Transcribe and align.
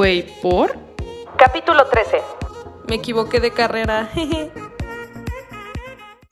Güey, 0.00 0.24
¿por? 0.40 0.74
Capítulo 1.36 1.86
13. 1.86 2.22
Me 2.88 2.94
equivoqué 2.94 3.38
de 3.38 3.50
carrera. 3.50 4.10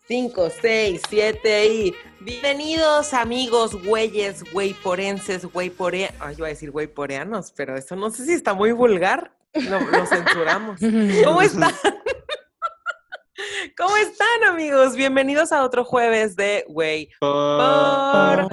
5, 0.08 0.48
6, 0.62 1.02
7 1.06 1.66
y 1.66 1.94
bienvenidos 2.20 3.12
amigos 3.12 3.74
güeyes, 3.84 4.50
güeyporenses, 4.54 5.44
güeypore... 5.44 6.14
Ay, 6.18 6.36
iba 6.38 6.46
a 6.46 6.48
decir 6.48 6.70
güeyporeanos, 6.70 7.52
pero 7.54 7.76
eso 7.76 7.94
no 7.94 8.08
sé 8.08 8.24
si 8.24 8.32
está 8.32 8.54
muy 8.54 8.72
vulgar. 8.72 9.32
Lo, 9.52 9.80
lo 9.80 10.06
censuramos. 10.06 10.80
¿Cómo 11.24 11.42
están? 11.42 11.74
¿Cómo 13.76 13.96
están 13.96 14.44
amigos? 14.48 14.96
Bienvenidos 14.96 15.52
a 15.52 15.62
otro 15.62 15.84
jueves 15.84 16.34
de 16.34 16.64
Güey 16.68 17.08
por... 17.20 18.48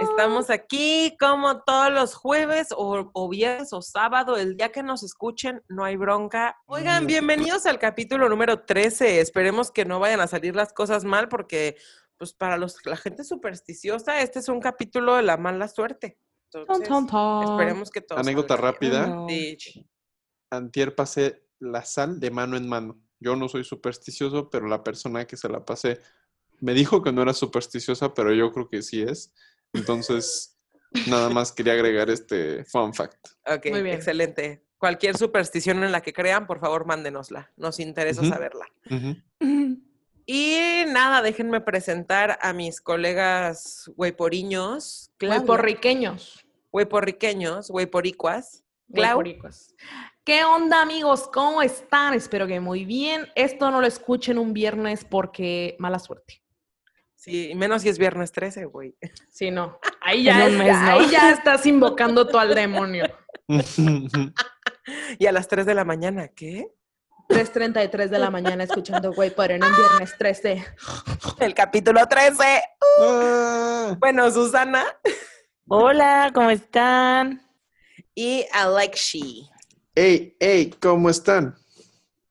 Estamos 0.00 0.48
aquí 0.48 1.14
como 1.20 1.62
todos 1.62 1.92
los 1.92 2.14
jueves 2.14 2.68
o, 2.74 3.10
o 3.12 3.28
viernes 3.28 3.72
o 3.72 3.82
sábado, 3.82 4.36
el 4.36 4.56
día 4.56 4.72
que 4.72 4.82
nos 4.82 5.02
escuchen, 5.02 5.62
no 5.68 5.84
hay 5.84 5.96
bronca. 5.96 6.56
Oigan, 6.66 7.06
bienvenidos 7.06 7.66
al 7.66 7.78
capítulo 7.78 8.28
número 8.28 8.64
13. 8.64 9.20
Esperemos 9.20 9.70
que 9.70 9.84
no 9.84 10.00
vayan 10.00 10.20
a 10.20 10.26
salir 10.26 10.56
las 10.56 10.72
cosas 10.72 11.04
mal 11.04 11.28
porque, 11.28 11.76
pues, 12.16 12.32
para 12.32 12.56
los, 12.56 12.84
la 12.86 12.96
gente 12.96 13.24
supersticiosa, 13.24 14.20
este 14.20 14.38
es 14.38 14.48
un 14.48 14.60
capítulo 14.60 15.16
de 15.16 15.22
la 15.22 15.36
mala 15.36 15.68
suerte. 15.68 16.18
Entonces, 16.52 16.88
Ton, 16.88 17.06
ton, 17.06 17.42
ton. 17.42 17.52
esperemos 17.52 17.90
que 17.90 18.00
todo 18.00 18.18
Anécdota 18.18 18.56
rápida. 18.56 19.26
Antier 20.50 20.94
pasé 20.94 21.46
la 21.58 21.84
sal 21.84 22.18
de 22.18 22.30
mano 22.30 22.56
en 22.56 22.68
mano. 22.68 23.00
Yo 23.20 23.36
no 23.36 23.48
soy 23.48 23.64
supersticioso, 23.64 24.50
pero 24.50 24.66
la 24.66 24.82
persona 24.82 25.26
que 25.26 25.36
se 25.36 25.48
la 25.48 25.64
pasé 25.64 26.00
me 26.60 26.74
dijo 26.74 27.02
que 27.02 27.12
no 27.12 27.22
era 27.22 27.32
supersticiosa, 27.32 28.12
pero 28.14 28.32
yo 28.34 28.52
creo 28.52 28.68
que 28.68 28.82
sí 28.82 29.02
es. 29.02 29.32
Entonces, 29.72 30.58
nada 31.08 31.28
más 31.30 31.52
quería 31.52 31.74
agregar 31.74 32.10
este 32.10 32.64
fun 32.64 32.92
fact. 32.94 33.28
Ok, 33.46 33.66
Muy 33.70 33.82
bien. 33.82 33.94
excelente. 33.96 34.64
Cualquier 34.78 35.16
superstición 35.16 35.84
en 35.84 35.92
la 35.92 36.00
que 36.00 36.12
crean, 36.12 36.46
por 36.46 36.58
favor, 36.58 36.86
mándenosla. 36.86 37.52
Nos 37.56 37.78
interesa 37.80 38.24
saberla. 38.24 38.66
Y 40.24 40.84
nada, 40.86 41.20
déjenme 41.22 41.60
presentar 41.60 42.38
a 42.40 42.52
mis 42.52 42.80
colegas 42.80 43.90
hueporiños, 43.96 45.10
Claudia, 45.18 45.40
Hueporriqueños. 45.40 46.46
hueporriqueños, 46.72 47.68
hueporicuas. 47.68 48.62
¿Qué 50.24 50.44
onda, 50.44 50.82
amigos? 50.82 51.28
¿Cómo 51.32 51.62
están? 51.62 52.14
Espero 52.14 52.46
que 52.46 52.60
muy 52.60 52.84
bien. 52.84 53.26
Esto 53.34 53.70
no 53.70 53.80
lo 53.80 53.86
escuchen 53.86 54.38
un 54.38 54.52
viernes 54.52 55.04
porque 55.04 55.76
mala 55.78 55.98
suerte. 55.98 56.42
sí, 57.16 57.52
menos 57.54 57.82
si 57.82 57.88
es 57.88 57.98
viernes 57.98 58.32
13, 58.32 58.64
güey. 58.66 58.94
Sí, 59.30 59.50
no. 59.50 59.78
Ahí 60.00 60.22
ya, 60.24 60.46
es- 60.46 60.52
mes, 60.56 60.72
¿no? 60.76 60.90
ahí 60.90 61.10
ya 61.10 61.30
estás 61.30 61.66
invocando 61.66 62.26
tú 62.26 62.38
al 62.38 62.54
demonio. 62.54 63.04
Y 65.20 65.26
a 65.26 65.32
las 65.32 65.46
3 65.46 65.66
de 65.66 65.74
la 65.74 65.84
mañana, 65.84 66.28
¿qué? 66.28 66.66
3.33 67.28 68.08
de 68.08 68.18
la 68.18 68.30
mañana 68.30 68.64
escuchando 68.64 69.12
Güey 69.12 69.30
por 69.32 69.52
en 69.52 69.62
un 69.62 69.70
viernes 69.76 70.16
13. 70.18 70.64
El 71.38 71.54
capítulo 71.54 72.04
13. 72.08 72.62
Ah, 73.02 73.94
Bueno, 74.00 74.28
Susana 74.32 74.84
Hola, 75.68 76.30
¿cómo 76.34 76.50
están? 76.50 77.40
y 78.16 78.46
Alexi. 78.52 79.48
¡Ey, 79.94 80.36
ey! 80.38 80.70
¿Cómo 80.80 81.10
están? 81.10 81.56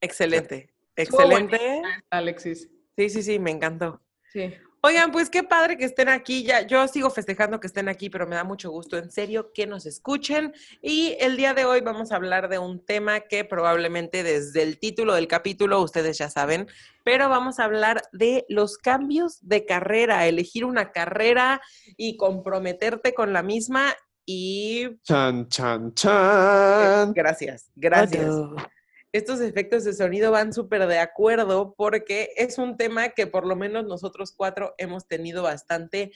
Excelente, 0.02 0.70
excelente. 0.96 1.82
Alexis. 2.10 2.70
Sí, 2.98 3.10
sí, 3.10 3.22
sí, 3.22 3.40
me 3.40 3.52
encantó. 3.52 4.02
Sí. 4.32 4.54
Oigan, 4.82 5.12
pues 5.12 5.30
qué 5.30 5.44
padre 5.44 5.76
que 5.76 5.84
estén 5.84 6.08
aquí. 6.08 6.44
Ya, 6.44 6.66
yo 6.66 6.88
sigo 6.88 7.10
festejando 7.10 7.60
que 7.60 7.68
estén 7.68 7.90
aquí, 7.90 8.10
pero 8.10 8.26
me 8.26 8.38
da 8.38 8.46
mucho 8.46 8.72
gusto, 8.72 8.98
en 8.98 9.12
serio, 9.12 9.52
que 9.54 9.68
nos 9.68 9.86
escuchen. 9.86 10.54
Y 10.82 11.18
el 11.20 11.36
día 11.36 11.54
de 11.54 11.66
hoy 11.66 11.82
vamos 11.82 12.14
a 12.14 12.16
hablar 12.16 12.48
de 12.48 12.60
un 12.60 12.86
tema 12.86 13.20
que 13.20 13.44
probablemente 13.44 14.24
desde 14.24 14.64
el 14.64 14.80
título 14.80 15.16
del 15.16 15.28
capítulo 15.28 15.82
ustedes 15.82 16.18
ya 16.18 16.30
saben, 16.30 16.68
pero 17.04 17.28
vamos 17.28 17.60
a 17.60 17.66
hablar 17.66 18.04
de 18.14 18.46
los 18.48 18.78
cambios 18.78 19.46
de 19.46 19.66
carrera, 19.66 20.28
elegir 20.28 20.64
una 20.64 20.94
carrera 20.94 21.60
y 21.98 22.16
comprometerte 22.16 23.14
con 23.14 23.34
la 23.34 23.44
misma. 23.44 23.94
Y 24.32 24.88
Chan, 25.02 25.50
chan, 25.50 25.92
chan. 25.96 27.14
gracias, 27.14 27.72
gracias 27.76 28.30
estos 29.12 29.42
efectos 29.42 29.84
de 29.86 29.94
sonido 29.94 30.32
van 30.32 30.54
súper 30.54 30.86
de 30.86 31.00
acuerdo 31.00 31.74
porque 31.76 32.30
es 32.36 32.58
un 32.60 32.78
tema 32.78 33.10
que 33.10 33.26
por 33.26 33.48
lo 33.48 33.56
menos 33.56 33.86
nosotros 33.86 34.34
cuatro 34.36 34.76
hemos 34.78 35.08
tenido 35.08 35.42
bastante 35.42 36.12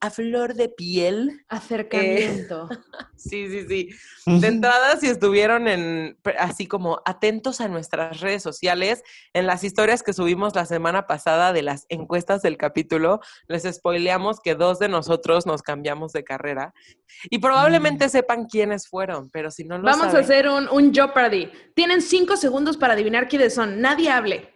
a 0.00 0.10
flor 0.10 0.54
de 0.54 0.68
piel. 0.68 1.44
Acercamiento. 1.48 2.68
Sí, 3.20 3.48
sí, 3.50 3.66
sí. 3.68 4.40
De 4.40 4.48
entrada, 4.48 4.96
si 4.96 5.06
estuvieron 5.06 5.68
en 5.68 6.16
así 6.38 6.66
como 6.66 7.02
atentos 7.04 7.60
a 7.60 7.68
nuestras 7.68 8.20
redes 8.20 8.42
sociales, 8.42 9.02
en 9.34 9.46
las 9.46 9.62
historias 9.62 10.02
que 10.02 10.14
subimos 10.14 10.54
la 10.54 10.64
semana 10.64 11.06
pasada 11.06 11.52
de 11.52 11.60
las 11.60 11.84
encuestas 11.90 12.40
del 12.40 12.56
capítulo, 12.56 13.20
les 13.46 13.64
spoileamos 13.64 14.40
que 14.40 14.54
dos 14.54 14.78
de 14.78 14.88
nosotros 14.88 15.44
nos 15.44 15.60
cambiamos 15.60 16.12
de 16.12 16.24
carrera 16.24 16.72
y 17.28 17.40
probablemente 17.40 18.08
sepan 18.08 18.46
quiénes 18.46 18.88
fueron, 18.88 19.28
pero 19.28 19.50
si 19.50 19.64
no 19.64 19.76
lo 19.76 19.84
Vamos 19.84 20.14
a 20.14 20.20
hacer 20.20 20.48
un, 20.48 20.66
un 20.70 20.94
Jeopardy. 20.94 21.52
Tienen 21.74 22.00
cinco 22.00 22.38
segundos 22.38 22.78
para 22.78 22.94
adivinar 22.94 23.28
quiénes 23.28 23.52
son. 23.52 23.82
Nadie 23.82 24.08
hable. 24.08 24.48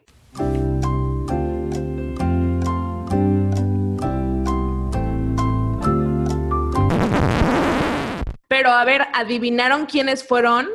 Pero 8.55 8.71
a 8.71 8.85
ver, 8.85 9.09
¿adivinaron 9.13 9.85
quiénes 9.85 10.23
fueron? 10.23 10.69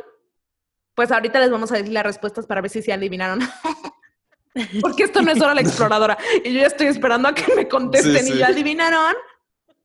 Pues 0.95 1.13
ahorita 1.13 1.39
les 1.39 1.49
vamos 1.49 1.71
a 1.71 1.77
decir 1.77 1.93
las 1.93 2.03
respuestas 2.03 2.45
para 2.45 2.59
ver 2.59 2.69
si 2.69 2.81
se 2.81 2.91
adivinaron. 2.91 3.39
Porque 4.81 5.03
esto 5.03 5.21
no 5.21 5.31
es 5.31 5.41
hora 5.41 5.55
la 5.55 5.61
exploradora. 5.61 6.17
Y 6.43 6.51
yo 6.51 6.59
ya 6.59 6.67
estoy 6.67 6.87
esperando 6.87 7.29
a 7.29 7.33
que 7.33 7.55
me 7.55 7.69
contesten. 7.69 8.25
Sí, 8.25 8.33
¿Y 8.33 8.37
ya 8.39 8.47
adivinaron? 8.47 9.15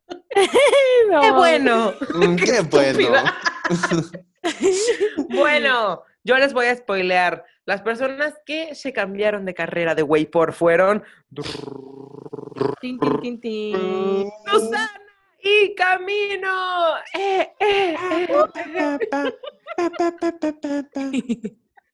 ¡Qué 0.28 1.30
bueno! 1.36 1.94
Mm, 2.14 2.34
¡Qué 2.34 2.62
bueno! 2.62 2.82
estúpida. 2.82 3.34
Bueno, 5.28 6.02
yo 6.24 6.36
les 6.36 6.52
voy 6.52 6.66
a 6.66 6.74
spoilear. 6.74 7.44
Las 7.64 7.80
personas 7.82 8.34
que 8.44 8.74
se 8.74 8.92
cambiaron 8.92 9.44
de 9.44 9.54
carrera 9.54 9.94
de 9.94 10.02
Waypor 10.02 10.52
fueron 10.52 11.04
Tin, 12.80 12.98
tin, 12.98 13.20
tin, 13.20 13.40
tin. 13.40 14.28
Susana 14.50 15.03
y 15.44 15.74
Camino. 15.74 16.96
Eh, 17.12 17.52
eh, 17.60 17.96
eh. 18.00 18.28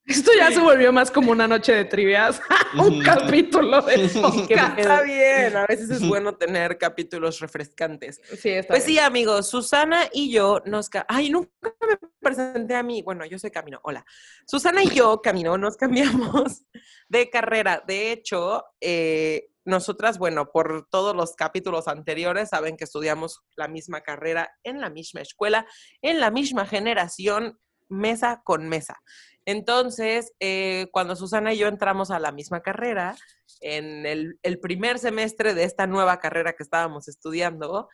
Esto 0.05 0.31
ya 0.37 0.51
se 0.51 0.59
volvió 0.59 0.91
más 0.91 1.11
como 1.11 1.31
una 1.31 1.47
noche 1.47 1.73
de 1.73 1.85
trivias, 1.85 2.41
un 2.77 3.01
capítulo 3.01 3.81
de 3.81 4.09
podcast. 4.21 4.79
está 4.79 5.03
bien, 5.03 5.55
a 5.55 5.65
veces 5.67 5.89
es 5.89 6.07
bueno 6.07 6.35
tener 6.35 6.77
capítulos 6.77 7.39
refrescantes. 7.39 8.19
Sí, 8.37 8.49
está 8.49 8.73
Pues 8.73 8.83
sí, 8.83 8.99
amigos, 8.99 9.47
Susana 9.47 10.09
y 10.11 10.31
yo 10.31 10.61
nos... 10.65 10.89
Ay, 11.07 11.29
nunca 11.29 11.51
me 11.87 11.97
presenté 12.19 12.75
a 12.75 12.83
mí. 12.83 13.01
Bueno, 13.03 13.25
yo 13.25 13.37
soy 13.37 13.51
Camino, 13.51 13.79
hola. 13.83 14.05
Susana 14.45 14.83
y 14.83 14.89
yo, 14.89 15.21
Camino, 15.21 15.57
nos 15.57 15.77
cambiamos 15.77 16.63
de 17.07 17.29
carrera. 17.29 17.83
De 17.85 18.11
hecho, 18.11 18.65
eh, 18.81 19.50
nosotras, 19.65 20.17
bueno, 20.17 20.51
por 20.51 20.87
todos 20.89 21.15
los 21.15 21.35
capítulos 21.35 21.87
anteriores, 21.87 22.49
saben 22.49 22.77
que 22.77 22.83
estudiamos 22.83 23.41
la 23.55 23.67
misma 23.67 24.01
carrera 24.01 24.51
en 24.63 24.81
la 24.81 24.89
misma 24.89 25.21
escuela, 25.21 25.65
en 26.01 26.19
la 26.19 26.31
misma 26.31 26.65
generación, 26.65 27.59
mesa 27.89 28.41
con 28.43 28.67
mesa. 28.69 29.01
Entonces, 29.45 30.33
eh, 30.39 30.87
cuando 30.91 31.15
Susana 31.15 31.53
y 31.53 31.57
yo 31.57 31.67
entramos 31.67 32.11
a 32.11 32.19
la 32.19 32.31
misma 32.31 32.61
carrera, 32.61 33.15
en 33.59 34.05
el, 34.05 34.39
primer 34.61 34.99
semestre 34.99 35.53
de 35.53 35.63
esta 35.63 35.87
nueva 35.87 36.19
carrera 36.19 36.53
que 36.53 36.63
estábamos 36.63 37.07
estudiando, 37.07 37.89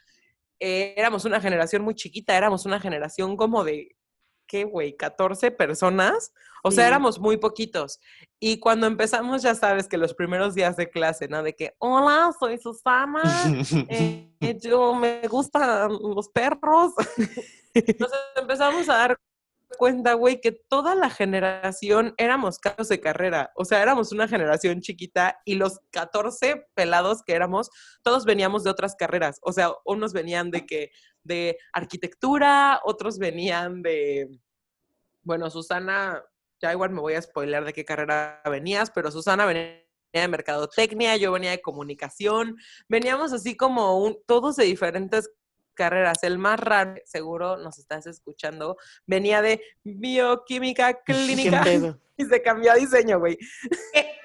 eh, 0.59 0.93
éramos 0.97 1.25
una 1.25 1.41
generación 1.41 1.83
muy 1.83 1.95
chiquita, 1.95 2.37
éramos 2.37 2.65
una 2.65 2.79
generación 2.79 3.37
como 3.37 3.63
de, 3.63 3.95
¿qué, 4.47 4.63
güey? 4.65 4.95
14 4.95 5.51
personas. 5.51 6.33
O 6.67 6.71
sea, 6.71 6.87
éramos 6.87 7.19
muy 7.19 7.37
poquitos. 7.37 7.99
Y 8.39 8.59
cuando 8.59 8.87
empezamos, 8.87 9.41
ya 9.41 9.55
sabes 9.55 9.87
que 9.87 9.97
los 9.97 10.13
primeros 10.13 10.53
días 10.53 10.75
de 10.75 10.89
clase, 10.89 11.27
¿no? 11.27 11.41
De 11.41 11.55
que, 11.55 11.75
hola, 11.79 12.31
soy 12.37 12.57
Susana, 12.57 13.21
eh, 13.89 14.57
yo 14.61 14.93
me 14.93 15.25
gustan 15.27 15.93
los 15.93 16.29
perros. 16.29 16.93
Nos 17.99 18.11
empezamos 18.35 18.89
a 18.89 18.97
dar 18.97 19.17
cuenta, 19.77 20.13
güey, 20.13 20.41
que 20.41 20.51
toda 20.51 20.93
la 20.95 21.09
generación 21.09 22.13
éramos 22.17 22.59
casos 22.59 22.89
de 22.89 22.99
carrera. 22.99 23.51
O 23.55 23.63
sea, 23.63 23.81
éramos 23.81 24.11
una 24.11 24.27
generación 24.27 24.81
chiquita 24.81 25.39
y 25.45 25.55
los 25.55 25.79
14 25.91 26.67
pelados 26.73 27.23
que 27.23 27.33
éramos, 27.33 27.69
todos 28.01 28.25
veníamos 28.25 28.63
de 28.63 28.71
otras 28.71 28.95
carreras. 28.95 29.39
O 29.41 29.53
sea, 29.53 29.71
unos 29.85 30.11
venían 30.13 30.51
de 30.51 30.65
que 30.65 30.91
de 31.23 31.57
arquitectura, 31.73 32.81
otros 32.83 33.19
venían 33.19 33.81
de 33.81 34.29
bueno, 35.27 35.49
Susana, 35.49 36.23
ya 36.59 36.71
igual 36.71 36.91
me 36.91 37.01
voy 37.01 37.13
a 37.13 37.21
spoiler 37.21 37.65
de 37.65 37.73
qué 37.73 37.85
carrera 37.85 38.41
venías, 38.45 38.91
pero 38.91 39.11
Susana 39.11 39.45
venía 39.45 39.83
de 40.13 40.27
mercadotecnia, 40.27 41.15
yo 41.17 41.31
venía 41.31 41.51
de 41.51 41.61
comunicación, 41.61 42.57
veníamos 42.87 43.33
así 43.33 43.55
como 43.55 43.99
un, 43.99 44.17
todos 44.25 44.55
de 44.55 44.65
diferentes 44.65 45.29
carreras. 45.73 46.23
El 46.23 46.37
más 46.37 46.59
raro, 46.59 46.95
seguro 47.05 47.57
nos 47.57 47.77
estás 47.79 48.07
escuchando, 48.07 48.77
venía 49.05 49.41
de 49.41 49.61
bioquímica 49.83 50.93
¿Qué 51.05 51.13
clínica 51.13 51.63
y 52.17 52.25
se 52.25 52.41
cambió 52.41 52.71
a 52.71 52.75
diseño, 52.75 53.19
güey. 53.19 53.37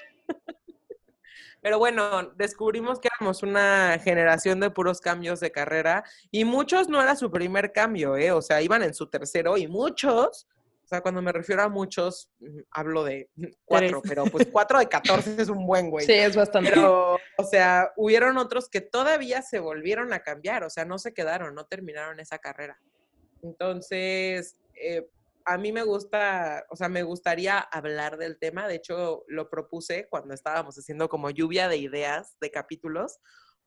Pero 1.61 1.79
bueno, 1.79 2.33
descubrimos 2.35 2.99
que 2.99 3.07
éramos 3.07 3.41
una 3.41 3.97
generación 4.03 4.59
de 4.59 4.69
puros 4.69 4.99
cambios 4.99 5.39
de 5.39 5.49
carrera 5.49 6.03
y 6.29 6.43
muchos 6.43 6.89
no 6.89 7.01
era 7.01 7.15
su 7.15 7.31
primer 7.31 7.71
cambio, 7.71 8.17
¿eh? 8.17 8.33
O 8.33 8.41
sea, 8.41 8.61
iban 8.61 8.83
en 8.83 8.93
su 8.93 9.09
tercero 9.09 9.55
y 9.55 9.67
muchos, 9.67 10.45
sea, 10.93 11.01
cuando 11.01 11.21
me 11.21 11.31
refiero 11.31 11.63
a 11.63 11.69
muchos, 11.69 12.31
mm, 12.39 12.59
hablo 12.71 13.03
de 13.03 13.29
cuatro, 13.65 14.01
Tres. 14.01 14.09
pero 14.09 14.25
pues 14.25 14.47
cuatro 14.51 14.79
de 14.79 14.87
catorce 14.87 15.41
es 15.41 15.49
un 15.49 15.65
buen 15.65 15.89
güey. 15.89 16.05
Sí, 16.05 16.13
es 16.13 16.35
bastante. 16.35 16.69
Pero, 16.69 17.17
o 17.37 17.43
sea, 17.43 17.91
hubieron 17.97 18.37
otros 18.37 18.69
que 18.69 18.81
todavía 18.81 19.41
se 19.41 19.59
volvieron 19.59 20.13
a 20.13 20.19
cambiar, 20.19 20.63
o 20.63 20.69
sea, 20.69 20.85
no 20.85 20.97
se 20.97 21.13
quedaron, 21.13 21.55
no 21.55 21.65
terminaron 21.65 22.19
esa 22.19 22.37
carrera. 22.37 22.79
Entonces, 23.41 24.57
eh, 24.75 25.07
a 25.45 25.57
mí 25.57 25.71
me 25.71 25.83
gusta, 25.83 26.65
o 26.69 26.75
sea, 26.75 26.89
me 26.89 27.03
gustaría 27.03 27.59
hablar 27.59 28.17
del 28.17 28.37
tema, 28.37 28.67
de 28.67 28.75
hecho, 28.75 29.23
lo 29.27 29.49
propuse 29.49 30.07
cuando 30.09 30.33
estábamos 30.33 30.77
haciendo 30.77 31.09
como 31.09 31.29
lluvia 31.29 31.67
de 31.67 31.77
ideas, 31.77 32.37
de 32.39 32.51
capítulos, 32.51 33.19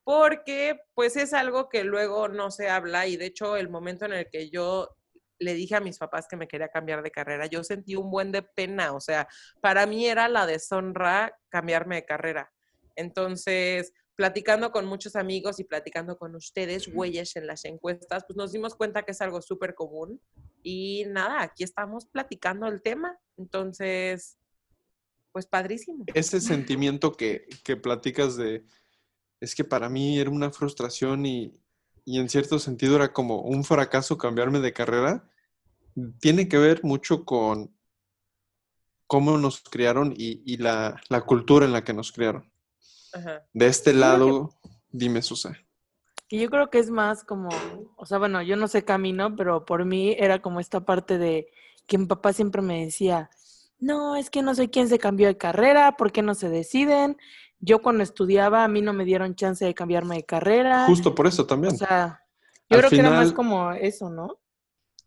porque 0.04 0.80
pues 0.94 1.16
es 1.16 1.32
algo 1.32 1.68
que 1.68 1.84
luego 1.84 2.28
no 2.28 2.50
se 2.50 2.68
habla 2.68 3.06
y 3.08 3.16
de 3.16 3.26
hecho 3.26 3.56
el 3.56 3.68
momento 3.68 4.04
en 4.04 4.12
el 4.12 4.30
que 4.30 4.50
yo 4.50 4.96
le 5.38 5.54
dije 5.54 5.76
a 5.76 5.80
mis 5.80 5.98
papás 5.98 6.26
que 6.28 6.36
me 6.36 6.48
quería 6.48 6.68
cambiar 6.68 7.02
de 7.02 7.10
carrera, 7.10 7.46
yo 7.46 7.62
sentí 7.62 7.96
un 7.96 8.10
buen 8.10 8.32
de 8.32 8.42
pena, 8.42 8.92
o 8.92 9.00
sea, 9.00 9.28
para 9.60 9.86
mí 9.86 10.06
era 10.06 10.28
la 10.28 10.46
deshonra 10.46 11.36
cambiarme 11.48 11.96
de 11.96 12.04
carrera. 12.04 12.52
Entonces, 12.94 13.92
platicando 14.14 14.72
con 14.72 14.86
muchos 14.86 15.14
amigos 15.14 15.60
y 15.60 15.64
platicando 15.64 16.16
con 16.16 16.34
ustedes, 16.34 16.92
güeyes, 16.92 17.36
en 17.36 17.46
las 17.46 17.64
encuestas, 17.66 18.24
pues 18.26 18.36
nos 18.36 18.52
dimos 18.52 18.74
cuenta 18.74 19.02
que 19.02 19.12
es 19.12 19.20
algo 19.20 19.42
súper 19.42 19.74
común. 19.74 20.20
Y 20.62 21.04
nada, 21.08 21.42
aquí 21.42 21.62
estamos 21.62 22.06
platicando 22.06 22.66
el 22.66 22.80
tema. 22.80 23.18
Entonces, 23.36 24.38
pues 25.32 25.46
padrísimo. 25.46 26.04
Ese 26.14 26.40
sentimiento 26.40 27.12
que, 27.12 27.46
que 27.62 27.76
platicas 27.76 28.36
de, 28.36 28.64
es 29.38 29.54
que 29.54 29.64
para 29.64 29.90
mí 29.90 30.18
era 30.18 30.30
una 30.30 30.50
frustración 30.50 31.26
y, 31.26 31.52
y 32.06 32.18
en 32.20 32.30
cierto 32.30 32.58
sentido 32.58 32.96
era 32.96 33.12
como 33.12 33.40
un 33.42 33.64
fracaso 33.64 34.16
cambiarme 34.16 34.60
de 34.60 34.72
carrera, 34.72 35.28
tiene 36.20 36.48
que 36.48 36.56
ver 36.56 36.82
mucho 36.84 37.24
con 37.26 37.76
cómo 39.06 39.36
nos 39.38 39.60
criaron 39.62 40.14
y, 40.16 40.40
y 40.50 40.56
la, 40.56 41.00
la 41.08 41.20
cultura 41.22 41.66
en 41.66 41.72
la 41.72 41.84
que 41.84 41.92
nos 41.92 42.12
criaron. 42.12 42.50
Ajá. 43.12 43.44
De 43.52 43.66
este 43.66 43.90
creo 43.90 43.94
que- 43.94 44.00
lado, 44.00 44.50
dime, 44.90 45.20
Susa. 45.20 45.58
Y 46.28 46.40
yo 46.40 46.50
creo 46.50 46.70
que 46.70 46.78
es 46.80 46.90
más 46.90 47.22
como, 47.22 47.48
o 47.96 48.04
sea, 48.06 48.18
bueno, 48.18 48.42
yo 48.42 48.56
no 48.56 48.66
sé 48.66 48.84
camino, 48.84 49.36
pero 49.36 49.64
por 49.64 49.84
mí 49.84 50.14
era 50.18 50.42
como 50.42 50.58
esta 50.58 50.84
parte 50.84 51.18
de 51.18 51.48
que 51.86 51.98
mi 51.98 52.06
papá 52.06 52.32
siempre 52.32 52.62
me 52.62 52.84
decía, 52.84 53.30
no, 53.78 54.16
es 54.16 54.28
que 54.28 54.42
no 54.42 54.54
sé 54.56 54.68
quién 54.68 54.88
se 54.88 54.98
cambió 54.98 55.28
de 55.28 55.36
carrera, 55.38 55.96
¿por 55.96 56.10
qué 56.10 56.22
no 56.22 56.34
se 56.34 56.48
deciden? 56.48 57.16
Yo 57.60 57.80
cuando 57.80 58.02
estudiaba 58.02 58.64
a 58.64 58.68
mí 58.68 58.82
no 58.82 58.92
me 58.92 59.04
dieron 59.04 59.34
chance 59.34 59.64
de 59.64 59.74
cambiarme 59.74 60.16
de 60.16 60.24
carrera. 60.24 60.86
Justo 60.86 61.14
por 61.14 61.26
eso 61.26 61.42
O 61.42 61.46
también. 61.46 61.76
sea, 61.76 62.22
yo 62.68 62.76
Al 62.76 62.80
creo 62.80 62.90
que 62.90 62.98
era 63.00 63.10
más 63.10 63.32
como 63.32 63.72
eso, 63.72 64.10
¿no? 64.10 64.38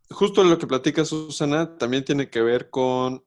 Justo 0.10 0.44
lo 0.44 0.58
que 0.58 0.68
platica 0.68 1.06
Susana 1.06 1.78
también 1.78 2.04
tiene 2.04 2.30
que 2.30 2.42
ver 2.42 2.70
con 2.70 3.24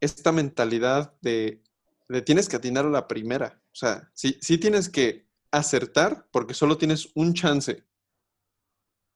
esta 0.00 0.32
mentalidad 0.32 1.14
de, 1.20 1.62
de 2.08 2.22
tienes 2.22 2.48
que 2.48 2.56
atinar 2.56 2.86
a 2.86 2.90
la 2.90 3.06
primera. 3.06 3.60
O 3.72 3.74
sea, 3.76 4.10
sí, 4.14 4.38
sí 4.40 4.58
tienes 4.58 4.88
que 4.88 5.26
acertar 5.50 6.26
porque 6.30 6.54
solo 6.54 6.78
tienes 6.78 7.10
un 7.14 7.34
chance. 7.34 7.84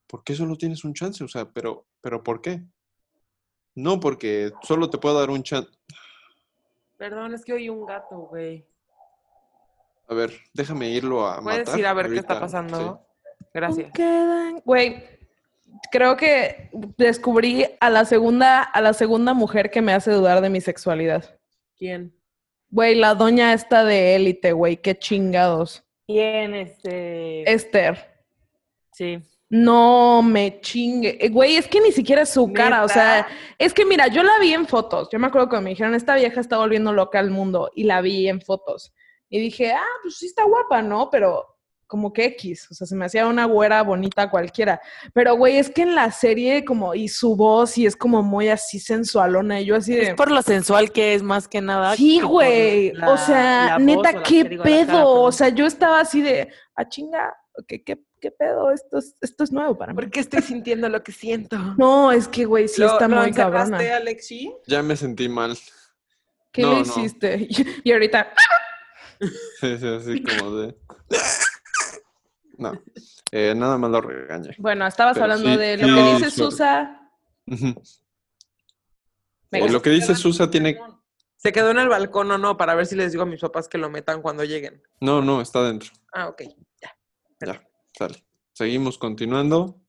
¿Por 0.06 0.24
qué 0.24 0.34
solo 0.34 0.56
tienes 0.56 0.84
un 0.84 0.94
chance? 0.94 1.22
O 1.24 1.28
sea, 1.28 1.50
pero, 1.50 1.86
pero 2.00 2.22
¿por 2.22 2.40
qué? 2.42 2.62
No, 3.74 4.00
porque 4.00 4.52
solo 4.62 4.90
te 4.90 4.98
puedo 4.98 5.18
dar 5.18 5.30
un 5.30 5.42
chance. 5.42 5.70
Perdón, 6.96 7.34
es 7.34 7.44
que 7.44 7.52
oí 7.52 7.68
un 7.68 7.86
gato, 7.86 8.16
güey. 8.30 8.66
A 10.08 10.14
ver, 10.14 10.32
déjame 10.54 10.88
irlo 10.90 11.26
a 11.26 11.40
¿Puedes 11.42 11.66
matar. 11.66 11.78
ir 11.78 11.86
a 11.86 11.92
ver 11.94 12.08
qué 12.10 12.18
está 12.18 12.40
pasando? 12.40 13.04
Gracias. 13.52 13.90
Quedan- 13.92 14.62
Güey, 14.64 15.04
creo 15.92 16.16
que 16.16 16.70
descubrí 16.96 17.66
a 17.80 17.90
la 17.90 18.04
segunda, 18.04 18.62
a 18.62 18.80
la 18.80 18.92
segunda 18.94 19.34
mujer 19.34 19.70
que 19.70 19.82
me 19.82 19.92
hace 19.92 20.10
dudar 20.12 20.40
de 20.40 20.50
mi 20.50 20.60
sexualidad. 20.60 21.38
¿Quién? 21.76 22.14
Güey, 22.70 22.94
la 22.94 23.14
doña 23.14 23.52
esta 23.52 23.84
de 23.84 24.14
élite, 24.16 24.52
güey, 24.52 24.76
qué 24.78 24.98
chingados. 24.98 25.84
Bien, 26.06 26.54
este... 26.54 27.50
Esther. 27.50 27.98
Sí. 28.92 29.20
No 29.50 30.20
me 30.22 30.60
chingue. 30.60 31.16
Eh, 31.24 31.28
Güey, 31.30 31.56
es 31.56 31.66
que 31.68 31.80
ni 31.80 31.92
siquiera 31.92 32.22
es 32.22 32.28
su 32.30 32.52
cara. 32.52 32.84
O 32.84 32.88
sea, 32.88 33.26
es 33.58 33.72
que 33.72 33.86
mira, 33.86 34.06
yo 34.08 34.22
la 34.22 34.38
vi 34.40 34.52
en 34.52 34.66
fotos. 34.66 35.08
Yo 35.10 35.18
me 35.18 35.26
acuerdo 35.28 35.48
que 35.48 35.60
me 35.60 35.70
dijeron, 35.70 35.94
esta 35.94 36.14
vieja 36.16 36.40
está 36.40 36.58
volviendo 36.58 36.92
loca 36.92 37.18
al 37.18 37.30
mundo. 37.30 37.70
Y 37.74 37.84
la 37.84 38.02
vi 38.02 38.28
en 38.28 38.42
fotos. 38.42 38.92
Y 39.30 39.40
dije, 39.40 39.72
ah, 39.72 39.84
pues 40.02 40.16
sí 40.16 40.26
está 40.26 40.44
guapa, 40.44 40.80
¿no? 40.82 41.10
Pero 41.10 41.44
como 41.86 42.12
que 42.12 42.26
X. 42.26 42.68
O 42.70 42.74
sea, 42.74 42.86
se 42.86 42.94
me 42.94 43.06
hacía 43.06 43.26
una 43.26 43.46
güera 43.46 43.82
bonita 43.82 44.30
cualquiera. 44.30 44.80
Pero, 45.14 45.36
güey, 45.36 45.56
es 45.56 45.70
que 45.70 45.82
en 45.82 45.94
la 45.94 46.10
serie 46.10 46.64
como, 46.64 46.94
y 46.94 47.08
su 47.08 47.34
voz, 47.34 47.78
y 47.78 47.86
es 47.86 47.96
como 47.96 48.22
muy 48.22 48.48
así 48.50 48.78
sensualona. 48.78 49.60
Y 49.60 49.66
yo 49.66 49.76
así 49.76 49.94
de... 49.94 50.02
Es 50.02 50.14
por 50.14 50.30
lo 50.30 50.42
sensual 50.42 50.92
que 50.92 51.14
es 51.14 51.22
más 51.22 51.48
que 51.48 51.60
nada. 51.62 51.96
Sí, 51.96 52.20
güey. 52.20 52.92
la- 52.92 53.10
O 53.10 53.16
sea, 53.16 53.76
voz 53.78 53.82
neta, 53.86 54.22
qué 54.22 54.44
digo, 54.44 54.64
cara, 54.64 54.76
pedo. 54.86 55.10
o 55.22 55.32
sea, 55.32 55.48
yo 55.48 55.64
estaba 55.66 56.00
así 56.00 56.20
de, 56.20 56.50
ah, 56.76 56.86
chinga, 56.88 57.34
¿qué, 57.66 57.82
qué, 57.82 57.98
qué 58.20 58.30
pedo? 58.32 58.70
Esto 58.70 58.98
es, 58.98 59.16
esto 59.22 59.44
es 59.44 59.50
nuevo 59.52 59.76
para 59.78 59.92
mí. 59.92 59.96
¿Por 59.96 60.10
qué 60.10 60.20
estoy 60.20 60.42
sintiendo 60.42 60.88
lo 60.90 61.02
que 61.02 61.12
siento? 61.12 61.56
No, 61.78 62.12
es 62.12 62.28
que, 62.28 62.44
güey, 62.44 62.68
sí 62.68 62.82
¿Lo- 62.82 62.92
está 62.92 63.08
lo 63.08 63.16
muy 63.22 63.32
cabrona. 63.32 63.78
Alexi? 63.96 64.54
Ya 64.66 64.82
me 64.82 64.94
sentí 64.94 65.28
mal. 65.28 65.56
¿Qué 66.52 66.62
No, 66.62 66.70
le 66.72 66.76
no. 66.76 66.82
hiciste? 66.82 67.48
Y 67.84 67.92
ahorita, 67.92 68.28
Sí, 69.60 69.78
sí, 69.78 69.86
así 69.86 70.22
como 70.22 70.56
de. 70.56 70.76
No, 72.56 72.72
eh, 73.30 73.54
nada 73.56 73.78
más 73.78 73.90
lo 73.90 74.00
regañé. 74.00 74.54
bueno, 74.58 74.86
estabas 74.86 75.14
Pero 75.14 75.24
hablando 75.24 75.50
sí, 75.50 75.56
de 75.56 75.76
lo 75.76 75.86
sí, 75.86 75.94
que 75.94 76.14
dice. 76.14 76.30
Susa. 76.30 77.10
Venga. 77.46 77.80
Eh, 79.66 79.70
lo 79.70 79.82
que 79.82 79.90
dice 79.90 80.14
Susa 80.14 80.50
tiene. 80.50 80.78
Se 81.36 81.52
quedó 81.52 81.70
en 81.70 81.78
el 81.78 81.88
balcón 81.88 82.30
o 82.32 82.38
no, 82.38 82.56
para 82.56 82.74
ver 82.74 82.86
si 82.86 82.96
les 82.96 83.12
digo 83.12 83.22
a 83.22 83.26
mis 83.26 83.40
papás 83.40 83.68
que 83.68 83.78
lo 83.78 83.88
metan 83.88 84.22
cuando 84.22 84.44
lleguen. 84.44 84.82
No, 85.00 85.22
no, 85.22 85.40
está 85.40 85.62
dentro. 85.62 85.90
Ah, 86.12 86.28
ok. 86.28 86.42
Ya, 86.82 86.96
sale. 87.96 88.24
Seguimos 88.52 88.98
continuando. 88.98 89.80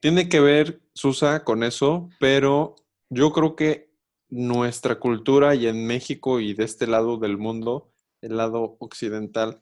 Tiene 0.00 0.28
que 0.28 0.40
ver, 0.40 0.80
Susa, 0.94 1.44
con 1.44 1.62
eso, 1.62 2.08
pero 2.18 2.76
yo 3.10 3.30
creo 3.30 3.54
que 3.54 3.91
nuestra 4.32 4.98
cultura 4.98 5.54
y 5.54 5.66
en 5.66 5.86
México 5.86 6.40
y 6.40 6.54
de 6.54 6.64
este 6.64 6.86
lado 6.86 7.18
del 7.18 7.36
mundo, 7.36 7.92
el 8.22 8.38
lado 8.38 8.76
occidental, 8.80 9.60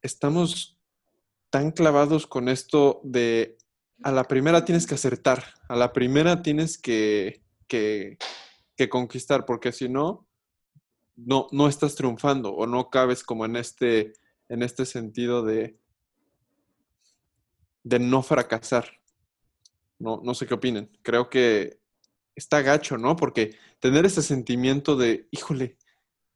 estamos 0.00 0.78
tan 1.50 1.72
clavados 1.72 2.26
con 2.26 2.48
esto 2.48 3.02
de 3.04 3.58
a 4.02 4.10
la 4.10 4.24
primera 4.24 4.64
tienes 4.64 4.86
que 4.86 4.94
acertar, 4.94 5.44
a 5.68 5.76
la 5.76 5.92
primera 5.92 6.40
tienes 6.40 6.78
que, 6.78 7.42
que, 7.68 8.16
conquistar, 8.88 9.44
porque 9.44 9.70
si 9.70 9.88
no, 9.88 10.26
no, 11.14 11.46
no 11.52 11.68
estás 11.68 11.94
triunfando 11.94 12.52
o 12.52 12.66
no 12.66 12.88
cabes 12.88 13.22
como 13.22 13.44
en 13.44 13.56
este, 13.56 14.14
en 14.48 14.62
este 14.62 14.86
sentido 14.86 15.44
de, 15.44 15.78
de 17.84 17.98
no 18.00 18.22
fracasar. 18.22 18.86
No, 20.00 20.20
no 20.24 20.34
sé 20.34 20.46
qué 20.46 20.54
opinen. 20.54 20.90
Creo 21.02 21.30
que 21.30 21.81
está 22.36 22.62
gacho, 22.62 22.98
¿no? 22.98 23.16
Porque 23.16 23.56
tener 23.80 24.06
ese 24.06 24.22
sentimiento 24.22 24.96
de, 24.96 25.28
híjole, 25.30 25.76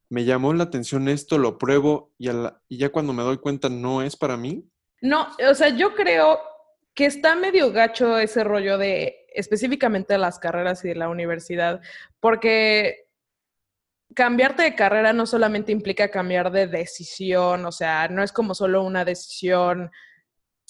me 0.09 0.25
llamó 0.25 0.53
la 0.53 0.63
atención 0.63 1.09
esto, 1.09 1.37
lo 1.37 1.57
pruebo 1.57 2.13
y, 2.17 2.29
ya 2.69 2.89
cuando 2.89 3.13
me 3.13 3.23
doy 3.23 3.37
cuenta 3.37 3.69
no 3.69 4.01
es 4.01 4.15
para 4.15 4.37
mí. 4.37 4.69
No, 5.01 5.27
o 5.49 5.53
sea, 5.53 5.69
yo 5.69 5.93
creo 5.95 6.39
que 6.93 7.05
está 7.05 7.35
medio 7.35 7.71
gacho 7.71 8.17
ese 8.17 8.43
rollo 8.43 8.77
de 8.77 9.25
específicamente 9.33 10.13
de 10.13 10.19
las 10.19 10.39
carreras 10.39 10.83
y 10.83 10.89
de 10.89 10.95
la 10.95 11.09
universidad, 11.09 11.81
porque 12.19 13.07
cambiarte 14.15 14.63
de 14.63 14.75
carrera 14.75 15.13
no 15.13 15.27
solamente 15.27 15.71
implica 15.71 16.09
cambiar 16.09 16.51
de 16.51 16.65
decisión, 16.65 17.65
o 17.65 17.71
sea, 17.71 18.07
no 18.07 18.23
es 18.23 18.31
como 18.31 18.55
solo 18.55 18.83
una 18.83 19.05
decisión 19.05 19.91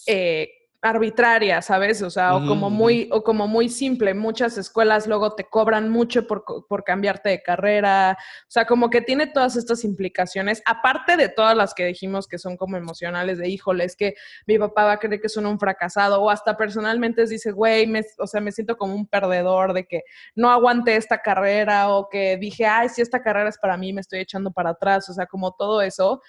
eh, 0.05 0.49
arbitraria, 0.81 1.61
¿sabes? 1.61 2.01
O 2.03 2.09
sea, 2.09 2.35
o 2.35 2.45
como 2.47 2.67
ujú. 2.67 2.75
muy, 2.75 3.09
o 3.11 3.23
como 3.23 3.47
muy 3.47 3.67
simple. 3.67 4.13
Muchas 4.13 4.57
escuelas 4.57 5.07
luego 5.07 5.33
te 5.33 5.43
cobran 5.43 5.89
mucho 5.89 6.27
por, 6.27 6.43
por 6.67 6.83
cambiarte 6.83 7.29
de 7.29 7.41
carrera. 7.41 8.15
O 8.43 8.45
sea, 8.51 8.65
como 8.65 8.89
que 8.89 9.01
tiene 9.01 9.27
todas 9.27 9.55
estas 9.55 9.83
implicaciones, 9.83 10.61
aparte 10.65 11.17
de 11.17 11.29
todas 11.29 11.57
las 11.57 11.73
que 11.73 11.85
dijimos 11.85 12.27
que 12.27 12.37
son 12.37 12.57
como 12.57 12.77
emocionales, 12.77 13.39
de 13.39 13.49
híjole, 13.49 13.85
es 13.85 13.95
que 13.95 14.13
mi 14.45 14.59
papá 14.59 14.85
va 14.85 14.91
a 14.93 14.99
creer 14.99 15.19
que 15.19 15.29
soy 15.29 15.45
un 15.45 15.59
fracasado, 15.59 16.21
o 16.21 16.29
hasta 16.29 16.55
personalmente 16.55 17.25
dice, 17.25 17.51
güey, 17.51 17.87
me- 17.87 18.03
o 18.19 18.27
sea, 18.27 18.39
me 18.41 18.51
siento 18.51 18.77
como 18.77 18.93
un 18.95 19.07
perdedor 19.07 19.73
de 19.73 19.85
que 19.87 20.03
no 20.35 20.51
aguanté 20.51 20.95
esta 20.95 21.17
carrera, 21.19 21.89
o 21.89 22.07
que 22.07 22.37
dije, 22.37 22.65
ay, 22.65 22.89
si 22.89 23.01
esta 23.01 23.21
carrera 23.21 23.49
es 23.49 23.57
para 23.57 23.77
mí, 23.77 23.93
me 23.93 24.01
estoy 24.01 24.19
echando 24.19 24.51
para 24.51 24.71
atrás, 24.71 25.09
o 25.09 25.13
sea, 25.13 25.25
como 25.25 25.53
todo 25.53 25.81
eso 25.81 26.21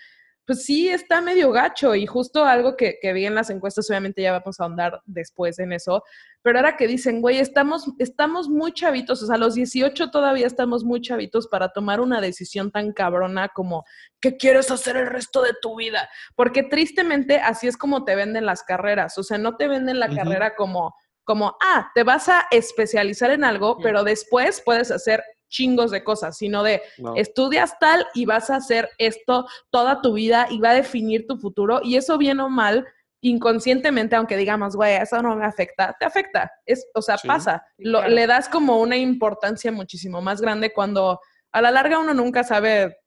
pues 0.49 0.65
sí 0.65 0.89
está 0.89 1.21
medio 1.21 1.53
gacho 1.53 1.95
y 1.95 2.07
justo 2.07 2.43
algo 2.43 2.75
que, 2.75 2.99
que 3.03 3.13
vi 3.13 3.27
en 3.27 3.35
las 3.35 3.51
encuestas, 3.51 3.91
obviamente 3.91 4.23
ya 4.23 4.33
vamos 4.33 4.59
a 4.59 4.63
ahondar 4.63 5.03
después 5.05 5.59
en 5.59 5.75
eso, 5.75 6.03
pero 6.41 6.59
ahora 6.59 6.79
que 6.79 6.87
dicen, 6.87 7.21
güey, 7.21 7.37
estamos, 7.37 7.85
estamos 7.99 8.49
muy 8.49 8.73
chavitos, 8.73 9.23
o 9.23 9.27
sea, 9.27 9.35
a 9.35 9.39
los 9.39 9.57
18 9.57 10.11
todavía 10.11 10.47
estamos 10.47 10.85
muy 10.85 11.03
chavitos 11.03 11.49
para 11.49 11.69
tomar 11.69 12.01
una 12.01 12.23
decisión 12.23 12.71
tan 12.71 12.95
cabrona 12.95 13.51
como 13.51 13.85
qué 14.23 14.39
quieres 14.39 14.71
hacer 14.71 14.97
el 14.97 15.09
resto 15.09 15.43
de 15.43 15.53
tu 15.61 15.77
vida, 15.77 16.09
porque 16.35 16.63
tristemente 16.63 17.41
así 17.41 17.67
es 17.67 17.77
como 17.77 18.07
te 18.07 18.17
venden 18.17 18.47
las 18.47 18.63
carreras, 18.63 19.19
o 19.19 19.23
sea, 19.23 19.37
no 19.37 19.59
te 19.59 19.69
venden 19.69 20.01
la 20.01 20.09
carrera 20.09 20.55
como 20.57 20.95
como, 21.25 21.59
ah, 21.61 21.91
te 21.95 22.05
vas 22.05 22.31
a 22.31 22.47
especializar 22.51 23.31
en 23.31 23.45
algo, 23.45 23.77
pero 23.83 24.03
después 24.03 24.63
puedes 24.65 24.91
hacer 24.91 25.23
chingos 25.49 25.91
de 25.91 26.05
cosas, 26.05 26.37
sino 26.37 26.63
de 26.63 26.83
No. 26.99 27.15
estudias 27.17 27.79
tal 27.79 28.07
y 28.15 28.27
vas 28.27 28.51
a 28.51 28.57
hacer 28.57 28.89
esto 28.99 29.47
toda 29.71 30.01
tu 30.03 30.13
vida 30.15 30.47
y 30.51 30.59
va 30.61 30.71
a 30.71 30.75
definir 30.75 31.27
tu 31.27 31.37
futuro 31.39 31.81
y 31.83 31.97
eso 31.97 32.19
bien 32.19 32.41
o 32.41 32.49
mal 32.49 32.87
inconscientemente 33.21 34.15
aunque 34.15 34.37
digamos 34.37 34.77
güey 34.77 34.95
eso 34.97 35.21
no 35.23 35.35
me 35.35 35.45
afecta 35.45 35.97
te 35.99 36.05
afecta 36.07 36.53
es 36.65 36.87
o 36.95 37.03
sea 37.03 37.19
Sí. 37.19 37.27
pasa 37.27 37.65
Sí, 37.77 37.85
Lo- 37.85 37.99
claro. 37.99 38.15
le 38.15 38.27
das 38.29 38.49
como 38.49 38.79
una 38.81 38.97
importancia 38.97 39.73
muchísimo 39.73 40.21
más 40.23 40.41
grande 40.41 40.73
cuando 40.73 41.21
a 41.51 41.61
la 41.63 41.71
larga 41.73 41.99
uno 41.99 42.15
nunca 42.15 42.45
sabe 42.45 42.99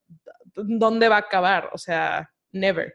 dónde 0.54 1.08
va 1.08 1.16
a 1.16 1.20
acabar 1.20 1.70
o 1.74 1.78
sea 1.78 2.30
never 2.52 2.94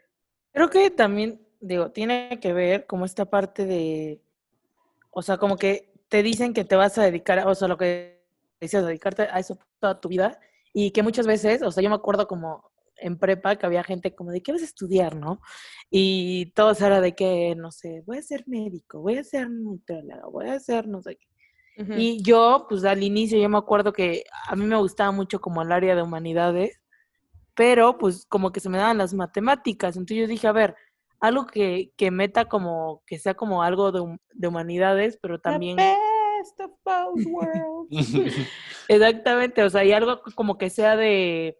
Creo 0.53 0.69
que 0.71 0.89
también, 0.89 1.39
digo, 1.59 1.91
tiene 1.91 2.39
que 2.41 2.51
ver 2.51 2.87
como 2.87 3.05
esta 3.05 3.25
parte 3.25 3.67
de, 3.67 4.19
o 5.11 5.21
sea, 5.21 5.37
como 5.37 5.55
que 5.55 5.93
te 6.09 6.23
dicen 6.23 6.51
que 6.55 6.63
te 6.65 6.75
vas 6.75 6.97
a 6.97 7.03
dedicar, 7.03 7.45
o 7.47 7.53
sea, 7.53 7.67
lo 7.67 7.77
que 7.77 8.16
decías, 8.59 8.85
dedicarte 8.85 9.23
a 9.23 9.39
eso 9.39 9.57
toda 9.79 9.99
tu 9.99 10.09
vida, 10.09 10.39
y 10.73 10.91
que 10.91 11.03
muchas 11.03 11.25
veces, 11.25 11.61
o 11.61 11.71
sea, 11.71 11.83
yo 11.83 11.89
me 11.89 11.95
acuerdo 11.95 12.27
como 12.27 12.71
en 12.99 13.17
prepa 13.17 13.55
que 13.55 13.65
había 13.65 13.83
gente 13.83 14.15
como 14.15 14.31
de, 14.31 14.41
¿qué 14.41 14.51
vas 14.51 14.61
a 14.61 14.65
estudiar, 14.65 15.15
no? 15.15 15.41
Y 15.89 16.51
todos 16.51 16.81
era 16.81 17.01
de 17.01 17.15
que, 17.15 17.55
no 17.55 17.71
sé, 17.71 18.03
voy 18.05 18.17
a 18.17 18.21
ser 18.21 18.43
médico, 18.47 19.01
voy 19.01 19.17
a 19.17 19.23
ser 19.23 19.49
nutriólogo, 19.49 20.31
voy 20.31 20.49
a 20.49 20.59
ser 20.59 20.87
no 20.87 21.01
sé 21.01 21.15
qué. 21.15 21.27
Y 21.95 22.23
yo, 22.23 22.65
pues 22.67 22.83
al 22.85 23.03
inicio, 23.03 23.39
yo 23.39 23.47
me 23.49 23.57
acuerdo 23.59 23.93
que 23.93 24.23
a 24.47 24.55
mí 24.55 24.65
me 24.65 24.77
gustaba 24.77 25.11
mucho 25.11 25.39
como 25.39 25.61
el 25.61 25.71
área 25.71 25.95
de 25.95 26.01
humanidades, 26.01 26.81
pero 27.53 27.99
pues 27.99 28.25
como 28.27 28.51
que 28.51 28.59
se 28.59 28.69
me 28.69 28.79
daban 28.79 28.97
las 28.97 29.13
matemáticas. 29.13 29.95
Entonces 29.95 30.17
yo 30.17 30.27
dije, 30.27 30.47
a 30.47 30.53
ver, 30.53 30.75
algo 31.19 31.45
que, 31.45 31.91
que 31.95 32.09
meta 32.09 32.45
como, 32.45 33.03
que 33.05 33.19
sea 33.19 33.35
como 33.35 33.61
algo 33.61 33.91
de, 33.91 34.17
de 34.33 34.47
humanidades, 34.47 35.19
pero 35.21 35.39
también... 35.39 35.77
best 36.55 36.59
of 36.61 36.71
both 36.83 37.25
worlds. 37.25 38.13
Exactamente, 38.87 39.63
o 39.63 39.69
sea, 39.69 39.83
y 39.83 39.91
algo 39.91 40.21
como 40.35 40.57
que 40.57 40.69
sea 40.69 40.95
de, 40.95 41.57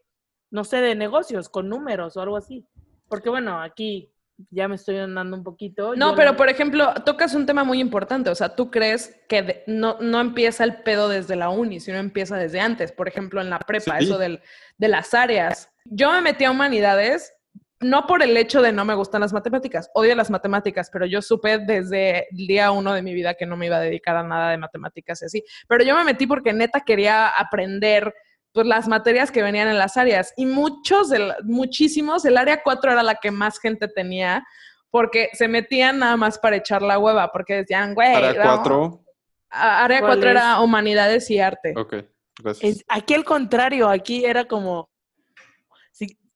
no 0.51 0.63
sé, 0.63 0.77
de 0.77 0.95
negocios, 0.95 1.49
con 1.49 1.69
números 1.69 2.15
o 2.17 2.21
algo 2.21 2.37
así. 2.37 2.65
Porque 3.09 3.29
bueno, 3.29 3.61
aquí 3.61 4.11
ya 4.51 4.67
me 4.67 4.75
estoy 4.75 4.97
andando 4.97 5.35
un 5.35 5.43
poquito. 5.43 5.95
No, 5.95 6.11
yo 6.11 6.15
pero 6.15 6.31
la- 6.31 6.37
por 6.37 6.49
ejemplo, 6.49 6.93
tocas 7.05 7.33
un 7.33 7.45
tema 7.45 7.63
muy 7.63 7.79
importante. 7.79 8.29
O 8.29 8.35
sea, 8.35 8.55
tú 8.55 8.69
crees 8.69 9.19
que 9.27 9.41
de- 9.41 9.63
no, 9.67 9.97
no 9.99 10.19
empieza 10.21 10.63
el 10.63 10.81
pedo 10.83 11.09
desde 11.09 11.35
la 11.35 11.49
uni, 11.49 11.79
sino 11.79 11.97
empieza 11.97 12.37
desde 12.37 12.59
antes. 12.59 12.91
Por 12.91 13.07
ejemplo, 13.07 13.41
en 13.41 13.49
la 13.49 13.59
prepa, 13.59 13.97
Sí. 13.99 14.05
eso 14.05 14.17
del, 14.17 14.41
de 14.77 14.87
las 14.87 15.13
áreas. 15.13 15.69
Yo 15.85 16.11
me 16.11 16.21
metí 16.21 16.43
a 16.45 16.51
humanidades, 16.51 17.33
no 17.79 18.07
por 18.07 18.23
el 18.23 18.35
hecho 18.37 18.61
de 18.61 18.71
no 18.71 18.85
me 18.85 18.95
gustan 18.95 19.21
las 19.21 19.33
matemáticas, 19.33 19.89
odio 19.93 20.15
las 20.15 20.29
matemáticas, 20.31 20.89
pero 20.91 21.05
yo 21.05 21.21
supe 21.21 21.59
desde 21.59 22.27
el 22.31 22.47
día 22.47 22.71
uno 22.71 22.93
de 22.93 23.01
mi 23.01 23.13
vida 23.13 23.35
que 23.35 23.45
no 23.45 23.55
me 23.55 23.67
iba 23.67 23.77
a 23.77 23.81
dedicar 23.81 24.15
a 24.17 24.23
nada 24.23 24.49
de 24.51 24.57
matemáticas 24.57 25.21
y 25.21 25.25
así. 25.25 25.43
Pero 25.67 25.83
yo 25.83 25.95
me 25.95 26.03
metí 26.03 26.25
porque 26.25 26.53
neta 26.53 26.79
quería 26.81 27.27
aprender 27.27 28.13
pues 28.53 28.65
las 28.65 28.87
materias 28.87 29.29
que 29.31 29.43
venían 29.43 29.67
en 29.67 29.77
las 29.77 29.97
áreas 29.97 30.33
y 30.35 30.47
muchos, 30.47 31.11
muchísimos, 31.43 32.25
el 32.25 32.37
área 32.37 32.63
4 32.63 32.91
era 32.93 33.03
la 33.03 33.15
que 33.15 33.29
más 33.29 33.59
gente 33.59 33.87
tenía 33.87 34.43
porque 34.89 35.29
se 35.33 35.47
metían 35.47 35.99
nada 35.99 36.17
más 36.17 36.39
para 36.39 36.55
echar 36.55 36.81
la 36.81 36.97
hueva, 36.97 37.31
porque 37.31 37.55
decían, 37.57 37.93
güey, 37.93 38.13
Para 38.13 38.33
vamos- 38.33 38.55
cuatro. 38.55 39.03
a- 39.51 39.83
área 39.83 39.99
¿Cuál 39.99 40.13
4 40.13 40.29
es? 40.29 40.35
era 40.35 40.59
humanidades 40.61 41.29
y 41.29 41.39
arte. 41.39 41.73
Ok, 41.77 41.95
gracias. 42.39 42.77
Es- 42.77 42.85
aquí 42.87 43.13
al 43.13 43.23
contrario, 43.25 43.89
aquí 43.89 44.25
era 44.25 44.45
como, 44.45 44.89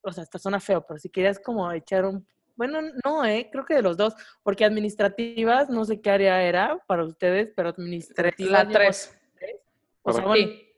o 0.02 0.12
sea, 0.12 0.22
esta 0.24 0.38
suena 0.38 0.60
feo, 0.60 0.84
pero 0.86 0.98
si 0.98 1.08
querías 1.08 1.38
como 1.38 1.70
echar 1.72 2.04
un, 2.04 2.26
bueno, 2.56 2.80
no, 3.04 3.24
eh, 3.24 3.48
creo 3.50 3.64
que 3.64 3.74
de 3.74 3.82
los 3.82 3.96
dos, 3.96 4.14
porque 4.42 4.64
administrativas, 4.64 5.68
no 5.70 5.84
sé 5.84 6.00
qué 6.00 6.10
área 6.10 6.42
era 6.42 6.78
para 6.86 7.04
ustedes, 7.04 7.50
pero 7.56 7.70
administrativas. 7.70 8.66
La 8.66 8.68
3. 8.68 9.18
O 10.02 10.12
sea, 10.12 10.24
bueno, 10.24 10.44
Sí. 10.46 10.68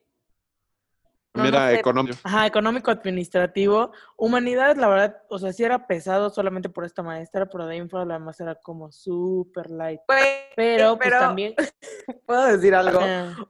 no, 1.35 1.43
Mira, 1.43 1.61
no 1.64 1.71
sé. 1.71 1.75
económico. 1.81 2.19
Ajá, 2.23 2.47
económico 2.47 2.90
administrativo. 2.90 3.90
Humanidades, 4.16 4.76
la 4.76 4.88
verdad, 4.88 5.23
o 5.31 5.38
sea, 5.38 5.52
sí 5.52 5.64
era 5.64 5.87
pesado 5.87 6.31
solamente 6.31 6.69
por 6.69 6.85
esta 6.85 7.02
maestra, 7.02 7.47
pero 7.47 7.66
de 7.66 7.73
ahí 7.73 7.78
en 7.81 7.88
fuera 7.90 8.04
lo 8.04 8.12
demás 8.14 8.38
era 8.40 8.54
como 8.54 8.93
súper 8.93 9.71
light. 9.71 10.00
Güey, 10.07 10.21
Pero, 10.54 10.97
pues 10.97 11.09
pero- 11.09 11.21
también. 11.21 11.54
¿Puedo 12.26 12.45
decir 12.47 12.75
algo? 12.75 13.00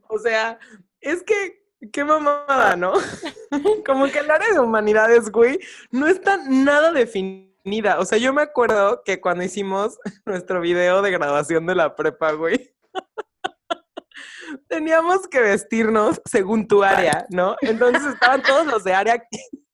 O 0.08 0.18
sea, 0.18 0.58
es 1.00 1.22
que, 1.24 1.63
qué 1.92 2.04
mamada, 2.04 2.76
¿no? 2.76 2.92
Como 3.86 4.06
que 4.06 4.18
el 4.18 4.30
área 4.30 4.52
de 4.52 4.60
humanidades, 4.60 5.30
güey, 5.30 5.58
no 5.90 6.06
está 6.06 6.38
nada 6.48 6.92
definida. 6.92 7.98
O 7.98 8.04
sea, 8.04 8.18
yo 8.18 8.32
me 8.32 8.42
acuerdo 8.42 9.02
que 9.04 9.20
cuando 9.20 9.44
hicimos 9.44 9.98
nuestro 10.26 10.60
video 10.60 11.02
de 11.02 11.10
graduación 11.10 11.66
de 11.66 11.74
la 11.74 11.94
prepa, 11.96 12.32
güey, 12.32 12.74
teníamos 14.68 15.26
que 15.28 15.40
vestirnos 15.40 16.20
según 16.24 16.68
tu 16.68 16.82
área, 16.82 17.26
¿no? 17.30 17.56
Entonces 17.60 18.04
estaban 18.04 18.42
todos 18.42 18.66
los 18.66 18.84
de 18.84 18.94
área, 18.94 19.22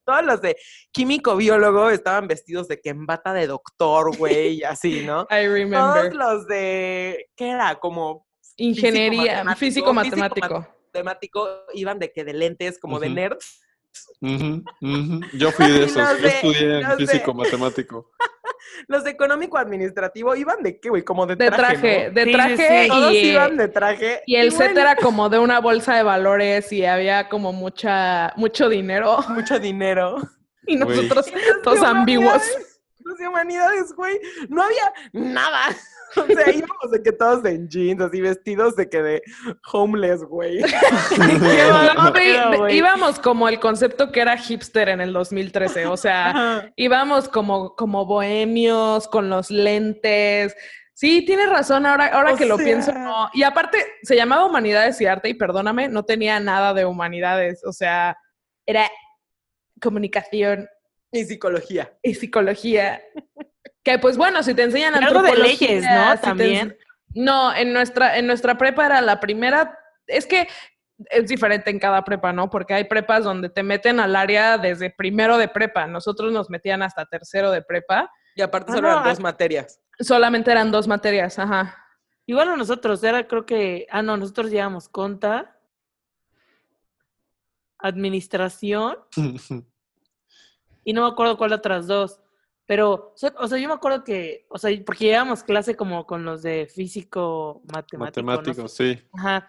todos 0.05 0.23
los 0.23 0.41
de 0.41 0.55
químico 0.91 1.35
biólogo 1.35 1.89
estaban 1.89 2.27
vestidos 2.27 2.67
de 2.67 2.79
que 2.79 2.89
en 2.89 3.05
bata 3.05 3.33
de 3.33 3.47
doctor, 3.47 4.15
güey, 4.17 4.59
y 4.59 4.63
así, 4.63 5.03
¿no? 5.05 5.23
I 5.23 5.45
Todos 5.45 5.53
remember. 5.53 6.15
los 6.15 6.47
de, 6.47 7.29
¿qué 7.35 7.49
era? 7.51 7.75
Como 7.75 8.25
Ingeniería, 8.57 9.43
físico-matemático, 9.55 9.55
físico 9.55 9.93
matemático. 9.93 10.80
Temático 10.91 11.47
iban 11.73 11.99
de 11.99 12.11
que 12.11 12.23
de 12.23 12.33
lentes, 12.33 12.79
como 12.79 12.99
de 12.99 13.07
Ujú. 13.07 13.15
nerd. 13.15 13.37
Ujú, 14.21 14.63
ujú. 14.81 15.19
Yo 15.33 15.51
fui 15.51 15.65
de 15.69 15.79
Y 15.79 15.83
esos. 15.85 16.19
Yo 16.21 16.27
estudié 16.27 16.81
en 16.81 16.97
físico 16.97 17.33
matemático. 17.33 18.11
Los 18.87 19.03
de 19.03 19.09
económico 19.09 19.57
administrativo 19.57 20.35
iban 20.35 20.61
de 20.63 20.79
qué, 20.79 20.89
güey, 20.89 21.03
como 21.03 21.25
de 21.25 21.35
De 21.35 21.47
traje. 21.47 21.77
traje, 21.77 22.07
¿no? 22.07 22.13
de 22.13 22.23
Sí, 22.23 22.29
sí, 22.29 22.33
traje 22.33 22.83
sí. 22.83 22.87
Todos 22.89 23.13
y, 23.13 23.17
iban 23.31 23.57
de 23.57 23.67
traje. 23.67 24.21
y 24.27 24.35
el 24.35 24.51
set 24.51 24.67
bueno, 24.73 24.81
era 24.81 24.95
como 24.95 25.29
de 25.29 25.39
una 25.39 25.59
bolsa 25.59 25.95
de 25.95 26.03
valores 26.03 26.71
y 26.71 26.85
había 26.85 27.27
como 27.27 27.53
mucha, 27.53 28.33
mucho 28.37 28.69
dinero 28.69 29.17
mucho 29.29 29.59
dinero. 29.59 30.17
y 30.67 30.75
nosotros 30.77 31.27
Y 31.27 31.61
todos 31.63 31.81
ambiguos. 31.83 32.41
Los 33.03 33.17
de 33.17 33.27
humanidades, 33.27 33.93
güey, 33.93 34.19
no 34.47 34.61
había 34.61 34.93
nada. 35.11 35.75
O 36.15 36.25
sea, 36.25 36.51
íbamos 36.53 36.91
de 36.91 37.01
que 37.03 37.11
todos 37.11 37.45
en 37.45 37.67
jeans, 37.69 38.01
así 38.01 38.21
vestidos 38.21 38.75
de 38.75 38.89
que 38.89 39.01
de 39.01 39.21
homeless, 39.71 40.23
güey. 40.23 40.59
No, 41.17 42.69
íbamos 42.69 43.19
como 43.19 43.47
el 43.49 43.59
concepto 43.59 44.11
que 44.11 44.21
era 44.21 44.37
hipster 44.37 44.89
en 44.89 45.01
el 45.01 45.13
2013, 45.13 45.85
o 45.87 45.97
sea, 45.97 46.29
Ajá. 46.29 46.69
íbamos 46.75 47.29
como, 47.29 47.75
como 47.75 48.05
bohemios, 48.05 49.07
con 49.07 49.29
los 49.29 49.49
lentes. 49.51 50.55
Sí, 50.93 51.25
tienes 51.25 51.49
razón, 51.49 51.85
ahora, 51.85 52.07
ahora 52.07 52.33
O 52.33 52.35
que 52.37 52.45
lo 52.45 52.57
pienso, 52.57 52.91
no. 52.93 53.29
Y 53.33 53.43
aparte, 53.43 53.83
se 54.03 54.15
llamaba 54.15 54.45
Humanidades 54.45 54.99
y 55.01 55.05
Arte, 55.05 55.29
y 55.29 55.33
perdóname, 55.33 55.87
no 55.87 56.03
tenía 56.03 56.39
nada 56.39 56.73
de 56.73 56.85
humanidades, 56.85 57.63
o 57.65 57.73
sea, 57.73 58.17
era 58.65 58.89
comunicación 59.81 60.67
Y 61.11 61.25
psicología. 61.25 61.91
y 62.03 62.13
psicología. 62.15 63.01
Que 63.83 63.97
pues 63.99 64.17
bueno, 64.17 64.43
si 64.43 64.53
te 64.53 64.63
enseñan 64.63 64.93
Y 65.01 65.03
algo 65.03 65.21
de 65.23 65.35
leyes, 65.35 65.83
¿no? 65.83 66.15
si 66.15 66.21
También. 66.21 66.77
No, 67.13 67.53
en 67.53 67.73
nuestra, 67.73 68.17
en 68.17 68.27
nuestra 68.27 68.57
prepa 68.57 68.85
era 68.85 69.01
la 69.01 69.19
primera, 69.19 69.77
es 70.07 70.25
que 70.25 70.47
es 71.09 71.27
diferente 71.27 71.69
en 71.69 71.79
cada 71.79 72.03
prepa, 72.03 72.31
¿no? 72.31 72.49
Porque 72.49 72.73
hay 72.73 72.83
prepas 72.85 73.23
donde 73.23 73.49
te 73.49 73.63
meten 73.63 73.99
al 73.99 74.15
área 74.15 74.57
desde 74.57 74.89
primero 74.89 75.37
de 75.37 75.47
prepa. 75.47 75.87
Nosotros 75.87 76.31
nos 76.31 76.49
metían 76.49 76.83
hasta 76.83 77.05
tercero 77.05 77.51
de 77.51 77.61
prepa. 77.61 78.11
Y 78.35 78.41
aparte 78.41 78.71
Ah, 78.71 78.75
solo 78.75 78.87
no, 78.87 78.93
eran 78.93 79.09
dos 79.09 79.19
materias. 79.19 79.81
Solamente 79.99 80.51
eran 80.51 80.71
dos 80.71 80.87
materias, 80.87 81.37
ajá. 81.39 81.77
Igual 82.25 82.49
a 82.49 82.55
nosotros, 82.55 83.03
era 83.03 83.27
creo 83.27 83.45
que, 83.45 83.87
ah, 83.89 84.01
no, 84.01 84.15
nosotros 84.15 84.51
llevamos 84.51 84.87
conta, 84.87 85.57
administración, 87.79 88.97
y 90.83 90.93
no 90.93 91.01
me 91.01 91.07
acuerdo 91.07 91.37
cuál 91.37 91.53
otras 91.53 91.87
dos. 91.87 92.20
Pero, 92.71 93.13
o 93.37 93.47
sea, 93.49 93.59
yo 93.59 93.67
me 93.67 93.73
acuerdo 93.73 94.05
que, 94.05 94.45
o 94.47 94.57
sea, 94.57 94.71
porque 94.85 95.03
llevábamos 95.03 95.43
clase 95.43 95.75
como 95.75 96.05
con 96.05 96.23
los 96.23 96.41
de 96.41 96.67
físico 96.73 97.61
matemático. 97.65 98.25
Matemático, 98.25 98.67
sí. 98.69 98.97
Ajá. 99.11 99.45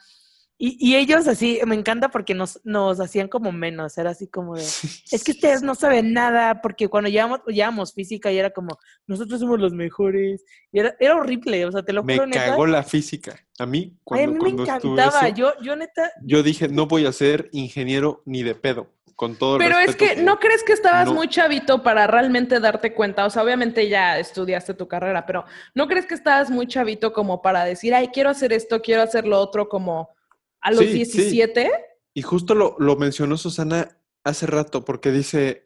Y, 0.59 0.77
y 0.81 0.97
ellos 0.97 1.29
así, 1.29 1.61
me 1.65 1.77
encanta 1.77 2.09
porque 2.09 2.35
nos, 2.35 2.61
nos 2.65 2.99
hacían 2.99 3.29
como 3.29 3.53
menos, 3.53 3.97
era 3.97 4.11
así 4.11 4.27
como 4.27 4.57
de, 4.57 4.63
es 5.13 5.23
que 5.23 5.31
ustedes 5.31 5.63
no 5.63 5.77
saben 5.77 6.13
nada, 6.13 6.61
porque 6.63 6.89
cuando 6.89 7.11
llevamos, 7.11 7.43
llevamos 7.47 7.95
física 7.95 8.33
y 8.33 8.39
era 8.39 8.51
como, 8.51 8.77
nosotros 9.07 9.39
somos 9.39 9.61
los 9.61 9.73
mejores. 9.73 10.45
Y 10.73 10.81
era, 10.81 10.97
era 10.99 11.15
horrible, 11.15 11.65
o 11.65 11.71
sea, 11.71 11.85
te 11.85 11.93
lo 11.93 12.03
Me 12.03 12.15
juro, 12.15 12.27
neta. 12.27 12.45
cagó 12.45 12.67
la 12.67 12.83
física. 12.83 13.39
A 13.61 13.67
mí, 13.67 13.93
Ay, 13.93 13.99
cuando, 14.03 14.25
a 14.25 14.27
mí 14.27 14.33
me 14.33 14.41
cuando 14.41 14.63
encantaba, 14.65 15.29
eso, 15.29 15.37
yo, 15.37 15.53
yo 15.63 15.77
neta, 15.77 16.11
yo 16.25 16.43
dije, 16.43 16.67
no 16.67 16.89
voy 16.89 17.07
a 17.07 17.13
ser 17.13 17.51
ingeniero 17.53 18.25
ni 18.25 18.43
de 18.43 18.57
pedo. 18.57 18.91
Con 19.17 19.37
todo 19.37 19.57
el 19.57 19.63
Pero 19.63 19.79
es 19.79 19.97
que 19.97 20.17
no 20.17 20.39
crees 20.39 20.63
que 20.65 20.73
estabas 20.73 21.07
no- 21.07 21.15
muy 21.15 21.29
chavito 21.29 21.83
para 21.83 22.07
realmente 22.07 22.59
darte 22.61 22.95
cuenta. 22.95 23.27
O 23.27 23.31
sea, 23.31 23.43
obviamente 23.43 23.89
ya 23.89 24.19
estudiaste 24.19 24.75
tu 24.75 24.89
carrera, 24.89 25.27
pero 25.27 25.45
no 25.75 25.87
crees 25.89 26.07
que 26.07 26.15
estabas 26.15 26.51
muy 26.51 26.67
chavito 26.67 27.13
como 27.13 27.43
para 27.43 27.65
decir, 27.65 27.95
ay, 27.95 28.09
quiero 28.09 28.31
hacer 28.31 28.53
esto, 28.53 28.81
quiero 28.83 29.03
hacer 29.03 29.27
lo 29.27 29.39
otro, 29.39 29.69
como 29.69 30.09
a 30.61 30.71
los 30.71 30.81
Sí, 30.81 31.05
sí. 31.05 31.19
17. 31.19 31.71
Y 32.15 32.23
justo 32.23 32.55
lo, 32.55 32.77
lo 32.79 32.97
mencionó 32.97 33.37
Susana 33.37 33.89
hace 34.25 34.47
rato, 34.47 34.85
porque 34.85 35.11
dice, 35.11 35.65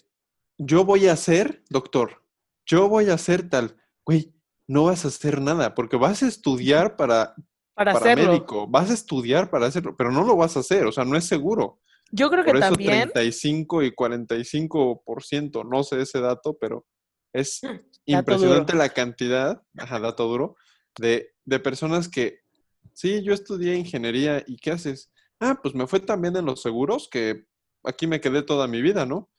yo 0.58 0.84
voy 0.84 1.08
a 1.08 1.16
ser 1.16 1.62
doctor, 1.68 2.22
yo 2.64 2.88
voy 2.88 3.10
a 3.10 3.18
ser 3.18 3.48
tal. 3.50 3.76
Güey, 4.04 4.32
no 4.66 4.84
vas 4.84 5.04
a 5.04 5.08
hacer 5.08 5.40
nada, 5.40 5.74
porque 5.74 5.96
vas 5.96 6.22
a 6.22 6.26
estudiar 6.26 6.96
para, 6.96 7.34
Para, 7.74 7.92
para 7.92 8.16
médico, 8.16 8.66
vas 8.66 8.90
a 8.90 8.94
estudiar 8.94 9.50
para 9.50 9.66
hacerlo, 9.66 9.94
pero 9.96 10.10
no 10.10 10.24
lo 10.24 10.36
vas 10.36 10.56
a 10.56 10.60
hacer, 10.60 10.86
o 10.86 10.92
sea, 10.92 11.04
no 11.04 11.16
es 11.16 11.24
seguro. 11.26 11.80
Yo 12.10 12.30
creo 12.30 12.44
que 12.44 12.50
eso 12.50 12.60
también. 12.60 13.10
35 13.10 13.82
y 13.82 13.92
45%, 13.92 15.64
no 15.64 15.82
sé 15.82 16.02
ese 16.02 16.20
dato, 16.20 16.56
pero 16.58 16.86
es 17.32 17.60
duro. 17.62 17.80
impresionante 18.06 18.74
la 18.74 18.88
cantidad, 18.90 19.62
ajá, 19.76 19.98
dato 20.00 20.26
duro, 20.28 20.56
de, 20.98 21.34
de 21.44 21.58
personas 21.58 22.08
que, 22.08 22.40
sí, 22.92 23.22
yo 23.22 23.32
estudié 23.34 23.74
ingeniería 23.74 24.42
y 24.46 24.56
¿qué 24.56 24.70
haces? 24.72 25.10
Ah, 25.40 25.58
pues 25.62 25.74
me 25.74 25.86
fue 25.86 26.00
tan 26.00 26.22
bien 26.22 26.36
en 26.36 26.46
los 26.46 26.62
seguros 26.62 27.08
que 27.10 27.44
aquí 27.84 28.06
me 28.06 28.20
quedé 28.20 28.42
toda 28.42 28.66
mi 28.66 28.80
vida, 28.80 29.04
¿no? 29.04 29.30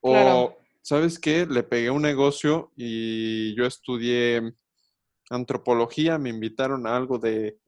O, 0.00 0.12
Claro. 0.12 0.58
¿sabes 0.82 1.18
qué? 1.18 1.46
Le 1.46 1.62
pegué 1.62 1.90
un 1.90 2.02
negocio 2.02 2.72
y 2.76 3.54
yo 3.56 3.64
estudié 3.66 4.54
antropología, 5.30 6.18
me 6.18 6.30
invitaron 6.30 6.86
a 6.86 6.96
algo 6.96 7.18
de, 7.18 7.58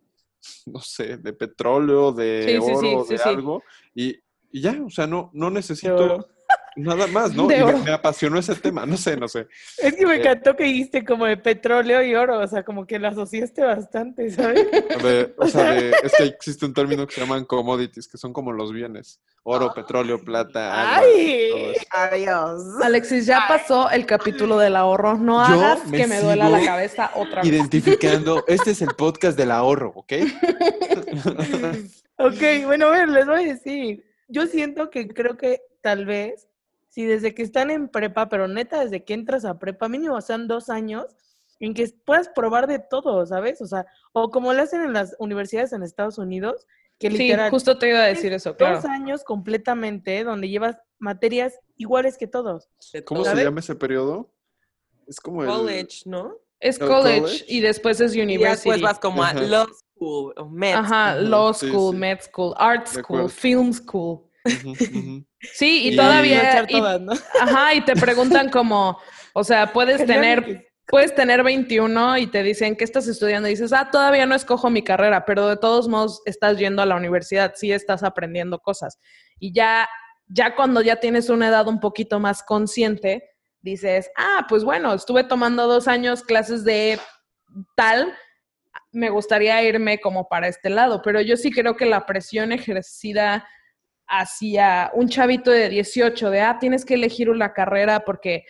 no 0.66 0.80
sé, 0.80 1.16
de 1.18 1.32
petróleo, 1.32 2.12
de 2.12 2.42
Sí, 2.44 2.52
sí, 2.60 2.76
sí, 2.80 2.94
oro, 2.94 3.04
sí, 3.04 3.16
de 3.16 3.22
algo, 3.22 3.62
y, 3.94 4.18
y 4.52 4.60
ya, 4.60 4.76
o 4.84 4.90
sea, 4.90 5.06
no, 5.06 5.30
no 5.32 5.50
necesito 5.50 6.28
nada 6.76 7.06
más, 7.06 7.34
¿no? 7.34 7.48
Y 7.50 7.84
me, 7.84 7.90
apasionó 7.92 8.38
ese 8.38 8.54
tema, 8.54 8.84
no 8.86 8.96
sé, 8.96 9.16
no 9.16 9.28
sé. 9.28 9.48
Es 9.78 9.94
que 9.96 10.06
me 10.06 10.16
Eh, 10.16 10.20
encantó 10.20 10.54
que 10.54 10.64
dijiste 10.64 11.04
como 11.04 11.24
de 11.24 11.36
petróleo 11.38 12.02
y 12.02 12.14
oro, 12.14 12.38
o 12.38 12.46
sea, 12.46 12.62
como 12.64 12.86
que 12.86 12.98
lo 12.98 13.08
asociaste 13.08 13.62
bastante, 13.62 14.30
¿sabes? 14.30 14.70
De- 14.70 15.34
o 15.38 15.46
sea, 15.46 15.72
de- 15.72 15.90
es 16.02 16.12
que 16.16 16.24
existe 16.24 16.66
un 16.66 16.74
término 16.74 17.06
que 17.06 17.14
se 17.14 17.20
llaman 17.22 17.44
commodities, 17.46 18.06
que 18.08 18.18
son 18.18 18.32
como 18.34 18.52
los 18.52 18.72
bienes. 18.72 19.20
Oro, 19.48 19.72
petróleo, 19.72 20.22
plata, 20.22 20.96
agua, 20.96 21.06
¡Ay! 21.16 21.50
Adiós. 21.90 22.62
Alexis, 22.82 23.26
ya 23.26 23.44
pasó 23.46 23.88
el 23.90 24.04
capítulo 24.04 24.58
del 24.58 24.74
ahorro. 24.76 25.16
No 25.16 25.48
Yo 25.48 25.54
hagas 25.64 25.86
me 25.86 25.98
que 25.98 26.06
me 26.08 26.20
duela 26.20 26.48
la 26.50 26.64
cabeza 26.64 27.10
otra 27.14 27.42
vez. 27.42 27.50
Identificando, 27.52 28.44
este 28.48 28.72
es 28.72 28.82
el 28.82 28.88
podcast 28.96 29.38
del 29.38 29.50
ahorro, 29.52 29.92
¿ok? 29.94 30.12
Ok, 32.18 32.64
bueno, 32.64 32.86
a 32.86 32.90
ver, 32.92 33.08
les 33.10 33.26
voy 33.26 33.44
a 33.44 33.54
decir. 33.54 34.04
Yo 34.28 34.46
siento 34.46 34.90
que 34.90 35.08
creo 35.08 35.36
que 35.36 35.62
tal 35.80 36.04
vez, 36.06 36.48
si 36.88 37.04
desde 37.04 37.34
que 37.34 37.42
están 37.42 37.70
en 37.70 37.88
prepa, 37.88 38.28
pero 38.28 38.48
neta, 38.48 38.80
desde 38.80 39.04
que 39.04 39.14
entras 39.14 39.44
a 39.44 39.58
prepa, 39.58 39.88
mínimo 39.88 40.20
sean 40.20 40.48
dos 40.48 40.68
años, 40.68 41.06
en 41.60 41.74
que 41.74 41.88
puedas 42.04 42.28
probar 42.28 42.66
de 42.66 42.78
todo, 42.78 43.24
¿sabes? 43.26 43.60
O 43.62 43.66
sea, 43.66 43.86
o 44.12 44.30
como 44.30 44.52
lo 44.52 44.62
hacen 44.62 44.82
en 44.82 44.92
las 44.92 45.16
universidades 45.18 45.72
en 45.72 45.82
Estados 45.82 46.18
Unidos, 46.18 46.66
que 46.98 47.10
Sí, 47.10 47.18
literal, 47.18 47.50
justo 47.50 47.78
te 47.78 47.88
iba 47.90 48.00
a 48.00 48.06
decir 48.06 48.32
eso, 48.32 48.56
claro. 48.56 48.76
dos 48.76 48.84
años 48.86 49.22
completamente 49.22 50.24
donde 50.24 50.48
llevas 50.48 50.76
materias 50.98 51.58
iguales 51.76 52.16
que 52.16 52.26
todos. 52.26 52.70
¿Cómo 53.04 53.24
se 53.24 53.36
llama 53.44 53.60
ese 53.60 53.74
periodo? 53.74 54.32
Es 55.06 55.20
como 55.20 55.42
el... 55.42 55.48
College, 55.48 56.02
¿no? 56.06 56.36
Es 56.58 56.80
¿El 56.80 56.88
college, 56.88 57.20
college? 57.20 57.44
y 57.48 57.60
después 57.60 58.00
es 58.00 58.14
Y 58.16 58.22
university. 58.22 58.70
después 58.70 58.80
vas 58.80 58.98
como 58.98 59.22
a 59.22 59.34
law 59.34 59.66
school 59.96 60.32
o 60.36 60.44
med 60.48 60.74
Ajá, 60.76 61.14
school. 61.14 61.30
law 61.30 61.52
school, 61.54 61.92
sí. 61.92 61.98
med 61.98 62.20
school, 62.20 62.54
art 62.58 62.86
school, 62.86 63.28
film 63.30 63.72
school. 63.72 64.22
Sí, 65.54 65.82
y, 65.84 65.88
Y- 65.92 65.96
todavía, 65.96 66.64
y- 66.68 66.72
todas, 66.72 67.00
¿no? 67.00 67.12
ajá, 67.40 67.74
y 67.74 67.80
te 67.84 67.94
preguntan 67.94 68.48
como, 68.50 68.98
o 69.32 69.44
sea, 69.44 69.72
puedes 69.72 70.04
tener, 70.06 70.44
que- 70.44 70.66
puedes 70.86 71.14
tener 71.14 71.42
21 71.42 72.18
y 72.18 72.26
te 72.26 72.42
dicen, 72.42 72.74
¿qué 72.76 72.84
estás 72.84 73.06
estudiando? 73.06 73.48
Y 73.48 73.52
dices, 73.52 73.72
ah, 73.72 73.88
todavía 73.90 74.26
no 74.26 74.34
escojo 74.34 74.70
mi 74.70 74.82
carrera, 74.82 75.24
pero 75.24 75.46
de 75.48 75.56
todos 75.56 75.88
modos 75.88 76.20
estás 76.26 76.58
yendo 76.58 76.82
a 76.82 76.86
la 76.86 76.96
universidad, 76.96 77.52
sí 77.54 77.70
estás 77.72 78.02
aprendiendo 78.02 78.58
cosas. 78.58 78.98
Y 79.38 79.52
ya, 79.52 79.88
ya 80.26 80.54
cuando 80.56 80.80
ya 80.80 80.96
tienes 80.96 81.28
una 81.28 81.48
edad 81.48 81.68
un 81.68 81.78
poquito 81.80 82.18
más 82.18 82.42
consciente, 82.42 83.22
dices, 83.60 84.10
ah, 84.16 84.46
pues 84.48 84.64
bueno, 84.64 84.94
estuve 84.94 85.22
tomando 85.24 85.66
dos 85.68 85.86
años 85.86 86.22
clases 86.22 86.64
de 86.64 86.98
tal, 87.76 88.12
me 88.96 89.10
gustaría 89.10 89.62
irme 89.62 90.00
como 90.00 90.26
para 90.26 90.48
este 90.48 90.70
lado, 90.70 91.02
pero 91.02 91.20
yo 91.20 91.36
sí 91.36 91.50
creo 91.50 91.76
que 91.76 91.84
la 91.84 92.06
presión 92.06 92.50
ejercida 92.50 93.46
hacia 94.08 94.90
un 94.94 95.10
chavito 95.10 95.50
de 95.50 95.68
18, 95.68 96.30
de, 96.30 96.40
ah, 96.40 96.56
tienes 96.58 96.86
que 96.86 96.94
elegir 96.94 97.28
una 97.28 97.52
carrera 97.52 98.06
porque 98.06 98.46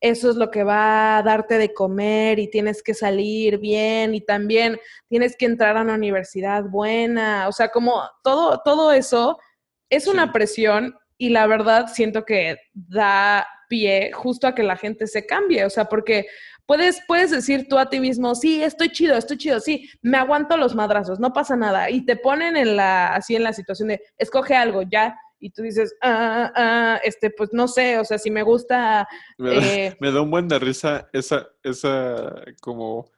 eso 0.00 0.30
es 0.30 0.36
lo 0.36 0.50
que 0.50 0.64
va 0.64 1.18
a 1.18 1.22
darte 1.22 1.58
de 1.58 1.74
comer 1.74 2.38
y 2.38 2.48
tienes 2.48 2.82
que 2.82 2.94
salir 2.94 3.58
bien 3.58 4.14
y 4.14 4.22
también 4.22 4.80
tienes 5.06 5.36
que 5.36 5.44
entrar 5.44 5.76
a 5.76 5.82
una 5.82 5.96
universidad 5.96 6.64
buena, 6.64 7.46
o 7.46 7.52
sea, 7.52 7.68
como 7.68 8.02
todo, 8.24 8.62
todo 8.64 8.92
eso 8.92 9.38
es 9.90 10.06
una 10.06 10.32
presión 10.32 10.96
y 11.18 11.28
la 11.28 11.46
verdad 11.46 11.88
siento 11.92 12.24
que 12.24 12.56
da 12.72 13.46
pie 13.68 14.12
justo 14.14 14.46
a 14.46 14.54
que 14.54 14.62
la 14.62 14.78
gente 14.78 15.06
se 15.06 15.26
cambie, 15.26 15.66
o 15.66 15.70
sea, 15.70 15.84
porque 15.84 16.26
puedes, 16.70 17.02
puedes 17.08 17.32
decir 17.32 17.66
tú 17.68 17.78
a 17.78 17.90
ti 17.90 17.98
mismo, 17.98 18.32
sí, 18.36 18.62
estoy 18.62 18.90
chido, 18.92 19.16
estoy 19.16 19.38
chido, 19.38 19.58
sí, 19.58 19.90
me 20.02 20.18
aguanto 20.18 20.56
los 20.56 20.76
madrazos, 20.76 21.18
no 21.18 21.32
pasa 21.32 21.56
nada, 21.56 21.90
y 21.90 22.04
te 22.04 22.14
ponen 22.14 22.56
en 22.56 22.76
la, 22.76 23.08
así 23.08 23.34
en 23.34 23.42
la 23.42 23.52
situación 23.52 23.88
de, 23.88 24.00
escoge 24.16 24.54
algo, 24.54 24.82
ya, 24.82 25.18
y 25.40 25.50
tú 25.50 25.62
dices, 25.62 25.96
ah, 26.00 26.52
ah, 26.54 27.00
este, 27.02 27.30
pues 27.30 27.50
no 27.52 27.66
sé, 27.66 27.98
o 27.98 28.04
sea, 28.04 28.18
si 28.18 28.30
me 28.30 28.44
gusta, 28.44 29.08
Me 29.36 29.50
da, 29.50 29.66
eh, 29.66 29.96
me 30.00 30.12
da 30.12 30.22
un 30.22 30.30
buen 30.30 30.46
de 30.46 30.60
risa 30.60 31.08
esa, 31.12 31.48
esa 31.64 32.36
como 32.60 33.10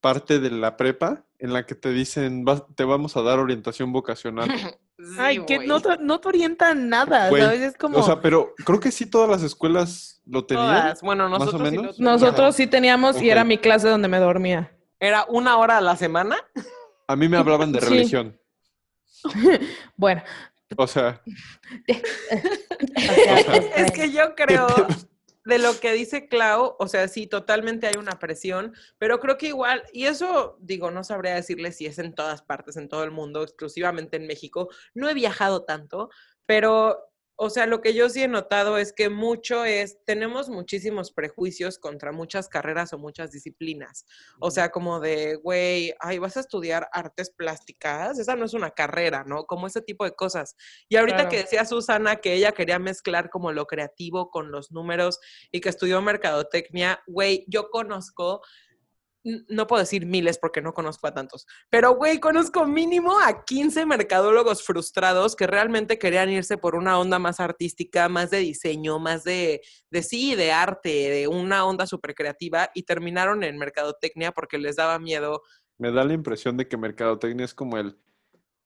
parte 0.00 0.38
de 0.38 0.50
la 0.50 0.76
prepa 0.76 1.24
en 1.38 1.52
la 1.52 1.66
que 1.66 1.74
te 1.74 1.90
dicen, 1.90 2.44
"Vas- 2.44 2.64
te 2.74 2.84
vamos 2.84 3.16
a 3.16 3.22
dar 3.22 3.38
orientación 3.38 3.92
vocacional. 3.92 4.48
Sí, 4.98 5.16
Ay, 5.18 5.44
que 5.44 5.58
no 5.58 5.78
te, 5.82 5.98
no 5.98 6.20
te 6.20 6.28
orientan 6.28 6.88
nada, 6.88 7.28
Güey, 7.28 7.42
¿sabes? 7.42 7.60
Es 7.60 7.76
como... 7.76 7.98
O 7.98 8.02
sea, 8.02 8.22
pero 8.22 8.54
creo 8.64 8.80
que 8.80 8.90
sí 8.90 9.04
todas 9.04 9.28
las 9.28 9.42
escuelas 9.42 10.22
lo 10.24 10.46
tenían. 10.46 10.66
Todas. 10.68 11.02
Bueno, 11.02 11.28
más 11.28 11.42
o 11.42 11.44
nosotros 11.44 11.68
sí 11.68 11.76
lo 11.76 11.92
nosotros 11.98 12.56
sí 12.56 12.66
teníamos 12.66 13.20
y 13.20 13.28
era 13.28 13.44
mi 13.44 13.58
clase 13.58 13.90
donde 13.90 14.08
me 14.08 14.18
dormía. 14.18 14.72
Era 14.98 15.26
una 15.28 15.58
hora 15.58 15.76
a 15.76 15.80
la 15.82 15.96
semana. 15.96 16.36
A 17.08 17.14
mí 17.14 17.28
me 17.28 17.36
hablaban 17.36 17.72
de 17.72 17.80
Sí. 17.82 17.86
religión. 17.90 18.40
Bueno, 19.98 20.22
O 20.78 20.86
sea, 20.86 21.20
Es 23.76 23.92
que 23.92 24.10
yo 24.12 24.34
creo, 24.34 24.66
de 25.46 25.58
lo 25.58 25.78
que 25.78 25.92
dice 25.92 26.28
Clau, 26.28 26.76
o 26.78 26.88
sea, 26.88 27.06
sí, 27.08 27.26
totalmente 27.26 27.86
hay 27.86 27.94
una 27.96 28.18
presión, 28.18 28.74
pero 28.98 29.20
creo 29.20 29.38
que 29.38 29.46
igual, 29.46 29.84
y 29.92 30.06
eso 30.06 30.58
digo, 30.60 30.90
no 30.90 31.04
sabría 31.04 31.34
decirle 31.36 31.72
si 31.72 31.86
es 31.86 31.98
en 31.98 32.14
todas 32.14 32.42
partes, 32.42 32.76
en 32.76 32.88
todo 32.88 33.04
el 33.04 33.12
mundo, 33.12 33.42
exclusivamente 33.42 34.16
en 34.16 34.26
México. 34.26 34.68
No 34.92 35.08
he 35.08 35.14
viajado 35.14 35.64
tanto, 35.64 36.10
pero, 36.46 36.98
o 37.36 37.50
sea, 37.50 37.66
lo 37.66 37.82
que 37.82 37.92
yo 37.92 38.08
sí 38.08 38.22
he 38.22 38.28
notado 38.28 38.78
es 38.78 38.92
que 38.92 39.10
mucho 39.10 39.64
es, 39.64 40.02
tenemos 40.04 40.48
muchísimos 40.48 41.12
prejuicios 41.12 41.78
contra 41.78 42.10
muchas 42.12 42.48
carreras 42.48 42.92
o 42.94 42.98
muchas 42.98 43.30
disciplinas. 43.30 44.06
O 44.40 44.50
sea, 44.50 44.70
como 44.70 45.00
de, 45.00 45.36
güey, 45.36 45.94
ay, 46.00 46.18
vas 46.18 46.36
a 46.36 46.40
estudiar 46.40 46.88
artes 46.92 47.30
plásticas, 47.30 48.18
esa 48.18 48.36
no 48.36 48.46
es 48.46 48.54
una 48.54 48.70
carrera, 48.70 49.24
¿no? 49.26 49.44
Como 49.44 49.66
ese 49.66 49.82
tipo 49.82 50.04
de 50.04 50.12
cosas. 50.12 50.56
Y 50.88 50.96
ahorita 50.96 51.16
Claro. 51.16 51.30
que 51.30 51.36
decía 51.38 51.64
Susana 51.66 52.16
que 52.16 52.32
ella 52.32 52.52
quería 52.52 52.78
mezclar 52.78 53.28
como 53.30 53.52
lo 53.52 53.66
creativo 53.66 54.30
con 54.30 54.50
los 54.50 54.72
números 54.72 55.18
y 55.52 55.60
que 55.60 55.68
estudió 55.68 56.00
mercadotecnia, 56.02 57.02
güey, 57.06 57.44
yo 57.48 57.70
conozco, 57.70 58.40
no 59.48 59.66
puedo 59.66 59.80
decir 59.80 60.06
miles 60.06 60.38
porque 60.38 60.62
no 60.62 60.72
conozco 60.72 61.06
a 61.06 61.14
tantos, 61.14 61.46
pero 61.70 61.94
güey, 61.94 62.20
conozco 62.20 62.66
mínimo 62.66 63.18
a 63.18 63.44
15 63.44 63.86
mercadólogos 63.86 64.62
frustrados 64.62 65.36
que 65.36 65.46
realmente 65.46 65.98
querían 65.98 66.30
irse 66.30 66.58
por 66.58 66.74
una 66.74 66.98
onda 66.98 67.18
más 67.18 67.40
artística, 67.40 68.08
más 68.08 68.30
de 68.30 68.38
diseño, 68.38 68.98
más 68.98 69.24
de, 69.24 69.60
de 69.90 70.02
sí, 70.02 70.34
de 70.34 70.52
arte, 70.52 71.10
de 71.10 71.28
una 71.28 71.64
onda 71.64 71.86
súper 71.86 72.14
creativa 72.14 72.70
y 72.74 72.84
terminaron 72.84 73.42
en 73.44 73.58
mercadotecnia 73.58 74.32
porque 74.32 74.58
les 74.58 74.76
daba 74.76 74.98
miedo 74.98 75.42
me 75.78 75.92
da 75.92 76.04
la 76.04 76.14
impresión 76.14 76.56
de 76.56 76.68
que 76.68 76.76
mercadotecnia 76.76 77.44
es 77.44 77.54
como 77.54 77.76
el, 77.76 77.98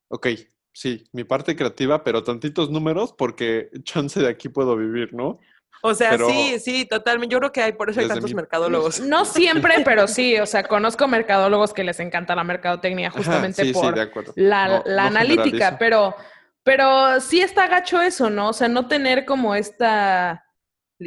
ok, 0.09 0.29
sí, 0.73 1.05
mi 1.13 1.25
parte 1.25 1.57
creativa, 1.57 2.05
pero 2.05 2.23
tantitos 2.23 2.71
números 2.71 3.13
porque 3.17 3.71
chance 3.83 4.21
de 4.21 4.29
aquí 4.29 4.49
puedo 4.49 4.77
vivir, 4.77 5.13
¿no? 5.15 5.41
O 5.83 5.95
sea, 5.95 6.11
Pero 6.11 6.29
sí, 6.29 6.59
sí, 6.59 6.85
totalmente. 6.85 7.33
Yo 7.33 7.39
creo 7.39 7.53
que 7.53 7.63
hay, 7.63 7.73
por 7.73 7.89
eso 7.89 8.01
hay 8.01 8.05
desde 8.07 8.17
tantos 8.17 8.31
mi- 8.31 8.37
mercadólogos. 8.37 9.01
no 9.01 9.25
siempre, 9.25 9.77
pero 9.85 10.07
sí, 10.09 10.39
o 10.39 10.45
sea, 10.47 10.63
conozco 10.65 11.09
mercadólogos 11.09 11.73
que 11.73 11.85
les 11.85 11.99
encanta 12.01 12.35
la 12.37 12.45
mercadotecnia 12.45 13.11
justamente 13.11 13.65
sí, 13.65 13.73
por 13.73 13.97
la, 14.37 14.69
No- 14.69 14.83
la 14.85 15.03
no 15.05 15.09
analítica, 15.09 15.43
generalizo. 15.51 15.77
pero, 15.79 16.17
pero 16.63 17.21
sí 17.21 17.41
está 17.41 17.67
gacho 17.67 18.01
eso, 18.03 18.29
¿no? 18.29 18.51
O 18.51 18.53
sea, 18.53 18.69
no 18.69 18.89
tener 18.89 19.25
como 19.25 19.55
esta, 19.55 20.45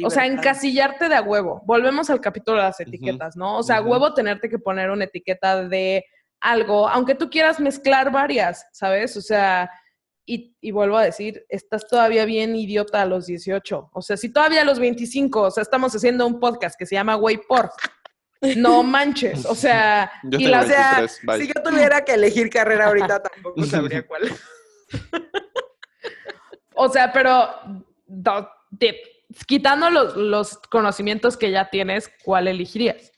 o 0.02 0.10
sea, 0.10 0.26
encasillarte 0.26 1.08
de 1.08 1.14
a 1.14 1.22
huevo. 1.22 1.62
Volvemos 1.66 2.10
al 2.10 2.20
capítulo 2.20 2.56
de 2.58 2.64
las 2.64 2.80
etiquetas, 2.80 3.36
¿no? 3.36 3.58
O 3.58 3.62
sea, 3.62 3.76
a 3.76 3.82
huevo 3.82 4.12
tenerte 4.12 4.48
que 4.48 4.58
poner 4.58 4.90
una 4.90 5.04
etiqueta 5.04 5.62
de 5.68 6.04
algo, 6.40 6.88
aunque 6.88 7.14
tú 7.14 7.30
quieras 7.30 7.60
mezclar 7.60 8.10
varias, 8.10 8.66
¿sabes? 8.72 9.16
O 9.16 9.20
sea, 9.22 9.70
Y, 10.26 10.56
y 10.60 10.70
vuelvo 10.70 10.96
a 10.96 11.04
decir, 11.04 11.44
estás 11.48 11.86
todavía 11.86 12.24
bien 12.24 12.56
idiota 12.56 13.02
a 13.02 13.06
los 13.06 13.26
18. 13.26 13.90
O 13.92 14.02
sea, 14.02 14.16
si 14.16 14.30
todavía 14.32 14.62
a 14.62 14.64
los 14.64 14.78
25, 14.78 15.40
o 15.42 15.50
sea, 15.50 15.62
estamos 15.62 15.94
haciendo 15.94 16.26
un 16.26 16.40
podcast 16.40 16.78
que 16.78 16.86
se 16.86 16.94
llama 16.94 17.16
Way 17.16 17.40
Por. 17.46 17.70
No 18.56 18.82
manches, 18.84 19.44
o 19.44 19.54
sea, 19.54 20.10
Yo 20.24 20.38
y 20.38 20.46
la- 20.46 20.62
O 20.62 20.66
sea, 20.66 20.90
23, 20.98 21.20
bye. 21.24 21.40
si 21.40 21.46
yo 21.54 21.62
tuviera 21.62 22.04
que 22.04 22.14
elegir 22.14 22.48
carrera 22.50 22.86
ahorita, 22.86 23.22
tampoco 23.34 23.64
sabría 23.64 24.06
cuál. 24.06 24.22
O 26.76 26.88
sea, 26.88 27.12
pero 27.12 27.48
do- 28.06 28.48
de- 28.70 29.00
quitando 29.46 29.90
los, 29.90 30.16
los 30.16 30.58
conocimientos 30.70 31.36
que 31.36 31.50
ya 31.50 31.70
tienes, 31.70 32.10
¿cuál 32.24 32.48
elegirías? 32.48 33.12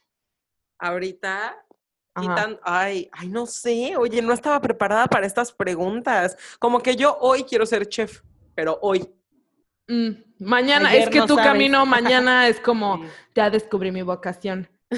Ahorita, 0.79 1.57
Ajá. 2.16 2.59
ay, 2.62 3.09
ay, 3.12 3.29
no 3.29 3.46
sé, 3.46 3.96
oye, 3.96 4.22
no 4.22 4.33
estaba 4.33 4.61
preparada 4.61 5.07
para 5.07 5.26
estas 5.26 5.52
preguntas. 5.52 6.37
Como 6.59 6.81
que 6.81 6.96
yo 6.96 7.16
hoy 7.20 7.44
quiero 7.44 7.66
ser 7.66 7.88
chef, 7.88 8.22
pero 8.55 8.79
hoy. 8.83 9.09
Mm, 9.88 10.11
mañana, 10.40 10.88
Ayer 10.88 11.02
es 11.05 11.11
que 11.11 11.18
no 11.18 11.26
tu 11.26 11.35
sabes. 11.37 11.50
camino 11.50 11.87
mañana 11.87 12.48
es 12.48 12.59
como, 12.61 13.00
ya 13.35 13.50
descubrí 13.50 13.92
mi 13.92 14.02
vocación. 14.02 14.68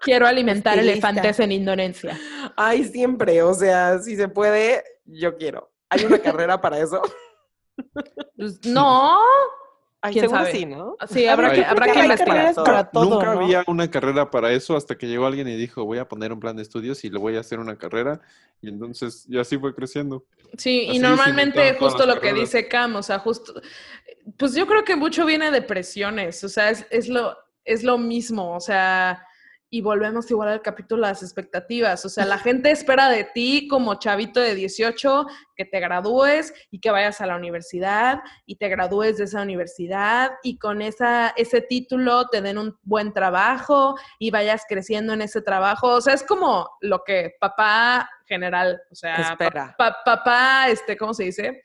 Quiero 0.00 0.26
alimentar 0.26 0.74
Estilista. 0.78 1.08
elefantes 1.08 1.40
en 1.40 1.52
Indonesia. 1.52 2.18
Ay, 2.56 2.84
siempre, 2.84 3.42
o 3.42 3.54
sea, 3.54 3.98
si 4.00 4.16
se 4.16 4.28
puede, 4.28 4.84
yo 5.06 5.36
quiero. 5.38 5.72
¿Hay 5.88 6.04
una 6.04 6.18
carrera 6.22 6.60
para 6.60 6.78
eso? 6.78 7.00
Pues, 8.36 8.64
no, 8.66 9.18
Ay, 10.06 10.12
¿Quién 10.12 10.28
sabe? 10.28 10.52
sí, 10.52 10.66
¿no? 10.66 10.96
sí, 11.08 11.26
habrá 11.26 11.48
Ay, 11.48 11.60
que, 11.60 11.64
habrá 11.64 11.86
que 11.90 11.98
investigar. 11.98 12.26
carreras 12.36 12.54
todo. 12.56 12.64
para 12.66 12.90
todo, 12.90 13.04
Nunca 13.08 13.34
¿no? 13.34 13.40
había 13.40 13.64
una 13.66 13.90
carrera 13.90 14.30
para 14.30 14.52
eso 14.52 14.76
hasta 14.76 14.98
que 14.98 15.06
llegó 15.06 15.24
alguien 15.24 15.48
y 15.48 15.56
dijo, 15.56 15.82
voy 15.86 15.96
a 15.96 16.06
poner 16.06 16.30
un 16.30 16.40
plan 16.40 16.54
de 16.56 16.62
estudios 16.62 17.02
y 17.04 17.10
le 17.10 17.18
voy 17.18 17.36
a 17.36 17.40
hacer 17.40 17.58
una 17.58 17.78
carrera. 17.78 18.20
Y 18.60 18.68
entonces, 18.68 19.24
y 19.30 19.38
así 19.38 19.56
fue 19.56 19.74
creciendo. 19.74 20.26
Sí, 20.58 20.86
Así 20.88 20.96
y 20.96 20.98
normalmente 20.98 21.74
justo 21.78 22.04
lo 22.04 22.20
que 22.20 22.34
dice 22.34 22.68
Cam, 22.68 22.96
o 22.96 23.02
sea, 23.02 23.18
justo, 23.18 23.54
pues 24.36 24.54
yo 24.54 24.66
creo 24.66 24.84
que 24.84 24.94
mucho 24.94 25.24
viene 25.24 25.50
de 25.50 25.62
presiones, 25.62 26.44
o 26.44 26.50
sea, 26.50 26.68
es, 26.68 26.86
es 26.90 27.08
lo, 27.08 27.34
es 27.64 27.82
lo 27.82 27.96
mismo, 27.96 28.54
o 28.54 28.60
sea, 28.60 29.26
y 29.74 29.80
volvemos 29.80 30.30
igual 30.30 30.50
al 30.50 30.62
capítulo 30.62 31.02
de 31.02 31.08
las 31.10 31.22
expectativas, 31.24 32.04
o 32.04 32.08
sea, 32.08 32.24
la 32.24 32.38
gente 32.38 32.70
espera 32.70 33.08
de 33.08 33.24
ti 33.24 33.66
como 33.66 33.96
chavito 33.96 34.38
de 34.38 34.54
18 34.54 35.26
que 35.56 35.64
te 35.64 35.80
gradúes 35.80 36.54
y 36.70 36.78
que 36.78 36.92
vayas 36.92 37.20
a 37.20 37.26
la 37.26 37.34
universidad 37.34 38.20
y 38.46 38.54
te 38.54 38.68
gradúes 38.68 39.16
de 39.18 39.24
esa 39.24 39.42
universidad 39.42 40.30
y 40.44 40.58
con 40.58 40.80
esa, 40.80 41.30
ese 41.36 41.60
título 41.60 42.28
te 42.28 42.40
den 42.40 42.56
un 42.58 42.78
buen 42.84 43.12
trabajo 43.12 43.96
y 44.20 44.30
vayas 44.30 44.62
creciendo 44.68 45.12
en 45.12 45.22
ese 45.22 45.42
trabajo, 45.42 45.88
o 45.88 46.00
sea, 46.00 46.14
es 46.14 46.22
como 46.22 46.70
lo 46.80 47.02
que 47.02 47.34
papá 47.40 48.08
general, 48.26 48.80
o 48.92 48.94
sea, 48.94 49.16
pa- 49.16 49.22
Espera. 49.46 49.74
pa- 49.76 49.96
papá, 50.04 50.68
este, 50.68 50.96
¿cómo 50.96 51.14
se 51.14 51.24
dice? 51.24 51.62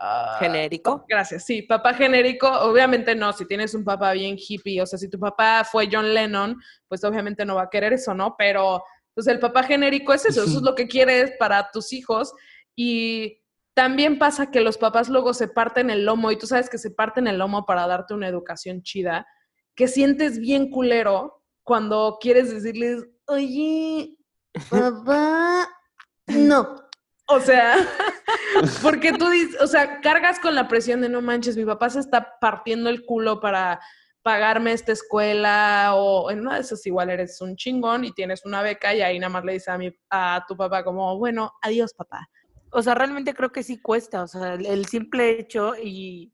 Ah, 0.00 0.36
Genérico. 0.38 1.04
Gracias, 1.08 1.44
sí, 1.44 1.62
papá 1.62 1.92
genérico, 1.92 2.48
obviamente 2.48 3.16
no, 3.16 3.32
si 3.32 3.46
tienes 3.46 3.74
un 3.74 3.84
papá 3.84 4.12
bien 4.12 4.36
hippie, 4.38 4.80
o 4.80 4.86
sea, 4.86 4.96
si 4.96 5.10
tu 5.10 5.18
papá 5.18 5.64
fue 5.64 5.88
John 5.90 6.14
Lennon, 6.14 6.56
pues 6.86 7.02
obviamente 7.02 7.44
no 7.44 7.56
va 7.56 7.62
a 7.62 7.68
querer 7.70 7.92
eso, 7.92 8.14
¿no? 8.14 8.36
Pero, 8.38 8.84
pues 9.12 9.26
el 9.26 9.40
papá 9.40 9.64
genérico 9.64 10.12
es 10.12 10.24
eso, 10.24 10.44
eso 10.44 10.58
es 10.58 10.62
lo 10.62 10.76
que 10.76 10.86
quieres 10.86 11.32
para 11.36 11.72
tus 11.72 11.92
hijos 11.92 12.32
y 12.76 13.42
también 13.74 14.20
pasa 14.20 14.52
que 14.52 14.60
los 14.60 14.78
papás 14.78 15.08
luego 15.08 15.34
se 15.34 15.48
parten 15.48 15.90
el 15.90 16.04
lomo 16.04 16.30
y 16.30 16.38
tú 16.38 16.46
sabes 16.46 16.70
que 16.70 16.78
se 16.78 16.92
parten 16.92 17.26
el 17.26 17.38
lomo 17.38 17.66
para 17.66 17.86
darte 17.88 18.14
una 18.14 18.28
educación 18.28 18.82
chida, 18.82 19.26
que 19.74 19.88
sientes 19.88 20.38
bien 20.38 20.70
culero 20.70 21.42
cuando 21.64 22.18
quieres 22.20 22.52
decirles, 22.52 23.04
oye, 23.26 24.16
papá, 24.70 25.68
no. 26.28 26.87
O 27.30 27.40
sea, 27.40 27.76
porque 28.82 29.12
tú 29.12 29.28
dices, 29.28 29.60
o 29.60 29.66
sea, 29.66 30.00
cargas 30.00 30.40
con 30.40 30.54
la 30.54 30.66
presión 30.66 31.02
de 31.02 31.10
no 31.10 31.20
manches, 31.20 31.56
mi 31.56 31.64
papá 31.64 31.90
se 31.90 32.00
está 32.00 32.38
partiendo 32.40 32.88
el 32.88 33.04
culo 33.04 33.38
para 33.40 33.80
pagarme 34.22 34.72
esta 34.72 34.92
escuela 34.92 35.92
o 35.94 36.30
en 36.30 36.40
una 36.40 36.54
de 36.54 36.62
esas 36.62 36.84
igual 36.86 37.10
eres 37.10 37.40
un 37.40 37.56
chingón 37.56 38.04
y 38.04 38.12
tienes 38.12 38.44
una 38.44 38.62
beca 38.62 38.94
y 38.94 39.02
ahí 39.02 39.18
nada 39.18 39.30
más 39.30 39.44
le 39.44 39.52
dices 39.52 39.68
a, 39.68 39.78
mi, 39.78 39.94
a 40.10 40.44
tu 40.48 40.56
papá 40.56 40.82
como, 40.84 41.18
bueno, 41.18 41.52
adiós 41.62 41.92
papá. 41.94 42.28
O 42.70 42.82
sea, 42.82 42.94
realmente 42.94 43.34
creo 43.34 43.52
que 43.52 43.62
sí 43.62 43.80
cuesta, 43.80 44.22
o 44.22 44.26
sea, 44.26 44.54
el, 44.54 44.86
simple 44.86 45.38
hecho 45.38 45.74
y, 45.76 46.32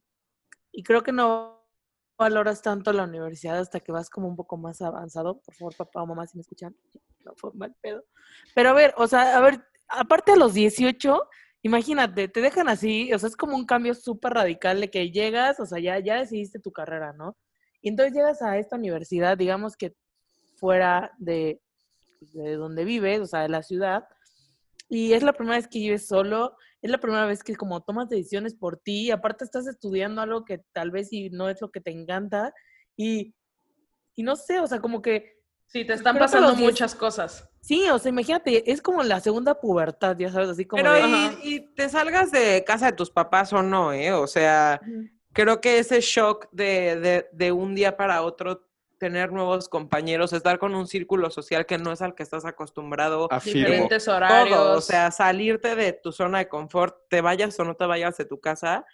y 0.73 0.83
creo 0.85 1.03
que 1.03 1.13
no 1.13 1.65
valoras 2.17 2.63
tanto 2.63 2.93
la 2.93 3.05
universidad 3.05 3.59
hasta 3.59 3.81
que 3.81 3.93
vas 3.93 4.11
como 4.11 4.29
un 4.29 4.37
poco 4.37 4.57
más 4.57 4.81
avanzado. 4.81 5.41
Por 5.41 5.55
favor, 5.55 5.77
papá 5.77 6.03
o 6.03 6.07
mamá, 6.07 6.27
si 6.27 6.37
me 6.37 6.43
escuchan, 6.43 6.77
no 7.25 7.33
fue 7.37 7.51
mal 7.55 7.75
pedo. 7.81 8.05
Pero 8.55 8.71
a 8.71 8.73
ver, 8.73 8.95
o 8.97 9.07
sea, 9.07 9.37
a 9.37 9.41
ver, 9.41 9.61
aparte 9.88 10.33
de 10.33 10.38
los 10.38 10.55
18, 10.55 11.29
imagínate, 11.62 12.29
te 12.29 12.40
dejan 12.40 12.68
así, 12.68 13.12
o 13.12 13.18
sea, 13.18 13.29
es 13.29 13.37
como 13.37 13.57
un 13.57 13.66
cambio 13.66 13.94
súper 13.94 14.35
radical 14.35 14.81
de 14.81 14.90
que 14.90 15.11
llegas, 15.11 15.61
o 15.61 15.66
sea, 15.66 15.79
ya, 15.79 15.99
ya 15.99 16.18
decidiste 16.18 16.59
tu 16.59 16.73
carrera, 16.73 17.12
¿no? 17.12 17.37
Y 17.81 17.88
entonces 17.88 18.14
llegas 18.14 18.42
a 18.42 18.59
esta 18.59 18.77
universidad, 18.77 19.37
digamos 19.37 19.77
que 19.77 19.94
fuera 20.57 21.12
de, 21.18 21.61
de 22.20 22.57
donde 22.57 22.85
vives, 22.85 23.20
o 23.20 23.27
sea, 23.27 23.40
de 23.40 23.49
la 23.49 23.62
ciudad, 23.62 24.05
y 24.88 25.12
es 25.12 25.23
la 25.23 25.33
primera 25.33 25.57
vez 25.57 25.68
que 25.68 25.79
vives 25.79 26.07
solo, 26.07 26.57
es 26.83 26.90
la 26.90 26.99
primera 26.99 27.27
vez 27.27 27.42
que 27.42 27.57
como 27.57 27.83
tomas 27.83 28.09
decisiones 28.09 28.55
por 28.55 28.79
ti, 28.79 29.07
y 29.07 29.11
aparte 29.11 29.44
estás 29.44 29.66
estudiando 29.66 30.20
algo 30.20 30.44
que 30.44 30.59
tal 30.73 30.90
vez 30.90 31.12
y 31.12 31.31
no 31.31 31.49
es 31.49 31.61
lo 31.61 31.70
que 31.70 31.81
te 31.81 31.90
encanta, 31.90 32.53
y, 32.97 33.35
y 34.14 34.23
no 34.23 34.37
sé, 34.37 34.61
o 34.61 34.66
sea, 34.66 34.81
como 34.81 35.01
que, 35.01 35.35
Sí, 35.66 35.85
te 35.85 35.94
están 35.94 36.18
pasando 36.18 36.55
muchas 36.55 36.94
cosas. 36.94 37.49
Sí, 37.66 37.88
o 37.90 37.98
sea, 37.98 38.11
imagínate, 38.11 38.70
es 38.70 38.83
como 38.83 39.03
la 39.03 39.20
segunda 39.20 39.59
pubertad, 39.61 40.16
ya 40.18 40.31
sabes, 40.31 40.50
así 40.50 40.66
como... 40.66 40.83
Pero 40.83 40.92
de- 40.94 41.38
y, 41.42 41.55
y 41.55 41.61
te 41.74 41.88
salgas 41.88 42.31
de 42.31 42.62
casa 42.66 42.87
de 42.87 42.92
tus 42.92 43.11
papás 43.11 43.53
o 43.53 43.62
no, 43.62 43.92
¿eh? 43.92 44.12
O 44.12 44.27
sea, 44.27 44.81
creo 45.33 45.61
que 45.61 45.79
ese 45.79 46.00
shock 46.00 46.48
de, 46.53 47.00
de, 47.00 47.29
de 47.33 47.53
un 47.53 47.74
día 47.74 47.96
para 47.96 48.22
otro 48.22 48.66
tener 48.98 49.33
nuevos 49.33 49.68
compañeros, 49.68 50.33
estar 50.33 50.59
con 50.59 50.74
un 50.74 50.87
círculo 50.87 51.29
social 51.31 51.66
que 51.66 51.79
no 51.79 51.92
es 51.92 52.00
al 52.03 52.14
que 52.14 52.22
estás 52.22 52.44
acostumbrado, 52.44 53.29
Afirmo. 53.31 53.61
Diferentes 53.66 54.09
horarios. 54.09 54.57
todo, 54.59 54.79
o 54.79 54.81
sea, 54.81 55.11
salirte 55.11 55.74
de 55.74 55.92
tu 55.94 56.12
zona 56.12 56.38
de 56.38 56.48
confort, 56.48 56.96
te 57.09 57.20
vayas 57.20 57.59
o 57.61 57.64
no 57.64 57.74
te 57.77 57.87
vayas 57.87 58.16
de 58.16 58.24
tu 58.24 58.40
casa, 58.40 58.85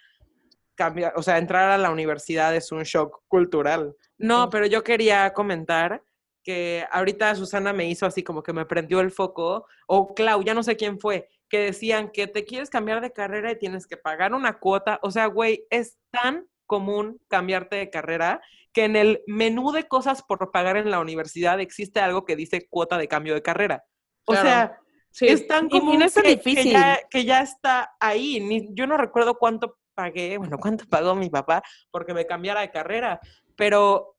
cambia, 0.75 1.13
o 1.15 1.21
sea, 1.21 1.37
entrar 1.37 1.69
a 1.71 1.77
la 1.77 1.91
universidad 1.91 2.55
es 2.55 2.71
un 2.71 2.83
shock 2.83 3.21
cultural. 3.27 3.95
No, 4.17 4.49
pero 4.49 4.65
yo 4.65 4.83
quería 4.83 5.31
comentar 5.33 6.01
que 6.43 6.85
ahorita 6.91 7.35
Susana 7.35 7.73
me 7.73 7.87
hizo 7.87 8.05
así 8.05 8.23
como 8.23 8.41
que 8.43 8.53
me 8.53 8.65
prendió 8.65 8.99
el 8.99 9.11
foco, 9.11 9.65
o 9.87 10.13
Clau, 10.13 10.43
ya 10.43 10.53
no 10.53 10.63
sé 10.63 10.75
quién 10.75 10.99
fue, 10.99 11.27
que 11.49 11.59
decían 11.59 12.09
que 12.11 12.27
te 12.27 12.45
quieres 12.45 12.69
cambiar 12.69 13.01
de 13.01 13.11
carrera 13.13 13.51
y 13.51 13.57
tienes 13.59 13.85
que 13.87 13.97
pagar 13.97 14.33
una 14.33 14.59
cuota. 14.59 14.99
O 15.03 15.11
sea, 15.11 15.27
güey, 15.27 15.65
es 15.69 15.97
tan 16.11 16.47
común 16.65 17.19
cambiarte 17.27 17.75
de 17.75 17.89
carrera 17.89 18.41
que 18.73 18.85
en 18.85 18.95
el 18.95 19.21
menú 19.27 19.71
de 19.73 19.87
cosas 19.87 20.23
por 20.23 20.49
pagar 20.51 20.77
en 20.77 20.89
la 20.89 20.99
universidad 20.99 21.59
existe 21.59 21.99
algo 21.99 22.23
que 22.23 22.37
dice 22.37 22.67
cuota 22.69 22.97
de 22.97 23.07
cambio 23.09 23.33
de 23.33 23.41
carrera. 23.41 23.83
O 24.25 24.31
Claro. 24.31 24.47
sea, 24.47 24.77
Sí. 25.13 25.27
es 25.27 25.45
tan 25.45 25.65
y 25.65 25.69
común 25.71 25.99
no 25.99 26.05
es 26.05 26.13
tan 26.13 26.23
que, 26.23 26.39
que 26.39 26.49
difícil. 26.49 26.71
ya, 26.71 26.99
que 27.09 27.25
ya 27.25 27.41
está 27.41 27.93
ahí. 27.99 28.39
Ni- 28.39 28.69
yo 28.73 28.87
no 28.87 28.95
recuerdo 28.95 29.35
cuánto 29.37 29.77
pagué, 29.93 30.37
bueno, 30.37 30.57
cuánto 30.57 30.85
pagó 30.87 31.13
mi 31.15 31.29
papá 31.29 31.61
porque 31.91 32.13
me 32.13 32.25
cambiara 32.25 32.61
de 32.61 32.71
carrera, 32.71 33.19
pero, 33.57 34.15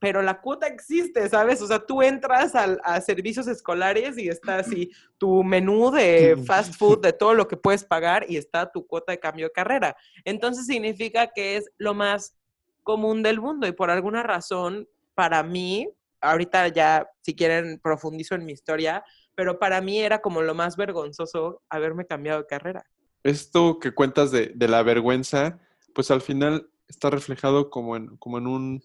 pero 0.00 0.22
la 0.22 0.40
cuota 0.40 0.66
existe, 0.66 1.28
¿sabes? 1.28 1.60
O 1.62 1.66
sea, 1.66 1.78
tú 1.78 2.02
entras 2.02 2.54
al- 2.54 2.80
a 2.84 3.00
servicios 3.02 3.46
escolares 3.46 4.18
y 4.18 4.28
está 4.28 4.56
así 4.56 4.90
tu 5.18 5.44
menú 5.44 5.90
de 5.90 6.36
fast 6.46 6.74
food, 6.74 7.02
de 7.02 7.12
todo 7.12 7.34
lo 7.34 7.46
que 7.46 7.56
puedes 7.58 7.84
pagar 7.84 8.24
y 8.28 8.36
está 8.38 8.72
tu 8.72 8.86
cuota 8.86 9.12
de 9.12 9.20
cambio 9.20 9.46
de 9.46 9.52
carrera. 9.52 9.94
Entonces 10.24 10.66
significa 10.66 11.28
que 11.32 11.58
es 11.58 11.70
lo 11.78 11.92
más 11.94 12.34
común 12.82 13.22
del 13.22 13.40
mundo 13.40 13.66
y 13.66 13.72
por 13.72 13.90
alguna 13.90 14.22
razón, 14.22 14.88
para 15.14 15.42
mí, 15.42 15.86
ahorita 16.22 16.68
ya, 16.68 17.06
si 17.20 17.36
quieren, 17.36 17.78
profundizo 17.78 18.34
en 18.34 18.46
mi 18.46 18.52
historia, 18.52 19.04
pero 19.34 19.58
para 19.58 19.82
mí 19.82 20.00
era 20.00 20.20
como 20.22 20.40
lo 20.40 20.54
más 20.54 20.76
vergonzoso 20.78 21.62
haberme 21.68 22.06
cambiado 22.06 22.40
de 22.40 22.46
carrera. 22.46 22.86
Esto 23.22 23.78
que 23.78 23.92
cuentas 23.92 24.30
de, 24.30 24.52
de 24.54 24.66
la 24.68 24.82
vergüenza, 24.82 25.58
pues 25.94 26.10
al 26.10 26.22
final 26.22 26.70
está 26.88 27.10
reflejado 27.10 27.68
como 27.68 27.96
en, 27.96 28.16
como 28.16 28.38
en 28.38 28.46
un, 28.46 28.82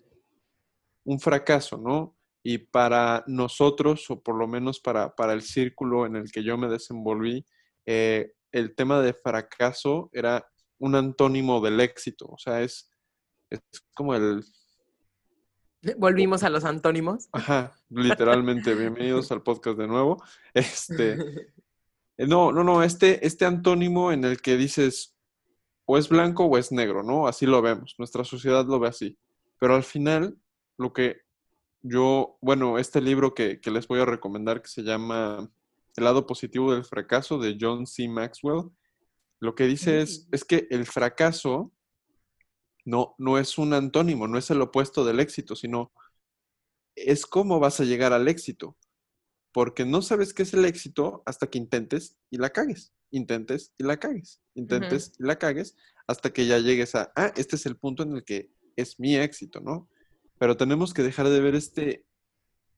un 1.06 1.20
fracaso, 1.20 1.78
¿no? 1.78 2.18
Y 2.44 2.58
para 2.60 3.24
nosotros, 3.28 4.10
o 4.10 4.22
por 4.22 4.36
lo 4.36 4.48
menos 4.48 4.80
para, 4.80 5.16
para 5.16 5.34
el 5.34 5.42
círculo 5.42 6.06
en 6.06 6.16
el 6.16 6.32
que 6.32 6.44
yo 6.44 6.58
me 6.58 6.68
desenvolví, 6.68 7.46
eh, 7.86 8.34
el 8.52 8.76
tema 8.76 9.02
de 9.02 9.14
fracaso 9.14 10.10
era 10.14 10.46
un 10.78 10.96
antónimo 10.96 11.62
del 11.62 11.80
éxito. 11.80 12.26
O 12.28 12.38
sea, 12.38 12.62
es, 12.62 12.92
es 13.50 13.62
como 13.94 14.14
el, 14.14 14.44
Volvimos 15.98 16.42
a 16.42 16.50
los 16.50 16.66
antónimos. 16.66 17.30
Ajá, 17.32 17.76
literalmente, 17.90 18.74
bienvenidos 18.74 19.32
al 19.32 19.44
podcast 19.44 19.78
de 19.78 19.88
nuevo. 19.88 20.22
Este, 20.56 21.18
no, 22.18 22.52
no, 22.52 22.64
no, 22.64 22.82
este, 22.82 23.26
este 23.26 23.46
antónimo 23.46 24.12
en 24.12 24.24
el 24.24 24.42
que 24.42 24.58
dices 24.58 25.16
o 25.86 25.98
es 25.98 26.10
blanco 26.10 26.46
o 26.46 26.58
es 26.58 26.72
negro, 26.72 27.04
¿no? 27.04 27.28
Así 27.28 27.46
lo 27.46 27.62
vemos, 27.62 27.94
nuestra 28.00 28.24
sociedad 28.24 28.66
lo 28.66 28.80
ve 28.80 28.88
así. 28.88 29.20
Pero 29.60 29.76
al 29.76 29.84
final, 29.84 30.38
lo 30.78 30.94
que 30.94 31.22
yo, 31.82 32.38
bueno, 32.42 32.80
este 32.80 33.02
libro 33.02 33.34
que, 33.34 33.60
que 33.62 33.72
les 33.72 33.88
voy 33.88 34.00
a 34.00 34.06
recomendar 34.06 34.62
que 34.62 34.70
se 34.70 34.82
llama 34.84 35.52
El 35.96 36.04
lado 36.04 36.26
positivo 36.26 36.74
del 36.74 36.84
fracaso 36.84 37.38
de 37.38 37.58
John 37.60 37.86
C. 37.86 38.08
Maxwell, 38.08 38.72
Lo 39.40 39.54
que 39.54 39.66
dice 39.66 40.02
es, 40.02 40.28
es 40.32 40.44
que 40.44 40.68
el 40.72 40.86
fracaso 40.86 41.72
no, 42.86 43.16
no 43.18 43.38
es 43.38 43.58
un 43.58 43.74
antónimo, 43.74 44.28
no 44.28 44.38
es 44.38 44.50
el 44.52 44.62
opuesto 44.62 45.06
del 45.06 45.20
éxito, 45.20 45.56
sino 45.56 45.92
es 46.96 47.26
cómo 47.26 47.60
vas 47.60 47.80
a 47.80 47.84
llegar 47.84 48.14
al 48.14 48.28
éxito. 48.28 48.78
Porque 49.52 49.86
no 49.86 50.02
sabes 50.02 50.34
qué 50.34 50.44
es 50.44 50.54
el 50.54 50.66
éxito 50.66 51.24
hasta 51.26 51.48
que 51.48 51.58
intentes 51.58 52.18
y 52.30 52.38
la 52.38 52.50
cagues. 52.50 52.94
Intentes 53.12 53.74
y 53.78 53.84
la 53.84 53.98
cagues. 53.98 54.42
Intentes 54.54 55.14
y 55.18 55.24
la 55.24 55.38
cagues 55.38 55.78
hasta 56.08 56.34
que 56.34 56.46
ya 56.46 56.60
llegues 56.60 56.96
a, 56.96 57.12
ah, 57.16 57.32
este 57.36 57.56
es 57.56 57.66
el 57.66 57.78
punto 57.78 58.04
en 58.04 58.14
el 58.14 58.24
que 58.24 58.52
es 58.76 59.00
mi 59.00 59.16
éxito, 59.16 59.62
¿no? 59.62 59.90
Pero 60.38 60.58
tenemos 60.58 60.94
que 60.94 61.04
dejar 61.04 61.30
de 61.30 61.40
ver 61.40 61.56
este, 61.56 62.06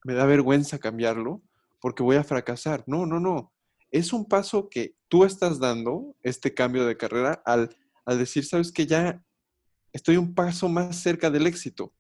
me 0.04 0.14
da 0.14 0.26
vergüenza 0.26 0.80
cambiarlo 0.80 1.42
porque 1.82 2.04
voy 2.04 2.16
a 2.16 2.24
fracasar. 2.24 2.84
No, 2.88 3.06
no, 3.06 3.20
no. 3.20 3.54
Es 3.92 4.14
un 4.14 4.28
paso 4.28 4.70
que 4.70 4.96
tú 5.08 5.24
estás 5.26 5.60
dando, 5.60 6.16
este 6.24 6.54
cambio 6.54 6.86
de 6.86 6.98
carrera, 6.98 7.42
al, 7.46 7.76
al 8.06 8.18
decir, 8.18 8.46
sabes 8.46 8.72
que 8.72 8.86
ya 8.86 9.24
estoy 9.94 10.18
un 10.18 10.36
paso 10.36 10.68
más 10.70 10.98
cerca 10.98 11.30
del 11.30 11.48
éxito. 11.48 11.94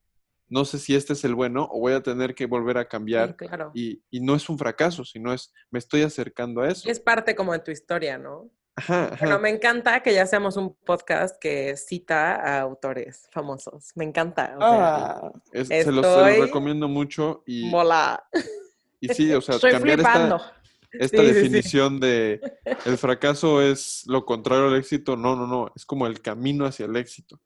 No 0.49 0.63
sé 0.63 0.79
si 0.79 0.95
este 0.95 1.13
es 1.13 1.23
el 1.25 1.35
bueno 1.35 1.67
o 1.71 1.79
voy 1.79 1.93
a 1.93 2.01
tener 2.01 2.33
que 2.35 2.45
volver 2.45 2.77
a 2.77 2.83
Sí, 2.83 2.87
cambiar. 2.89 3.35
claro. 3.35 3.71
Y, 3.73 4.01
y 4.09 4.21
no 4.21 4.35
es 4.35 4.47
un 4.49 4.57
fracaso, 4.57 5.03
sino 5.03 5.33
es, 5.33 5.53
me 5.71 5.79
estoy 5.79 6.01
acercando 6.03 6.61
a 6.61 6.69
eso. 6.69 6.89
Es 6.89 6.99
parte 6.99 7.35
como 7.35 7.51
de 7.53 7.59
tu 7.59 7.71
historia, 7.71 8.17
¿no? 8.17 8.49
Ajá, 8.79 9.05
ajá. 9.05 9.17
Bueno, 9.19 9.39
me 9.39 9.49
encanta 9.49 10.01
que 10.03 10.13
ya 10.13 10.25
seamos 10.27 10.55
un 10.55 10.73
podcast 10.75 11.35
que 11.41 11.75
cita 11.77 12.35
a 12.35 12.59
autores 12.61 13.27
famosos. 13.31 13.91
Me 13.95 14.05
encanta. 14.05 14.53
O 14.55 14.59
sea, 14.59 15.05
Ah, 15.17 15.31
Es- 15.51 15.67
se, 15.67 15.75
los, 15.77 15.85
se 15.85 15.91
los 15.93 16.05
estoy- 16.05 16.41
recomiendo 16.41 16.87
mucho 16.87 17.43
y, 17.47 17.65
mola. 17.69 18.23
y 19.01 19.07
sí, 19.09 19.33
o 19.33 19.41
sea, 19.41 19.55
Estoy 19.61 19.71
cambiar 19.71 19.97
flipando. 19.97 20.35
esta, 20.35 20.53
esta 20.91 21.17
Sí, 21.17 21.23
sí, 21.27 21.33
sí. 21.33 21.39
definición 21.41 21.99
de 21.99 22.39
el 22.85 22.97
fracaso 22.99 23.61
es 23.63 24.03
lo 24.05 24.23
contrario 24.25 24.67
al 24.67 24.75
éxito. 24.77 25.17
No, 25.17 25.35
no, 25.35 25.47
no. 25.47 25.71
Es 25.75 25.83
como 25.85 26.05
el 26.05 26.21
camino 26.21 26.65
hacia 26.67 26.85
el 26.85 26.95
éxito. 26.97 27.39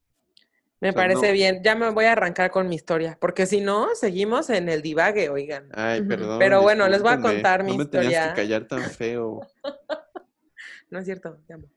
Me 0.82 0.90
O 0.90 0.92
sea, 0.92 1.02
parece 1.02 1.28
no- 1.28 1.34
bien. 1.34 1.62
Ya 1.64 1.76
me 1.76 1.90
voy 1.92 2.06
a 2.06 2.12
arrancar 2.12 2.52
con 2.52 2.68
mi 2.68 2.76
historia, 2.76 3.18
porque 3.22 3.46
si 3.46 3.62
no, 3.62 3.96
seguimos 3.96 4.50
en 4.50 4.68
el 4.68 4.82
divague, 4.82 5.30
oigan. 5.30 5.70
Ay, 5.74 6.02
perdón. 6.02 6.40
Pero 6.40 6.62
bueno, 6.62 6.90
les 6.90 7.02
voy 7.02 7.14
a 7.14 7.22
contar 7.22 7.64
mi 7.64 7.72
No 7.72 7.78
me 7.78 7.86
tenías 7.86 8.12
historia. 8.12 8.34
que 8.34 8.42
callar 8.42 8.66
tan 8.68 8.82
feo. 8.82 9.40
No 10.92 11.00
es 11.00 11.06
cierto, 11.06 11.42
te 11.48 11.54
amo. 11.54 11.68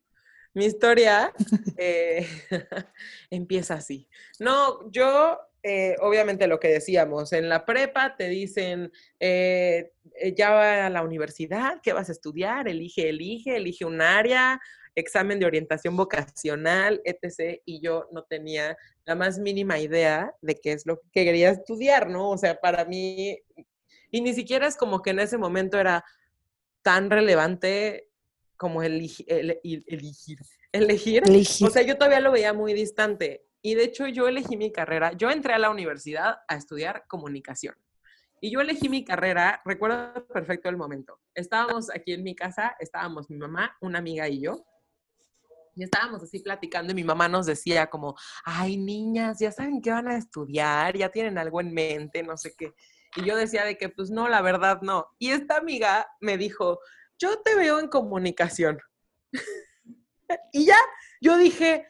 Mi 0.55 0.66
historia 0.66 1.33
eh, 1.79 2.27
empieza 3.31 3.74
así. 3.74 4.09
No, 4.38 4.90
yo, 4.90 5.38
eh, 5.62 5.96
obviamente 6.00 6.46
lo 6.46 6.61
que 6.61 6.68
decíamos, 6.68 7.33
en 7.33 7.48
la 7.48 7.64
prepa 7.64 8.16
te 8.16 8.29
dicen, 8.29 8.92
eh, 9.18 9.92
eh, 10.16 10.35
ya 10.37 10.50
va 10.50 10.87
a 10.87 10.90
la 10.90 11.03
universidad, 11.03 11.81
¿qué 11.83 11.92
vas 11.92 12.09
a 12.09 12.12
estudiar? 12.12 12.68
Elige, 12.68 13.09
elige, 13.09 13.57
elige 13.57 13.85
un 13.85 14.00
área, 14.00 14.61
examen 14.96 15.38
de 15.38 15.46
orientación 15.46 15.96
vocacional, 15.96 17.00
etc. 17.05 17.61
Y 17.64 17.81
yo 17.81 18.09
no 18.12 18.24
tenía 18.24 18.77
la 19.05 19.14
más 19.14 19.38
mínima 19.38 19.79
idea 19.79 20.35
de 20.40 20.57
qué 20.57 20.72
es 20.72 20.87
lo 20.87 21.00
que 21.12 21.24
quería 21.24 21.50
estudiar, 21.50 22.11
¿no? 22.11 22.31
O 22.31 22.38
sea, 22.38 22.61
para 22.61 22.85
mí, 22.85 23.38
y 24.11 24.20
ni 24.20 24.35
siquiera 24.35 24.66
es 24.66 24.77
como 24.77 25.03
que 25.03 25.11
en 25.11 25.20
ese 25.20 25.38
momento 25.38 25.79
era 25.79 26.05
tan 26.83 27.11
relevante 27.11 28.09
como 28.56 28.82
elegir. 28.82 29.26
Elegir. 30.72 31.22
elegí. 31.26 31.64
O 31.64 31.70
sea, 31.70 31.82
yo 31.82 31.96
todavía 31.96 32.20
lo 32.20 32.32
veía 32.32 32.52
muy 32.52 32.72
distante. 32.72 33.46
Y 33.62 33.74
de 33.74 33.84
hecho, 33.84 34.06
yo 34.08 34.28
elegí 34.28 34.56
mi 34.56 34.72
carrera. 34.72 35.12
Yo 35.12 35.30
entré 35.30 35.54
a 35.54 35.58
la 35.58 35.70
universidad 35.70 36.36
a 36.48 36.56
estudiar 36.56 37.04
comunicación. 37.08 37.74
Y 38.40 38.50
yo 38.50 38.60
elegí 38.60 38.90
mi 38.90 39.04
carrera, 39.04 39.62
recuerdo 39.64 40.26
perfecto 40.26 40.68
el 40.68 40.76
momento. 40.76 41.18
Estábamos 41.34 41.88
aquí 41.88 42.12
en 42.12 42.22
mi 42.22 42.34
casa, 42.34 42.76
estábamos 42.78 43.30
mi 43.30 43.38
mamá, 43.38 43.74
una 43.80 44.00
amiga 44.00 44.28
y 44.28 44.42
yo. 44.42 44.66
Y 45.74 45.82
estábamos 45.82 46.22
así 46.22 46.40
platicando 46.40 46.92
y 46.92 46.94
mi 46.94 47.04
mamá 47.04 47.26
nos 47.26 47.46
decía 47.46 47.86
como, 47.88 48.14
ay 48.44 48.76
niñas, 48.76 49.38
ya 49.38 49.50
saben 49.50 49.80
qué 49.80 49.90
van 49.90 50.08
a 50.08 50.18
estudiar, 50.18 50.94
ya 50.94 51.08
tienen 51.08 51.38
algo 51.38 51.60
en 51.62 51.72
mente, 51.72 52.22
no 52.22 52.36
sé 52.36 52.54
qué. 52.54 52.74
Y 53.16 53.24
yo 53.24 53.34
decía 53.34 53.64
de 53.64 53.78
que 53.78 53.88
pues 53.88 54.10
no, 54.10 54.28
la 54.28 54.42
verdad 54.42 54.82
no. 54.82 55.06
Y 55.18 55.30
esta 55.30 55.56
amiga 55.56 56.06
me 56.20 56.36
dijo, 56.36 56.80
yo 57.18 57.40
te 57.42 57.55
veo 57.55 57.79
en 57.81 57.88
comunicación. 57.88 58.79
y 60.53 60.66
ya, 60.66 60.77
yo 61.20 61.37
dije, 61.37 61.87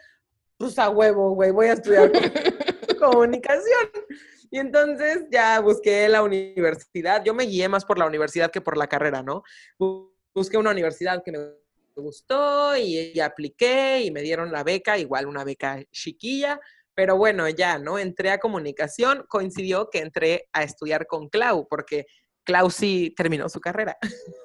pues 0.59 0.79
a 0.79 0.91
huevo, 0.91 1.31
güey, 1.35 1.51
voy 1.51 1.67
a 1.67 1.73
estudiar 1.75 2.11
comunicación. 2.99 3.91
Y 4.51 4.59
entonces 4.59 5.27
ya 5.31 5.59
busqué 5.61 6.09
la 6.09 6.23
universidad. 6.23 7.25
Yo 7.25 7.35
me 7.35 7.45
guié 7.45 7.69
más 7.69 7.85
por 7.85 7.99
la 7.99 8.07
universidad 8.07 8.51
que 8.51 8.61
por 8.61 8.77
la 8.77 8.87
carrera, 8.87 9.23
¿no? 9.23 9.43
Bu- 9.79 10.13
Busqué 10.37 10.57
una 10.59 10.73
universidad 10.73 11.23
que 11.25 11.31
me 11.31 11.39
gustó 11.95 12.77
y, 12.77 13.13
y 13.15 13.21
apliqué 13.21 14.03
y 14.03 14.11
me 14.11 14.21
dieron 14.21 14.51
la 14.51 14.65
beca, 14.65 14.99
igual 14.99 15.27
una 15.27 15.45
beca 15.45 15.81
chiquilla. 15.93 16.59
Pero 16.93 17.17
bueno, 17.17 17.49
ya, 17.49 17.79
¿no? 17.79 18.01
Entré 18.01 18.31
a 18.31 18.39
comunicación, 18.41 19.25
coincidió 19.29 19.91
que 19.91 19.99
entré 20.01 20.49
a 20.53 20.65
estudiar 20.65 21.07
con 21.07 21.29
Clau, 21.29 21.69
porque 21.69 22.07
Clau 22.45 22.71
sí 22.71 23.13
terminó 23.17 23.49
su 23.49 23.61
carrera. 23.61 23.97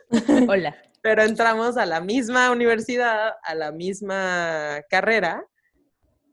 Hola. 0.50 0.76
pero 1.02 1.24
entramos 1.24 1.78
a 1.78 1.86
la 1.86 2.02
misma 2.02 2.52
universidad, 2.52 3.34
a 3.44 3.56
la 3.56 3.72
misma 3.72 4.82
carrera 4.90 5.46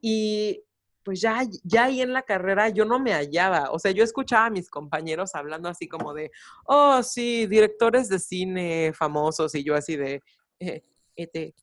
y 0.00 0.62
pues 1.06 1.20
ya, 1.20 1.46
ya 1.62 1.84
ahí 1.84 2.00
en 2.00 2.12
la 2.12 2.22
carrera 2.22 2.68
yo 2.68 2.84
no 2.84 2.98
me 2.98 3.12
hallaba, 3.12 3.70
o 3.70 3.78
sea, 3.78 3.92
yo 3.92 4.02
escuchaba 4.02 4.46
a 4.46 4.50
mis 4.50 4.68
compañeros 4.68 5.36
hablando 5.36 5.68
así 5.68 5.86
como 5.86 6.12
de, 6.12 6.32
oh, 6.64 7.00
sí, 7.04 7.46
directores 7.46 8.08
de 8.08 8.18
cine 8.18 8.92
famosos 8.92 9.54
y 9.54 9.62
yo 9.62 9.76
así 9.76 9.96
de, 9.96 10.24
eh, 10.58 10.82
este, 11.14 11.54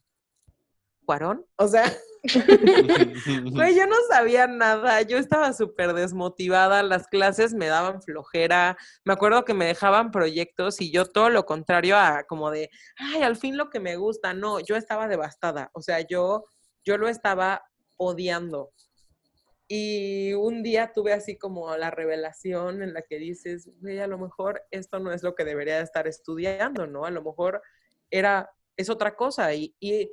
¿Cuarón? 1.06 1.46
O 1.58 1.68
sea, 1.68 1.92
Güey, 3.52 3.76
yo 3.76 3.86
no 3.86 3.98
sabía 4.10 4.48
nada, 4.48 5.02
yo 5.02 5.18
estaba 5.18 5.52
súper 5.52 5.94
desmotivada, 5.94 6.82
las 6.82 7.08
clases 7.08 7.54
me 7.54 7.68
daban 7.68 8.02
flojera, 8.02 8.78
me 9.04 9.14
acuerdo 9.14 9.44
que 9.44 9.54
me 9.54 9.66
dejaban 9.66 10.10
proyectos 10.10 10.80
y 10.80 10.90
yo 10.90 11.06
todo 11.06 11.30
lo 11.30 11.46
contrario 11.46 11.98
a 11.98 12.24
como 12.24 12.50
de, 12.50 12.70
ay, 12.96 13.24
al 13.24 13.36
fin 13.36 13.58
lo 13.58 13.70
que 13.70 13.82
me 13.82 13.98
gusta, 13.98 14.34
no, 14.34 14.62
yo 14.62 14.78
estaba 14.78 15.10
devastada, 15.10 15.70
o 15.74 15.82
sea, 15.82 16.00
yo, 16.00 16.46
yo 16.86 16.98
lo 16.98 17.10
estaba 17.10 17.64
odiando. 17.98 18.72
Y 19.68 20.34
un 20.34 20.62
día 20.62 20.92
tuve 20.94 21.14
así 21.14 21.38
como 21.38 21.76
la 21.76 21.90
revelación 21.90 22.84
en 22.84 22.94
la 22.94 23.02
que 23.02 23.18
dices, 23.18 23.70
güey, 23.82 24.00
a 24.00 24.08
lo 24.08 24.18
mejor 24.18 24.62
esto 24.72 25.00
no 25.00 25.12
es 25.12 25.24
lo 25.24 25.36
que 25.36 25.46
debería 25.46 25.78
de 25.78 25.84
estar 25.84 26.08
estudiando, 26.08 26.86
¿no? 26.86 27.06
A 27.06 27.12
lo 27.12 27.24
mejor 27.24 27.62
era, 28.12 28.52
es 28.78 28.90
otra 28.90 29.16
cosa. 29.16 29.54
Y, 29.54 29.74
y, 29.80 30.10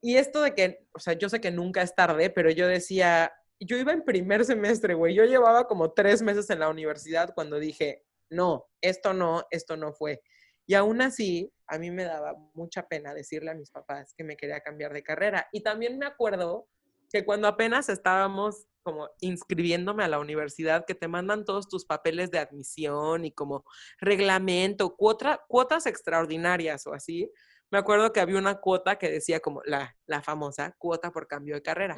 y 0.00 0.16
esto 0.16 0.42
de 0.42 0.54
que, 0.54 0.86
o 0.92 0.98
sea, 0.98 1.14
yo 1.14 1.28
sé 1.28 1.40
que 1.40 1.50
nunca 1.50 1.82
es 1.82 1.94
tarde, 1.94 2.30
pero 2.30 2.50
yo 2.50 2.66
decía, 2.66 3.32
yo 3.60 3.76
iba 3.76 3.92
en 3.92 4.04
primer 4.04 4.44
semestre, 4.44 4.94
güey, 4.94 5.14
yo 5.14 5.24
llevaba 5.24 5.66
como 5.66 5.92
tres 5.92 6.22
meses 6.22 6.48
en 6.50 6.60
la 6.60 6.68
universidad 6.68 7.34
cuando 7.34 7.58
dije, 7.58 8.04
no, 8.30 8.66
esto 8.80 9.12
no, 9.12 9.44
esto 9.50 9.76
no 9.76 9.92
fue. 9.92 10.22
Y 10.66 10.74
aún 10.74 11.00
así, 11.00 11.50
a 11.66 11.78
mí 11.78 11.90
me 11.90 12.04
daba 12.04 12.34
mucha 12.54 12.86
pena 12.86 13.14
decirle 13.14 13.50
a 13.50 13.54
mis 13.54 13.70
papás 13.70 14.14
que 14.16 14.24
me 14.24 14.36
quería 14.36 14.60
cambiar 14.60 14.92
de 14.92 15.02
carrera. 15.02 15.48
Y 15.50 15.62
también 15.62 15.98
me 15.98 16.06
acuerdo 16.06 16.68
que 17.10 17.24
cuando 17.24 17.48
apenas 17.48 17.88
estábamos 17.88 18.66
como 18.82 19.08
inscribiéndome 19.20 20.04
a 20.04 20.08
la 20.08 20.18
universidad, 20.18 20.84
que 20.86 20.94
te 20.94 21.08
mandan 21.08 21.44
todos 21.44 21.68
tus 21.68 21.84
papeles 21.84 22.30
de 22.30 22.38
admisión 22.38 23.24
y 23.24 23.32
como 23.32 23.64
reglamento, 23.98 24.96
cuota, 24.96 25.44
cuotas 25.48 25.86
extraordinarias 25.86 26.86
o 26.86 26.94
así, 26.94 27.30
me 27.70 27.78
acuerdo 27.78 28.12
que 28.12 28.20
había 28.20 28.38
una 28.38 28.60
cuota 28.60 28.96
que 28.96 29.10
decía 29.10 29.40
como 29.40 29.62
la, 29.64 29.96
la 30.06 30.22
famosa 30.22 30.74
cuota 30.78 31.10
por 31.12 31.26
cambio 31.26 31.54
de 31.54 31.62
carrera. 31.62 31.94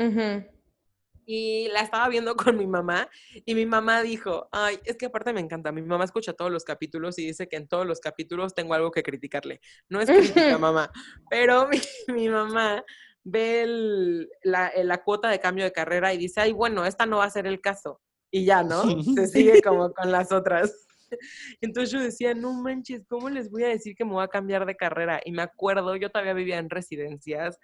Y 1.26 1.68
la 1.68 1.80
estaba 1.80 2.08
viendo 2.08 2.34
con 2.54 2.56
mi 2.56 2.66
mamá 2.66 3.08
y 3.44 3.54
mi 3.54 3.66
mamá 3.66 4.02
dijo, 4.02 4.48
ay, 4.52 4.78
es 4.84 4.96
que 4.96 5.06
aparte 5.06 5.32
me 5.32 5.40
encanta, 5.40 5.70
mi 5.70 5.82
mamá 5.82 6.04
escucha 6.04 6.32
todos 6.32 6.50
los 6.50 6.64
capítulos 6.64 7.18
y 7.18 7.26
dice 7.26 7.48
que 7.48 7.56
en 7.56 7.68
todos 7.68 7.86
los 7.86 8.00
capítulos 8.00 8.54
tengo 8.54 8.74
algo 8.74 8.90
que 8.90 9.02
criticarle. 9.02 9.60
No 9.88 10.00
es 10.00 10.08
crítica, 10.50 10.58
mamá, 10.58 10.90
pero 11.28 11.68
mi, 11.68 11.78
mi 12.12 12.28
mamá 12.28 12.84
ve 13.22 13.62
el- 13.62 14.28
la, 14.42 14.68
el- 14.68 14.88
la 14.88 15.02
cuota 15.04 15.28
de 15.28 15.38
cambio 15.38 15.64
de 15.64 15.72
carrera 15.72 16.12
y 16.14 16.18
dice, 16.18 16.40
ay, 16.40 16.52
bueno, 16.52 16.84
esta 16.86 17.06
no 17.06 17.18
va 17.18 17.24
a 17.24 17.30
ser 17.30 17.46
el 17.46 17.60
caso. 17.60 18.00
Y 18.32 18.44
ya, 18.44 18.62
¿no? 18.62 18.82
Se 19.14 19.26
sigue 19.26 19.60
como 19.62 19.92
con 19.92 20.10
las 20.12 20.32
otras. 20.32 20.86
Entonces 21.60 21.90
yo 21.90 22.00
decía, 22.00 22.34
no 22.34 22.52
manches, 22.52 23.04
¿cómo 23.08 23.30
les 23.30 23.50
voy 23.50 23.64
a 23.64 23.68
decir 23.68 23.94
que 23.94 24.04
me 24.04 24.12
voy 24.12 24.24
a 24.24 24.28
cambiar 24.28 24.66
de 24.66 24.76
carrera? 24.76 25.20
Y 25.24 25.32
me 25.32 25.42
acuerdo, 25.42 25.96
yo 25.96 26.10
todavía 26.10 26.34
vivía 26.34 26.58
en 26.58 26.70
residencias, 26.70 27.58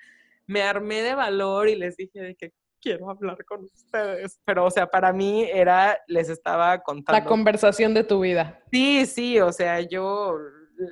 me 0.46 0.62
armé 0.62 1.02
de 1.02 1.14
valor 1.14 1.68
y 1.68 1.76
les 1.76 1.96
dije 1.96 2.20
de 2.20 2.34
que 2.34 2.52
quiero 2.80 3.10
hablar 3.10 3.44
con 3.44 3.64
ustedes. 3.64 4.40
Pero, 4.44 4.64
o 4.64 4.70
sea, 4.70 4.86
para 4.86 5.12
mí 5.12 5.44
era, 5.44 5.98
les 6.06 6.28
estaba 6.28 6.78
contando. 6.82 7.20
La 7.20 7.26
conversación 7.26 7.94
de 7.94 8.04
tu 8.04 8.20
vida. 8.20 8.60
Sí, 8.70 9.06
sí, 9.06 9.40
o 9.40 9.52
sea, 9.52 9.80
yo 9.80 10.38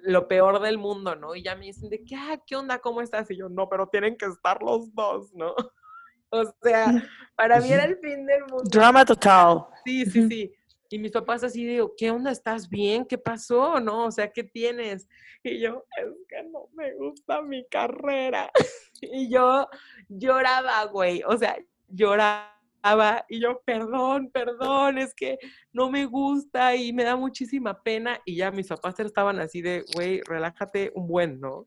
lo 0.02 0.28
peor 0.28 0.60
del 0.60 0.78
mundo, 0.78 1.14
¿no? 1.14 1.34
Y 1.34 1.42
ya 1.42 1.54
me 1.56 1.66
dicen 1.66 1.88
de 1.90 2.02
que, 2.02 2.16
ah, 2.16 2.40
¿qué 2.46 2.56
onda? 2.56 2.78
¿Cómo 2.78 3.00
estás? 3.00 3.30
Y 3.30 3.36
yo, 3.36 3.48
no, 3.48 3.68
pero 3.68 3.86
tienen 3.88 4.16
que 4.16 4.26
estar 4.26 4.62
los 4.62 4.92
dos, 4.94 5.32
¿no? 5.34 5.54
O 6.30 6.52
sea, 6.62 6.92
para 7.36 7.60
mí 7.60 7.70
era 7.70 7.84
el 7.84 7.96
fin 7.98 8.26
del 8.26 8.40
mundo. 8.40 8.64
Drama 8.64 9.04
total. 9.04 9.66
Sí, 9.84 10.04
sí, 10.04 10.28
sí. 10.28 10.52
Y 10.94 10.98
mis 11.00 11.10
papás 11.10 11.42
así 11.42 11.64
digo, 11.64 11.92
¿qué 11.96 12.12
onda? 12.12 12.30
¿Estás 12.30 12.68
bien? 12.68 13.04
¿Qué 13.04 13.18
pasó? 13.18 13.80
¿No? 13.80 14.04
O 14.04 14.12
sea, 14.12 14.30
¿qué 14.30 14.44
tienes? 14.44 15.08
Y 15.42 15.58
yo, 15.58 15.84
es 15.96 16.06
que 16.28 16.44
no 16.44 16.68
me 16.72 16.94
gusta 16.94 17.42
mi 17.42 17.66
carrera. 17.66 18.48
Y 19.02 19.28
yo 19.28 19.68
lloraba, 20.08 20.84
güey. 20.84 21.20
O 21.26 21.36
sea, 21.36 21.58
lloraba. 21.88 23.26
Y 23.28 23.40
yo, 23.40 23.60
perdón, 23.64 24.30
perdón, 24.30 24.98
es 24.98 25.12
que 25.16 25.36
no 25.72 25.90
me 25.90 26.06
gusta 26.06 26.76
y 26.76 26.92
me 26.92 27.02
da 27.02 27.16
muchísima 27.16 27.82
pena. 27.82 28.20
Y 28.24 28.36
ya 28.36 28.52
mis 28.52 28.68
papás 28.68 29.00
estaban 29.00 29.40
así 29.40 29.62
de, 29.62 29.84
güey, 29.96 30.20
relájate 30.20 30.92
un 30.94 31.08
buen, 31.08 31.40
¿no? 31.40 31.66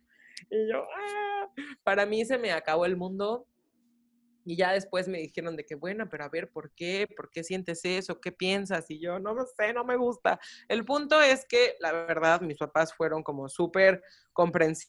Y 0.50 0.72
yo, 0.72 0.84
ah, 0.84 1.50
para 1.84 2.06
mí 2.06 2.24
se 2.24 2.38
me 2.38 2.54
acabó 2.54 2.86
el 2.86 2.96
mundo. 2.96 3.46
Y 4.48 4.56
ya 4.56 4.72
después 4.72 5.10
me 5.10 5.18
dijeron 5.18 5.58
de 5.58 5.66
que, 5.66 5.76
bueno, 5.76 6.08
pero 6.10 6.24
a 6.24 6.30
ver, 6.30 6.50
¿por 6.50 6.72
qué? 6.72 7.06
¿Por 7.18 7.30
qué 7.30 7.44
sientes 7.44 7.84
eso? 7.84 8.22
¿Qué 8.22 8.32
piensas? 8.32 8.90
Y 8.90 8.98
yo, 8.98 9.20
no 9.20 9.34
lo 9.34 9.46
sé, 9.46 9.74
no 9.74 9.84
me 9.84 9.98
gusta. 9.98 10.40
El 10.70 10.86
punto 10.86 11.22
es 11.22 11.46
que, 11.50 11.76
la 11.82 11.92
verdad, 11.92 12.40
mis 12.40 12.58
papás 12.58 12.94
fueron 12.94 13.24
como 13.24 13.50
súper 13.50 14.02
comprensivos. 14.32 14.88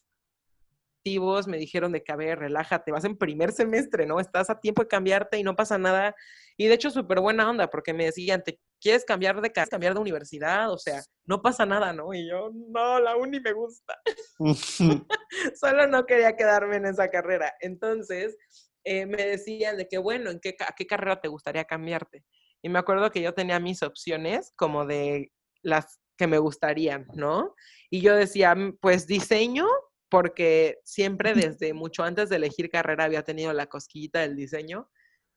Me 1.47 1.57
dijeron 1.57 1.91
de 1.91 2.01
que, 2.01 2.13
a 2.13 2.15
ver, 2.15 2.39
relájate, 2.39 2.93
vas 2.93 3.03
en 3.03 3.17
primer 3.17 3.51
semestre, 3.51 4.05
¿no? 4.05 4.21
Estás 4.21 4.49
a 4.49 4.61
tiempo 4.61 4.83
de 4.83 4.87
cambiarte 4.87 5.37
y 5.37 5.43
no 5.43 5.57
pasa 5.57 5.77
nada. 5.77 6.15
Y 6.55 6.67
de 6.67 6.75
hecho, 6.75 6.89
súper 6.89 7.19
buena 7.19 7.49
onda, 7.49 7.69
porque 7.69 7.93
me 7.93 8.05
decían, 8.05 8.41
¿te 8.41 8.61
quieres 8.79 9.03
cambiar 9.03 9.41
de 9.41 9.51
casa, 9.51 9.71
cambiar 9.71 9.93
de 9.93 9.99
universidad? 9.99 10.71
O 10.71 10.77
sea, 10.77 11.01
no 11.25 11.41
pasa 11.41 11.65
nada, 11.65 11.91
¿no? 11.91 12.13
Y 12.13 12.29
yo, 12.29 12.49
no, 12.53 13.01
la 13.01 13.17
uni 13.17 13.41
me 13.41 13.51
gusta. 13.51 13.93
Solo 15.59 15.85
no 15.87 16.05
quería 16.05 16.37
quedarme 16.37 16.77
en 16.77 16.85
esa 16.85 17.09
carrera. 17.09 17.53
Entonces, 17.59 18.37
eh, 18.83 19.05
me 19.05 19.23
decían 19.23 19.77
de 19.77 19.87
que, 19.87 19.97
bueno, 19.97 20.29
¿en 20.29 20.39
qué, 20.39 20.55
¿a 20.59 20.73
qué 20.75 20.87
carrera 20.87 21.19
te 21.21 21.27
gustaría 21.27 21.65
cambiarte? 21.65 22.23
Y 22.61 22.69
me 22.69 22.79
acuerdo 22.79 23.11
que 23.11 23.21
yo 23.21 23.33
tenía 23.33 23.59
mis 23.59 23.83
opciones 23.83 24.53
como 24.55 24.85
de 24.85 25.31
las 25.61 25.99
que 26.17 26.27
me 26.27 26.37
gustarían, 26.37 27.07
¿no? 27.13 27.55
Y 27.89 28.01
yo 28.01 28.15
decía, 28.15 28.53
"Mm, 28.53 28.77
pues 28.81 29.07
diseño, 29.07 29.65
porque 30.09 30.79
siempre 30.83 31.33
desde 31.33 31.73
mucho 31.73 32.03
antes 32.03 32.29
de 32.29 32.37
elegir 32.37 32.69
carrera 32.69 33.05
había 33.05 33.23
tenido 33.23 33.53
la 33.53 33.67
cosquillita 33.67 34.19
del 34.21 34.35
diseño. 34.35 34.89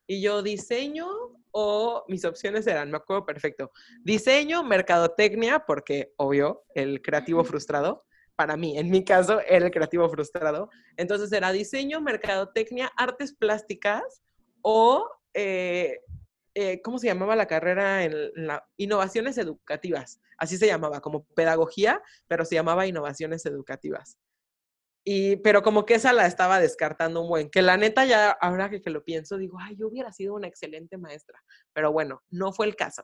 Y 0.07 0.21
yo 0.21 0.41
diseño 0.41 1.07
o 1.51 2.03
mis 2.07 2.25
opciones 2.25 2.67
eran, 2.67 2.91
me 2.91 2.97
acuerdo 2.97 3.25
perfecto, 3.25 3.71
diseño, 4.03 4.63
mercadotecnia, 4.63 5.59
porque 5.65 6.13
obvio, 6.17 6.63
el 6.73 7.01
creativo 7.01 7.43
frustrado, 7.43 8.03
para 8.35 8.57
mí, 8.57 8.77
en 8.77 8.89
mi 8.89 9.03
caso, 9.03 9.39
era 9.41 9.65
el 9.65 9.71
creativo 9.71 10.09
frustrado. 10.09 10.69
Entonces 10.97 11.31
era 11.31 11.51
diseño, 11.51 12.01
mercadotecnia, 12.01 12.91
artes 12.97 13.33
plásticas 13.33 14.21
o, 14.61 15.09
eh, 15.33 15.99
eh, 16.55 16.81
¿cómo 16.81 16.99
se 16.99 17.07
llamaba 17.07 17.35
la 17.35 17.47
carrera? 17.47 18.03
En 18.03 18.31
la, 18.35 18.67
innovaciones 18.77 19.37
educativas. 19.37 20.19
Así 20.37 20.57
se 20.57 20.67
llamaba, 20.67 21.01
como 21.01 21.25
pedagogía, 21.35 22.01
pero 22.27 22.45
se 22.45 22.55
llamaba 22.55 22.87
innovaciones 22.87 23.45
educativas. 23.45 24.17
Y, 25.05 25.35
pero 25.37 25.61
como 25.61 25.85
que 25.85 25.95
esa 25.95 26.13
la 26.13 26.25
estaba 26.25 26.59
descartando 26.59 27.21
un 27.21 27.27
buen, 27.27 27.49
que 27.49 27.61
la 27.61 27.75
neta 27.75 28.05
ya, 28.05 28.31
ahora 28.31 28.69
que, 28.69 28.81
que 28.81 28.89
lo 28.89 29.03
pienso, 29.03 29.37
digo, 29.37 29.57
ay, 29.59 29.75
yo 29.75 29.87
hubiera 29.89 30.13
sido 30.13 30.33
una 30.33 30.47
excelente 30.47 30.97
maestra, 30.97 31.43
pero 31.73 31.91
bueno, 31.91 32.23
no 32.29 32.53
fue 32.53 32.67
el 32.67 32.75
caso. 32.77 33.03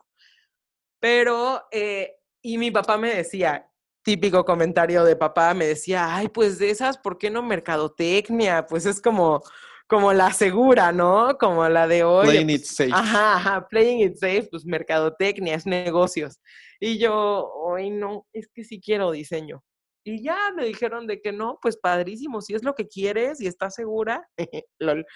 Pero, 0.98 1.64
eh, 1.70 2.16
y 2.42 2.56
mi 2.56 2.70
papá 2.70 2.96
me 2.96 3.14
decía, 3.14 3.69
típico 4.10 4.44
comentario 4.44 5.04
de 5.04 5.14
papá, 5.14 5.54
me 5.54 5.66
decía, 5.66 6.16
ay, 6.16 6.26
pues 6.26 6.58
de 6.58 6.70
esas, 6.70 6.98
¿por 6.98 7.16
qué 7.16 7.30
no 7.30 7.44
mercadotecnia? 7.44 8.66
Pues 8.66 8.84
es 8.84 9.00
como, 9.00 9.40
como 9.86 10.12
la 10.12 10.32
segura, 10.32 10.90
¿no? 10.90 11.38
Como 11.38 11.68
la 11.68 11.86
de 11.86 12.02
hoy. 12.02 12.26
Playing 12.26 12.50
it 12.50 12.64
safe. 12.64 12.90
Ajá, 12.92 13.36
ajá, 13.36 13.68
playing 13.68 14.00
it 14.00 14.16
safe, 14.16 14.48
pues 14.50 14.66
mercadotecnia, 14.66 15.54
es 15.54 15.64
negocios. 15.64 16.40
Y 16.80 16.98
yo, 16.98 17.52
hoy 17.54 17.90
no, 17.90 18.26
es 18.32 18.48
que 18.52 18.64
sí 18.64 18.80
quiero 18.80 19.12
diseño. 19.12 19.62
Y 20.02 20.24
ya 20.24 20.36
me 20.56 20.64
dijeron 20.64 21.06
de 21.06 21.20
que 21.20 21.30
no, 21.30 21.60
pues 21.62 21.76
padrísimo, 21.76 22.40
si 22.40 22.54
es 22.54 22.64
lo 22.64 22.74
que 22.74 22.88
quieres 22.88 23.40
y 23.40 23.46
estás 23.46 23.76
segura, 23.76 24.28
lol. 24.80 25.06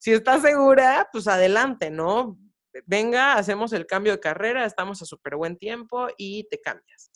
si 0.00 0.12
estás 0.12 0.42
segura, 0.42 1.08
pues 1.10 1.28
adelante, 1.28 1.90
¿no? 1.90 2.38
Venga, 2.84 3.38
hacemos 3.38 3.72
el 3.72 3.86
cambio 3.86 4.12
de 4.12 4.20
carrera, 4.20 4.66
estamos 4.66 5.00
a 5.00 5.06
súper 5.06 5.36
buen 5.36 5.56
tiempo 5.56 6.08
y 6.18 6.46
te 6.50 6.60
cambias. 6.60 7.10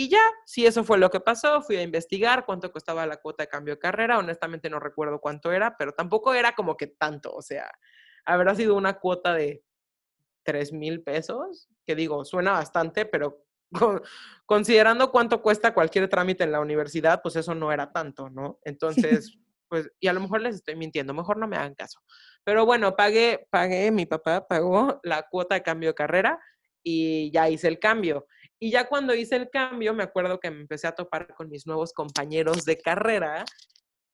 Y 0.00 0.08
ya, 0.08 0.22
si 0.46 0.64
eso 0.64 0.82
fue 0.82 0.96
lo 0.96 1.10
que 1.10 1.20
pasó, 1.20 1.60
fui 1.60 1.76
a 1.76 1.82
investigar 1.82 2.46
cuánto 2.46 2.72
costaba 2.72 3.06
la 3.06 3.18
cuota 3.18 3.42
de 3.42 3.48
cambio 3.50 3.74
de 3.74 3.80
carrera. 3.80 4.16
Honestamente 4.18 4.70
no 4.70 4.80
recuerdo 4.80 5.20
cuánto 5.20 5.52
era, 5.52 5.76
pero 5.76 5.92
tampoco 5.92 6.32
era 6.32 6.54
como 6.54 6.74
que 6.78 6.86
tanto. 6.86 7.30
O 7.34 7.42
sea, 7.42 7.70
habrá 8.24 8.54
sido 8.54 8.76
una 8.76 8.94
cuota 8.98 9.34
de 9.34 9.62
3 10.42 10.72
mil 10.72 11.02
pesos, 11.02 11.68
que 11.84 11.94
digo, 11.94 12.24
suena 12.24 12.52
bastante, 12.52 13.04
pero 13.04 13.44
con- 13.78 14.00
considerando 14.46 15.10
cuánto 15.12 15.42
cuesta 15.42 15.74
cualquier 15.74 16.08
trámite 16.08 16.44
en 16.44 16.52
la 16.52 16.60
universidad, 16.60 17.20
pues 17.22 17.36
eso 17.36 17.54
no 17.54 17.70
era 17.70 17.92
tanto, 17.92 18.30
¿no? 18.30 18.58
Entonces, 18.64 19.36
pues, 19.68 19.90
y 20.00 20.08
a 20.08 20.14
lo 20.14 20.20
mejor 20.20 20.40
les 20.40 20.54
estoy 20.54 20.76
mintiendo, 20.76 21.12
mejor 21.12 21.36
no 21.36 21.46
me 21.46 21.58
hagan 21.58 21.74
caso. 21.74 22.00
Pero 22.42 22.64
bueno, 22.64 22.96
pagué, 22.96 23.46
pagué, 23.50 23.90
mi 23.90 24.06
papá 24.06 24.48
pagó 24.48 24.98
la 25.02 25.26
cuota 25.30 25.56
de 25.56 25.62
cambio 25.62 25.90
de 25.90 25.94
carrera 25.94 26.40
y 26.82 27.30
ya 27.32 27.50
hice 27.50 27.68
el 27.68 27.78
cambio. 27.78 28.26
Y 28.62 28.70
ya 28.70 28.86
cuando 28.86 29.14
hice 29.14 29.36
el 29.36 29.48
cambio, 29.48 29.94
me 29.94 30.02
acuerdo 30.02 30.38
que 30.38 30.50
me 30.50 30.60
empecé 30.60 30.86
a 30.86 30.94
topar 30.94 31.34
con 31.34 31.48
mis 31.48 31.66
nuevos 31.66 31.94
compañeros 31.94 32.66
de 32.66 32.78
carrera 32.78 33.44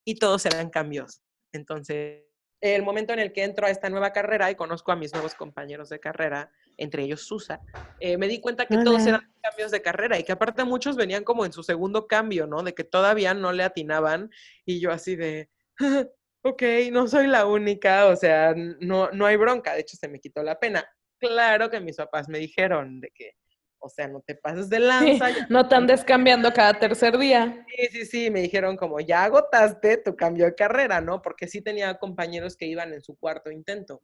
y 0.05 0.15
todos 0.15 0.45
eran 0.45 0.69
cambios. 0.69 1.21
Entonces, 1.51 2.23
el 2.61 2.81
momento 2.81 3.13
en 3.13 3.19
el 3.19 3.33
que 3.33 3.43
entro 3.43 3.67
a 3.67 3.69
esta 3.69 3.89
nueva 3.89 4.11
carrera 4.13 4.49
y 4.49 4.55
conozco 4.55 4.91
a 4.91 4.95
mis 4.95 5.13
nuevos 5.13 5.35
compañeros 5.35 5.89
de 5.89 5.99
carrera, 5.99 6.49
entre 6.77 7.03
ellos 7.03 7.21
Susa, 7.21 7.59
eh, 7.99 8.17
me 8.17 8.27
di 8.27 8.39
cuenta 8.39 8.65
que 8.65 8.77
todos 8.77 9.05
eran 9.05 9.31
cambios 9.41 9.69
de 9.71 9.81
carrera 9.81 10.17
y 10.17 10.23
que 10.23 10.31
aparte 10.31 10.63
muchos 10.63 10.95
venían 10.95 11.23
como 11.23 11.45
en 11.45 11.51
su 11.51 11.61
segundo 11.61 12.07
cambio, 12.07 12.47
¿no? 12.47 12.63
De 12.63 12.73
que 12.73 12.83
todavía 12.83 13.33
no 13.33 13.51
le 13.51 13.63
atinaban 13.63 14.31
y 14.65 14.79
yo 14.79 14.91
así 14.91 15.15
de, 15.15 15.49
ok, 16.41 16.63
no 16.91 17.07
soy 17.07 17.27
la 17.27 17.45
única, 17.45 18.07
o 18.07 18.15
sea, 18.15 18.55
no, 18.55 19.11
no 19.11 19.25
hay 19.25 19.35
bronca, 19.35 19.73
de 19.73 19.81
hecho 19.81 19.97
se 19.97 20.07
me 20.07 20.19
quitó 20.19 20.41
la 20.41 20.57
pena. 20.57 20.87
Claro 21.19 21.69
que 21.69 21.79
mis 21.79 21.97
papás 21.97 22.29
me 22.29 22.39
dijeron 22.39 23.01
de 23.01 23.11
que, 23.13 23.33
o 23.79 23.89
sea, 23.89 24.07
no 24.07 24.21
te 24.21 24.35
pases 24.35 24.69
de 24.69 24.79
lanza. 24.79 25.27
no 25.49 25.67
te 25.67 25.75
andes 25.75 26.03
cambiando 26.03 26.51
cada 26.53 26.73
tercer 26.79 27.17
día. 27.17 27.65
Sí, 27.75 27.87
sí, 27.91 28.05
sí, 28.05 28.29
me 28.29 28.41
dijeron 28.41 28.77
como 28.77 28.99
ya 28.99 29.23
agotaste 29.23 29.97
tu 29.97 30.15
cambio 30.15 30.45
de 30.45 30.55
carrera, 30.55 31.01
¿no? 31.01 31.21
Porque 31.21 31.47
sí 31.47 31.61
tenía 31.61 31.97
compañeros 31.97 32.55
que 32.55 32.65
iban 32.65 32.93
en 32.93 33.01
su 33.01 33.15
cuarto 33.15 33.51
intento 33.51 34.01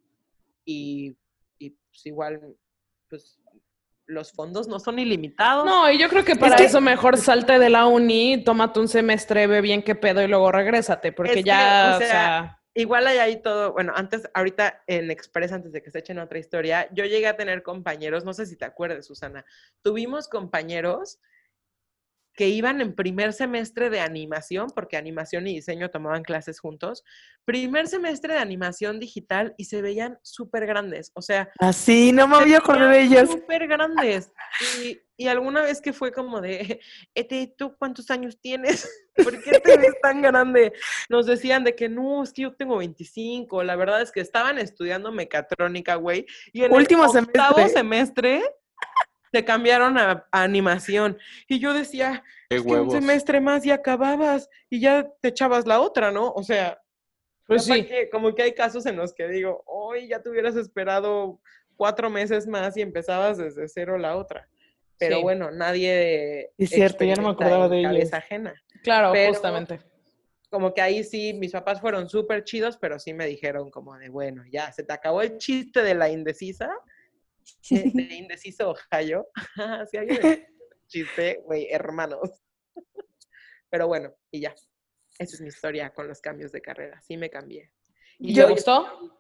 y, 0.66 1.18
y 1.60 1.72
pues 1.72 2.06
igual, 2.06 2.56
pues 3.10 3.40
los 4.06 4.32
fondos 4.34 4.68
no 4.68 4.80
son 4.80 5.00
ilimitados. 5.00 5.66
No, 5.66 5.90
y 5.90 5.98
yo 5.98 6.10
creo 6.10 6.26
que 6.26 6.36
para 6.36 6.58
eso 6.58 6.82
mejor 6.82 7.18
salte 7.18 7.58
de 7.58 7.70
la 7.70 7.86
uni, 7.86 8.44
tómate 8.44 8.80
un 8.80 8.88
semestre, 8.88 9.48
ve 9.48 9.62
bien 9.62 9.82
qué 9.82 9.96
pedo 9.96 10.22
y 10.22 10.28
luego 10.28 10.52
regrésate, 10.52 11.12
porque 11.12 11.40
Es 11.40 11.46
ya, 11.46 11.92
o 11.94 11.96
o 11.96 12.00
sea, 12.00 12.10
sea, 12.10 12.63
Igual 12.76 13.06
hay 13.06 13.20
ahí 13.20 13.42
todo, 13.42 13.72
bueno, 13.72 13.94
antes, 13.96 14.28
ahorita 14.34 14.84
en 14.88 15.12
Express, 15.12 15.52
antes 15.52 15.72
de 15.72 15.84
que 15.84 15.92
se 15.92 16.00
echen 16.00 16.18
otra 16.18 16.40
historia, 16.40 16.90
yo 16.92 17.06
llegué 17.06 17.28
a 17.28 17.38
tener 17.38 17.62
compañeros, 17.62 18.26
no 18.26 18.34
sé 18.34 18.48
si 18.48 18.58
te 18.58 18.66
acuerdas, 18.66 19.06
Susana, 19.06 19.46
tuvimos 19.84 20.28
compañeros 20.28 21.20
que 22.36 22.50
iban 22.50 22.82
en 22.82 22.96
primer 22.96 23.34
semestre 23.34 23.90
de 23.90 24.00
animación, 24.00 24.68
porque 24.74 24.98
animación 24.98 25.48
y 25.48 25.56
diseño 25.56 25.90
tomaban 25.90 26.24
clases 26.24 26.60
juntos, 26.60 27.04
primer 27.46 27.88
semestre 27.88 28.34
de 28.34 28.40
animación 28.40 29.00
digital 29.00 29.54
y 29.58 29.66
se 29.66 29.82
veían 29.82 30.18
súper 30.24 30.66
grandes, 30.66 31.12
o 31.14 31.22
sea, 31.22 31.52
Así, 31.60 32.12
no 32.12 32.28
me 32.28 32.38
había 32.38 32.58
acordado 32.58 32.90
de 32.90 33.02
ellos. 33.02 33.30
Súper 33.30 33.68
grandes. 33.68 34.32
Y, 34.82 35.00
y 35.16 35.28
alguna 35.28 35.62
vez 35.62 35.80
que 35.82 35.94
fue 35.94 36.12
como 36.12 36.42
de, 36.42 36.80
Ete, 37.16 37.54
¿tú 37.58 37.76
cuántos 37.78 38.10
años 38.10 38.40
tienes? 38.40 38.90
¿Por 39.16 39.42
qué 39.44 39.60
te 39.60 39.78
ves 39.78 39.96
tan 40.02 40.22
grande? 40.22 40.74
Nos 41.10 41.26
decían 41.26 41.64
de 41.64 41.76
que 41.76 41.88
no, 41.88 42.24
es 42.24 42.34
que 42.34 42.44
yo 42.44 42.56
tengo 42.56 42.78
25. 42.78 43.64
La 43.64 43.76
verdad 43.76 44.02
es 44.02 44.12
que 44.12 44.22
estaban 44.22 44.58
estudiando 44.58 45.12
mecatrónica, 45.12 45.96
güey. 45.96 46.26
Y 46.52 46.64
en 46.64 46.74
Último 46.74 47.04
el 47.04 47.26
octavo 47.26 47.56
semestre. 47.56 47.80
semestre 47.80 48.44
se 49.34 49.44
cambiaron 49.44 49.98
a, 49.98 50.28
a 50.32 50.44
animación. 50.44 51.18
Y 51.48 51.58
yo 51.60 51.74
decía, 51.74 52.24
Qué 52.50 52.58
es 52.58 52.62
que 52.64 52.70
un 52.72 52.92
semestre 52.92 53.42
más 53.42 53.66
y 53.66 53.72
acababas 53.72 54.48
y 54.70 54.80
ya 54.80 55.10
te 55.22 55.30
echabas 55.30 55.66
la 55.66 55.82
otra, 55.82 56.12
¿no? 56.12 56.32
O 56.34 56.44
sea, 56.44 56.80
pues 57.48 57.66
sí. 57.66 57.84
que- 57.86 58.10
como 58.12 58.36
que 58.36 58.44
hay 58.44 58.54
casos 58.54 58.86
en 58.86 58.96
los 58.96 59.12
que 59.14 59.28
digo, 59.28 59.64
hoy 59.66 60.08
ya 60.08 60.22
te 60.22 60.30
hubieras 60.30 60.56
esperado 60.56 61.42
cuatro 61.76 62.12
meses 62.12 62.46
más 62.46 62.78
y 62.78 62.82
empezabas 62.82 63.40
desde 63.40 63.68
cero 63.68 63.98
la 63.98 64.16
otra. 64.18 64.48
Pero 65.00 65.18
Sí. 65.18 65.22
bueno, 65.24 65.50
nadie. 65.50 66.52
Es 66.58 66.70
cierto, 66.70 67.04
ya 67.04 67.16
no 67.16 67.24
me 67.24 67.30
acordaba 67.30 67.68
de 67.68 67.80
ellos. 67.82 68.14
ajena. 68.14 68.54
Claro, 68.84 69.12
Pero- 69.14 69.34
justamente. 69.34 69.80
Como 70.52 70.72
que 70.76 70.82
ahí 70.82 71.04
sí, 71.04 71.34
mis 71.34 71.52
papás 71.52 71.82
fueron 71.82 72.08
súper 72.08 72.44
chidos, 72.44 72.78
pero 72.78 73.00
sí 73.00 73.12
me 73.16 73.26
dijeron 73.26 73.72
como 73.72 73.98
de, 73.98 74.10
bueno, 74.10 74.44
ya, 74.52 74.72
se 74.72 74.84
te 74.84 74.94
acabó 74.94 75.24
el 75.24 75.40
chiste 75.40 75.82
de 75.82 75.96
la 75.96 76.10
indecisa, 76.12 76.70
de, 77.70 77.92
de 77.94 78.14
indeciso 78.16 78.72
Ohio. 78.72 79.28
si 79.92 79.98
alguien 79.98 80.20
el 80.26 80.48
chiste, 80.88 81.42
güey, 81.46 81.68
hermanos. 81.70 82.30
Pero 83.70 83.88
bueno, 83.88 84.14
y 84.32 84.42
ya. 84.42 84.54
Esa 85.20 85.36
es 85.36 85.42
mi 85.42 85.48
historia 85.48 85.92
con 85.92 86.08
los 86.08 86.22
cambios 86.22 86.52
de 86.52 86.62
carrera. 86.62 87.00
Sí 87.02 87.18
me 87.18 87.30
cambié. 87.30 87.72
¿Y 88.20 88.34
te 88.34 88.46
gustó? 88.46 89.20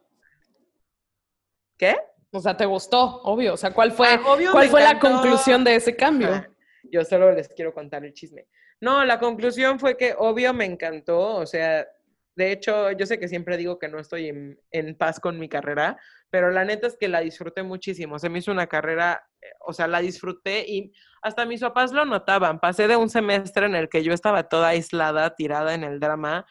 ¿Qué? 1.77 1.97
O 2.31 2.39
sea, 2.39 2.57
te 2.57 2.65
gustó, 2.65 3.21
obvio. 3.23 3.53
O 3.53 3.57
sea, 3.57 3.71
¿cuál 3.71 3.91
fue, 3.91 4.07
Ah, 4.07 4.21
obvio, 4.25 4.51
¿cuál 4.51 4.65
me 4.65 4.71
fue 4.71 4.81
la 4.83 4.99
conclusión 4.99 5.63
de 5.63 5.75
ese 5.75 5.95
cambio? 5.95 6.29
Ah, 6.31 6.47
Yo 6.83 7.03
solo 7.05 7.31
les 7.31 7.47
quiero 7.47 7.73
contar 7.73 8.03
el 8.05 8.13
chisme. 8.13 8.47
No, 8.81 9.05
la 9.05 9.19
conclusión 9.19 9.79
fue 9.79 9.95
que 9.95 10.15
obvio 10.17 10.53
me 10.53 10.65
encantó, 10.65 11.35
o 11.35 11.45
sea, 11.45 11.87
de 12.35 12.51
hecho, 12.51 12.91
yo 12.91 13.05
sé 13.05 13.19
que 13.19 13.27
siempre 13.27 13.57
digo 13.57 13.77
que 13.79 13.87
no 13.89 13.99
estoy 13.99 14.29
en, 14.71 14.95
paz 14.97 15.19
con 15.19 15.39
mi 15.39 15.49
carrera, 15.49 15.97
pero 16.29 16.49
la 16.51 16.65
neta 16.65 16.87
es 16.87 16.97
que 16.99 17.07
la 17.07 17.19
disfruté 17.19 17.63
muchísimo. 17.63 18.17
Se 18.19 18.29
me 18.29 18.39
hizo 18.39 18.51
una 18.51 18.67
carrera, 18.67 19.27
eh, 19.41 19.47
o 19.65 19.73
sea, 19.73 19.87
la 19.87 19.99
disfruté 19.99 20.65
y 20.67 20.91
hasta 21.21 21.45
mis 21.45 21.61
papás 21.61 21.91
lo 21.91 22.05
notaban. 22.05 22.59
Pasé 22.59 22.87
de 22.87 22.95
un 22.95 23.09
semestre 23.09 23.65
en 23.67 23.75
el 23.75 23.89
que 23.89 24.03
yo 24.03 24.13
estaba 24.13 24.49
toda 24.49 24.69
aislada, 24.69 25.35
tirada 25.35 25.73
en 25.73 25.83
el 25.83 25.99
drama, 25.99 26.45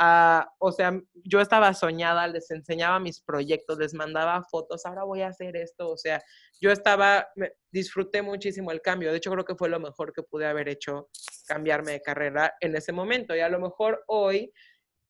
a, 0.00 0.48
o 0.58 0.70
sea, 0.70 1.00
yo 1.24 1.40
estaba 1.40 1.74
soñada, 1.74 2.28
les 2.28 2.50
enseñaba 2.52 3.00
mis 3.00 3.20
proyectos, 3.20 3.78
les 3.78 3.94
mandaba 3.94 4.42
fotos, 4.44 4.86
ahora 4.86 5.02
voy 5.02 5.22
a 5.22 5.28
hacer 5.28 5.56
esto, 5.56 5.90
o 5.90 5.96
sea, 5.96 6.22
yo 6.60 6.70
estaba, 6.70 7.26
me- 7.34 7.52
disfruté 7.72 8.22
muchísimo 8.22 8.70
el 8.70 8.80
cambio. 8.80 9.10
De 9.10 9.18
hecho, 9.18 9.30
creo 9.32 9.44
que 9.44 9.56
fue 9.56 9.68
lo 9.68 9.80
mejor 9.80 10.12
que 10.12 10.22
pude 10.22 10.46
haber 10.46 10.68
hecho, 10.68 11.08
cambiarme 11.46 11.92
de 11.92 12.02
carrera 12.02 12.54
en 12.60 12.76
ese 12.76 12.92
momento. 12.92 13.34
Y 13.34 13.40
a 13.40 13.48
lo 13.48 13.58
mejor 13.60 14.04
hoy, 14.06 14.52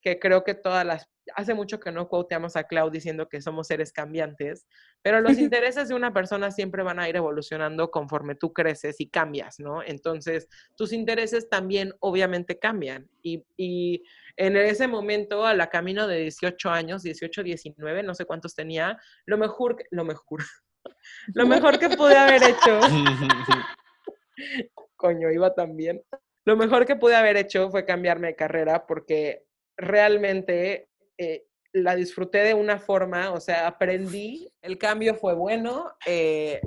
que 0.00 0.18
creo 0.18 0.44
que 0.44 0.54
todas 0.54 0.84
las, 0.84 1.08
hace 1.34 1.54
mucho 1.54 1.80
que 1.80 1.92
no 1.92 2.08
quoteamos 2.08 2.56
a 2.56 2.64
Clau 2.64 2.90
diciendo 2.90 3.28
que 3.28 3.40
somos 3.40 3.66
seres 3.66 3.92
cambiantes, 3.92 4.66
pero 5.02 5.20
los 5.20 5.32
intereses 5.38 5.88
de 5.88 5.94
una 5.94 6.12
persona 6.12 6.50
siempre 6.50 6.82
van 6.82 6.98
a 6.98 7.08
ir 7.08 7.16
evolucionando 7.16 7.90
conforme 7.90 8.34
tú 8.34 8.52
creces 8.52 9.00
y 9.00 9.08
cambias, 9.08 9.58
¿no? 9.58 9.82
Entonces, 9.82 10.48
tus 10.76 10.92
intereses 10.92 11.48
también 11.48 11.92
obviamente 12.00 12.58
cambian. 12.58 13.08
Y, 13.22 13.44
y 13.56 14.02
en 14.36 14.56
ese 14.56 14.86
momento, 14.86 15.46
a 15.46 15.54
la 15.54 15.68
camino 15.68 16.06
de 16.06 16.20
18 16.20 16.70
años, 16.70 17.02
18, 17.02 17.42
19, 17.42 18.02
no 18.02 18.14
sé 18.14 18.24
cuántos 18.24 18.54
tenía, 18.54 18.98
lo 19.26 19.38
mejor, 19.38 19.76
lo 19.90 20.04
mejor, 20.04 20.40
lo 21.34 21.46
mejor 21.46 21.78
que 21.78 21.90
pude 21.90 22.16
haber 22.16 22.42
hecho, 22.42 22.80
coño, 24.96 25.30
iba 25.30 25.54
también. 25.54 26.02
Lo 26.44 26.56
mejor 26.56 26.86
que 26.86 26.96
pude 26.96 27.14
haber 27.14 27.36
hecho 27.36 27.70
fue 27.70 27.84
cambiarme 27.84 28.28
de 28.28 28.36
carrera 28.36 28.86
porque 28.86 29.47
realmente 29.78 30.88
eh, 31.16 31.46
la 31.72 31.94
disfruté 31.94 32.38
de 32.38 32.54
una 32.54 32.78
forma, 32.78 33.32
o 33.32 33.40
sea, 33.40 33.66
aprendí, 33.66 34.52
el 34.60 34.76
cambio 34.76 35.14
fue 35.14 35.34
bueno. 35.34 35.96
eh, 36.04 36.60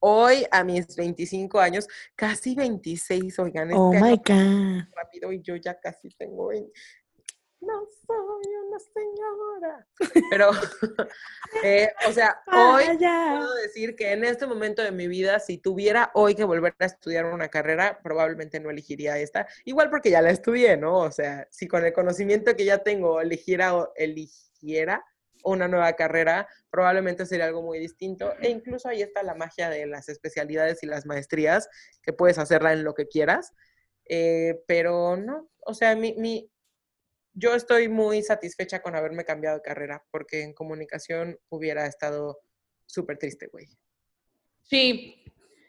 hoy, 0.00 0.44
a 0.50 0.62
mis 0.64 0.94
25 0.96 1.58
años, 1.58 1.86
casi 2.14 2.54
26, 2.54 3.38
oigan, 3.38 3.72
Oh 3.72 3.90
este 3.90 4.02
my 4.04 4.16
God. 4.16 4.94
rápido 4.94 5.32
y 5.32 5.40
yo 5.40 5.56
ya 5.56 5.80
casi 5.80 6.10
tengo 6.10 6.48
20. 6.48 6.70
No 7.66 7.86
soy 8.06 8.54
una 8.66 8.78
señora. 8.78 9.86
Pero, 10.30 10.50
eh, 11.64 11.92
o 12.08 12.12
sea, 12.12 12.42
hoy 12.46 12.84
Vaya. 12.88 13.36
puedo 13.38 13.54
decir 13.54 13.94
que 13.96 14.12
en 14.12 14.24
este 14.24 14.46
momento 14.46 14.82
de 14.82 14.90
mi 14.92 15.06
vida, 15.08 15.38
si 15.40 15.58
tuviera 15.58 16.10
hoy 16.14 16.34
que 16.34 16.44
volver 16.44 16.74
a 16.78 16.84
estudiar 16.86 17.26
una 17.26 17.48
carrera, 17.48 18.00
probablemente 18.02 18.60
no 18.60 18.70
elegiría 18.70 19.18
esta. 19.18 19.46
Igual 19.64 19.90
porque 19.90 20.10
ya 20.10 20.20
la 20.22 20.30
estudié, 20.30 20.76
¿no? 20.76 20.98
O 20.98 21.10
sea, 21.10 21.46
si 21.50 21.66
con 21.68 21.84
el 21.84 21.92
conocimiento 21.92 22.54
que 22.56 22.64
ya 22.64 22.78
tengo 22.78 23.20
eligiera, 23.20 23.76
o- 23.76 23.92
eligiera 23.96 25.04
una 25.44 25.68
nueva 25.68 25.92
carrera, 25.92 26.48
probablemente 26.70 27.26
sería 27.26 27.44
algo 27.44 27.62
muy 27.62 27.78
distinto. 27.78 28.32
E 28.40 28.48
incluso 28.48 28.88
ahí 28.88 29.02
está 29.02 29.22
la 29.22 29.34
magia 29.34 29.68
de 29.68 29.86
las 29.86 30.08
especialidades 30.08 30.82
y 30.82 30.86
las 30.86 31.04
maestrías, 31.06 31.68
que 32.02 32.12
puedes 32.14 32.38
hacerla 32.38 32.72
en 32.72 32.82
lo 32.82 32.94
que 32.94 33.06
quieras. 33.08 33.52
Eh, 34.06 34.62
pero 34.66 35.16
no, 35.16 35.48
o 35.60 35.74
sea, 35.74 35.94
mi, 35.96 36.14
mi, 36.18 36.50
yo 37.34 37.54
estoy 37.54 37.88
muy 37.88 38.22
satisfecha 38.22 38.80
con 38.80 38.94
haberme 38.96 39.24
cambiado 39.24 39.56
de 39.56 39.62
carrera, 39.62 40.04
porque 40.10 40.42
en 40.42 40.52
comunicación 40.54 41.38
hubiera 41.48 41.86
estado 41.86 42.38
súper 42.86 43.18
triste, 43.18 43.48
güey. 43.52 43.66
Sí. 44.62 45.20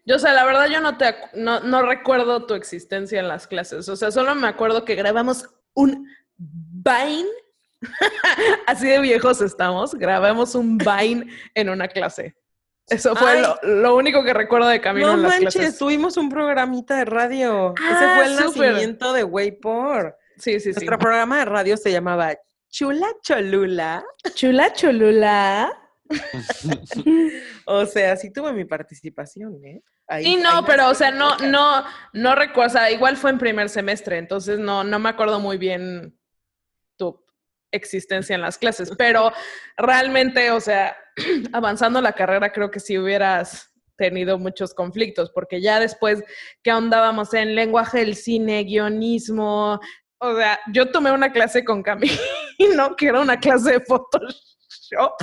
Yo, 0.05 0.17
o 0.17 0.19
sea, 0.19 0.33
la 0.33 0.45
verdad 0.45 0.67
yo 0.67 0.79
no 0.81 0.97
te 0.97 1.15
no, 1.33 1.59
no 1.61 1.81
recuerdo 1.81 2.45
tu 2.45 2.53
existencia 2.53 3.19
en 3.19 3.27
las 3.27 3.47
clases. 3.47 3.89
O 3.89 3.95
sea, 3.95 4.11
solo 4.11 4.35
me 4.35 4.47
acuerdo 4.47 4.85
que 4.85 4.95
grabamos 4.95 5.49
un 5.73 6.07
Vine. 6.37 7.29
Así 8.67 8.87
de 8.87 8.99
viejos 8.99 9.41
estamos. 9.41 9.95
Grabamos 9.95 10.53
un 10.55 10.77
Vine 10.77 11.27
en 11.55 11.69
una 11.69 11.87
clase. 11.87 12.35
Eso 12.87 13.15
fue 13.15 13.41
lo, 13.41 13.57
lo 13.63 13.95
único 13.95 14.23
que 14.23 14.31
recuerdo 14.33 14.67
de 14.67 14.79
camino 14.79 15.07
No 15.07 15.13
en 15.13 15.21
las 15.23 15.31
manches, 15.31 15.55
clases. 15.55 15.77
tuvimos 15.79 16.17
un 16.17 16.29
programita 16.29 16.97
de 16.97 17.05
radio. 17.05 17.73
Ese 17.75 18.05
Ah, 18.05 18.13
fue 18.17 18.25
el 18.25 18.37
súper. 18.37 18.71
nacimiento 18.73 19.11
de 19.11 19.23
Waypor. 19.23 20.15
Sí, 20.37 20.59
sí, 20.59 20.59
sí. 20.59 20.71
Nuestro 20.71 20.97
programa 20.99 21.39
de 21.39 21.45
radio 21.45 21.77
se 21.77 21.91
llamaba 21.91 22.35
Chula 22.69 23.07
Cholula. 23.21 24.03
Chula 24.33 24.73
Cholula. 24.73 25.71
O 27.65 27.85
sea, 27.85 28.15
sí 28.15 28.31
tuve 28.31 28.53
mi 28.53 28.65
participación, 28.65 29.55
¿eh? 29.65 29.81
Ahí- 30.07 30.23
Sí, 30.23 30.35
no, 30.37 30.63
pero, 30.65 30.89
o 30.89 30.93
sea, 30.93 31.09
no, 31.09 31.35
no, 31.37 31.83
no 32.13 32.35
recuerdo, 32.35 32.67
o 32.67 32.73
sea, 32.77 32.91
igual 32.91 33.17
fue 33.17 33.31
en 33.31 33.39
primer 33.39 33.69
semestre, 33.69 34.17
entonces 34.19 34.59
no, 34.59 34.83
no 34.83 34.99
me 34.99 35.09
acuerdo 35.09 35.39
muy 35.39 35.57
bien 35.57 36.15
tu 36.95 37.25
existencia 37.71 38.35
en 38.35 38.41
las 38.41 38.57
clases, 38.59 38.91
pero 38.97 39.31
realmente, 39.77 40.51
o 40.51 40.59
sea, 40.59 40.95
avanzando 41.53 42.01
la 42.01 42.13
carrera, 42.13 42.51
creo 42.51 42.69
que 42.69 42.79
sí 42.79 42.99
hubieras 42.99 43.71
tenido 43.97 44.37
muchos 44.37 44.73
conflictos, 44.75 45.31
porque 45.33 45.59
ya 45.61 45.79
después 45.79 46.23
que 46.61 46.69
andábamos 46.69 47.33
en 47.33 47.55
lenguaje 47.55 47.99
del 47.99 48.15
cine, 48.15 48.63
guionismo, 48.63 49.79
o 50.19 50.35
sea, 50.35 50.59
yo 50.71 50.89
tomé 50.91 51.11
una 51.11 51.31
clase 51.31 51.63
con 51.63 51.83
Camino, 51.83 52.13
que 52.97 53.07
era 53.07 53.19
una 53.21 53.39
clase 53.39 53.73
de 53.73 53.79
Photoshop. 53.81 55.13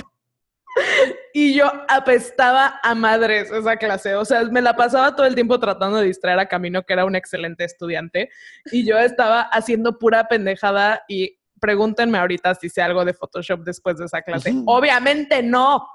Y 1.34 1.54
yo 1.54 1.70
apestaba 1.88 2.80
a 2.82 2.94
madres 2.94 3.50
esa 3.50 3.76
clase. 3.76 4.14
O 4.14 4.24
sea, 4.24 4.42
me 4.44 4.62
la 4.62 4.74
pasaba 4.74 5.14
todo 5.14 5.26
el 5.26 5.34
tiempo 5.34 5.60
tratando 5.60 5.98
de 5.98 6.06
distraer 6.06 6.38
a 6.38 6.46
Camino, 6.48 6.82
que 6.82 6.94
era 6.94 7.04
un 7.04 7.14
excelente 7.14 7.64
estudiante. 7.64 8.30
Y 8.70 8.86
yo 8.86 8.98
estaba 8.98 9.42
haciendo 9.42 9.98
pura 9.98 10.28
pendejada. 10.28 11.02
Y 11.08 11.38
pregúntenme 11.60 12.16
ahorita 12.18 12.54
si 12.54 12.70
sé 12.70 12.80
algo 12.80 13.04
de 13.04 13.12
Photoshop 13.12 13.60
después 13.64 13.98
de 13.98 14.06
esa 14.06 14.22
clase. 14.22 14.54
Obviamente 14.66 15.42
no. 15.42 15.86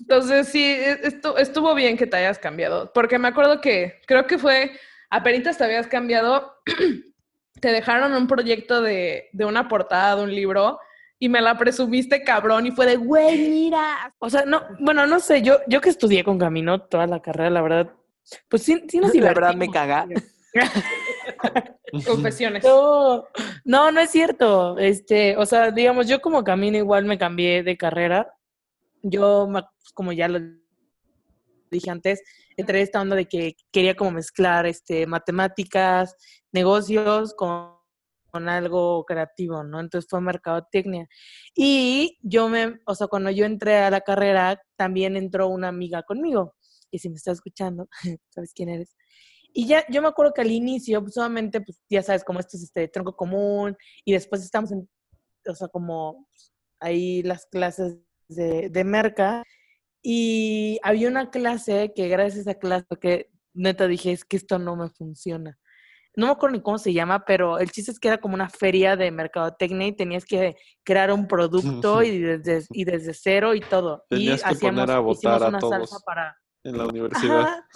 Entonces, 0.00 0.48
sí, 0.48 0.64
e- 0.64 1.02
estu- 1.02 1.38
estuvo 1.38 1.74
bien 1.74 1.96
que 1.96 2.06
te 2.06 2.16
hayas 2.16 2.38
cambiado. 2.38 2.90
Porque 2.92 3.18
me 3.18 3.28
acuerdo 3.28 3.60
que 3.60 4.00
creo 4.06 4.26
que 4.26 4.38
fue, 4.38 4.72
apenas 5.10 5.58
te 5.58 5.64
habías 5.64 5.86
cambiado, 5.88 6.54
te 7.60 7.68
dejaron 7.72 8.14
un 8.14 8.26
proyecto 8.26 8.80
de, 8.80 9.28
de 9.32 9.44
una 9.44 9.68
portada 9.68 10.16
de 10.16 10.22
un 10.22 10.34
libro 10.34 10.78
y 11.18 11.28
me 11.28 11.42
la 11.42 11.58
presumiste 11.58 12.22
cabrón 12.22 12.66
y 12.66 12.70
fue 12.70 12.86
de, 12.86 12.96
güey, 12.96 13.36
mira. 13.50 14.14
O 14.18 14.30
sea, 14.30 14.44
no, 14.46 14.62
bueno, 14.78 15.06
no 15.06 15.20
sé, 15.20 15.42
yo, 15.42 15.58
yo 15.66 15.80
que 15.82 15.90
estudié 15.90 16.24
con 16.24 16.38
Camino 16.38 16.80
toda 16.80 17.06
la 17.06 17.20
carrera, 17.20 17.50
la 17.50 17.60
verdad, 17.62 17.92
pues 18.48 18.62
sí, 18.62 18.82
sí 18.88 18.98
nos 18.98 19.14
La 19.14 19.34
verdad 19.34 19.54
me 19.54 19.70
caga. 19.70 20.06
Confesiones. 22.06 22.64
No, 22.64 23.26
no, 23.64 23.90
no 23.90 24.00
es 24.00 24.10
cierto. 24.10 24.78
Este, 24.78 25.36
o 25.36 25.44
sea, 25.44 25.70
digamos, 25.70 26.08
yo 26.08 26.20
como 26.20 26.44
camino 26.44 26.76
igual 26.76 27.04
me 27.04 27.18
cambié 27.18 27.62
de 27.62 27.76
carrera. 27.76 28.32
Yo, 29.02 29.46
ma- 29.48 29.70
como 29.94 30.12
ya 30.12 30.28
lo 30.28 30.38
dije 31.70 31.90
antes, 31.90 32.22
entré 32.60 32.78
en 32.78 32.84
esta 32.84 33.00
onda 33.00 33.16
de 33.16 33.26
que 33.26 33.56
quería 33.72 33.96
como 33.96 34.12
mezclar 34.12 34.66
este, 34.66 35.06
matemáticas, 35.06 36.14
negocios 36.52 37.34
con, 37.34 37.74
con 38.30 38.48
algo 38.48 39.04
creativo, 39.04 39.64
¿no? 39.64 39.80
Entonces 39.80 40.08
fue 40.08 40.20
mercadotecnia. 40.20 41.08
Y 41.54 42.18
yo 42.22 42.48
me, 42.48 42.80
o 42.86 42.94
sea, 42.94 43.08
cuando 43.08 43.30
yo 43.30 43.44
entré 43.44 43.78
a 43.78 43.90
la 43.90 44.00
carrera, 44.00 44.60
también 44.76 45.16
entró 45.16 45.48
una 45.48 45.68
amiga 45.68 46.02
conmigo. 46.02 46.54
Y 46.90 46.98
si 46.98 47.08
me 47.08 47.16
está 47.16 47.32
escuchando, 47.32 47.88
sabes 48.30 48.52
quién 48.54 48.68
eres. 48.68 48.96
Y 49.52 49.66
ya, 49.66 49.84
yo 49.90 50.00
me 50.00 50.08
acuerdo 50.08 50.32
que 50.32 50.42
al 50.42 50.50
inicio, 50.50 51.02
pues 51.02 51.14
solamente, 51.14 51.60
pues 51.60 51.80
ya 51.88 52.02
sabes, 52.02 52.24
como 52.24 52.40
esto 52.40 52.56
es 52.56 52.64
este 52.64 52.88
tronco 52.88 53.16
común, 53.16 53.76
y 54.04 54.12
después 54.12 54.42
estamos 54.42 54.70
en, 54.70 54.88
o 55.46 55.54
sea, 55.54 55.68
como 55.68 56.26
pues, 56.30 56.52
ahí 56.78 57.22
las 57.22 57.46
clases 57.46 57.98
de, 58.28 58.68
de 58.70 58.84
merca, 58.84 59.42
y 60.02 60.78
había 60.82 61.08
una 61.08 61.30
clase 61.30 61.92
que 61.94 62.08
gracias 62.08 62.46
a 62.46 62.50
esa 62.52 62.58
clase, 62.58 62.86
que 63.00 63.30
neta 63.54 63.86
dije, 63.86 64.12
es 64.12 64.24
que 64.24 64.36
esto 64.36 64.58
no 64.58 64.76
me 64.76 64.88
funciona. 64.88 65.58
No 66.16 66.26
me 66.26 66.32
acuerdo 66.32 66.56
ni 66.56 66.62
cómo 66.62 66.78
se 66.78 66.92
llama, 66.92 67.24
pero 67.24 67.58
el 67.58 67.70
chiste 67.70 67.92
es 67.92 68.00
que 68.00 68.08
era 68.08 68.18
como 68.18 68.34
una 68.34 68.48
feria 68.50 68.96
de 68.96 69.10
mercadotecnia 69.12 69.86
y 69.86 69.92
tenías 69.92 70.24
que 70.24 70.56
crear 70.82 71.12
un 71.12 71.28
producto 71.28 72.02
y 72.02 72.18
desde, 72.18 72.64
y 72.70 72.84
desde 72.84 73.14
cero 73.14 73.54
y 73.54 73.60
todo. 73.60 74.04
Tenías 74.10 74.40
y 74.40 74.42
que 74.42 74.48
hacíamos, 74.48 74.80
poner 74.82 74.96
a 74.96 75.00
votar 75.00 75.42
a 75.44 75.48
una 75.48 75.58
todos. 75.60 75.88
salsa 75.90 76.04
para, 76.04 76.36
en 76.64 76.78
la 76.78 76.86
universidad. 76.86 77.40
Ajá. 77.42 77.66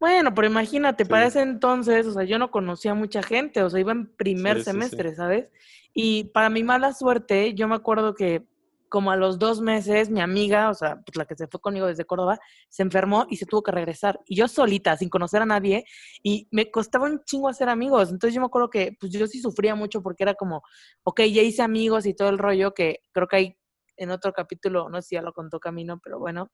Bueno, 0.00 0.32
pero 0.32 0.46
imagínate, 0.46 1.04
para 1.04 1.24
Sí. 1.24 1.38
ese 1.38 1.40
entonces, 1.42 2.06
o 2.06 2.12
sea, 2.12 2.22
yo 2.22 2.38
no 2.38 2.52
conocía 2.52 2.92
a 2.92 2.94
mucha 2.94 3.20
gente, 3.22 3.62
o 3.64 3.68
sea, 3.70 3.80
iba 3.80 3.90
en 3.90 4.06
primer 4.14 4.58
Sí, 4.58 4.60
sí, 4.60 4.64
sí. 4.64 4.70
semestre, 4.70 5.14
¿sabes? 5.16 5.50
Y 5.92 6.24
para 6.32 6.50
mi 6.50 6.62
mala 6.62 6.94
suerte, 6.94 7.54
yo 7.54 7.66
me 7.66 7.74
acuerdo 7.74 8.14
que 8.14 8.46
como 8.88 9.10
a 9.10 9.16
los 9.16 9.38
dos 9.38 9.60
meses, 9.60 10.10
mi 10.10 10.20
amiga, 10.20 10.70
o 10.70 10.74
sea, 10.74 10.96
pues 11.04 11.16
la 11.16 11.26
que 11.26 11.34
se 11.36 11.46
fue 11.46 11.60
conmigo 11.60 11.86
desde 11.86 12.04
Córdoba, 12.04 12.38
se 12.68 12.82
enfermó 12.82 13.26
y 13.28 13.36
se 13.36 13.46
tuvo 13.46 13.62
que 13.62 13.72
regresar. 13.72 14.20
Y 14.26 14.36
yo 14.36 14.48
solita, 14.48 14.96
sin 14.96 15.08
conocer 15.08 15.42
a 15.42 15.46
nadie, 15.46 15.84
y 16.22 16.48
me 16.50 16.70
costaba 16.70 17.06
un 17.06 17.22
chingo 17.24 17.48
hacer 17.48 17.68
amigos. 17.68 18.10
Entonces 18.10 18.34
yo 18.34 18.40
me 18.40 18.46
acuerdo 18.46 18.70
que, 18.70 18.96
pues 18.98 19.12
yo 19.12 19.26
sí 19.26 19.40
sufría 19.40 19.74
mucho 19.74 20.02
porque 20.02 20.22
era 20.24 20.34
como, 20.34 20.62
ok, 21.04 21.20
ya 21.22 21.42
hice 21.42 21.62
amigos 21.62 22.06
y 22.06 22.14
todo 22.14 22.28
el 22.28 22.38
rollo, 22.38 22.74
que 22.74 23.00
creo 23.12 23.28
que 23.28 23.36
hay 23.36 23.58
en 23.98 24.10
otro 24.10 24.32
capítulo, 24.32 24.88
no 24.88 25.02
sé 25.02 25.08
si 25.08 25.14
ya 25.16 25.22
lo 25.22 25.32
contó 25.32 25.60
Camino, 25.60 26.00
pero 26.02 26.18
bueno, 26.18 26.50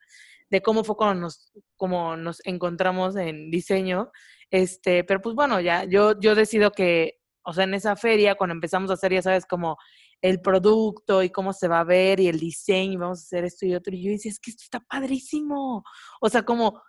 de 0.50 0.62
cómo 0.62 0.82
fue 0.82 0.96
cuando 0.96 1.20
nos, 1.22 1.52
como 1.76 2.16
nos 2.16 2.40
encontramos 2.46 3.16
en 3.16 3.50
diseño. 3.50 4.10
Este, 4.50 5.04
pero 5.04 5.20
pues 5.20 5.34
bueno, 5.34 5.60
ya, 5.60 5.84
yo, 5.84 6.18
yo 6.18 6.34
decido 6.34 6.72
que, 6.72 7.20
o 7.44 7.52
sea, 7.52 7.64
en 7.64 7.74
esa 7.74 7.96
feria, 7.96 8.34
cuando 8.34 8.54
empezamos 8.54 8.90
a 8.90 8.94
hacer, 8.94 9.12
ya 9.12 9.22
sabes, 9.22 9.46
como 9.46 9.76
el 10.24 10.40
producto 10.40 11.22
y 11.22 11.28
cómo 11.28 11.52
se 11.52 11.68
va 11.68 11.80
a 11.80 11.84
ver 11.84 12.18
y 12.18 12.28
el 12.28 12.40
diseño, 12.40 12.94
y 12.94 12.96
vamos 12.96 13.18
a 13.18 13.24
hacer 13.24 13.44
esto 13.44 13.66
y 13.66 13.74
otro. 13.74 13.94
Y 13.94 14.04
yo 14.04 14.10
decía, 14.10 14.30
es 14.30 14.40
que 14.40 14.50
esto 14.52 14.62
está 14.64 14.80
padrísimo. 14.80 15.84
O 16.18 16.28
sea, 16.30 16.44
como 16.44 16.82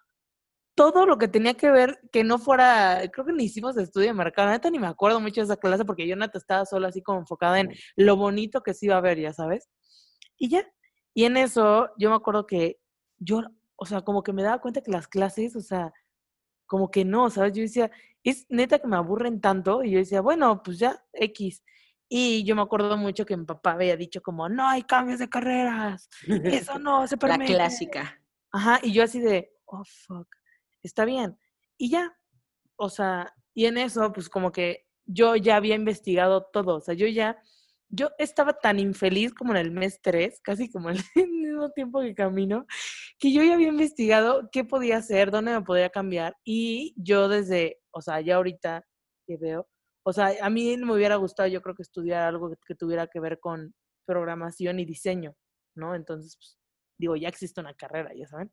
todo 0.73 1.05
lo 1.05 1.17
que 1.17 1.27
tenía 1.27 1.53
que 1.55 1.69
ver, 1.69 1.99
que 2.13 2.23
no 2.23 2.39
fuera, 2.39 3.01
creo 3.11 3.25
que 3.25 3.33
ni 3.33 3.43
hicimos 3.43 3.75
estudio 3.75 4.07
de 4.07 4.13
mercado, 4.13 4.49
neta 4.49 4.69
ni 4.69 4.79
me 4.79 4.87
acuerdo 4.87 5.19
mucho 5.19 5.41
de 5.41 5.45
esa 5.45 5.57
clase 5.57 5.83
porque 5.83 6.07
yo 6.07 6.15
neta 6.15 6.37
estaba 6.37 6.65
solo 6.65 6.87
así 6.87 7.01
como 7.01 7.19
enfocada 7.19 7.59
en 7.59 7.73
lo 7.97 8.15
bonito 8.15 8.63
que 8.63 8.73
se 8.73 8.85
iba 8.85 8.95
a 8.95 9.01
ver, 9.01 9.19
ya 9.19 9.33
sabes. 9.33 9.69
Y 10.37 10.47
ya, 10.49 10.65
y 11.13 11.25
en 11.25 11.35
eso 11.35 11.89
yo 11.97 12.09
me 12.09 12.15
acuerdo 12.15 12.47
que 12.47 12.79
yo, 13.17 13.41
o 13.75 13.85
sea, 13.85 14.01
como 14.03 14.23
que 14.23 14.31
me 14.31 14.43
daba 14.43 14.61
cuenta 14.61 14.81
que 14.81 14.91
las 14.91 15.09
clases, 15.09 15.57
o 15.57 15.61
sea, 15.61 15.91
como 16.67 16.89
que 16.89 17.03
no, 17.03 17.29
¿sabes? 17.29 17.51
Yo 17.51 17.63
decía, 17.63 17.91
es 18.23 18.45
neta 18.47 18.79
que 18.79 18.87
me 18.87 18.95
aburren 18.95 19.41
tanto 19.41 19.83
y 19.83 19.91
yo 19.91 19.99
decía, 19.99 20.21
bueno, 20.21 20.63
pues 20.63 20.79
ya, 20.79 21.03
X. 21.13 21.63
Y 22.07 22.43
yo 22.43 22.55
me 22.55 22.61
acuerdo 22.61 22.97
mucho 22.97 23.25
que 23.25 23.35
mi 23.35 23.45
papá 23.45 23.71
había 23.71 23.97
dicho 23.97 24.21
como, 24.21 24.47
no 24.47 24.67
hay 24.67 24.83
cambios 24.83 25.19
de 25.19 25.29
carreras, 25.29 26.09
eso 26.27 26.79
no 26.79 27.07
se 27.07 27.17
permite. 27.17 27.53
La 27.53 27.57
clásica. 27.59 28.21
Ajá, 28.51 28.79
y 28.83 28.93
yo 28.93 29.03
así 29.03 29.19
de, 29.19 29.51
oh, 29.65 29.83
fuck 29.83 30.27
está 30.85 31.05
bien. 31.05 31.37
Y 31.77 31.89
ya, 31.89 32.15
o 32.77 32.89
sea, 32.89 33.33
y 33.53 33.65
en 33.65 33.77
eso, 33.77 34.11
pues 34.13 34.29
como 34.29 34.51
que 34.51 34.85
yo 35.05 35.35
ya 35.35 35.57
había 35.57 35.75
investigado 35.75 36.47
todo, 36.51 36.77
o 36.77 36.81
sea, 36.81 36.93
yo 36.93 37.07
ya, 37.07 37.37
yo 37.89 38.09
estaba 38.17 38.53
tan 38.53 38.79
infeliz 38.79 39.33
como 39.33 39.51
en 39.51 39.57
el 39.57 39.71
mes 39.71 39.99
3, 40.01 40.39
casi 40.41 40.71
como 40.71 40.89
en 40.89 40.97
el 40.97 41.03
mismo 41.31 41.69
tiempo 41.71 42.01
que 42.01 42.15
camino, 42.15 42.65
que 43.19 43.31
yo 43.31 43.43
ya 43.43 43.53
había 43.55 43.69
investigado 43.69 44.49
qué 44.51 44.63
podía 44.63 44.97
hacer, 44.97 45.31
dónde 45.31 45.53
me 45.53 45.61
podía 45.61 45.89
cambiar, 45.89 46.35
y 46.43 46.93
yo 46.97 47.27
desde, 47.27 47.81
o 47.91 48.01
sea, 48.01 48.21
ya 48.21 48.35
ahorita 48.35 48.85
que 49.27 49.37
veo, 49.37 49.67
o 50.07 50.13
sea, 50.13 50.33
a 50.39 50.49
mí 50.51 50.77
me 50.77 50.93
hubiera 50.93 51.15
gustado, 51.15 51.49
yo 51.49 51.63
creo 51.63 51.73
que 51.73 51.81
estudiar 51.81 52.21
algo 52.21 52.55
que, 52.67 52.75
tuviera 52.75 53.07
que 53.07 53.19
ver 53.19 53.39
con 53.39 53.73
programación 54.05 54.79
y 54.79 54.85
diseño, 54.85 55.35
¿no? 55.73 55.95
Entonces, 55.95 56.37
pues, 56.37 56.59
digo, 56.99 57.15
ya 57.15 57.27
existe 57.27 57.59
una 57.59 57.73
carrera, 57.73 58.11
ya 58.15 58.27
saben. 58.27 58.51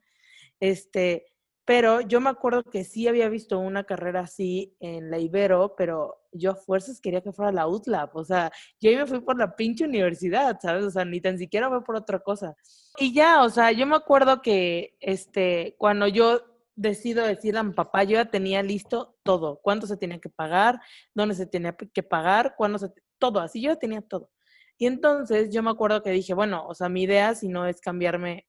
Este, 0.61 1.27
pero 1.67 2.01
yo 2.01 2.23
me 2.23 2.31
acuerdo 2.31 2.63
que 2.65 2.85
sí 2.85 3.07
había 3.07 3.29
visto 3.29 3.59
una 3.59 3.85
carrera 3.85 4.21
así 4.21 4.75
en 4.81 5.11
la 5.11 5.19
Ibero, 5.19 5.75
pero 5.77 6.23
yo 6.33 6.53
a 6.53 6.57
fuerzas 6.57 7.03
quería 7.03 7.21
que 7.21 7.33
fuera 7.33 7.53
la 7.53 7.69
UTLAP. 7.69 8.17
O 8.17 8.25
sea, 8.25 8.51
yo 8.81 8.89
ahí 8.89 8.97
me 8.97 9.07
fui 9.07 9.21
por 9.21 9.37
la 9.37 9.55
pinche 9.55 9.85
universidad, 9.85 10.59
¿sabes? 10.59 10.85
O 10.85 10.91
sea, 10.91 11.05
ni 11.05 11.21
tan 11.21 11.37
siquiera 11.37 11.69
fue 11.69 11.85
por 11.85 11.97
otra 11.97 12.19
cosa. 12.21 12.57
Y 12.97 13.13
ya, 13.13 13.43
o 13.45 13.51
sea, 13.51 13.73
yo 13.73 13.87
me 13.87 13.97
acuerdo 13.97 14.41
que 14.41 14.97
este, 15.01 15.77
cuando 15.79 16.09
yo 16.09 16.52
decido 16.75 17.27
decir 17.27 17.57
a 17.57 17.63
mi 17.63 17.73
papá, 17.73 18.05
yo 18.05 18.13
ya 18.13 18.31
tenía 18.31 18.63
listo 18.63 19.17
todo. 19.23 19.61
Cuánto 19.63 19.87
se 19.87 19.97
tenía 19.97 20.19
que 20.19 20.29
pagar, 20.29 20.81
dónde 21.15 21.35
se 21.35 21.47
tenía 21.47 21.77
que 21.77 22.03
pagar, 22.03 22.55
cuándo 22.57 22.79
se... 22.79 22.91
Todo, 23.19 23.41
así 23.41 23.61
yo 23.61 23.73
ya 23.73 23.79
tenía 23.79 24.03
todo. 24.03 24.31
Y 24.79 24.87
entonces 24.87 25.51
yo 25.51 25.63
me 25.63 25.71
acuerdo 25.71 26.03
que 26.03 26.11
dije, 26.11 26.35
bueno, 26.35 26.67
o 26.67 26.75
sea, 26.75 26.89
mi 26.89 27.03
idea 27.03 27.35
si 27.35 27.49
no 27.49 27.67
es 27.67 27.81
cambiarme, 27.81 28.47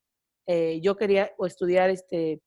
eh, 0.48 0.80
yo 0.82 0.96
quería 0.96 1.32
o 1.38 1.46
estudiar 1.46 1.90
este 1.90 2.42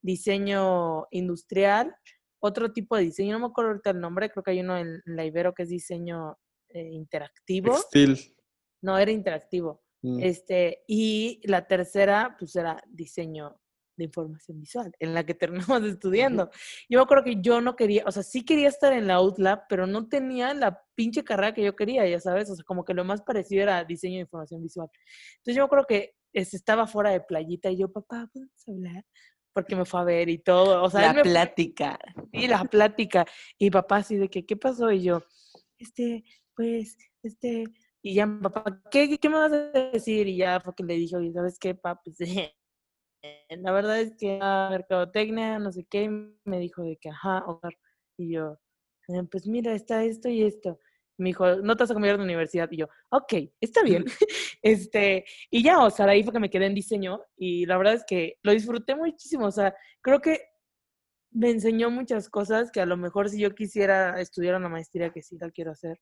diseño 0.00 1.06
industrial, 1.10 1.94
otro 2.40 2.72
tipo 2.72 2.96
de 2.96 3.04
diseño, 3.04 3.32
no 3.32 3.40
me 3.40 3.46
acuerdo 3.46 3.70
ahorita 3.70 3.90
el 3.90 4.00
nombre, 4.00 4.30
creo 4.30 4.42
que 4.42 4.50
hay 4.52 4.60
uno 4.60 4.78
en 4.78 5.00
la 5.06 5.24
Ibero 5.24 5.54
que 5.54 5.62
es 5.62 5.68
diseño 5.68 6.36
eh, 6.68 6.88
interactivo. 6.90 7.72
Textil. 7.72 8.36
No, 8.82 8.98
era 8.98 9.10
interactivo. 9.10 9.82
Mm. 10.02 10.20
Este, 10.20 10.82
y 10.88 11.40
la 11.44 11.66
tercera, 11.66 12.34
pues 12.38 12.56
era 12.56 12.82
diseño 12.88 13.61
de 13.96 14.04
información 14.04 14.60
visual, 14.60 14.92
en 14.98 15.14
la 15.14 15.24
que 15.24 15.34
terminamos 15.74 15.82
estudiando. 15.84 16.50
Yo 16.88 16.98
me 16.98 17.02
acuerdo 17.02 17.24
que 17.24 17.40
yo 17.40 17.60
no 17.60 17.76
quería, 17.76 18.04
o 18.06 18.12
sea, 18.12 18.22
sí 18.22 18.44
quería 18.44 18.68
estar 18.68 18.92
en 18.92 19.06
la 19.06 19.20
UTLAB, 19.20 19.62
pero 19.68 19.86
no 19.86 20.08
tenía 20.08 20.54
la 20.54 20.82
pinche 20.94 21.24
carrera 21.24 21.54
que 21.54 21.64
yo 21.64 21.76
quería, 21.76 22.06
ya 22.06 22.20
sabes, 22.20 22.50
o 22.50 22.56
sea, 22.56 22.64
como 22.64 22.84
que 22.84 22.94
lo 22.94 23.04
más 23.04 23.22
parecido 23.22 23.62
era 23.62 23.84
diseño 23.84 24.16
de 24.16 24.22
información 24.22 24.62
visual. 24.62 24.88
Entonces 25.36 25.56
yo 25.56 25.62
me 25.62 25.66
acuerdo 25.66 25.86
que 25.86 26.14
este, 26.32 26.56
estaba 26.56 26.86
fuera 26.86 27.10
de 27.10 27.20
playita 27.20 27.70
y 27.70 27.78
yo, 27.78 27.92
papá, 27.92 28.28
¿puedes 28.32 28.68
hablar? 28.68 29.04
porque 29.54 29.76
me 29.76 29.84
fue 29.84 30.00
a 30.00 30.04
ver 30.04 30.28
y 30.30 30.38
todo. 30.38 30.82
O 30.82 30.90
sea, 30.90 31.12
la 31.12 31.22
plática. 31.22 31.98
Y 32.32 32.46
la 32.48 32.64
plática. 32.64 33.26
Y 33.58 33.70
papá 33.70 33.96
así 33.96 34.16
de 34.16 34.28
que, 34.28 34.46
¿qué 34.46 34.56
pasó? 34.56 34.90
Y 34.90 35.02
yo, 35.02 35.22
este, 35.78 36.24
pues, 36.54 36.96
este, 37.22 37.64
y 38.02 38.14
ya 38.14 38.26
papá, 38.42 38.82
¿qué, 38.90 39.18
qué 39.18 39.28
me 39.28 39.36
vas 39.36 39.52
a 39.52 39.70
decir? 39.90 40.26
Y 40.28 40.38
ya 40.38 40.60
fue 40.60 40.74
que 40.74 40.84
le 40.84 40.94
dije, 40.94 41.16
oye, 41.16 41.32
¿sabes 41.32 41.58
qué, 41.58 41.74
papá? 41.74 42.00
Pues, 42.04 42.16
la 43.50 43.72
verdad 43.72 44.00
es 44.00 44.14
que 44.16 44.38
a 44.40 44.68
mercadotecnia, 44.70 45.58
no 45.58 45.72
sé 45.72 45.84
qué, 45.88 46.08
me 46.44 46.58
dijo 46.58 46.82
de 46.82 46.96
que, 46.96 47.10
ajá, 47.10 47.44
y 48.18 48.32
yo, 48.32 48.58
eh, 49.08 49.22
pues 49.30 49.46
mira, 49.46 49.74
está 49.74 50.04
esto 50.04 50.28
y 50.28 50.42
esto 50.42 50.78
me 51.22 51.30
dijo, 51.30 51.56
no 51.56 51.76
te 51.76 51.84
vas 51.84 51.90
a 51.90 51.94
cambiar 51.94 52.18
de 52.18 52.24
universidad. 52.24 52.68
Y 52.70 52.78
yo, 52.78 52.88
ok, 53.10 53.34
está 53.60 53.82
bien. 53.82 54.04
este, 54.62 55.24
y 55.50 55.62
ya, 55.62 55.82
o 55.82 55.90
sea, 55.90 56.06
ahí 56.06 56.22
fue 56.22 56.32
que 56.32 56.40
me 56.40 56.50
quedé 56.50 56.66
en 56.66 56.74
diseño 56.74 57.20
y 57.36 57.66
la 57.66 57.78
verdad 57.78 57.94
es 57.94 58.04
que 58.06 58.38
lo 58.42 58.52
disfruté 58.52 58.94
muchísimo. 58.94 59.46
O 59.46 59.50
sea, 59.50 59.74
creo 60.00 60.20
que 60.20 60.40
me 61.30 61.50
enseñó 61.50 61.90
muchas 61.90 62.28
cosas 62.28 62.70
que 62.70 62.80
a 62.80 62.86
lo 62.86 62.96
mejor 62.96 63.30
si 63.30 63.40
yo 63.40 63.54
quisiera 63.54 64.20
estudiar 64.20 64.54
una 64.56 64.68
maestría, 64.68 65.10
que 65.10 65.22
sí 65.22 65.38
la 65.40 65.50
quiero 65.50 65.72
hacer, 65.72 65.98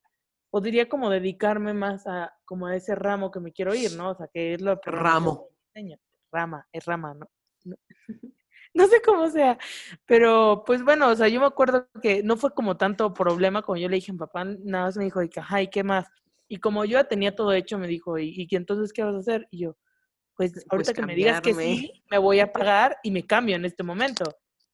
podría 0.51 0.89
como 0.89 1.09
dedicarme 1.11 1.73
más 1.73 2.07
a 2.07 2.35
como 2.45 2.67
a 2.67 2.75
ese 2.75 2.97
ramo 2.97 3.31
que 3.31 3.39
me 3.39 3.53
quiero 3.53 3.75
ir, 3.75 3.97
¿no? 3.97 4.11
O 4.11 4.15
sea, 4.17 4.29
que 4.33 4.55
es 4.55 4.61
lo 4.61 4.81
que... 4.81 4.91
Ramo. 4.91 5.49
Rama, 6.33 6.67
es 6.73 6.85
rama, 6.85 7.15
¿no? 7.15 7.31
no. 7.65 7.77
no 8.75 8.87
sé 8.87 9.03
cómo 9.03 9.29
sea, 9.29 9.59
pero 10.07 10.63
pues 10.65 10.83
bueno, 10.85 11.09
o 11.09 11.17
sea, 11.17 11.29
yo 11.29 11.41
me 11.41 11.47
acuerdo 11.47 11.89
que 12.01 12.23
no 12.23 12.37
fue 12.37 12.55
como 12.55 12.77
tanto 12.77 13.13
problema 13.13 13.63
como 13.63 13.77
yo 13.77 13.89
le 13.89 13.97
dije 13.97 14.13
a 14.13 14.15
mi 14.15 14.19
papá, 14.19 14.45
nada 14.45 14.85
más 14.85 14.97
me 14.97 15.05
dijo, 15.05 15.23
y 15.23 15.31
ajá, 15.37 15.63
¿y 15.63 15.69
qué 15.69 15.83
más? 15.83 16.09
Y 16.49 16.59
como 16.59 16.85
yo 16.85 16.99
ya 16.99 17.05
tenía 17.05 17.35
todo 17.35 17.53
hecho, 17.53 17.79
me 17.79 17.89
dijo, 17.89 18.19
¿y, 18.19 18.47
y 18.49 18.57
entonces 18.57 18.93
qué 18.93 19.03
vas 19.03 19.15
a 19.15 19.19
hacer? 19.19 19.47
Y 19.51 19.63
yo, 19.63 19.77
pues, 20.41 20.53
pues 20.53 20.67
ahorita 20.71 20.95
que 20.95 21.07
me 21.07 21.15
digas 21.15 21.41
que 21.41 21.55
sí, 21.55 22.03
me 22.11 22.19
voy 22.19 22.41
a 22.41 22.51
pagar 22.53 22.97
y 23.03 23.11
me 23.11 23.27
cambio 23.27 23.57
en 23.57 23.65
este 23.65 23.83
momento. 23.83 24.25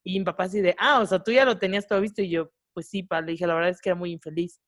Y 0.03 0.17
mi 0.17 0.25
papá 0.25 0.45
así 0.45 0.61
de, 0.61 0.73
ah, 0.79 1.01
o 1.01 1.05
sea, 1.05 1.21
tú 1.21 1.31
ya 1.31 1.43
lo 1.43 1.57
tenías 1.57 1.85
todo 1.85 1.99
visto. 1.99 2.21
Y 2.21 2.29
yo, 2.29 2.51
pues 2.73 2.87
sí, 2.87 3.03
pa, 3.03 3.19
le 3.21 3.33
dije, 3.33 3.45
la 3.45 3.53
verdad 3.53 3.71
es 3.71 3.81
que 3.81 3.89
era 3.89 3.95
muy 3.95 4.11
infeliz. 4.11 4.61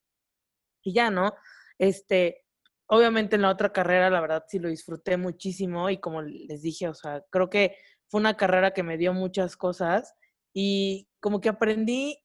Y 0.84 0.94
ya, 0.94 1.10
¿no? 1.10 1.34
Este, 1.78 2.44
obviamente 2.90 3.36
en 3.36 3.44
la 3.44 3.52
otra 3.52 3.72
carrera, 3.72 4.10
la 4.10 4.22
verdad 4.22 4.44
sí 4.48 4.60
lo 4.60 4.68
disfruté 4.70 5.16
muchísimo 5.18 5.90
y 5.90 6.00
como 6.00 6.22
les 6.24 6.62
dije, 6.62 6.88
o 6.90 6.94
sea, 6.96 7.24
creo 7.30 7.50
que 7.50 7.76
fue 8.10 8.20
una 8.20 8.36
carrera 8.36 8.72
que 8.72 8.84
me 8.84 8.98
dio 8.98 9.14
muchas 9.14 9.56
cosas 9.56 10.16
y 10.54 11.08
como 11.20 11.40
que 11.40 11.50
aprendí, 11.50 12.18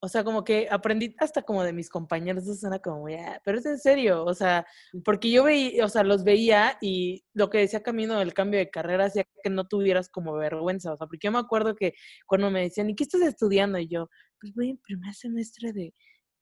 o 0.00 0.08
sea, 0.08 0.22
como 0.22 0.44
que 0.44 0.68
aprendí 0.70 1.16
hasta 1.18 1.42
como 1.42 1.64
de 1.64 1.72
mis 1.72 1.88
compañeros, 1.88 2.42
eso 2.44 2.54
suena 2.54 2.78
como, 2.78 3.08
ya, 3.08 3.40
pero 3.42 3.58
es 3.58 3.64
en 3.64 3.78
serio, 3.78 4.24
o 4.26 4.34
sea, 4.34 4.66
porque 5.02 5.30
yo 5.30 5.44
veía, 5.44 5.86
o 5.86 5.88
sea, 5.88 6.04
los 6.04 6.24
veía 6.24 6.76
y 6.82 7.24
lo 7.32 7.48
que 7.48 7.58
decía 7.58 7.82
Camino 7.82 8.18
del 8.18 8.34
cambio 8.34 8.60
de 8.60 8.68
carrera 8.70 9.06
hacía 9.06 9.24
que 9.42 9.48
no 9.50 9.66
tuvieras 9.66 10.10
como 10.10 10.34
vergüenza, 10.34 10.92
o 10.92 10.96
sea, 10.98 11.06
porque 11.06 11.26
yo 11.28 11.32
me 11.32 11.38
acuerdo 11.38 11.74
que 11.74 11.94
cuando 12.26 12.50
me 12.50 12.60
decían, 12.62 12.90
¿y 12.90 12.94
qué 12.94 13.04
estás 13.04 13.22
estudiando? 13.22 13.78
Y 13.78 13.88
yo, 13.88 14.10
pues 14.40 14.52
voy 14.54 14.70
en 14.70 14.78
primer 14.78 15.14
semestre 15.14 15.72
de, 15.72 15.94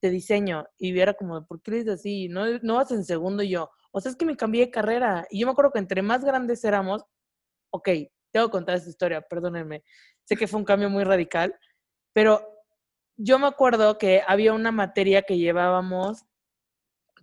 de 0.03 0.11
diseño 0.11 0.65
y 0.77 0.99
era 0.99 1.13
como, 1.13 1.45
¿por 1.47 1.61
qué 1.61 1.71
dices 1.71 1.93
así? 1.93 2.27
No, 2.27 2.45
no 2.61 2.75
vas 2.75 2.91
en 2.91 3.05
segundo 3.05 3.41
yo, 3.41 3.71
o 3.91 4.01
sea, 4.01 4.11
es 4.11 4.17
que 4.17 4.25
me 4.25 4.35
cambié 4.35 4.65
de 4.65 4.71
carrera 4.71 5.25
y 5.29 5.39
yo 5.39 5.47
me 5.47 5.53
acuerdo 5.53 5.71
que 5.71 5.79
entre 5.79 6.01
más 6.01 6.25
grandes 6.25 6.63
éramos, 6.65 7.03
ok, 7.71 7.89
tengo 8.31 8.47
que 8.47 8.51
contar 8.51 8.75
esta 8.75 8.89
historia, 8.89 9.21
perdónenme. 9.21 9.83
Sé 10.25 10.35
que 10.35 10.47
fue 10.47 10.59
un 10.59 10.65
cambio 10.65 10.89
muy 10.89 11.03
radical, 11.05 11.55
pero 12.11 12.45
yo 13.15 13.39
me 13.39 13.47
acuerdo 13.47 13.97
que 13.97 14.21
había 14.27 14.53
una 14.53 14.71
materia 14.71 15.21
que 15.21 15.37
llevábamos, 15.37 16.25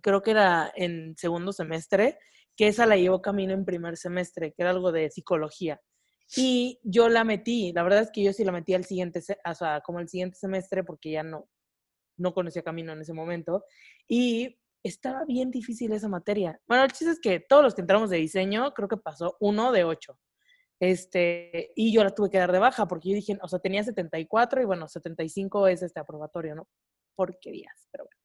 creo 0.01 0.23
que 0.23 0.31
era 0.31 0.71
en 0.75 1.15
segundo 1.17 1.53
semestre, 1.53 2.17
que 2.55 2.67
esa 2.67 2.87
la 2.87 2.97
llevó 2.97 3.21
camino 3.21 3.53
en 3.53 3.65
primer 3.65 3.95
semestre, 3.95 4.53
que 4.53 4.63
era 4.63 4.71
algo 4.71 4.91
de 4.91 5.11
psicología. 5.11 5.79
Y 6.35 6.79
yo 6.83 7.09
la 7.09 7.23
metí, 7.25 7.73
la 7.73 7.83
verdad 7.83 8.01
es 8.01 8.11
que 8.11 8.23
yo 8.23 8.33
sí 8.33 8.43
la 8.43 8.53
metí 8.53 8.73
al 8.73 8.85
siguiente, 8.85 9.21
o 9.45 9.53
sea, 9.53 9.81
como 9.81 9.99
el 9.99 10.07
siguiente 10.07 10.37
semestre, 10.37 10.83
porque 10.83 11.11
ya 11.11 11.23
no, 11.23 11.49
no 12.21 12.33
conocía 12.33 12.63
camino 12.63 12.93
en 12.93 13.01
ese 13.01 13.13
momento. 13.13 13.65
Y 14.07 14.59
estaba 14.83 15.25
bien 15.25 15.51
difícil 15.51 15.91
esa 15.91 16.07
materia. 16.07 16.59
Bueno, 16.67 16.83
el 16.83 16.91
chiste 16.91 17.11
es 17.11 17.19
que 17.19 17.39
todos 17.39 17.63
los 17.63 17.75
que 17.75 17.81
entramos 17.81 18.09
de 18.09 18.17
diseño, 18.17 18.73
creo 18.73 18.87
que 18.87 18.97
pasó 18.97 19.37
uno 19.39 19.71
de 19.71 19.83
ocho. 19.83 20.17
Este, 20.79 21.71
y 21.75 21.93
yo 21.93 22.03
la 22.03 22.15
tuve 22.15 22.31
que 22.31 22.39
dar 22.39 22.51
de 22.51 22.57
baja 22.59 22.87
porque 22.87 23.09
yo 23.09 23.15
dije, 23.15 23.37
o 23.41 23.47
sea, 23.47 23.59
tenía 23.59 23.83
74 23.83 24.61
y 24.61 24.65
bueno, 24.65 24.87
75 24.87 25.67
es 25.67 25.83
este 25.83 25.99
aprobatorio, 25.99 26.55
¿no? 26.55 26.67
Porquerías, 27.15 27.87
pero 27.91 28.05
bueno. 28.05 28.20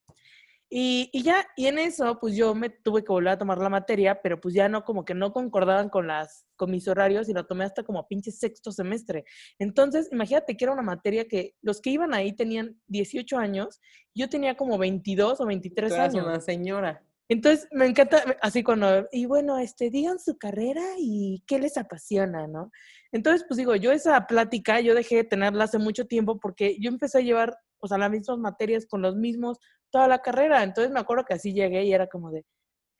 Y, 0.68 1.10
y, 1.12 1.22
ya, 1.22 1.46
y 1.56 1.66
en 1.66 1.78
eso, 1.78 2.18
pues 2.18 2.34
yo 2.34 2.52
me 2.54 2.70
tuve 2.70 3.04
que 3.04 3.12
volver 3.12 3.34
a 3.34 3.38
tomar 3.38 3.58
la 3.58 3.68
materia, 3.68 4.20
pero 4.20 4.40
pues 4.40 4.52
ya 4.52 4.68
no, 4.68 4.84
como 4.84 5.04
que 5.04 5.14
no 5.14 5.32
concordaban 5.32 5.88
con, 5.88 6.08
las, 6.08 6.44
con 6.56 6.72
mis 6.72 6.88
horarios 6.88 7.28
y 7.28 7.32
la 7.32 7.44
tomé 7.44 7.64
hasta 7.64 7.84
como 7.84 8.08
pinche 8.08 8.32
sexto 8.32 8.72
semestre. 8.72 9.24
Entonces, 9.60 10.08
imagínate 10.10 10.56
que 10.56 10.64
era 10.64 10.72
una 10.72 10.82
materia 10.82 11.28
que 11.28 11.54
los 11.62 11.80
que 11.80 11.90
iban 11.90 12.14
ahí 12.14 12.32
tenían 12.32 12.80
18 12.88 13.38
años, 13.38 13.80
yo 14.12 14.28
tenía 14.28 14.56
como 14.56 14.76
22 14.76 15.40
o 15.40 15.46
23 15.46 15.92
años. 15.92 16.26
una 16.26 16.40
señora. 16.40 17.02
Entonces, 17.28 17.66
me 17.72 17.86
encanta 17.86 18.36
así 18.40 18.62
cuando, 18.62 19.08
y 19.10 19.26
bueno, 19.26 19.58
este, 19.58 19.90
digan 19.90 20.18
su 20.20 20.38
carrera 20.38 20.82
y 20.96 21.42
qué 21.46 21.58
les 21.58 21.76
apasiona, 21.76 22.46
¿no? 22.46 22.70
Entonces, 23.10 23.44
pues 23.48 23.58
digo, 23.58 23.74
yo 23.74 23.90
esa 23.90 24.26
plática, 24.26 24.80
yo 24.80 24.94
dejé 24.94 25.16
de 25.16 25.24
tenerla 25.24 25.64
hace 25.64 25.78
mucho 25.78 26.06
tiempo 26.06 26.38
porque 26.38 26.76
yo 26.80 26.88
empecé 26.88 27.18
a 27.18 27.22
llevar, 27.22 27.56
o 27.80 27.88
sea, 27.88 27.98
las 27.98 28.10
mismas 28.10 28.38
materias 28.38 28.86
con 28.86 29.02
los 29.02 29.16
mismos 29.16 29.58
toda 29.90 30.08
la 30.08 30.20
carrera. 30.20 30.62
Entonces, 30.62 30.92
me 30.92 31.00
acuerdo 31.00 31.24
que 31.24 31.34
así 31.34 31.52
llegué 31.52 31.84
y 31.84 31.92
era 31.92 32.06
como 32.06 32.30
de, 32.30 32.44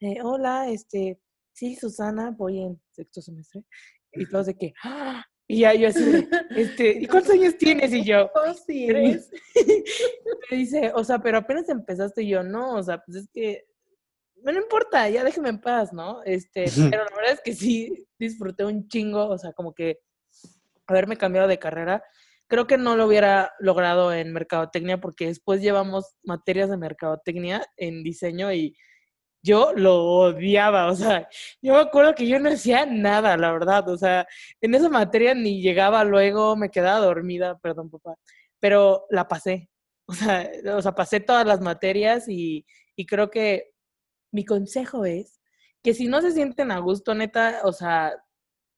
eh, 0.01 0.19
hola, 0.23 0.69
este, 0.69 1.21
sí, 1.53 1.77
Susana, 1.77 2.31
voy 2.31 2.61
en 2.61 2.81
sexto 2.91 3.21
semestre. 3.21 3.65
Y 4.13 4.29
todos 4.29 4.47
de 4.47 4.57
que, 4.57 4.73
¡ah! 4.85 5.25
Y 5.49 5.61
ya 5.61 5.75
yo 5.75 5.89
así, 5.89 6.03
de, 6.03 6.29
este, 6.57 6.99
¿y 6.99 7.07
cuántos 7.07 7.33
años 7.33 7.57
tienes? 7.57 7.93
Y 7.93 8.05
yo, 8.05 8.31
sí, 8.67 8.87
tres. 8.89 9.31
Me 10.51 10.57
dice, 10.57 10.93
o 10.95 11.05
sea, 11.05 11.19
pero 11.19 11.39
apenas 11.39 11.69
empezaste 11.69 12.23
y 12.23 12.29
yo, 12.29 12.43
no, 12.43 12.75
o 12.75 12.83
sea, 12.83 12.99
pues 13.05 13.19
es 13.19 13.29
que, 13.33 13.65
no 14.43 14.53
importa, 14.53 15.09
ya 15.09 15.25
déjeme 15.25 15.49
en 15.49 15.61
paz, 15.61 15.93
¿no? 15.93 16.23
Este, 16.25 16.67
pero 16.91 17.05
la 17.05 17.17
verdad 17.17 17.33
es 17.33 17.41
que 17.41 17.55
sí 17.55 18.07
disfruté 18.19 18.65
un 18.65 18.89
chingo, 18.89 19.29
o 19.29 19.39
sea, 19.39 19.53
como 19.53 19.75
que 19.75 20.01
haberme 20.87 21.17
cambiado 21.17 21.49
de 21.49 21.59
carrera. 21.59 22.05
Creo 22.49 22.67
que 22.67 22.79
no 22.79 22.97
lo 22.97 23.07
hubiera 23.07 23.53
logrado 23.59 24.13
en 24.13 24.33
mercadotecnia 24.33 24.99
porque 25.01 25.27
después 25.27 25.61
llevamos 25.61 26.17
materias 26.23 26.71
de 26.71 26.77
mercadotecnia 26.77 27.67
en 27.77 28.03
diseño 28.03 28.53
y 28.53 28.77
yo 29.43 29.73
lo 29.75 30.03
odiaba, 30.05 30.91
o 30.91 30.97
sea, 30.97 31.29
yo 31.63 31.75
me 31.75 31.81
acuerdo 31.81 32.15
que 32.15 32.27
yo 32.27 32.41
no 32.41 32.51
hacía 32.51 32.85
nada, 32.87 33.37
la 33.37 33.53
verdad, 33.53 33.89
o 33.89 33.97
sea, 33.97 34.27
en 34.61 34.75
esa 34.75 34.89
materia 34.89 35.35
ni 35.35 35.63
llegaba 35.63 36.03
luego, 36.05 36.57
me 36.57 36.71
quedaba 36.71 37.05
dormida, 37.05 37.57
perdón 37.59 37.91
papá, 37.91 38.15
pero 38.61 39.07
la 39.11 39.29
pasé, 39.29 39.71
o 40.07 40.15
sea, 40.15 40.51
o 40.77 40.83
sea 40.83 40.93
pasé 40.93 41.21
todas 41.21 41.47
las 41.47 41.61
materias 41.61 42.29
y, 42.29 42.67
y 42.97 43.07
creo 43.07 43.31
que 43.31 43.71
mi 44.33 44.45
consejo 44.45 45.05
es 45.05 45.41
que 45.83 45.95
si 45.95 46.09
no 46.09 46.21
se 46.21 46.33
sienten 46.33 46.73
a 46.73 46.81
gusto, 46.81 47.15
neta, 47.15 47.61
o 47.65 47.73
sea, 47.73 48.13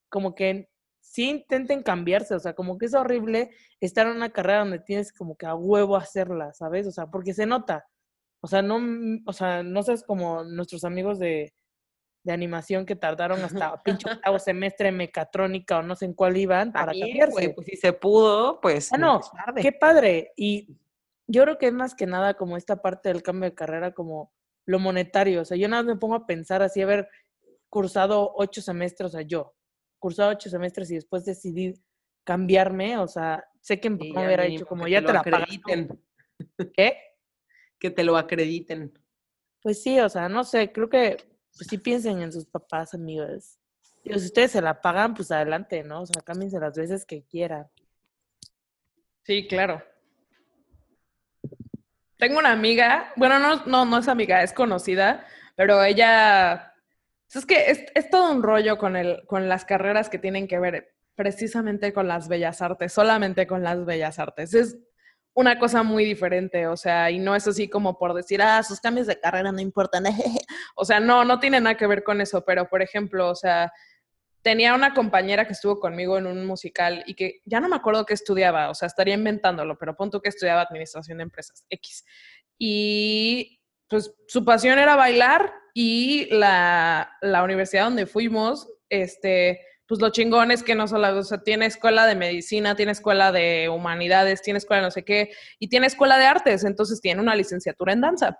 como 0.09 0.35
que 0.35 0.68
sí 1.09 1.27
intenten 1.27 1.81
cambiarse, 1.81 2.35
o 2.35 2.39
sea, 2.39 2.53
como 2.53 2.77
que 2.77 2.85
es 2.85 2.93
horrible 2.93 3.49
estar 3.79 4.05
en 4.05 4.15
una 4.15 4.29
carrera 4.29 4.59
donde 4.59 4.77
tienes 4.79 5.11
como 5.11 5.35
que 5.35 5.47
a 5.47 5.55
huevo 5.55 5.95
hacerla, 5.95 6.53
¿sabes? 6.53 6.85
O 6.85 6.91
sea, 6.91 7.07
porque 7.07 7.33
se 7.33 7.47
nota. 7.47 7.87
O 8.41 8.47
sea, 8.47 8.61
no, 8.61 8.79
o 9.25 9.33
sea, 9.33 9.63
no 9.63 9.81
seas 9.81 10.03
como 10.03 10.43
nuestros 10.43 10.83
amigos 10.83 11.17
de, 11.17 11.51
de 12.23 12.31
animación 12.31 12.85
que 12.85 12.95
tardaron 12.95 13.41
hasta 13.43 13.81
pinche 13.83 14.07
octavo 14.11 14.37
semestre 14.37 14.89
en 14.89 14.97
mecatrónica 14.97 15.79
o 15.79 15.81
no 15.81 15.95
sé 15.95 16.05
en 16.05 16.13
cuál 16.13 16.37
iban 16.37 16.71
para 16.71 16.85
También, 16.91 17.07
cambiarse. 17.09 17.33
güey, 17.33 17.55
pues 17.55 17.65
si 17.65 17.75
se 17.75 17.91
pudo, 17.91 18.61
pues 18.61 18.93
Ah, 18.93 18.97
no, 18.99 19.19
tarde. 19.45 19.61
qué 19.63 19.71
padre. 19.71 20.31
Y 20.37 20.77
yo 21.25 21.41
creo 21.41 21.57
que 21.57 21.67
es 21.67 21.73
más 21.73 21.95
que 21.95 22.05
nada 22.05 22.35
como 22.35 22.55
esta 22.55 22.83
parte 22.83 23.09
del 23.09 23.23
cambio 23.23 23.49
de 23.49 23.55
carrera, 23.55 23.93
como 23.95 24.31
lo 24.67 24.77
monetario. 24.77 25.41
O 25.41 25.45
sea, 25.45 25.57
yo 25.57 25.67
nada 25.67 25.81
más 25.81 25.95
me 25.95 25.99
pongo 25.99 26.13
a 26.13 26.27
pensar 26.27 26.61
así, 26.61 26.83
haber 26.83 27.09
cursado 27.67 28.31
ocho 28.35 28.61
semestres, 28.61 29.07
o 29.07 29.09
sea, 29.09 29.21
yo, 29.23 29.55
cursado 29.99 30.31
ocho 30.31 30.49
semestres 30.49 30.89
y 30.91 30.95
después 30.95 31.25
decidí 31.25 31.73
cambiarme, 32.23 32.97
o 32.97 33.07
sea, 33.07 33.43
sé 33.61 33.79
que 33.79 33.89
mi 33.89 34.11
Sí, 34.11 34.11
hubiera 34.17 34.43
dicho 34.43 34.65
como, 34.65 34.85
que 34.85 34.91
ya 34.91 35.01
lo 35.01 35.07
te 35.07 35.13
la 35.13 35.23
pagas. 35.23 35.41
acrediten, 35.43 36.01
¿Qué? 36.73 36.97
Que 37.79 37.91
te 37.91 38.03
lo 38.03 38.17
acrediten. 38.17 38.93
Pues 39.61 39.81
sí, 39.83 39.99
o 39.99 40.09
sea, 40.09 40.29
no 40.29 40.43
sé, 40.43 40.71
creo 40.71 40.89
que 40.89 41.17
pues 41.57 41.67
sí 41.67 41.77
piensen 41.77 42.21
en 42.21 42.31
sus 42.31 42.45
papás, 42.45 42.93
amigos. 42.93 43.59
Digo, 44.03 44.17
si 44.19 44.25
ustedes 44.27 44.51
se 44.51 44.61
la 44.61 44.79
pagan, 44.81 45.13
pues 45.13 45.31
adelante, 45.31 45.83
¿no? 45.83 46.01
O 46.01 46.05
sea, 46.05 46.21
cámbiense 46.21 46.59
las 46.59 46.77
veces 46.77 47.05
que 47.05 47.23
quieran. 47.23 47.67
Sí, 49.23 49.47
claro. 49.47 49.83
Tengo 52.17 52.39
una 52.39 52.51
amiga, 52.51 53.13
bueno, 53.15 53.39
no, 53.39 53.65
no, 53.65 53.85
no 53.85 53.97
es 53.97 54.07
amiga, 54.07 54.43
es 54.43 54.53
conocida, 54.53 55.25
pero 55.55 55.83
ella, 55.83 56.68
es 57.35 57.45
que 57.45 57.69
es, 57.69 57.85
es 57.93 58.09
todo 58.09 58.31
un 58.31 58.41
rollo 58.41 58.77
con, 58.77 58.95
el, 58.95 59.23
con 59.27 59.47
las 59.47 59.65
carreras 59.65 60.09
que 60.09 60.17
tienen 60.17 60.47
que 60.47 60.59
ver 60.59 60.95
precisamente 61.15 61.93
con 61.93 62.07
las 62.07 62.27
bellas 62.27 62.61
artes, 62.61 62.93
solamente 62.93 63.45
con 63.45 63.61
las 63.61 63.85
bellas 63.85 64.19
artes. 64.19 64.53
Es 64.53 64.77
una 65.33 65.59
cosa 65.59 65.83
muy 65.83 66.05
diferente, 66.05 66.67
o 66.67 66.77
sea, 66.77 67.11
y 67.11 67.19
no 67.19 67.35
es 67.35 67.47
así 67.47 67.69
como 67.69 67.97
por 67.97 68.13
decir, 68.13 68.41
ah, 68.41 68.63
sus 68.63 68.79
cambios 68.79 69.07
de 69.07 69.19
carrera 69.19 69.51
no 69.51 69.61
importan. 69.61 70.05
o 70.75 70.85
sea, 70.85 70.99
no, 70.99 71.23
no 71.25 71.39
tiene 71.39 71.59
nada 71.61 71.77
que 71.77 71.87
ver 71.87 72.03
con 72.03 72.21
eso, 72.21 72.43
pero 72.45 72.67
por 72.67 72.81
ejemplo, 72.81 73.29
o 73.29 73.35
sea, 73.35 73.71
tenía 74.41 74.73
una 74.73 74.93
compañera 74.93 75.45
que 75.45 75.53
estuvo 75.53 75.79
conmigo 75.79 76.17
en 76.17 76.25
un 76.25 76.45
musical 76.45 77.03
y 77.05 77.15
que 77.15 77.41
ya 77.45 77.59
no 77.59 77.69
me 77.69 77.75
acuerdo 77.75 78.05
qué 78.05 78.13
estudiaba, 78.13 78.69
o 78.69 78.75
sea, 78.75 78.87
estaría 78.87 79.13
inventándolo, 79.13 79.77
pero 79.77 79.95
punto 79.95 80.21
que 80.21 80.29
estudiaba 80.29 80.61
administración 80.61 81.17
de 81.17 81.23
empresas, 81.23 81.65
X. 81.69 82.05
Y 82.57 83.58
pues 83.89 84.13
su 84.27 84.45
pasión 84.45 84.79
era 84.79 84.95
bailar 84.95 85.53
y 85.73 86.27
la, 86.31 87.11
la 87.21 87.43
universidad 87.43 87.85
donde 87.85 88.05
fuimos, 88.05 88.67
este, 88.89 89.61
pues 89.87 89.99
lo 89.99 90.11
chingón 90.11 90.51
es 90.51 90.61
que 90.61 90.75
no 90.75 90.87
solo, 90.87 91.17
o 91.17 91.23
sea, 91.23 91.41
tiene 91.41 91.65
escuela 91.65 92.05
de 92.05 92.15
medicina, 92.15 92.75
tiene 92.75 92.91
escuela 92.91 93.31
de 93.31 93.69
humanidades, 93.69 94.43
tiene 94.43 94.59
escuela 94.59 94.81
de 94.81 94.87
no 94.87 94.91
sé 94.91 95.03
qué, 95.03 95.31
y 95.57 95.67
tiene 95.67 95.87
escuela 95.87 96.19
de 96.19 96.25
artes, 96.25 96.63
entonces 96.63 97.01
tiene 97.01 97.21
una 97.21 97.35
licenciatura 97.35 97.93
en 97.93 98.01
danza. 98.01 98.39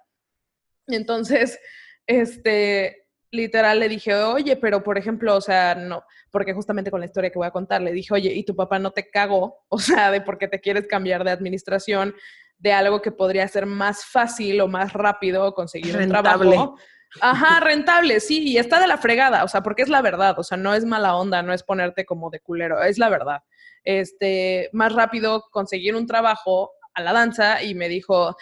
Entonces, 0.87 1.59
este, 2.05 3.07
literal 3.31 3.79
le 3.79 3.89
dije, 3.89 4.15
oye, 4.15 4.55
pero 4.55 4.83
por 4.83 4.97
ejemplo, 4.97 5.35
o 5.35 5.41
sea, 5.41 5.75
no, 5.75 6.03
porque 6.31 6.53
justamente 6.53 6.91
con 6.91 6.99
la 6.99 7.05
historia 7.05 7.29
que 7.29 7.37
voy 7.39 7.47
a 7.47 7.51
contar, 7.51 7.81
le 7.81 7.91
dije, 7.91 8.13
oye, 8.13 8.33
¿y 8.33 8.43
tu 8.43 8.55
papá 8.55 8.79
no 8.79 8.91
te 8.91 9.09
cagó? 9.09 9.59
O 9.69 9.79
sea, 9.79 10.11
de 10.11 10.21
por 10.21 10.37
qué 10.37 10.47
te 10.47 10.59
quieres 10.59 10.87
cambiar 10.87 11.23
de 11.23 11.31
administración 11.31 12.15
de 12.57 12.73
algo 12.73 13.01
que 13.01 13.11
podría 13.11 13.47
ser 13.47 13.65
más 13.65 14.05
fácil 14.05 14.59
o 14.61 14.67
más 14.67 14.93
rápido 14.93 15.53
conseguir 15.53 15.93
un 15.95 16.01
Rentable. 16.01 16.49
trabajo. 16.49 16.75
Ajá, 17.21 17.59
rentable, 17.61 18.19
sí, 18.19 18.49
y 18.49 18.57
está 18.57 18.79
de 18.79 18.85
la 18.85 18.97
fregada, 18.97 19.43
o 19.43 19.47
sea, 19.47 19.63
porque 19.63 19.81
es 19.81 19.89
la 19.89 20.01
verdad, 20.03 20.37
o 20.37 20.43
sea, 20.43 20.57
no 20.57 20.75
es 20.75 20.85
mala 20.85 21.15
onda, 21.15 21.41
no 21.41 21.53
es 21.53 21.63
ponerte 21.63 22.05
como 22.05 22.29
de 22.29 22.39
culero, 22.39 22.83
es 22.83 22.99
la 22.99 23.09
verdad. 23.09 23.41
Este, 23.83 24.69
más 24.73 24.93
rápido 24.93 25.45
conseguir 25.51 25.95
un 25.95 26.05
trabajo 26.05 26.71
a 26.93 27.01
la 27.01 27.13
danza 27.13 27.63
y 27.63 27.73
me 27.73 27.89
dijo, 27.89 28.35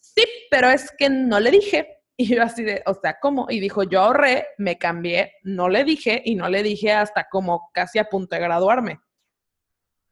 sí, 0.00 0.24
pero 0.50 0.70
es 0.70 0.92
que 0.96 1.10
no 1.10 1.40
le 1.40 1.50
dije. 1.50 1.95
Y 2.18 2.34
yo 2.34 2.42
así 2.42 2.64
de, 2.64 2.82
o 2.86 2.94
sea, 2.94 3.18
¿cómo? 3.20 3.46
Y 3.50 3.60
dijo, 3.60 3.82
yo 3.82 4.00
ahorré, 4.00 4.46
me 4.56 4.78
cambié, 4.78 5.34
no 5.42 5.68
le 5.68 5.84
dije 5.84 6.22
y 6.24 6.34
no 6.34 6.48
le 6.48 6.62
dije 6.62 6.92
hasta 6.92 7.28
como 7.30 7.68
casi 7.74 7.98
a 7.98 8.04
punto 8.04 8.34
de 8.36 8.40
graduarme. 8.40 9.00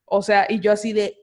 O 0.05 0.21
sea, 0.21 0.47
y 0.49 0.61
yo 0.61 0.73
así 0.73 0.93
de. 0.93 1.17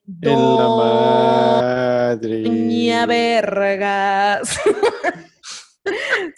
Doña 2.18 3.06
vergas. 3.06 4.60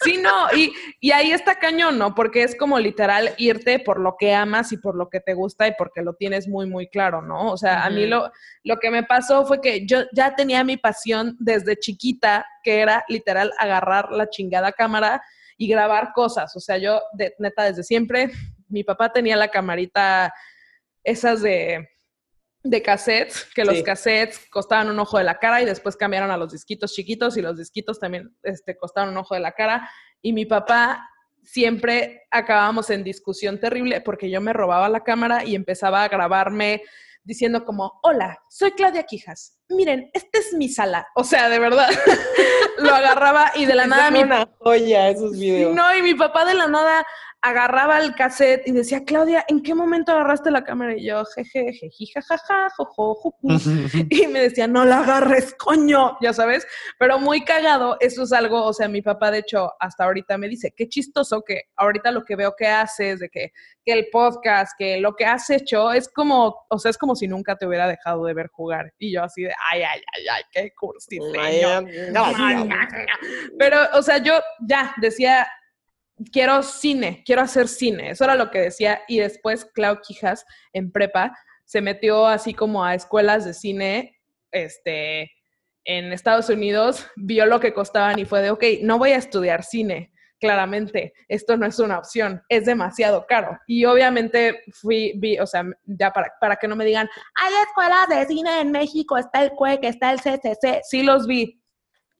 sí, 0.02 0.18
no, 0.18 0.48
y, 0.56 0.72
y 1.00 1.12
ahí 1.12 1.32
está 1.32 1.56
cañón, 1.56 1.98
¿no? 1.98 2.14
Porque 2.14 2.42
es 2.42 2.56
como 2.56 2.78
literal 2.78 3.34
irte 3.38 3.78
por 3.78 4.00
lo 4.00 4.16
que 4.18 4.34
amas 4.34 4.72
y 4.72 4.76
por 4.76 4.96
lo 4.96 5.08
que 5.08 5.20
te 5.20 5.34
gusta 5.34 5.66
y 5.68 5.72
porque 5.76 6.02
lo 6.02 6.14
tienes 6.14 6.48
muy, 6.48 6.66
muy 6.66 6.88
claro, 6.88 7.22
¿no? 7.22 7.52
O 7.52 7.56
sea, 7.56 7.84
a 7.84 7.90
mí 7.90 8.06
lo, 8.06 8.30
lo 8.62 8.78
que 8.78 8.90
me 8.90 9.02
pasó 9.02 9.46
fue 9.46 9.60
que 9.60 9.86
yo 9.86 10.04
ya 10.12 10.34
tenía 10.34 10.64
mi 10.64 10.76
pasión 10.76 11.36
desde 11.38 11.78
chiquita, 11.78 12.46
que 12.62 12.80
era 12.80 13.04
literal 13.08 13.52
agarrar 13.58 14.10
la 14.10 14.28
chingada 14.30 14.72
cámara 14.72 15.22
y 15.56 15.68
grabar 15.68 16.12
cosas. 16.14 16.54
O 16.56 16.60
sea, 16.60 16.78
yo, 16.78 17.00
de, 17.12 17.34
neta, 17.38 17.64
desde 17.64 17.82
siempre, 17.82 18.30
mi 18.68 18.84
papá 18.84 19.12
tenía 19.12 19.36
la 19.36 19.48
camarita, 19.48 20.32
esas 21.02 21.42
de, 21.42 21.88
de 22.64 22.82
cassettes, 22.82 23.46
que 23.54 23.62
los 23.62 23.82
cassettes 23.82 24.40
costaban 24.50 24.88
un 24.88 24.98
ojo 24.98 25.18
de 25.18 25.24
la 25.24 25.38
cara 25.38 25.60
y 25.60 25.66
después 25.66 25.96
cambiaron 25.96 26.30
a 26.30 26.36
los 26.38 26.50
disquitos 26.50 26.94
chiquitos 26.94 27.36
y 27.36 27.42
los 27.42 27.58
disquitos 27.58 28.00
también 28.00 28.34
este, 28.42 28.76
costaban 28.76 29.10
un 29.10 29.18
ojo 29.18 29.34
de 29.34 29.40
la 29.40 29.52
cara. 29.52 29.88
Y 30.22 30.32
mi 30.32 30.46
papá 30.46 31.10
siempre 31.42 32.22
acabábamos 32.30 32.88
en 32.88 33.04
discusión 33.04 33.60
terrible 33.60 34.00
porque 34.00 34.30
yo 34.30 34.40
me 34.40 34.54
robaba 34.54 34.88
la 34.88 35.04
cámara 35.04 35.44
y 35.44 35.54
empezaba 35.54 36.02
a 36.02 36.08
grabarme 36.08 36.82
diciendo 37.22 37.66
como, 37.66 38.00
hola, 38.02 38.38
soy 38.48 38.72
Claudia 38.72 39.02
Quijas. 39.02 39.58
Miren, 39.68 40.10
esta 40.14 40.38
es 40.38 40.54
mi 40.54 40.68
sala. 40.70 41.06
O 41.14 41.24
sea, 41.24 41.50
de 41.50 41.58
verdad, 41.58 41.88
lo 42.78 42.94
agarraba 42.94 43.52
y 43.54 43.66
de 43.66 43.74
la 43.74 43.86
nada 43.86 44.04
Son 44.04 44.14
mi 44.14 44.22
una 44.22 44.48
joya 44.58 45.10
esos 45.10 45.32
videos. 45.32 45.74
no, 45.74 45.94
y 45.96 46.02
mi 46.02 46.14
papá 46.14 46.46
de 46.46 46.54
la 46.54 46.66
nada 46.66 47.06
agarraba 47.44 47.98
el 47.98 48.14
cassette 48.14 48.66
y 48.66 48.72
decía, 48.72 49.04
Claudia, 49.04 49.44
¿en 49.48 49.62
qué 49.62 49.74
momento 49.74 50.12
agarraste 50.12 50.50
la 50.50 50.64
cámara? 50.64 50.96
Y 50.96 51.04
yo, 51.04 51.22
jeje, 51.26 51.74
jeji, 51.74 52.06
jajaja, 52.06 52.70
jojo, 52.74 53.14
juju. 53.14 53.34
Y 54.10 54.26
me 54.28 54.40
decía, 54.40 54.66
no 54.66 54.86
la 54.86 55.00
agarres, 55.00 55.54
coño, 55.54 56.16
ya 56.22 56.32
sabes. 56.32 56.66
Pero 56.98 57.18
muy 57.18 57.44
cagado, 57.44 57.98
eso 58.00 58.22
es 58.22 58.32
algo, 58.32 58.64
o 58.64 58.72
sea, 58.72 58.88
mi 58.88 59.02
papá, 59.02 59.30
de 59.30 59.40
hecho, 59.40 59.72
hasta 59.78 60.04
ahorita 60.04 60.38
me 60.38 60.48
dice, 60.48 60.72
qué 60.74 60.88
chistoso 60.88 61.42
que 61.42 61.64
ahorita 61.76 62.10
lo 62.12 62.24
que 62.24 62.34
veo 62.34 62.54
que 62.56 62.66
haces, 62.66 63.20
de 63.20 63.28
que, 63.28 63.52
que 63.84 63.92
el 63.92 64.06
podcast, 64.10 64.72
que 64.78 64.96
lo 64.96 65.14
que 65.14 65.26
has 65.26 65.50
hecho, 65.50 65.92
es 65.92 66.08
como, 66.08 66.64
o 66.70 66.78
sea, 66.78 66.90
es 66.90 66.96
como 66.96 67.14
si 67.14 67.28
nunca 67.28 67.56
te 67.56 67.66
hubiera 67.66 67.86
dejado 67.86 68.24
de 68.24 68.32
ver 68.32 68.48
jugar. 68.48 68.94
Y 68.98 69.12
yo 69.12 69.22
así 69.22 69.42
de, 69.42 69.52
ay, 69.70 69.82
ay, 69.82 70.00
ay, 70.16 70.26
ay, 70.34 70.42
qué 70.50 70.72
cursileño. 70.74 71.84
Pero, 73.58 73.80
o 73.92 74.02
sea, 74.02 74.16
yo 74.16 74.40
ya 74.66 74.94
decía, 74.96 75.46
quiero 76.32 76.62
cine, 76.62 77.22
quiero 77.24 77.42
hacer 77.42 77.68
cine. 77.68 78.10
Eso 78.10 78.24
era 78.24 78.34
lo 78.34 78.50
que 78.50 78.60
decía. 78.60 79.02
Y 79.08 79.18
después 79.18 79.64
Clau 79.74 80.00
Quijas, 80.00 80.44
en 80.72 80.92
prepa, 80.92 81.36
se 81.64 81.80
metió 81.80 82.26
así 82.26 82.54
como 82.54 82.84
a 82.84 82.94
escuelas 82.94 83.44
de 83.44 83.54
cine, 83.54 84.20
este, 84.50 85.30
en 85.84 86.12
Estados 86.12 86.48
Unidos, 86.48 87.06
vio 87.16 87.46
lo 87.46 87.60
que 87.60 87.74
costaban 87.74 88.18
y 88.18 88.24
fue 88.24 88.42
de, 88.42 88.50
ok, 88.50 88.64
no 88.82 88.98
voy 88.98 89.10
a 89.10 89.16
estudiar 89.16 89.64
cine, 89.64 90.12
claramente, 90.40 91.12
esto 91.28 91.56
no 91.56 91.66
es 91.66 91.78
una 91.78 91.98
opción, 91.98 92.42
es 92.48 92.64
demasiado 92.64 93.26
caro. 93.26 93.58
Y 93.66 93.84
obviamente 93.84 94.62
fui, 94.72 95.12
vi, 95.16 95.38
o 95.38 95.46
sea, 95.46 95.64
ya 95.84 96.10
para, 96.12 96.32
para 96.40 96.56
que 96.56 96.68
no 96.68 96.76
me 96.76 96.84
digan, 96.84 97.08
hay 97.34 97.54
escuelas 97.66 98.08
de 98.08 98.26
cine 98.26 98.60
en 98.60 98.70
México, 98.70 99.16
está 99.16 99.42
el 99.42 99.52
CUEC, 99.52 99.84
está 99.84 100.12
el 100.12 100.20
CCC, 100.20 100.80
sí 100.82 101.02
los 101.02 101.26
vi, 101.26 101.60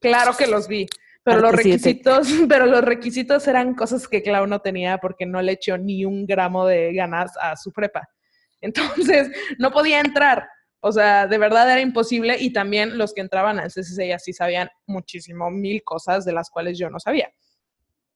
claro 0.00 0.36
que 0.36 0.46
los 0.46 0.68
vi. 0.68 0.86
Pero 1.24 1.40
los 1.40 1.52
requisitos, 1.52 2.28
pero 2.48 2.66
los 2.66 2.84
requisitos 2.84 3.48
eran 3.48 3.74
cosas 3.74 4.06
que 4.06 4.22
Clau 4.22 4.46
no 4.46 4.60
tenía 4.60 4.98
porque 4.98 5.26
no 5.26 5.40
le 5.40 5.52
echó 5.52 5.78
ni 5.78 6.04
un 6.04 6.26
gramo 6.26 6.66
de 6.66 6.92
ganas 6.92 7.32
a 7.40 7.56
su 7.56 7.72
prepa. 7.72 8.08
Entonces, 8.60 9.30
no 9.58 9.70
podía 9.70 10.00
entrar. 10.00 10.46
O 10.80 10.92
sea, 10.92 11.26
de 11.26 11.38
verdad 11.38 11.70
era 11.70 11.80
imposible 11.80 12.36
y 12.38 12.52
también 12.52 12.98
los 12.98 13.14
que 13.14 13.22
entraban 13.22 13.58
al 13.58 13.70
CCC 13.70 14.18
sí 14.18 14.34
sabían 14.34 14.68
muchísimo, 14.86 15.50
mil 15.50 15.82
cosas 15.82 16.26
de 16.26 16.32
las 16.32 16.50
cuales 16.50 16.78
yo 16.78 16.90
no 16.90 17.00
sabía. 17.00 17.30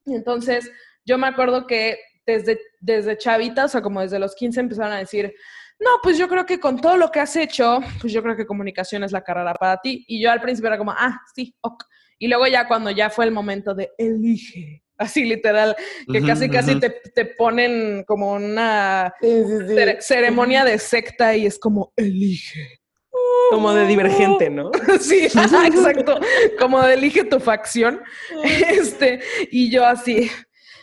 Entonces, 0.04 0.70
yo 1.04 1.16
me 1.16 1.26
acuerdo 1.26 1.66
que 1.66 1.98
desde, 2.26 2.60
desde 2.78 3.16
chavita, 3.16 3.64
o 3.64 3.68
sea, 3.68 3.80
como 3.80 4.02
desde 4.02 4.18
los 4.18 4.34
15 4.34 4.60
empezaron 4.60 4.92
a 4.92 4.98
decir, 4.98 5.32
no, 5.80 5.90
pues 6.02 6.18
yo 6.18 6.28
creo 6.28 6.44
que 6.44 6.60
con 6.60 6.78
todo 6.78 6.98
lo 6.98 7.10
que 7.10 7.20
has 7.20 7.36
hecho, 7.36 7.80
pues 8.00 8.12
yo 8.12 8.22
creo 8.22 8.36
que 8.36 8.46
comunicación 8.46 9.02
es 9.02 9.12
la 9.12 9.22
carrera 9.22 9.54
para 9.54 9.78
ti. 9.78 10.04
Y 10.06 10.20
yo 10.20 10.30
al 10.30 10.40
principio 10.40 10.68
era 10.68 10.78
como, 10.78 10.92
ah, 10.92 11.18
sí, 11.34 11.54
ok. 11.62 11.84
Y 12.18 12.28
luego 12.28 12.46
ya 12.46 12.66
cuando 12.66 12.90
ya 12.90 13.10
fue 13.10 13.24
el 13.24 13.30
momento 13.30 13.74
de 13.74 13.90
elige, 13.96 14.82
así 14.96 15.24
literal, 15.24 15.76
que 16.10 16.22
casi 16.22 16.48
casi 16.48 16.78
te, 16.80 16.90
te, 17.14 17.24
ponen 17.24 18.04
como 18.04 18.32
una 18.32 19.14
ceremonia 20.00 20.64
de 20.64 20.78
secta 20.78 21.36
y 21.36 21.46
es 21.46 21.58
como 21.58 21.92
elige. 21.96 22.80
Como 23.50 23.72
de 23.72 23.86
divergente, 23.86 24.50
¿no? 24.50 24.70
sí, 25.00 25.24
exacto. 25.24 26.20
Como 26.58 26.82
de 26.82 26.94
elige 26.94 27.24
tu 27.24 27.40
facción. 27.40 28.02
Este, 28.44 29.20
y 29.50 29.70
yo 29.70 29.86
así, 29.86 30.30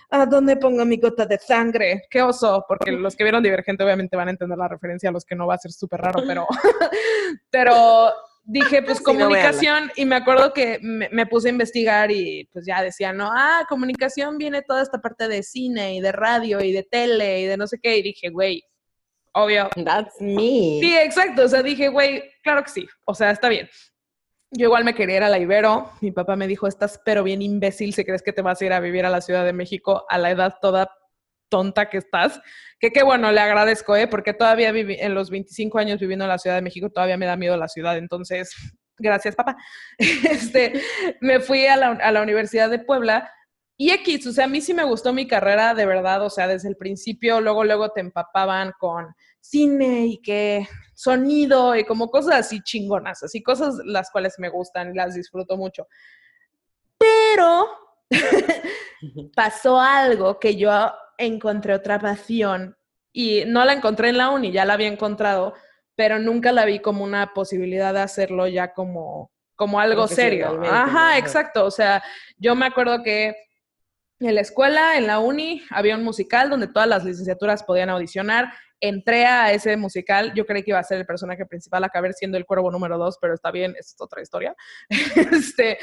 ¿a 0.09 0.25
dónde 0.25 0.57
pongo 0.57 0.83
mi 0.86 0.97
gota 0.97 1.25
de 1.25 1.38
sangre? 1.38 2.03
¡Qué 2.09 2.21
oso! 2.21 2.65
Porque 2.67 2.91
los 2.91 3.15
que 3.15 3.23
vieron 3.23 3.43
Divergente 3.43 3.83
obviamente 3.83 4.17
van 4.17 4.29
a 4.29 4.31
entender 4.31 4.57
la 4.57 4.67
referencia, 4.67 5.09
a 5.09 5.11
los 5.11 5.25
que 5.25 5.36
no 5.36 5.47
va 5.47 5.55
a 5.55 5.59
ser 5.59 5.71
súper 5.71 6.01
raro, 6.01 6.23
pero, 6.25 6.47
pero 7.49 8.13
dije, 8.45 8.81
pues 8.83 9.01
comunicación, 9.01 9.91
y 9.95 10.05
me 10.05 10.15
acuerdo 10.15 10.53
que 10.53 10.79
me, 10.81 11.25
puse 11.25 11.49
a 11.49 11.51
investigar 11.51 12.11
y 12.11 12.47
pues 12.53 12.65
ya 12.65 12.81
decía, 12.81 13.11
no, 13.11 13.29
ah, 13.33 13.65
comunicación 13.67 14.37
viene 14.37 14.61
toda 14.61 14.81
esta 14.81 14.99
parte 14.99 15.27
de 15.27 15.43
cine 15.43 15.95
y 15.95 16.01
de 16.01 16.11
radio 16.11 16.61
y 16.61 16.71
de 16.71 16.83
tele 16.83 17.41
y 17.41 17.45
de 17.45 17.57
no 17.57 17.67
sé 17.67 17.79
qué, 17.81 17.97
y 17.97 18.03
dije, 18.03 18.29
güey, 18.29 18.63
obvio. 19.33 19.69
That's 19.83 20.21
me. 20.21 20.79
Sí, 20.81 20.95
exacto, 20.97 21.43
o 21.43 21.47
sea, 21.47 21.63
dije, 21.63 21.89
güey, 21.89 22.23
claro 22.43 22.63
que 22.63 22.69
sí, 22.69 22.87
o 23.05 23.13
sea, 23.13 23.31
está 23.31 23.49
bien. 23.49 23.69
Yo 24.51 24.65
igual 24.67 24.85
me 24.85 24.95
quería 24.95 25.17
ir 25.17 25.23
a 25.23 25.29
la 25.29 25.39
Ibero, 25.39 25.91
mi 25.99 26.11
papá 26.11 26.35
me 26.35 26.47
dijo, 26.47 26.67
estás 26.67 27.01
pero 27.03 27.23
bien 27.23 27.41
imbécil 27.41 27.93
si 27.93 28.05
crees 28.05 28.21
que 28.21 28.31
te 28.31 28.41
vas 28.41 28.61
a 28.61 28.65
ir 28.65 28.73
a 28.73 28.79
vivir 28.79 29.05
a 29.05 29.09
la 29.09 29.19
Ciudad 29.19 29.43
de 29.43 29.51
México 29.51 30.05
a 30.07 30.17
la 30.17 30.31
edad 30.31 30.55
toda 30.61 30.89
tonta 31.55 31.89
que 31.89 31.99
estás. 31.99 32.41
Que 32.81 32.91
qué 32.91 33.01
bueno, 33.01 33.31
le 33.31 33.39
agradezco, 33.39 33.95
¿eh? 33.95 34.07
Porque 34.07 34.33
todavía 34.33 34.73
viví, 34.73 34.97
en 34.99 35.13
los 35.13 35.29
25 35.29 35.79
años 35.79 36.01
viviendo 36.01 36.25
en 36.25 36.29
la 36.29 36.37
Ciudad 36.37 36.57
de 36.57 36.61
México, 36.61 36.89
todavía 36.89 37.15
me 37.15 37.25
da 37.25 37.37
miedo 37.37 37.55
la 37.55 37.69
ciudad. 37.69 37.97
Entonces, 37.97 38.53
gracias, 38.97 39.37
papá. 39.37 39.55
Este, 39.97 40.73
me 41.21 41.39
fui 41.39 41.65
a 41.65 41.77
la, 41.77 41.91
a 41.91 42.11
la 42.11 42.21
Universidad 42.21 42.69
de 42.69 42.79
Puebla 42.79 43.31
y 43.77 43.91
X, 43.91 44.27
o 44.27 44.33
sea, 44.33 44.45
a 44.45 44.47
mí 44.49 44.59
sí 44.59 44.73
me 44.73 44.83
gustó 44.83 45.13
mi 45.13 45.27
carrera 45.27 45.73
de 45.73 45.85
verdad, 45.85 46.21
o 46.23 46.29
sea, 46.29 46.47
desde 46.47 46.69
el 46.69 46.77
principio, 46.77 47.39
luego, 47.41 47.63
luego 47.63 47.89
te 47.89 48.01
empapaban 48.01 48.73
con 48.77 49.07
cine 49.39 50.07
y 50.07 50.21
que 50.21 50.67
sonido 50.93 51.75
y 51.75 51.85
como 51.85 52.09
cosas 52.09 52.35
así 52.35 52.61
chingonas, 52.61 53.23
así 53.23 53.43
cosas 53.43 53.75
las 53.85 54.11
cuales 54.11 54.35
me 54.39 54.49
gustan 54.49 54.91
y 54.91 54.97
las 54.97 55.15
disfruto 55.15 55.57
mucho. 55.57 55.87
Pero 56.97 57.67
pasó 59.35 59.79
algo 59.79 60.39
que 60.39 60.55
yo 60.55 60.71
encontré 61.18 61.74
otra 61.74 61.99
pasión 61.99 62.78
y 63.11 63.43
no 63.45 63.63
la 63.66 63.74
encontré 63.74 64.09
en 64.09 64.18
la 64.18 64.30
uni, 64.30 64.51
ya 64.51 64.66
la 64.66 64.74
había 64.74 64.88
encontrado, 64.88 65.53
pero 65.95 66.20
nunca 66.20 66.51
la 66.51 66.66
vi 66.66 66.80
como 66.80 67.03
una 67.03 67.34
posibilidad 67.34 67.93
de 67.93 68.01
hacerlo 68.01 68.47
ya 68.47 68.74
como, 68.74 69.32
como 69.55 69.80
algo 69.80 70.07
serio. 70.07 70.61
Ajá, 70.70 71.18
exacto. 71.18 71.66
O 71.66 71.72
sea, 71.72 72.03
yo 72.38 72.55
me 72.55 72.66
acuerdo 72.66 73.01
que 73.03 73.36
en 74.20 74.36
la 74.36 74.41
escuela, 74.41 74.97
en 74.97 75.07
la 75.07 75.20
uni, 75.20 75.61
había 75.70 75.95
un 75.95 76.03
musical 76.03 76.49
donde 76.49 76.68
todas 76.68 76.88
las 76.88 77.03
licenciaturas 77.03 77.63
podían 77.63 77.89
audicionar. 77.89 78.53
Entré 78.82 79.26
a 79.26 79.51
ese 79.51 79.78
musical, 79.78 80.34
yo 80.36 80.45
creí 80.45 80.63
que 80.63 80.71
iba 80.71 80.80
a 80.80 80.84
ser 80.84 80.99
el 80.99 81.05
personaje 81.05 81.45
principal, 81.45 81.84
acabé 81.84 82.11
siendo 82.13 82.38
el 82.38 82.45
cuervo 82.45 82.71
número 82.71 82.97
dos, 82.97 83.17
pero 83.21 83.34
está 83.34 83.51
bien, 83.51 83.76
es 83.80 83.95
otra 83.99 84.21
historia. 84.21 84.55
este, 85.32 85.78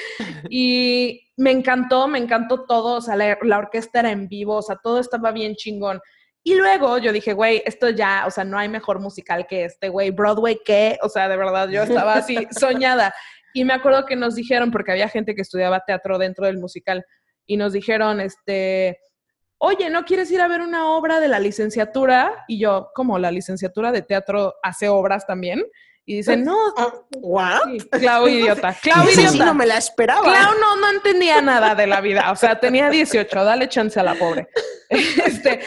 y 0.49 1.33
me 1.37 1.51
encantó, 1.51 2.07
me 2.09 2.19
encantó 2.19 2.65
todo, 2.65 2.97
o 2.97 3.01
sea, 3.01 3.17
la, 3.17 3.39
la, 3.43 3.59
orquesta 3.59 4.01
era 4.01 4.11
en 4.11 4.29
vivo, 4.29 4.57
o 4.57 4.63
sea, 4.63 4.77
todo 4.83 5.01
estaba 5.01 5.33
bien 5.33 5.55
chingón. 5.55 6.01
Y 6.45 6.55
luego 6.55 6.99
yo 6.99 7.13
dije, 7.13 7.33
güey, 7.33 7.63
esto 7.65 7.91
ya, 7.91 8.25
o 8.27 8.31
sea, 8.31 8.45
no 8.45 8.59
hay 8.59 8.69
mejor 8.69 9.01
musical 9.01 9.47
que 9.47 9.65
este, 9.65 9.89
güey, 9.89 10.11
Broadway, 10.11 10.59
¿qué? 10.65 10.99
O 11.03 11.09
sea, 11.09 11.29
de 11.29 11.37
verdad, 11.37 11.69
yo 11.69 11.83
estaba 11.83 12.15
así 12.15 12.37
soñada. 12.51 13.15
Y 13.55 13.65
me 13.65 13.75
acuerdo 13.75 14.07
que 14.07 14.17
nos 14.17 14.35
dijeron, 14.35 14.71
porque 14.71 14.93
había 14.93 15.09
gente 15.09 15.35
que 15.35 15.43
estudiaba 15.43 15.85
teatro 15.87 16.19
dentro 16.19 16.47
del 16.47 16.59
musical, 16.59 17.05
y 17.47 17.57
nos 17.57 17.73
dijeron, 17.73 18.21
este, 18.21 18.99
oye, 19.63 19.91
¿no 19.91 20.05
quieres 20.05 20.31
ir 20.33 20.41
a 20.41 20.49
ver 20.49 20.61
una 20.61 20.91
obra 20.91 21.21
de 21.21 21.29
la 21.29 21.39
licenciatura? 21.39 22.45
Y 22.49 22.59
yo, 22.59 22.91
¿cómo? 22.95 23.19
¿La 23.19 23.31
licenciatura 23.31 23.93
de 23.93 24.03
teatro 24.03 24.57
hace 24.61 24.89
obras 24.89 25.25
también? 25.25 25.63
Y 26.05 26.17
dicen, 26.17 26.43
no. 26.43 26.57
¿What? 27.21 27.61
Sí, 27.71 27.79
Clau 28.01 28.27
idiota. 28.27 28.77
Clau 28.83 29.05
idiota. 29.09 29.31
Sí, 29.31 29.39
no 29.39 29.55
me 29.55 29.65
la 29.65 29.77
esperaba. 29.77 30.23
Clau 30.23 30.59
no, 30.59 30.77
no 30.77 30.91
entendía 30.91 31.41
nada 31.41 31.77
de 31.77 31.87
la 31.87 32.01
vida. 32.01 32.33
O 32.33 32.37
sea, 32.37 32.59
tenía 32.59 32.91
18, 32.91 33.45
dale 33.45 33.69
chance 33.69 33.99
a 33.99 34.03
la 34.03 34.15
pobre. 34.15 34.49
Este, 34.91 35.61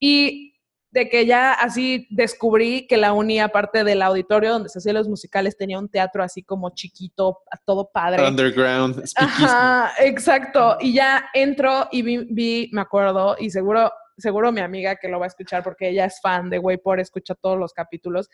y 0.00 0.53
de 0.94 1.08
que 1.08 1.26
ya 1.26 1.52
así 1.52 2.06
descubrí 2.08 2.86
que 2.86 2.96
la 2.96 3.12
uni, 3.12 3.40
aparte 3.40 3.82
del 3.82 4.00
auditorio 4.00 4.52
donde 4.52 4.68
se 4.68 4.78
hacían 4.78 4.94
los 4.94 5.08
musicales, 5.08 5.56
tenía 5.56 5.76
un 5.76 5.88
teatro 5.88 6.22
así 6.22 6.44
como 6.44 6.70
chiquito, 6.70 7.40
todo 7.64 7.90
padre. 7.92 8.24
Underground. 8.24 9.02
Ajá, 9.16 9.90
exacto. 9.98 10.76
Y 10.78 10.94
ya 10.94 11.30
entro 11.34 11.88
y 11.90 12.02
vi, 12.02 12.18
vi, 12.30 12.70
me 12.72 12.80
acuerdo, 12.80 13.34
y 13.36 13.50
seguro, 13.50 13.92
seguro 14.16 14.52
mi 14.52 14.60
amiga 14.60 14.94
que 14.94 15.08
lo 15.08 15.18
va 15.18 15.24
a 15.24 15.28
escuchar 15.28 15.64
porque 15.64 15.88
ella 15.88 16.04
es 16.04 16.20
fan 16.20 16.48
de 16.48 16.60
Way 16.60 16.76
por 16.76 17.00
escucha 17.00 17.34
todos 17.34 17.58
los 17.58 17.72
capítulos. 17.72 18.30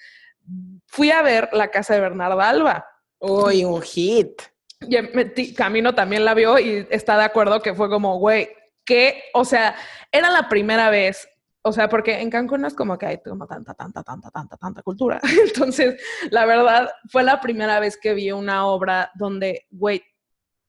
Fui 0.87 1.11
a 1.11 1.23
ver 1.23 1.49
la 1.53 1.69
casa 1.69 1.95
de 1.95 2.01
Bernarda 2.01 2.47
Alba. 2.47 2.87
Uy, 3.21 3.65
un 3.65 3.81
hit. 3.81 4.43
Y 4.87 5.55
Camino 5.55 5.95
también 5.95 6.27
la 6.27 6.35
vio 6.35 6.59
y 6.59 6.87
está 6.91 7.17
de 7.17 7.25
acuerdo 7.25 7.63
que 7.63 7.73
fue 7.73 7.89
como, 7.89 8.19
güey, 8.19 8.51
que, 8.85 9.23
o 9.33 9.47
sea, 9.47 9.75
era 10.13 10.29
la 10.29 10.49
primera 10.51 10.91
vez 10.91 11.27
o 11.63 11.73
sea, 11.73 11.89
porque 11.89 12.21
en 12.21 12.31
Cancún 12.31 12.63
no 12.63 12.69
es 12.69 12.75
como 12.75 12.97
que 12.97 13.07
hay 13.07 13.23
como 13.23 13.47
tanta, 13.47 13.75
tanta, 13.75 14.03
tanta, 14.03 14.31
tanta, 14.31 14.57
tanta 14.57 14.83
cultura. 14.83 15.21
Entonces, 15.45 16.01
la 16.31 16.47
verdad, 16.47 16.91
fue 17.09 17.23
la 17.23 17.41
primera 17.41 17.81
vez 17.81 17.99
que 18.01 18.15
vi 18.15 18.33
una 18.33 18.67
obra 18.67 19.11
donde, 19.15 19.67
güey, 19.71 20.03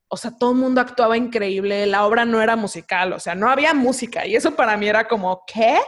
o 0.10 0.18
sea, 0.18 0.38
todo 0.38 0.52
el 0.52 0.58
mundo 0.58 0.82
actuaba 0.82 1.16
increíble, 1.16 1.86
la 1.86 2.06
obra 2.06 2.26
no 2.26 2.42
era 2.42 2.58
musical, 2.58 3.14
o 3.14 3.20
sea, 3.20 3.34
no 3.34 3.50
había 3.50 3.74
música 3.74 4.26
y 4.28 4.36
eso 4.36 4.54
para 4.56 4.76
mí 4.76 4.88
era 4.88 5.08
como, 5.08 5.44
¿qué? 5.48 5.80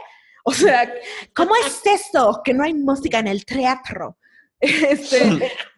O 0.44 0.52
sea, 0.52 0.90
¿cómo 1.34 1.54
es 1.56 1.82
eso 1.84 2.40
que 2.42 2.54
no 2.54 2.64
hay 2.64 2.72
música 2.72 3.18
en 3.18 3.28
el 3.28 3.44
teatro? 3.44 4.18
Este, 4.60 5.18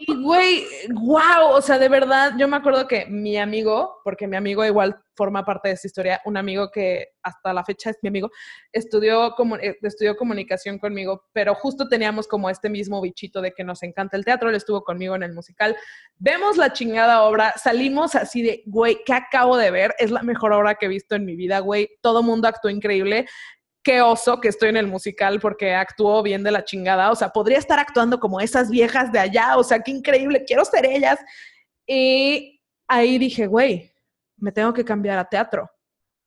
y 0.00 0.22
güey, 0.22 0.66
wow, 0.90 1.50
o 1.50 1.62
sea, 1.62 1.78
de 1.78 1.88
verdad, 1.88 2.32
yo 2.38 2.48
me 2.48 2.56
acuerdo 2.56 2.86
que 2.86 3.06
mi 3.06 3.36
amigo, 3.36 4.00
porque 4.04 4.26
mi 4.26 4.36
amigo 4.36 4.64
igual 4.64 5.00
forma 5.14 5.44
parte 5.44 5.68
de 5.68 5.74
esta 5.74 5.86
historia, 5.86 6.20
un 6.24 6.36
amigo 6.36 6.70
que 6.70 7.08
hasta 7.22 7.52
la 7.52 7.64
fecha 7.64 7.90
es 7.90 7.98
mi 8.02 8.08
amigo, 8.08 8.30
estudió, 8.72 9.34
como, 9.36 9.56
eh, 9.56 9.76
estudió 9.82 10.16
comunicación 10.16 10.78
conmigo, 10.78 11.24
pero 11.32 11.54
justo 11.54 11.88
teníamos 11.88 12.26
como 12.26 12.50
este 12.50 12.70
mismo 12.70 13.00
bichito 13.00 13.40
de 13.40 13.52
que 13.52 13.64
nos 13.64 13.82
encanta 13.82 14.16
el 14.16 14.24
teatro, 14.24 14.48
él 14.48 14.54
estuvo 14.56 14.82
conmigo 14.82 15.14
en 15.14 15.22
el 15.22 15.32
musical, 15.32 15.76
vemos 16.16 16.56
la 16.56 16.72
chingada 16.72 17.22
obra, 17.22 17.54
salimos 17.56 18.14
así 18.14 18.42
de, 18.42 18.62
güey, 18.66 18.98
¿qué 19.04 19.12
acabo 19.12 19.56
de 19.56 19.70
ver? 19.70 19.94
Es 19.98 20.10
la 20.10 20.22
mejor 20.22 20.52
obra 20.52 20.74
que 20.76 20.86
he 20.86 20.88
visto 20.88 21.14
en 21.14 21.24
mi 21.24 21.36
vida, 21.36 21.60
güey, 21.60 21.90
todo 22.00 22.22
mundo 22.22 22.48
actuó 22.48 22.70
increíble 22.70 23.26
qué 23.82 24.00
oso 24.00 24.40
que 24.40 24.48
estoy 24.48 24.70
en 24.70 24.76
el 24.76 24.86
musical 24.86 25.40
porque 25.40 25.74
actuó 25.74 26.22
bien 26.22 26.42
de 26.42 26.52
la 26.52 26.64
chingada. 26.64 27.10
O 27.10 27.16
sea, 27.16 27.30
podría 27.30 27.58
estar 27.58 27.78
actuando 27.78 28.20
como 28.20 28.40
esas 28.40 28.70
viejas 28.70 29.12
de 29.12 29.18
allá. 29.18 29.56
O 29.56 29.64
sea, 29.64 29.80
qué 29.80 29.90
increíble, 29.90 30.44
quiero 30.44 30.64
ser 30.64 30.86
ellas. 30.86 31.18
Y 31.86 32.60
ahí 32.88 33.18
dije, 33.18 33.46
güey, 33.46 33.92
me 34.36 34.52
tengo 34.52 34.72
que 34.72 34.84
cambiar 34.84 35.18
a 35.18 35.28
teatro. 35.28 35.70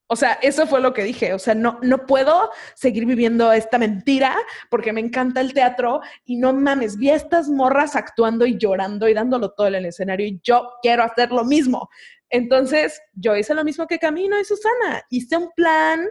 O 0.07 0.15
sea, 0.15 0.33
eso 0.43 0.67
fue 0.67 0.81
lo 0.81 0.93
que 0.93 1.03
dije. 1.03 1.33
O 1.33 1.39
sea, 1.39 1.55
no, 1.55 1.79
no 1.81 2.05
puedo 2.05 2.51
seguir 2.75 3.05
viviendo 3.05 3.51
esta 3.51 3.77
mentira 3.77 4.35
porque 4.69 4.93
me 4.93 5.01
encanta 5.01 5.41
el 5.41 5.53
teatro 5.53 6.01
y 6.25 6.37
no 6.37 6.53
mames, 6.53 6.97
vi 6.97 7.09
a 7.09 7.15
estas 7.15 7.49
morras 7.49 7.95
actuando 7.95 8.45
y 8.45 8.57
llorando 8.57 9.07
y 9.07 9.15
dándolo 9.15 9.51
todo 9.53 9.67
en 9.67 9.75
el 9.75 9.85
escenario 9.85 10.27
y 10.27 10.39
yo 10.43 10.69
quiero 10.81 11.03
hacer 11.03 11.31
lo 11.31 11.43
mismo. 11.43 11.89
Entonces, 12.29 13.01
yo 13.13 13.35
hice 13.35 13.53
lo 13.55 13.63
mismo 13.63 13.87
que 13.87 13.97
Camino 13.97 14.39
y 14.39 14.45
Susana. 14.45 15.03
Hice 15.09 15.37
un 15.37 15.51
plan, 15.55 16.07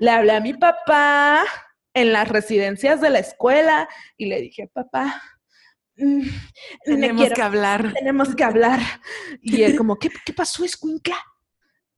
le 0.00 0.10
hablé 0.10 0.32
a 0.32 0.40
mi 0.40 0.54
papá 0.54 1.44
en 1.94 2.12
las 2.12 2.28
residencias 2.28 3.00
de 3.00 3.10
la 3.10 3.18
escuela 3.18 3.88
y 4.16 4.26
le 4.26 4.40
dije, 4.40 4.68
papá, 4.72 5.22
mm, 5.96 6.22
tenemos 6.84 7.30
que 7.32 7.42
hablar. 7.42 7.92
Tenemos 7.92 8.34
que 8.34 8.42
hablar. 8.44 8.80
Y 9.42 9.62
él 9.62 9.76
como, 9.76 9.96
¿qué, 9.98 10.08
qué 10.24 10.32
pasó, 10.32 10.64
Escuincla? 10.64 11.16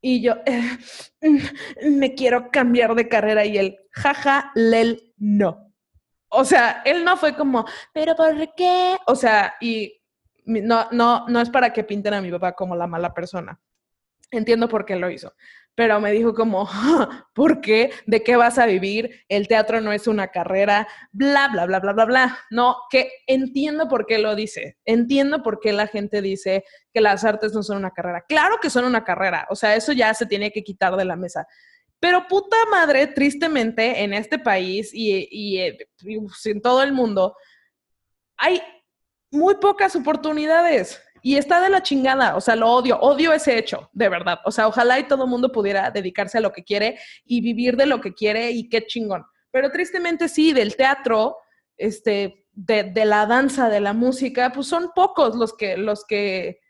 Y 0.01 0.21
yo, 0.21 0.35
"Eh, 0.47 0.79
mm, 1.21 1.99
me 1.99 2.15
quiero 2.15 2.51
cambiar 2.51 2.95
de 2.97 3.09
carrera. 3.09 3.45
Y 3.45 3.57
él, 3.57 3.79
jaja, 3.93 4.51
lel, 4.57 5.15
no. 5.17 5.73
O 6.29 6.45
sea, 6.45 6.83
él 6.85 7.05
no 7.05 7.17
fue 7.17 7.37
como, 7.37 7.65
pero 7.93 8.17
¿por 8.17 8.55
qué? 8.57 8.97
O 9.07 9.15
sea, 9.15 9.55
y 9.61 10.01
no, 10.45 10.89
no, 10.91 11.29
no 11.29 11.41
es 11.41 11.51
para 11.51 11.73
que 11.73 11.85
pinten 11.85 12.15
a 12.15 12.21
mi 12.21 12.33
papá 12.33 12.53
como 12.53 12.75
la 12.75 12.89
mala 12.89 13.15
persona. 13.15 13.61
Entiendo 14.33 14.69
por 14.69 14.85
qué 14.85 14.97
lo 14.97 15.09
hizo. 15.09 15.33
Pero 15.75 16.01
me 16.01 16.13
dijo 16.13 16.35
como, 16.35 16.69
¿por 17.35 17.61
qué? 17.61 17.91
¿De 18.07 18.23
qué 18.23 18.37
vas 18.37 18.59
a 18.59 18.67
vivir? 18.67 19.25
El 19.29 19.49
teatro 19.49 19.81
no 19.81 19.93
es 19.93 20.07
una 20.07 20.29
carrera, 20.29 20.87
bla, 21.13 21.49
bla, 21.49 21.67
bla, 21.67 21.81
bla, 21.81 21.93
bla, 21.93 22.05
bla. 22.05 22.39
No, 22.51 22.77
que 22.91 23.11
entiendo 23.27 23.89
por 23.89 24.07
qué 24.07 24.19
lo 24.19 24.35
dice. 24.35 24.79
Entiendo 24.85 25.43
por 25.43 25.61
qué 25.61 25.73
la 25.73 25.87
gente 25.87 26.21
dice 26.21 26.65
que 26.93 27.01
las 27.01 27.25
artes 27.25 27.55
no 27.55 27.63
son 27.63 27.79
una 27.79 27.93
carrera. 27.93 28.25
Claro 28.29 28.59
que 28.61 28.71
son 28.71 28.85
una 28.85 29.05
carrera. 29.05 29.47
O 29.51 29.57
sea, 29.57 29.75
eso 29.75 29.93
ya 29.93 30.13
se 30.13 30.27
tiene 30.27 30.53
que 30.53 30.63
quitar 30.63 30.95
de 30.97 31.07
la 31.07 31.17
mesa. 31.17 31.47
Pero 31.99 32.27
puta 32.27 32.57
madre, 32.71 33.07
tristemente, 33.07 34.03
en 34.03 34.13
este 34.13 34.39
país 34.39 34.91
y, 34.93 35.29
y, 35.31 35.61
eh, 35.61 35.89
y, 36.01 36.19
en 36.51 36.61
todo 36.61 36.83
el 36.83 36.93
mundo, 36.93 37.37
hay 38.37 38.61
muy 39.31 39.55
pocas 39.55 39.95
oportunidades 39.97 41.01
y 41.23 41.37
está 41.37 41.61
de 41.61 41.71
la 41.71 41.83
chingada. 41.83 42.37
O 42.37 42.41
sea, 42.41 42.57
lo 42.57 42.69
odio, 42.71 42.99
odio 43.01 43.33
ese 43.33 43.57
hecho, 43.57 43.89
de 43.93 44.09
verdad. 44.09 44.41
O 44.45 44.51
sea, 44.51 44.67
ojalá 44.67 44.99
y 44.99 45.07
todo 45.07 45.25
el 45.25 45.31
mundo 45.31 45.53
pudiera 45.53 45.91
dedicarse 45.91 46.39
a 46.39 46.41
lo 46.41 46.53
que 46.53 46.65
quiere 46.65 46.99
y 47.25 47.41
vivir 47.41 47.77
de 47.77 47.87
lo 47.87 48.01
que 48.01 48.13
quiere 48.13 48.51
y 48.51 48.69
qué 48.69 48.85
chingón. 48.87 49.25
Pero 49.51 49.71
tristemente 49.71 50.29
sí, 50.29 50.53
del 50.53 50.77
teatro, 50.77 51.37
este, 51.77 52.47
de, 52.53 52.85
de 52.85 53.05
la 53.05 53.27
danza, 53.27 53.69
de 53.69 53.81
la 53.81 53.93
música, 53.93 54.51
pues 54.53 54.67
son 54.67 54.91
pocos 54.95 55.37
los 55.37 55.55
que, 55.55 55.77
los 55.77 56.05
que, 56.05 56.61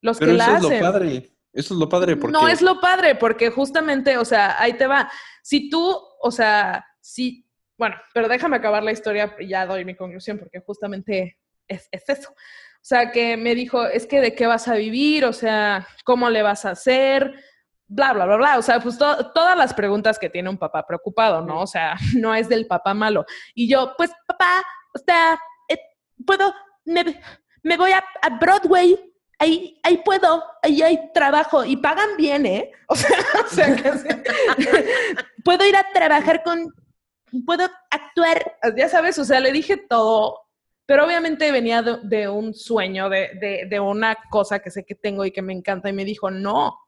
los 0.00 0.18
Pero 0.18 0.32
que 0.32 0.38
la 0.38 0.44
eso 0.44 0.54
es 0.56 0.64
hacen. 0.64 0.80
lo 0.80 0.92
padre. 0.92 1.36
Eso 1.52 1.74
es 1.74 1.80
lo 1.80 1.88
padre 1.88 2.16
porque 2.16 2.32
No 2.32 2.46
es 2.46 2.62
lo 2.62 2.80
padre, 2.80 3.16
porque 3.16 3.50
justamente, 3.50 4.16
o 4.18 4.24
sea, 4.24 4.60
ahí 4.60 4.74
te 4.74 4.86
va. 4.86 5.10
Si 5.42 5.68
tú, 5.68 5.96
o 6.20 6.30
sea, 6.30 6.84
si, 7.00 7.44
bueno, 7.76 7.96
pero 8.14 8.28
déjame 8.28 8.56
acabar 8.56 8.82
la 8.84 8.92
historia 8.92 9.34
y 9.38 9.48
ya 9.48 9.66
doy 9.66 9.84
mi 9.84 9.96
conclusión, 9.96 10.38
porque 10.38 10.60
justamente 10.60 11.38
es, 11.66 11.88
es 11.90 12.08
eso. 12.08 12.32
O 12.82 12.84
sea, 12.90 13.12
que 13.12 13.36
me 13.36 13.54
dijo, 13.54 13.86
es 13.86 14.06
que 14.06 14.20
de 14.20 14.34
qué 14.34 14.46
vas 14.46 14.66
a 14.66 14.74
vivir, 14.74 15.24
o 15.26 15.32
sea, 15.32 15.86
cómo 16.04 16.30
le 16.30 16.42
vas 16.42 16.64
a 16.64 16.70
hacer, 16.70 17.34
bla, 17.86 18.12
bla, 18.14 18.24
bla, 18.24 18.36
bla. 18.36 18.58
O 18.58 18.62
sea, 18.62 18.80
pues 18.80 18.96
to- 18.96 19.32
todas 19.32 19.56
las 19.56 19.74
preguntas 19.74 20.18
que 20.18 20.30
tiene 20.30 20.48
un 20.48 20.56
papá 20.58 20.86
preocupado, 20.86 21.42
¿no? 21.42 21.60
O 21.60 21.66
sea, 21.66 21.96
no 22.16 22.34
es 22.34 22.48
del 22.48 22.66
papá 22.66 22.94
malo. 22.94 23.26
Y 23.54 23.68
yo, 23.68 23.94
pues, 23.98 24.10
papá, 24.26 24.64
o 24.94 24.98
sea, 24.98 25.38
eh, 25.68 25.78
puedo, 26.26 26.54
me, 26.86 27.20
me 27.62 27.76
voy 27.76 27.92
a, 27.92 28.02
a 28.22 28.38
Broadway, 28.38 28.98
ahí, 29.38 29.78
ahí 29.82 29.98
puedo, 30.04 30.42
ahí 30.62 30.80
hay 30.82 31.12
trabajo 31.12 31.64
y 31.64 31.76
pagan 31.76 32.16
bien, 32.16 32.46
¿eh? 32.46 32.70
O 32.88 32.96
sea, 32.96 33.18
o 33.44 33.48
sea 33.48 33.76
que 33.76 33.92
puedo 35.44 35.64
ir 35.66 35.76
a 35.76 35.86
trabajar 35.92 36.42
con, 36.42 36.72
puedo 37.46 37.68
actuar, 37.90 38.56
ya 38.76 38.88
sabes, 38.88 39.18
o 39.18 39.24
sea, 39.24 39.38
le 39.40 39.52
dije 39.52 39.76
todo, 39.76 40.40
pero 40.90 41.06
obviamente 41.06 41.52
venía 41.52 41.82
de, 41.82 41.98
de 42.02 42.28
un 42.28 42.52
sueño, 42.52 43.08
de, 43.08 43.68
de, 43.70 43.78
una 43.78 44.16
cosa 44.28 44.58
que 44.58 44.72
sé 44.72 44.84
que 44.84 44.96
tengo 44.96 45.24
y 45.24 45.30
que 45.30 45.40
me 45.40 45.52
encanta 45.52 45.88
y 45.88 45.92
me 45.92 46.04
dijo, 46.04 46.32
no. 46.32 46.80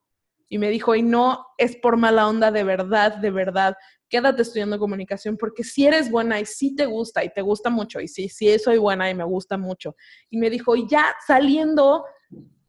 Y 0.48 0.58
me 0.58 0.70
dijo, 0.70 0.96
y 0.96 1.04
no 1.04 1.46
es 1.56 1.76
por 1.76 1.96
mala 1.96 2.26
onda, 2.26 2.50
de 2.50 2.64
verdad, 2.64 3.18
de 3.18 3.30
verdad, 3.30 3.76
quédate 4.08 4.42
estudiando 4.42 4.80
comunicación 4.80 5.36
porque 5.36 5.62
si 5.62 5.86
eres 5.86 6.10
buena 6.10 6.40
y 6.40 6.46
si 6.46 6.74
te 6.74 6.84
gusta 6.86 7.22
y 7.22 7.32
te 7.32 7.42
gusta 7.42 7.70
mucho 7.70 8.00
y 8.00 8.08
sí, 8.08 8.28
sí 8.28 8.58
soy 8.58 8.78
buena 8.78 9.08
y 9.08 9.14
me 9.14 9.22
gusta 9.22 9.56
mucho. 9.56 9.94
Y 10.30 10.36
me 10.36 10.50
dijo, 10.50 10.74
y 10.74 10.88
ya 10.88 11.14
saliendo, 11.24 12.04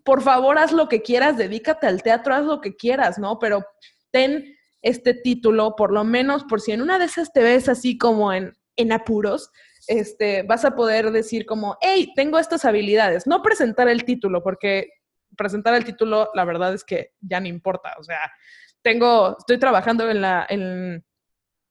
por 0.03 0.21
favor, 0.21 0.59
haz 0.59 0.71
lo 0.71 0.87
que 0.87 1.01
quieras, 1.01 1.35
dedícate 1.35 1.87
al 1.87 2.03
teatro, 2.03 2.35
haz 2.35 2.45
lo 2.45 2.61
que 2.61 2.75
quieras, 2.75 3.17
¿no? 3.17 3.39
Pero 3.39 3.65
ten 4.11 4.55
este 4.83 5.15
título, 5.15 5.75
por 5.75 5.91
lo 5.91 6.03
menos, 6.03 6.43
por 6.43 6.61
si 6.61 6.73
en 6.73 6.83
una 6.83 6.99
de 6.99 7.05
esas 7.05 7.33
te 7.33 7.41
ves 7.41 7.69
así 7.69 7.97
como 7.97 8.31
en, 8.31 8.53
en 8.75 8.91
apuros, 8.91 9.49
este, 9.87 10.43
vas 10.43 10.65
a 10.65 10.75
poder 10.75 11.11
decir 11.11 11.45
como, 11.45 11.77
hey, 11.81 12.11
tengo 12.15 12.39
estas 12.39 12.65
habilidades. 12.65 13.27
No 13.27 13.41
presentar 13.41 13.87
el 13.87 14.05
título, 14.05 14.43
porque 14.43 14.89
presentar 15.37 15.73
el 15.73 15.85
título, 15.85 16.29
la 16.33 16.45
verdad 16.45 16.73
es 16.73 16.83
que 16.83 17.11
ya 17.21 17.39
no 17.39 17.47
importa. 17.47 17.95
O 17.99 18.03
sea, 18.03 18.31
tengo, 18.81 19.35
estoy 19.37 19.57
trabajando 19.57 20.09
en 20.09 20.21
la, 20.21 20.45
en, 20.49 21.05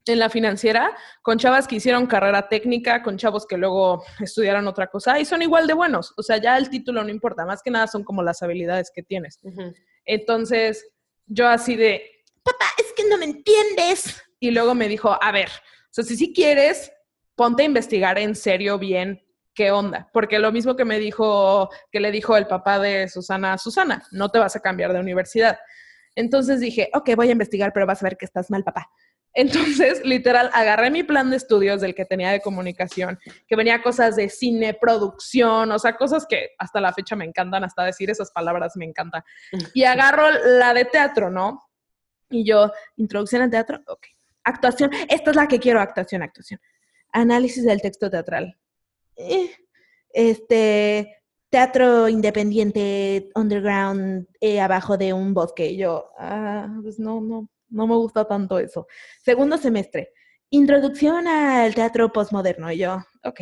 en 0.07 0.19
la 0.19 0.29
financiera 0.29 0.97
con 1.23 1.39
chavas 1.39 1.69
que 1.69 1.77
hicieron 1.77 2.07
carrera 2.07 2.49
técnica, 2.49 3.03
con 3.03 3.19
chavos 3.19 3.47
que 3.47 3.57
luego 3.57 4.05
estudiaron 4.21 4.67
otra 4.67 4.89
cosa 4.89 5.19
y 5.21 5.25
son 5.25 5.43
igual 5.43 5.67
de 5.67 5.75
buenos. 5.75 6.13
O 6.17 6.23
sea, 6.23 6.39
ya 6.39 6.57
el 6.59 6.71
título 6.71 7.03
no 7.05 7.11
importa, 7.11 7.45
más 7.45 7.63
que 7.63 7.71
nada 7.71 7.87
son 7.87 8.05
como 8.05 8.23
las 8.23 8.43
habilidades 8.43 8.91
que 8.95 9.03
tienes. 9.03 9.41
Entonces, 10.05 10.87
yo 11.27 11.49
así 11.49 11.77
de, 11.77 12.03
papá, 12.43 12.67
es 12.79 12.93
que 12.97 13.09
no 13.09 13.17
me 13.17 13.27
entiendes. 13.27 14.23
Y 14.41 14.51
luego 14.51 14.75
me 14.75 14.89
dijo, 14.89 15.17
a 15.23 15.31
ver, 15.31 15.49
o 15.49 15.95
sea, 15.95 16.03
si 16.03 16.17
sí 16.17 16.33
quieres, 16.35 16.91
ponte 17.35 17.63
a 17.63 17.67
investigar 17.67 18.19
en 18.19 18.35
serio 18.35 18.79
bien 18.79 19.23
qué 19.55 19.71
onda. 19.71 20.09
Porque 20.13 20.39
lo 20.39 20.53
mismo 20.53 20.77
que 20.77 20.85
me 20.85 20.99
dijo, 20.99 21.71
que 21.91 22.01
le 22.01 22.11
dijo 22.11 22.37
el 22.37 22.47
papá 22.47 22.79
de 22.79 23.09
Susana 23.09 23.55
a 23.55 23.59
Susana, 23.59 24.05
no 24.11 24.31
te 24.31 24.39
vas 24.39 24.57
a 24.57 24.61
cambiar 24.61 24.93
de 24.93 25.01
universidad. 25.01 25.59
Entonces 26.15 26.61
dije, 26.61 26.91
ok, 26.95 27.11
voy 27.17 27.29
a 27.29 27.33
investigar, 27.33 27.73
pero 27.73 27.87
vas 27.87 28.03
a 28.03 28.07
ver 28.07 28.17
que 28.17 28.25
estás 28.25 28.51
mal, 28.51 28.65
papá. 28.65 28.91
Entonces, 29.35 30.05
literal, 30.05 30.51
agarré 30.53 30.91
mi 30.91 31.05
plan 31.05 31.31
de 31.31 31.37
estudios 31.37 31.81
del 31.81 31.95
que 31.95 32.05
tenía 32.05 32.31
de 32.31 32.43
comunicación, 32.43 33.19
que 33.49 33.57
venía 33.57 33.83
cosas 33.83 34.15
de 34.15 34.29
cine, 34.29 34.75
producción, 34.75 35.73
o 35.73 35.79
sea, 35.79 35.97
cosas 35.97 36.27
que 36.29 36.51
hasta 36.59 36.83
la 36.83 36.93
fecha 36.93 37.17
me 37.17 37.25
encantan, 37.25 37.65
hasta 37.65 37.83
decir 37.83 38.11
esas 38.11 38.31
palabras 38.31 38.77
me 38.77 38.85
encanta. 38.85 39.25
Y 39.73 39.85
agarro 39.85 40.31
la 40.59 40.75
de 40.75 40.85
teatro, 40.85 41.31
¿no? 41.31 41.63
Y 42.29 42.45
yo, 42.45 42.71
introducción 42.97 43.41
al 43.41 43.51
teatro, 43.51 43.81
ok. 43.87 44.07
Actuación, 44.45 44.91
esta 45.09 45.31
es 45.31 45.37
la 45.37 45.49
que 45.49 45.59
quiero, 45.59 45.81
actuación, 45.81 46.23
actuación. 46.23 46.61
Análisis 47.13 47.65
del 47.65 47.83
texto 47.83 48.11
teatral. 48.11 48.59
Eh, 49.17 49.51
este, 50.11 51.23
teatro 51.51 52.09
independiente, 52.09 53.31
underground, 53.35 54.27
eh, 54.41 54.61
abajo 54.61 54.97
de 54.97 55.13
un 55.13 55.35
bosque. 55.35 55.77
Yo, 55.77 56.11
ah, 56.19 56.69
pues 56.83 56.99
no, 56.99 57.21
no, 57.21 57.49
no 57.69 57.87
me 57.87 57.97
gusta 57.97 58.27
tanto 58.27 58.59
eso. 58.59 58.87
Segundo 59.23 59.59
semestre, 59.59 60.13
introducción 60.51 61.27
al 61.29 61.75
teatro 61.75 62.13
postmoderno. 62.13 62.73
Y 62.73 62.79
yo, 62.79 62.99
ok. 63.25 63.41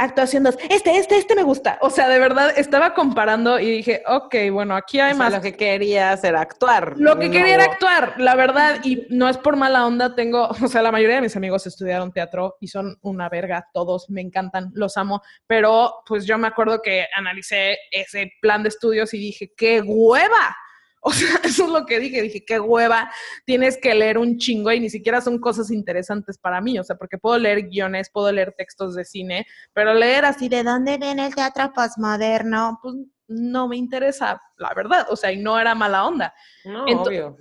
Actuación 0.00 0.44
2, 0.44 0.56
este, 0.70 0.96
este, 0.96 1.18
este 1.18 1.34
me 1.34 1.42
gusta. 1.42 1.78
O 1.82 1.90
sea, 1.90 2.08
de 2.08 2.18
verdad, 2.18 2.54
estaba 2.56 2.94
comparando 2.94 3.60
y 3.60 3.70
dije, 3.70 4.02
ok, 4.06 4.34
bueno, 4.50 4.74
aquí 4.74 4.98
hay 4.98 5.12
O 5.12 5.14
sea, 5.14 5.24
más 5.24 5.34
lo 5.34 5.42
que 5.42 5.54
quería 5.54 6.10
hacer 6.10 6.36
actuar. 6.36 6.94
lo 6.96 7.18
que 7.18 7.30
quería 7.30 7.56
era 7.56 7.64
actuar, 7.64 8.14
la 8.16 8.34
verdad, 8.34 8.80
y 8.82 9.06
no 9.10 9.28
es 9.28 9.36
por 9.36 9.56
mala 9.56 9.86
onda, 9.86 10.14
tengo, 10.14 10.48
o 10.64 10.68
sea, 10.68 10.80
la 10.80 10.90
mayoría 10.90 11.16
de 11.16 11.22
mis 11.22 11.36
amigos 11.36 11.66
estudiaron 11.66 12.12
teatro 12.12 12.56
y 12.60 12.68
son 12.68 12.98
una 13.02 13.28
verga, 13.28 13.68
todos 13.74 14.08
me 14.08 14.22
encantan, 14.22 14.70
los 14.72 14.96
amo, 14.96 15.20
pero 15.46 15.96
pues 16.06 16.24
yo 16.24 16.38
me 16.38 16.48
acuerdo 16.48 16.80
que 16.80 17.06
analicé 17.14 17.76
ese 17.90 18.32
plan 18.40 18.62
de 18.62 18.70
estudios 18.70 19.12
y 19.12 19.18
dije, 19.18 19.52
¡qué 19.54 19.82
hueva! 19.82 20.56
O 21.10 21.10
sea, 21.12 21.40
eso 21.44 21.64
es 21.64 21.70
lo 21.70 21.86
que 21.86 21.98
dije, 21.98 22.20
dije, 22.20 22.44
qué 22.44 22.60
hueva, 22.60 23.10
tienes 23.46 23.78
que 23.78 23.94
leer 23.94 24.18
un 24.18 24.36
chingo 24.36 24.70
y 24.70 24.80
ni 24.80 24.90
siquiera 24.90 25.22
son 25.22 25.38
cosas 25.38 25.70
interesantes 25.70 26.36
para 26.36 26.60
mí, 26.60 26.78
o 26.78 26.84
sea, 26.84 26.96
porque 26.96 27.16
puedo 27.16 27.38
leer 27.38 27.68
guiones, 27.70 28.10
puedo 28.12 28.30
leer 28.30 28.54
textos 28.56 28.94
de 28.94 29.04
cine, 29.06 29.46
pero 29.72 29.94
leer 29.94 30.26
así 30.26 30.50
de 30.50 30.62
dónde 30.62 30.98
viene 30.98 31.26
el 31.26 31.34
teatro 31.34 31.72
postmoderno, 31.72 32.78
pues 32.82 32.96
no 33.28 33.66
me 33.66 33.76
interesa, 33.78 34.42
la 34.58 34.74
verdad, 34.74 35.06
o 35.08 35.16
sea, 35.16 35.32
y 35.32 35.38
no 35.38 35.58
era 35.58 35.74
mala 35.74 36.04
onda. 36.06 36.34
No, 36.66 36.84
obvio. 36.84 37.36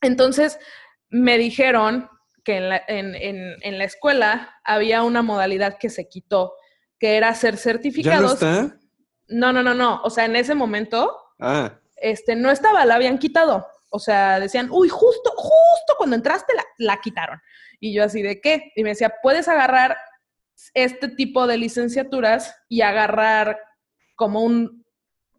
Entonces 0.00 0.58
me 1.10 1.36
dijeron 1.38 2.08
que 2.44 2.56
en 2.58 2.68
la, 2.68 2.82
en, 2.88 3.14
en- 3.14 3.56
en 3.60 3.78
la 3.78 3.84
escuela 3.84 4.54
había 4.64 5.02
una 5.02 5.20
modalidad 5.22 5.78
que 5.78 5.90
se 5.90 6.08
quitó, 6.08 6.54
que 6.98 7.16
era 7.16 7.28
hacer 7.28 7.54
¿Ya 7.54 7.58
no 7.58 7.62
certificados. 7.62 8.32
está? 8.34 8.78
no, 9.28 9.52
no, 9.52 9.62
no, 9.62 9.74
no. 9.74 10.00
O 10.02 10.10
sea, 10.10 10.24
en 10.24 10.36
ese 10.36 10.54
momento 10.54 11.14
Ah, 11.40 11.78
este, 11.96 12.36
no 12.36 12.50
estaba, 12.50 12.84
la 12.84 12.94
habían 12.94 13.18
quitado. 13.18 13.66
O 13.90 13.98
sea, 13.98 14.40
decían, 14.40 14.68
uy, 14.70 14.88
justo, 14.88 15.30
justo 15.36 15.94
cuando 15.96 16.16
entraste 16.16 16.54
la, 16.54 16.64
la 16.78 17.00
quitaron. 17.00 17.40
Y 17.80 17.94
yo 17.94 18.04
así, 18.04 18.22
¿de 18.22 18.40
qué? 18.40 18.72
Y 18.74 18.82
me 18.82 18.90
decía, 18.90 19.14
puedes 19.22 19.48
agarrar 19.48 19.96
este 20.74 21.08
tipo 21.08 21.46
de 21.46 21.58
licenciaturas 21.58 22.54
y 22.68 22.80
agarrar 22.82 23.58
como, 24.14 24.42
un, 24.42 24.84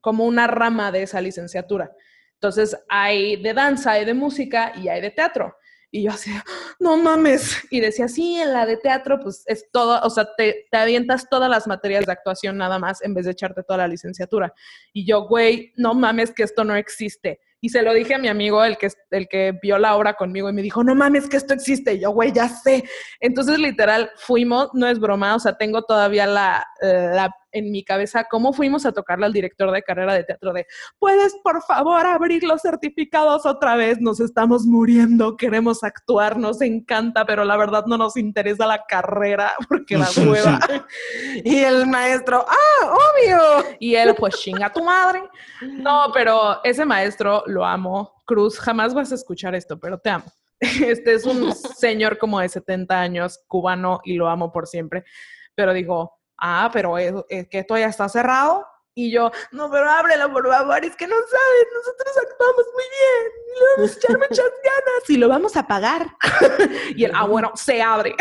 como 0.01 0.25
una 0.25 0.47
rama 0.47 0.91
de 0.91 1.03
esa 1.03 1.21
licenciatura. 1.21 1.91
Entonces, 2.33 2.77
hay 2.87 3.41
de 3.41 3.53
danza, 3.53 3.91
hay 3.93 4.05
de 4.05 4.13
música 4.13 4.73
y 4.75 4.89
hay 4.89 5.01
de 5.01 5.11
teatro. 5.11 5.55
Y 5.89 6.03
yo 6.03 6.11
así, 6.11 6.31
no 6.79 6.97
mames. 6.97 7.57
Y 7.69 7.79
decía, 7.79 8.07
sí, 8.07 8.37
en 8.37 8.53
la 8.53 8.65
de 8.65 8.77
teatro, 8.77 9.19
pues 9.19 9.43
es 9.47 9.69
todo, 9.71 9.99
o 10.01 10.09
sea, 10.09 10.27
te, 10.35 10.67
te 10.69 10.77
avientas 10.77 11.29
todas 11.29 11.49
las 11.49 11.67
materias 11.67 12.05
de 12.05 12.11
actuación 12.11 12.57
nada 12.57 12.77
más 12.77 13.01
en 13.01 13.13
vez 13.13 13.25
de 13.25 13.31
echarte 13.31 13.63
toda 13.63 13.77
la 13.77 13.87
licenciatura. 13.87 14.53
Y 14.91 15.05
yo, 15.05 15.27
güey, 15.27 15.73
no 15.77 15.93
mames 15.93 16.31
que 16.31 16.43
esto 16.43 16.63
no 16.63 16.75
existe. 16.75 17.39
Y 17.59 17.69
se 17.69 17.81
lo 17.81 17.93
dije 17.93 18.13
a 18.13 18.19
mi 18.19 18.27
amigo, 18.27 18.63
el 18.63 18.77
que, 18.77 18.89
el 19.09 19.27
que 19.27 19.57
vio 19.61 19.79
la 19.79 19.95
obra 19.95 20.13
conmigo, 20.13 20.49
y 20.49 20.53
me 20.53 20.61
dijo, 20.61 20.83
no 20.83 20.93
mames 20.93 21.27
que 21.27 21.37
esto 21.37 21.53
existe. 21.53 21.93
Y 21.93 22.01
yo, 22.01 22.11
güey, 22.11 22.31
ya 22.31 22.49
sé. 22.49 22.83
Entonces, 23.19 23.57
literal, 23.57 24.11
fuimos, 24.15 24.69
no 24.73 24.87
es 24.87 24.99
broma, 24.99 25.35
o 25.35 25.39
sea, 25.39 25.57
tengo 25.57 25.81
todavía 25.83 26.27
la, 26.27 26.67
la 26.81 27.35
en 27.51 27.71
mi 27.71 27.83
cabeza 27.83 28.25
cómo 28.29 28.53
fuimos 28.53 28.85
a 28.85 28.91
tocarle 28.91 29.25
al 29.25 29.33
director 29.33 29.71
de 29.71 29.81
carrera 29.81 30.13
de 30.13 30.23
teatro 30.23 30.53
de, 30.53 30.67
puedes 30.99 31.35
por 31.43 31.61
favor 31.63 32.05
abrir 32.05 32.43
los 32.43 32.61
certificados 32.61 33.45
otra 33.45 33.75
vez, 33.75 33.99
nos 33.99 34.19
estamos 34.19 34.65
muriendo, 34.65 35.37
queremos 35.37 35.83
actuar, 35.83 36.37
nos 36.37 36.61
encanta, 36.61 37.25
pero 37.25 37.43
la 37.43 37.57
verdad 37.57 37.85
no 37.85 37.97
nos 37.97 38.17
interesa 38.17 38.65
la 38.65 38.83
carrera 38.87 39.53
porque 39.69 39.97
la 39.97 40.09
hueva. 40.17 40.59
y 41.43 41.57
el 41.57 41.87
maestro, 41.87 42.45
ah, 42.47 42.85
obvio. 42.85 43.75
Y 43.79 43.95
él, 43.95 44.15
pues 44.17 44.35
chinga 44.39 44.71
tu 44.71 44.83
madre. 44.83 45.23
No, 45.61 46.11
pero 46.13 46.63
ese 46.63 46.85
maestro 46.85 47.43
lo 47.47 47.65
amo. 47.65 48.21
Cruz, 48.25 48.59
jamás 48.59 48.93
vas 48.93 49.11
a 49.11 49.15
escuchar 49.15 49.55
esto, 49.55 49.79
pero 49.79 49.97
te 49.97 50.09
amo. 50.09 50.25
Este 50.59 51.13
es 51.13 51.25
un 51.25 51.53
señor 51.53 52.17
como 52.17 52.39
de 52.39 52.49
70 52.49 52.99
años, 52.99 53.39
cubano, 53.47 53.99
y 54.03 54.15
lo 54.15 54.27
amo 54.27 54.51
por 54.51 54.67
siempre. 54.67 55.03
Pero 55.55 55.73
dijo, 55.73 56.16
ah, 56.37 56.69
pero 56.71 56.97
es, 56.97 57.13
que 57.49 57.59
esto 57.59 57.77
ya 57.77 57.87
está 57.87 58.09
cerrado. 58.09 58.65
Y 58.95 59.11
yo, 59.11 59.31
no, 59.51 59.69
pero 59.69 59.87
ábrelo, 59.87 60.33
por 60.33 60.47
favor, 60.47 60.83
es 60.83 60.95
que 60.95 61.05
no 61.05 61.15
sabes, 61.15 61.67
nosotros 61.71 62.17
actuamos 62.17 62.65
muy 62.73 62.83
bien, 62.97 63.59
le 63.59 63.65
vamos 63.75 63.91
a 63.91 63.99
echar 63.99 64.17
muchas 64.17 64.37
ganas 64.63 65.09
y 65.09 65.17
lo 65.17 65.29
vamos 65.29 65.55
a 65.55 65.67
pagar. 65.67 66.07
y 66.95 67.03
él, 67.03 67.11
ah, 67.13 67.27
bueno, 67.27 67.51
se 67.53 67.79
abre. 67.79 68.15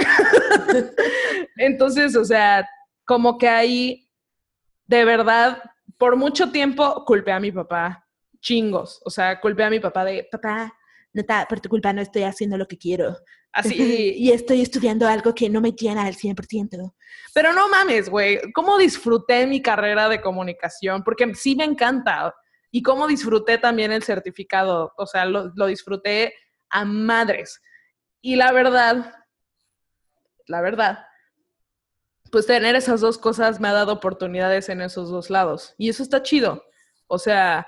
Entonces, 1.56 2.14
o 2.14 2.26
sea, 2.26 2.68
como 3.06 3.38
que 3.38 3.48
ahí, 3.48 4.12
de 4.84 5.06
verdad, 5.06 5.62
por 5.96 6.14
mucho 6.16 6.50
tiempo 6.50 7.06
culpé 7.06 7.32
a 7.32 7.40
mi 7.40 7.52
papá, 7.52 8.06
chingos, 8.40 9.00
o 9.06 9.08
sea, 9.08 9.40
culpé 9.40 9.64
a 9.64 9.70
mi 9.70 9.80
papá 9.80 10.04
de, 10.04 10.28
papá, 10.30 10.74
no 11.16 11.24
por 11.48 11.60
tu 11.60 11.70
culpa 11.70 11.92
no 11.94 12.02
estoy 12.02 12.24
haciendo 12.24 12.58
lo 12.58 12.66
que 12.66 12.76
quiero. 12.76 13.16
Así, 13.56 13.74
y 14.18 14.32
estoy 14.32 14.60
estudiando 14.60 15.08
algo 15.08 15.34
que 15.34 15.48
no 15.48 15.62
me 15.62 15.72
llena 15.72 16.04
al 16.04 16.14
100%. 16.14 16.94
Pero 17.32 17.52
no 17.54 17.68
mames, 17.68 18.10
güey, 18.10 18.38
¿cómo 18.52 18.76
disfruté 18.76 19.46
mi 19.46 19.62
carrera 19.62 20.08
de 20.08 20.20
comunicación? 20.20 21.02
Porque 21.02 21.34
sí 21.34 21.56
me 21.56 21.64
encanta. 21.64 22.34
Y 22.70 22.82
cómo 22.82 23.06
disfruté 23.06 23.56
también 23.56 23.92
el 23.92 24.02
certificado. 24.02 24.92
O 24.98 25.06
sea, 25.06 25.24
lo, 25.24 25.50
lo 25.54 25.66
disfruté 25.66 26.34
a 26.68 26.84
madres. 26.84 27.62
Y 28.20 28.36
la 28.36 28.52
verdad, 28.52 29.14
la 30.46 30.60
verdad, 30.60 31.06
pues 32.30 32.46
tener 32.46 32.76
esas 32.76 33.00
dos 33.00 33.16
cosas 33.16 33.60
me 33.60 33.68
ha 33.68 33.72
dado 33.72 33.92
oportunidades 33.92 34.68
en 34.68 34.82
esos 34.82 35.08
dos 35.08 35.30
lados. 35.30 35.74
Y 35.78 35.88
eso 35.88 36.02
está 36.02 36.22
chido. 36.22 36.62
O 37.06 37.18
sea, 37.18 37.66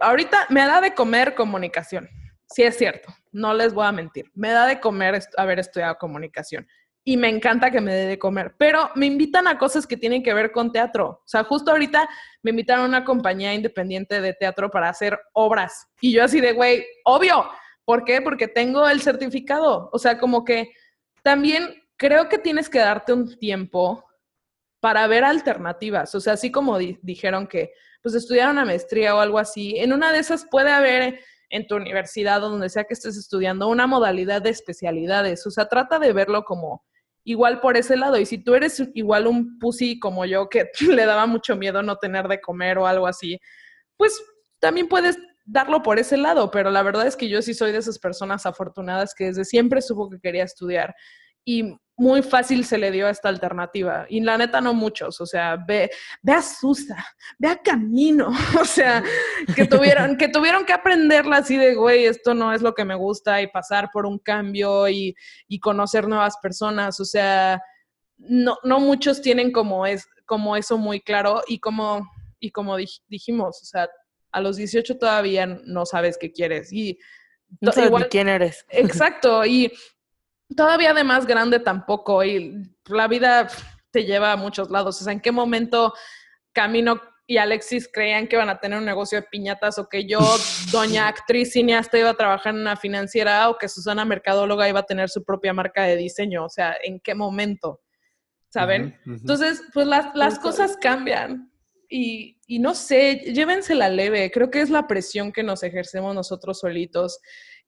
ahorita 0.00 0.46
me 0.48 0.66
da 0.66 0.80
de 0.80 0.94
comer 0.94 1.36
comunicación. 1.36 2.08
Sí 2.48 2.62
es 2.62 2.76
cierto, 2.76 3.14
no 3.32 3.54
les 3.54 3.74
voy 3.74 3.86
a 3.86 3.92
mentir. 3.92 4.30
Me 4.34 4.50
da 4.50 4.66
de 4.66 4.80
comer 4.80 5.22
haber 5.36 5.58
estudiado 5.58 5.96
comunicación 5.98 6.66
y 7.04 7.16
me 7.16 7.28
encanta 7.28 7.70
que 7.70 7.80
me 7.80 7.94
dé 7.94 8.06
de 8.06 8.18
comer, 8.18 8.54
pero 8.58 8.90
me 8.94 9.06
invitan 9.06 9.48
a 9.48 9.56
cosas 9.56 9.86
que 9.86 9.96
tienen 9.96 10.22
que 10.22 10.34
ver 10.34 10.52
con 10.52 10.72
teatro. 10.72 11.22
O 11.24 11.26
sea, 11.26 11.42
justo 11.44 11.70
ahorita 11.70 12.08
me 12.42 12.50
invitaron 12.50 12.84
a 12.84 12.88
una 12.88 13.04
compañía 13.04 13.54
independiente 13.54 14.20
de 14.20 14.34
teatro 14.34 14.70
para 14.70 14.90
hacer 14.90 15.18
obras 15.32 15.88
y 16.00 16.12
yo 16.12 16.22
así 16.22 16.40
de, 16.40 16.52
güey, 16.52 16.84
obvio. 17.04 17.48
¿Por 17.86 18.04
qué? 18.04 18.20
Porque 18.20 18.48
tengo 18.48 18.86
el 18.86 19.00
certificado. 19.00 19.88
O 19.94 19.98
sea, 19.98 20.18
como 20.18 20.44
que 20.44 20.72
también 21.22 21.82
creo 21.96 22.28
que 22.28 22.36
tienes 22.36 22.68
que 22.68 22.80
darte 22.80 23.14
un 23.14 23.38
tiempo 23.38 24.04
para 24.80 25.06
ver 25.06 25.24
alternativas. 25.24 26.14
O 26.14 26.20
sea, 26.20 26.34
así 26.34 26.52
como 26.52 26.76
dijeron 26.76 27.46
que 27.46 27.72
pues 28.02 28.14
estudiar 28.14 28.50
una 28.50 28.64
maestría 28.64 29.14
o 29.14 29.20
algo 29.20 29.38
así. 29.38 29.78
En 29.78 29.92
una 29.92 30.12
de 30.12 30.18
esas 30.18 30.44
puede 30.44 30.70
haber 30.70 31.20
en 31.50 31.66
tu 31.66 31.76
universidad 31.76 32.42
o 32.44 32.50
donde 32.50 32.68
sea 32.68 32.84
que 32.84 32.94
estés 32.94 33.16
estudiando 33.16 33.68
una 33.68 33.86
modalidad 33.86 34.42
de 34.42 34.50
especialidades. 34.50 35.46
O 35.46 35.50
sea, 35.50 35.68
trata 35.68 35.98
de 35.98 36.12
verlo 36.12 36.44
como 36.44 36.84
igual 37.24 37.60
por 37.60 37.76
ese 37.76 37.96
lado. 37.96 38.18
Y 38.18 38.26
si 38.26 38.38
tú 38.38 38.54
eres 38.54 38.82
igual 38.94 39.26
un 39.26 39.58
pussy 39.58 39.98
como 39.98 40.24
yo 40.24 40.48
que 40.48 40.70
le 40.88 41.06
daba 41.06 41.26
mucho 41.26 41.56
miedo 41.56 41.82
no 41.82 41.96
tener 41.96 42.28
de 42.28 42.40
comer 42.40 42.78
o 42.78 42.86
algo 42.86 43.06
así, 43.06 43.38
pues 43.96 44.22
también 44.58 44.88
puedes 44.88 45.18
darlo 45.44 45.82
por 45.82 45.98
ese 45.98 46.18
lado, 46.18 46.50
pero 46.50 46.70
la 46.70 46.82
verdad 46.82 47.06
es 47.06 47.16
que 47.16 47.28
yo 47.28 47.40
sí 47.40 47.54
soy 47.54 47.72
de 47.72 47.78
esas 47.78 47.98
personas 47.98 48.44
afortunadas 48.44 49.14
que 49.14 49.24
desde 49.24 49.46
siempre 49.46 49.80
supo 49.80 50.10
que 50.10 50.20
quería 50.20 50.44
estudiar 50.44 50.94
y 51.44 51.74
muy 51.98 52.22
fácil 52.22 52.64
se 52.64 52.78
le 52.78 52.92
dio 52.92 53.08
esta 53.08 53.28
alternativa. 53.28 54.06
Y 54.08 54.20
la 54.20 54.38
neta 54.38 54.60
no 54.60 54.72
muchos, 54.72 55.20
o 55.20 55.26
sea, 55.26 55.56
ve, 55.56 55.90
ve 56.22 56.32
a 56.32 56.40
Susa, 56.40 57.04
ve 57.38 57.48
a 57.48 57.60
Camino, 57.60 58.28
o 58.60 58.64
sea, 58.64 59.02
que 59.54 59.66
tuvieron, 59.66 60.16
que 60.16 60.28
tuvieron 60.28 60.64
que 60.64 60.72
aprenderla 60.72 61.38
así 61.38 61.56
de, 61.56 61.74
güey, 61.74 62.04
esto 62.04 62.34
no 62.34 62.52
es 62.52 62.62
lo 62.62 62.72
que 62.72 62.84
me 62.84 62.94
gusta 62.94 63.42
y 63.42 63.48
pasar 63.48 63.90
por 63.92 64.06
un 64.06 64.20
cambio 64.20 64.88
y, 64.88 65.14
y 65.48 65.58
conocer 65.58 66.06
nuevas 66.06 66.36
personas, 66.40 67.00
o 67.00 67.04
sea, 67.04 67.60
no, 68.16 68.56
no 68.62 68.78
muchos 68.78 69.20
tienen 69.20 69.50
como, 69.50 69.84
es, 69.84 70.06
como 70.24 70.56
eso 70.56 70.78
muy 70.78 71.00
claro 71.00 71.42
y 71.48 71.58
como, 71.58 72.08
y 72.38 72.52
como 72.52 72.76
dijimos, 73.08 73.60
o 73.60 73.64
sea, 73.64 73.88
a 74.30 74.40
los 74.40 74.56
18 74.56 74.98
todavía 74.98 75.46
no 75.46 75.84
sabes 75.84 76.16
qué 76.16 76.30
quieres 76.30 76.72
y... 76.72 76.96
No 77.60 77.72
sabes 77.72 78.06
quién 78.10 78.28
eres. 78.28 78.66
Exacto, 78.68 79.44
y 79.46 79.72
todavía 80.56 80.94
de 80.94 81.04
más 81.04 81.26
grande 81.26 81.60
tampoco, 81.60 82.24
y 82.24 82.62
la 82.86 83.08
vida 83.08 83.48
te 83.90 84.04
lleva 84.04 84.32
a 84.32 84.36
muchos 84.36 84.70
lados. 84.70 85.00
O 85.00 85.04
sea, 85.04 85.12
¿en 85.12 85.20
qué 85.20 85.32
momento 85.32 85.94
Camino 86.52 87.00
y 87.26 87.36
Alexis 87.36 87.88
creían 87.92 88.26
que 88.26 88.36
iban 88.36 88.48
a 88.48 88.58
tener 88.58 88.78
un 88.78 88.86
negocio 88.86 89.20
de 89.20 89.26
piñatas 89.30 89.78
o 89.78 89.88
que 89.88 90.06
yo, 90.06 90.18
doña 90.72 91.08
actriz 91.08 91.52
cineasta, 91.52 91.98
iba 91.98 92.10
a 92.10 92.14
trabajar 92.14 92.54
en 92.54 92.60
una 92.60 92.76
financiera 92.76 93.48
o 93.50 93.58
que 93.58 93.68
Susana 93.68 94.04
Mercadóloga 94.04 94.68
iba 94.68 94.80
a 94.80 94.86
tener 94.86 95.10
su 95.10 95.22
propia 95.24 95.52
marca 95.52 95.84
de 95.84 95.96
diseño? 95.96 96.44
O 96.44 96.48
sea, 96.48 96.76
¿en 96.82 97.00
qué 97.00 97.14
momento? 97.14 97.82
¿Saben? 98.48 98.98
Entonces, 99.04 99.62
pues 99.74 99.86
las, 99.86 100.14
las 100.14 100.38
cosas 100.38 100.78
cambian. 100.78 101.52
Y, 101.90 102.40
y 102.46 102.58
no 102.60 102.74
sé, 102.74 103.16
llévensela 103.34 103.90
leve. 103.90 104.30
Creo 104.30 104.50
que 104.50 104.62
es 104.62 104.70
la 104.70 104.86
presión 104.86 105.32
que 105.32 105.42
nos 105.42 105.62
ejercemos 105.62 106.14
nosotros 106.14 106.60
solitos 106.60 107.18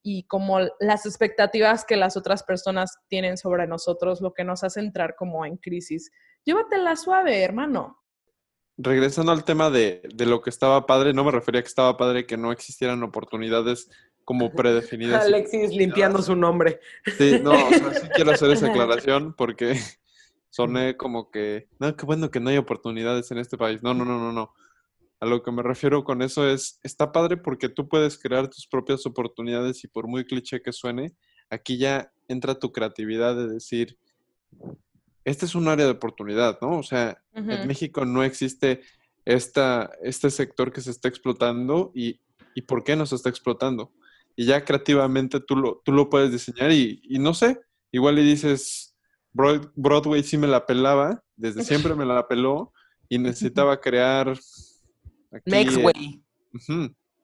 y 0.03 0.25
como 0.25 0.61
las 0.81 1.07
expectativas 1.07 1.85
que 1.85 1.97
las 1.97 2.17
otras 2.17 2.43
personas 2.43 2.99
tienen 3.09 3.37
sobre 3.37 3.67
nosotros, 3.67 4.21
lo 4.21 4.33
que 4.33 4.45
nos 4.45 4.65
hace 4.65 4.81
entrar 4.81 5.15
como 5.17 5.45
en 5.45 5.57
crisis. 5.57 6.11
Llévatela 6.45 6.97
suave, 6.97 7.43
hermano. 7.43 7.99
Regresando 8.79 9.33
al 9.33 9.45
tema 9.45 9.69
de, 9.69 10.03
de 10.15 10.27
lo 10.27 10.41
que 10.41 10.49
estaba 10.49 10.87
padre, 10.87 11.13
no 11.13 11.25
me 11.25 11.31
refería 11.31 11.61
a 11.61 11.63
que 11.63 11.69
estaba 11.69 11.97
padre 11.99 12.27
que 12.27 12.39
no 12.39 12.51
existieran 12.51 13.03
oportunidades 13.03 13.91
como 14.25 14.53
predefinidas. 14.53 15.25
Alexis 15.25 15.71
limpiando 15.71 16.23
su 16.23 16.37
nombre. 16.37 16.81
Sí, 17.19 17.41
no, 17.43 17.51
o 17.51 17.69
sea, 17.69 17.95
sí 17.95 18.09
quiero 18.15 18.31
hacer 18.31 18.51
esa 18.51 18.69
aclaración 18.69 19.35
porque 19.35 19.75
soné 20.51 20.97
como 20.97 21.31
que, 21.31 21.69
no, 21.79 21.97
qué 21.97 22.07
bueno 22.07 22.31
que 22.31 22.41
no 22.41 22.51
hay 22.51 22.57
oportunidades 22.57 23.31
en 23.33 23.39
este 23.39 23.59
país. 23.59 23.83
No, 23.83 23.93
no, 23.93 24.05
no, 24.05 24.19
no, 24.19 24.33
no. 24.33 24.55
A 25.21 25.27
lo 25.27 25.43
que 25.43 25.53
me 25.53 25.63
refiero 25.63 26.03
con 26.03 26.23
eso 26.23 26.49
es, 26.49 26.81
está 26.83 27.13
padre 27.13 27.37
porque 27.37 27.69
tú 27.69 27.89
puedes 27.89 28.19
crear 28.19 28.49
tus 28.49 28.67
propias 28.67 29.05
oportunidades 29.07 29.85
y 29.85 29.89
por 29.89 30.09
muy 30.09 30.25
cliché 30.25 30.63
que 30.63 30.73
suene, 30.73 31.15
aquí 31.51 31.77
ya 31.77 32.11
entra 32.27 32.59
tu 32.59 32.73
creatividad 32.73 33.37
de 33.37 33.49
decir, 33.49 33.99
este 35.25 35.45
es 35.47 35.55
un 35.55 35.69
área 35.69 35.85
de 35.85 35.93
oportunidad, 35.93 36.59
¿no? 36.63 36.79
O 36.79 36.83
sea, 36.83 37.23
en 37.35 37.67
México 37.67 38.05
no 38.05 38.23
existe 38.23 38.81
esta, 39.25 39.91
este 40.03 40.31
sector 40.31 40.73
que 40.73 40.81
se 40.81 40.91
está 40.91 41.09
explotando 41.09 41.93
y, 41.95 42.21
y 42.55 42.63
¿por 42.63 42.83
qué 42.83 42.97
no 42.97 43.05
se 43.05 43.17
está 43.17 43.29
explotando? 43.29 43.93
Y 44.37 44.47
ya 44.47 44.65
creativamente 44.65 45.41
tú 45.41 45.57
lo, 45.57 45.83
tú 45.85 45.93
lo 45.93 46.09
puedes 46.09 46.33
diseñar 46.33 46.73
y, 46.73 47.03
y 47.05 47.19
no 47.19 47.35
sé, 47.35 47.61
igual 47.93 48.15
le 48.15 48.23
dices, 48.23 48.97
Broadway 49.33 50.23
sí 50.23 50.39
me 50.39 50.47
la 50.47 50.67
pelaba, 50.67 51.23
desde 51.37 51.65
siempre 51.65 51.95
me 51.95 52.07
la 52.07 52.27
peló 52.27 52.73
y 53.09 53.19
necesitaba 53.19 53.81
crear 53.81 54.39
Mexway. 55.45 56.23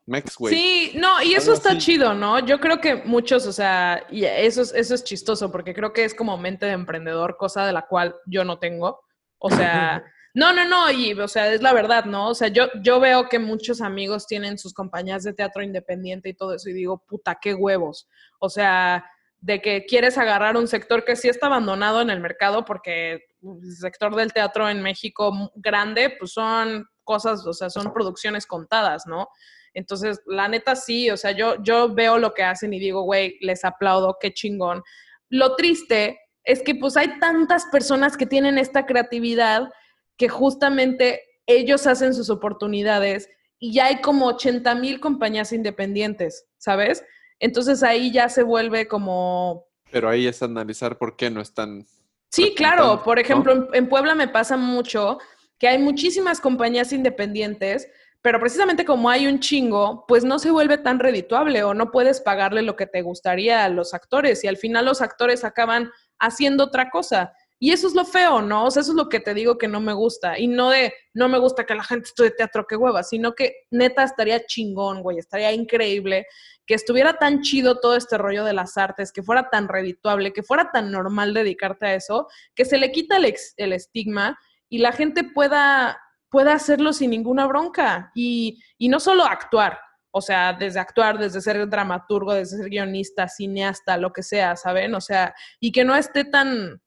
Mexway. 0.07 0.55
Sí, 0.55 0.93
no, 0.95 1.21
y 1.23 1.35
eso 1.35 1.53
está 1.53 1.77
chido, 1.79 2.15
¿no? 2.15 2.39
Yo 2.39 2.61
creo 2.61 2.81
que 2.81 2.95
muchos, 2.95 3.47
o 3.47 3.53
sea, 3.53 4.07
y 4.11 4.25
eso 4.25 4.63
es, 4.63 4.73
eso 4.73 4.95
es 4.95 5.03
chistoso, 5.03 5.51
porque 5.51 5.75
creo 5.75 5.93
que 5.93 6.05
es 6.05 6.15
como 6.15 6.39
mente 6.39 6.67
de 6.67 6.73
emprendedor, 6.73 7.37
cosa 7.37 7.67
de 7.67 7.73
la 7.73 7.87
cual 7.87 8.15
yo 8.27 8.45
no 8.45 8.59
tengo. 8.59 9.01
O 9.39 9.51
sea, 9.51 10.05
no, 10.35 10.53
no, 10.53 10.65
no, 10.65 10.91
y, 10.93 11.13
o 11.15 11.27
sea, 11.27 11.53
es 11.53 11.61
la 11.61 11.73
verdad, 11.73 12.05
¿no? 12.05 12.29
O 12.29 12.35
sea, 12.35 12.49
yo, 12.49 12.69
yo 12.83 13.01
veo 13.01 13.29
que 13.29 13.41
muchos 13.41 13.81
amigos 13.81 14.27
tienen 14.29 14.59
sus 14.59 14.73
compañías 14.73 15.25
de 15.25 15.35
teatro 15.35 15.63
independiente 15.63 16.29
y 16.29 16.35
todo 16.35 16.55
eso, 16.55 16.71
y 16.71 16.75
digo, 16.75 17.03
puta, 17.09 17.39
qué 17.41 17.55
huevos. 17.55 18.09
O 18.39 18.49
sea, 18.49 19.05
de 19.41 19.61
que 19.61 19.87
quieres 19.87 20.19
agarrar 20.19 20.57
un 20.57 20.69
sector 20.69 21.05
que 21.05 21.17
sí 21.17 21.29
está 21.29 21.47
abandonado 21.47 22.01
en 22.01 22.11
el 22.11 22.21
mercado, 22.21 22.65
porque 22.65 23.25
el 23.43 23.77
sector 23.77 24.15
del 24.15 24.33
teatro 24.33 24.69
en 24.69 24.83
México 24.83 25.51
grande, 25.57 26.15
pues 26.19 26.33
son 26.33 26.87
cosas, 27.07 27.47
o 27.47 27.55
sea, 27.55 27.71
son 27.71 27.95
producciones 27.95 28.47
contadas, 28.47 29.07
¿no? 29.07 29.29
Entonces, 29.73 30.21
la 30.27 30.49
neta 30.49 30.77
sí, 30.77 31.11
o 31.11 31.17
sea, 31.17 31.31
yo, 31.31 31.63
yo 31.63 31.95
veo 31.95 32.19
lo 32.19 32.35
que 32.35 32.43
hacen 32.43 32.75
y 32.75 32.79
digo, 32.79 33.03
güey, 33.03 33.39
les 33.41 33.65
aplaudo, 33.65 34.19
qué 34.21 34.35
chingón. 34.35 34.83
Lo 35.31 35.57
triste 35.57 36.19
es 36.45 36.63
que 36.63 36.75
pues 36.75 36.97
hay 36.97 37.19
tantas 37.19 37.67
personas 37.67 38.17
que 38.17 38.27
tienen 38.27 38.59
esta 38.59 38.87
creatividad 38.87 39.71
que 40.17 40.29
justamente 40.29 41.23
ellos 41.47 41.87
hacen 41.87 42.15
sus 42.15 42.31
oportunidades 42.31 43.29
y 43.59 43.73
ya 43.73 43.87
hay 43.87 44.01
como 44.01 44.27
80 44.27 44.75
mil 44.75 45.01
compañías 45.01 45.53
independientes, 45.53 46.47
¿sabes? 46.59 47.05
Entonces 47.39 47.83
ahí 47.83 48.13
ya 48.13 48.29
se 48.29 48.43
vuelve 48.43 48.89
como... 48.89 49.67
Pero 49.91 50.09
ahí 50.09 50.27
es 50.27 50.43
analizar 50.43 50.99
por 50.99 51.17
qué 51.17 51.31
no 51.31 51.41
están 51.41 51.87
Sí, 52.31 52.55
claro. 52.55 53.03
Por 53.03 53.17
¿no? 53.17 53.23
ejemplo, 53.23 53.53
en, 53.53 53.69
en 53.73 53.89
Puebla 53.89 54.15
me 54.15 54.29
pasa 54.29 54.57
mucho 54.57 55.19
que 55.59 55.69
hay 55.69 55.79
muchísimas 55.79 56.41
compañías 56.41 56.93
independientes, 56.93 57.89
pero 58.23 58.41
precisamente 58.41 58.85
como 58.85 59.09
hay 59.09 59.27
un 59.27 59.41
chingo, 59.41 60.05
pues 60.09 60.25
no 60.25 60.39
se 60.39 60.51
vuelve 60.51 60.79
tan 60.79 60.99
redituable 60.99 61.63
o 61.63 61.75
no 61.75 61.91
puedes 61.91 62.21
pagarle 62.21 62.63
lo 62.63 62.77
que 62.77 62.87
te 62.87 63.03
gustaría 63.03 63.65
a 63.65 63.69
los 63.69 63.95
actores 63.95 64.43
y 64.43 64.49
al 64.49 64.57
final 64.57 64.85
los 64.85 65.01
actores 65.01 65.45
acaban 65.45 65.91
haciendo 66.19 66.65
otra 66.65 66.91
cosa. 66.91 67.33
Y 67.59 67.73
eso 67.73 67.87
es 67.87 67.95
lo 67.95 68.05
feo, 68.05 68.43
¿no? 68.43 68.67
O 68.67 68.71
sea, 68.71 68.83
eso 68.83 68.93
es 68.93 68.97
lo 68.97 69.09
que 69.09 69.21
te 69.21 69.33
digo 69.33 69.57
que 69.57 69.69
no 69.69 69.81
me 69.81 69.95
gusta. 69.95 70.39
Y 70.39 70.47
no 70.47 70.71
de, 70.71 70.93
no 71.15 71.29
me 71.29 71.39
gusta 71.39 71.65
que 71.65 71.75
la 71.75 71.85
gente 71.85 72.09
estudie 72.09 72.33
teatro, 72.33 72.67
que 72.67 72.77
hueva, 72.77 73.03
sino 73.03 73.35
que 73.35 73.55
neta 73.71 74.03
estaría 74.03 74.45
chingón, 74.45 75.03
güey, 75.03 75.19
estaría 75.19 75.53
increíble 75.53 76.27
que 76.67 76.75
estuviera 76.75 77.15
tan 77.15 77.41
chido 77.43 77.79
todo 77.79 77.97
este 77.97 78.19
rollo 78.19 78.45
de 78.45 78.53
las 78.53 78.77
artes, 78.77 79.13
que 79.13 79.23
fuera 79.23 79.49
tan 79.51 79.69
redituable, 79.69 80.33
que 80.33 80.43
fuera 80.43 80.71
tan 80.73 80.91
normal 80.91 81.33
dedicarte 81.33 81.87
a 81.87 81.95
eso, 81.95 82.27
que 82.55 82.65
se 82.65 82.77
le 82.77 82.91
quita 82.91 83.17
el, 83.17 83.33
el 83.57 83.73
estigma 83.73 84.37
y 84.69 84.79
la 84.79 84.93
gente 84.93 85.25
pueda, 85.25 86.01
pueda 86.31 86.55
hacerlo 86.55 86.93
sin 86.93 87.11
ninguna 87.11 87.47
bronca. 87.47 88.11
Y, 88.15 88.63
y 88.79 88.89
no 88.89 89.01
solo 89.01 89.25
actuar, 89.25 89.79
o 90.11 90.21
sea, 90.21 90.53
desde 90.53 90.81
actuar, 90.81 91.19
desde 91.19 91.41
ser 91.41 91.69
dramaturgo, 91.69 92.33
desde 92.35 92.57
ser 92.57 92.71
guionista, 92.71 93.29
cineasta, 93.29 93.97
lo 93.97 94.13
que 94.13 94.23
sea, 94.23 94.57
¿saben? 94.57 94.95
O 94.95 95.01
sea, 95.01 95.35
y 95.61 95.73
que 95.73 95.85
no 95.85 95.95
esté 95.95 96.25
tan, 96.25 96.81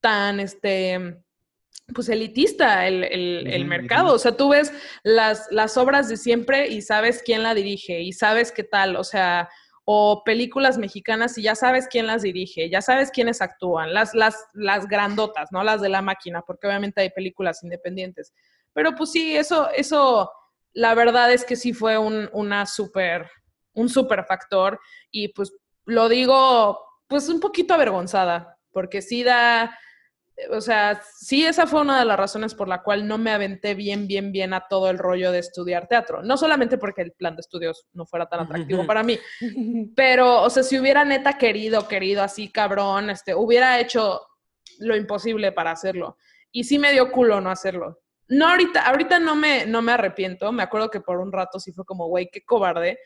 tan, 0.00 0.40
este, 0.40 1.22
pues 1.94 2.08
elitista 2.08 2.86
el, 2.86 3.04
el- 3.04 3.64
mercado. 3.66 4.14
O 4.14 4.18
sea, 4.18 4.36
tú 4.36 4.48
ves 4.50 4.72
las, 5.02 5.46
las 5.50 5.76
obras 5.76 6.08
de 6.08 6.16
siempre 6.16 6.68
y 6.68 6.80
sabes 6.80 7.22
quién 7.24 7.42
la 7.42 7.54
dirige 7.54 8.00
y 8.00 8.12
sabes 8.12 8.50
qué 8.52 8.64
tal, 8.64 8.96
o 8.96 9.04
sea, 9.04 9.48
o 9.84 10.22
películas 10.24 10.78
mexicanas 10.78 11.36
y 11.36 11.42
ya 11.42 11.54
sabes 11.54 11.88
quién 11.88 12.06
las 12.06 12.22
dirige, 12.22 12.70
ya 12.70 12.80
sabes 12.80 13.10
quiénes 13.10 13.42
actúan, 13.42 13.92
las, 13.92 14.14
las, 14.14 14.46
las 14.54 14.88
grandotas, 14.88 15.52
¿no? 15.52 15.62
Las 15.62 15.82
de 15.82 15.90
la 15.90 16.00
máquina, 16.00 16.42
porque 16.42 16.66
obviamente 16.66 17.02
hay 17.02 17.10
películas 17.10 17.62
independientes. 17.62 18.32
Pero 18.72 18.94
pues 18.94 19.12
sí, 19.12 19.36
eso, 19.36 19.70
eso, 19.70 20.32
la 20.72 20.94
verdad 20.94 21.32
es 21.32 21.44
que 21.44 21.56
sí 21.56 21.72
fue 21.74 21.98
un, 21.98 22.30
una 22.32 22.64
super, 22.64 23.30
un 23.74 23.88
super 23.88 24.24
factor 24.24 24.80
y 25.10 25.28
pues 25.28 25.52
lo 25.84 26.08
digo 26.08 26.80
pues 27.06 27.28
un 27.28 27.40
poquito 27.40 27.74
avergonzada, 27.74 28.58
porque 28.72 29.02
sí 29.02 29.22
da, 29.22 29.78
o 30.50 30.60
sea, 30.60 31.00
sí 31.16 31.44
esa 31.46 31.66
fue 31.66 31.80
una 31.80 31.98
de 31.98 32.04
las 32.04 32.18
razones 32.18 32.54
por 32.54 32.68
la 32.68 32.82
cual 32.82 33.06
no 33.06 33.18
me 33.18 33.30
aventé 33.30 33.74
bien, 33.74 34.06
bien, 34.06 34.32
bien 34.32 34.52
a 34.52 34.66
todo 34.68 34.90
el 34.90 34.98
rollo 34.98 35.30
de 35.30 35.38
estudiar 35.38 35.86
teatro. 35.86 36.22
No 36.22 36.36
solamente 36.36 36.78
porque 36.78 37.02
el 37.02 37.12
plan 37.12 37.36
de 37.36 37.40
estudios 37.40 37.86
no 37.92 38.04
fuera 38.04 38.28
tan 38.28 38.40
atractivo 38.40 38.86
para 38.86 39.02
mí, 39.02 39.18
pero, 39.96 40.42
o 40.42 40.50
sea, 40.50 40.62
si 40.62 40.78
hubiera 40.78 41.04
neta 41.04 41.38
querido, 41.38 41.86
querido 41.86 42.22
así, 42.22 42.50
cabrón, 42.50 43.10
este, 43.10 43.34
hubiera 43.34 43.78
hecho 43.78 44.20
lo 44.80 44.96
imposible 44.96 45.52
para 45.52 45.70
hacerlo. 45.70 46.18
Y 46.50 46.64
sí 46.64 46.78
me 46.78 46.92
dio 46.92 47.10
culo 47.12 47.40
no 47.40 47.50
hacerlo. 47.50 48.00
No 48.28 48.48
ahorita, 48.48 48.86
ahorita 48.86 49.18
no 49.18 49.36
me, 49.36 49.66
no 49.66 49.82
me 49.82 49.92
arrepiento. 49.92 50.50
Me 50.50 50.62
acuerdo 50.62 50.90
que 50.90 51.00
por 51.00 51.18
un 51.18 51.32
rato 51.32 51.60
sí 51.60 51.72
fue 51.72 51.84
como, 51.84 52.08
güey, 52.08 52.28
qué 52.32 52.44
cobarde. 52.44 52.98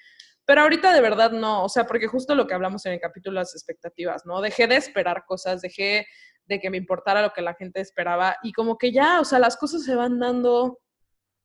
Pero 0.44 0.62
ahorita 0.62 0.94
de 0.94 1.00
verdad 1.02 1.30
no, 1.32 1.64
o 1.64 1.68
sea, 1.68 1.84
porque 1.84 2.06
justo 2.06 2.34
lo 2.34 2.46
que 2.46 2.54
hablamos 2.54 2.86
en 2.86 2.94
el 2.94 3.00
capítulo 3.00 3.34
las 3.34 3.54
expectativas, 3.54 4.24
¿no? 4.24 4.40
Dejé 4.40 4.66
de 4.66 4.76
esperar 4.76 5.24
cosas, 5.26 5.60
dejé 5.60 6.06
de 6.48 6.58
que 6.58 6.70
me 6.70 6.78
importara 6.78 7.22
lo 7.22 7.32
que 7.32 7.42
la 7.42 7.54
gente 7.54 7.80
esperaba 7.80 8.36
y 8.42 8.52
como 8.52 8.78
que 8.78 8.90
ya, 8.90 9.20
o 9.20 9.24
sea, 9.24 9.38
las 9.38 9.56
cosas 9.56 9.84
se 9.84 9.94
van 9.94 10.18
dando 10.18 10.78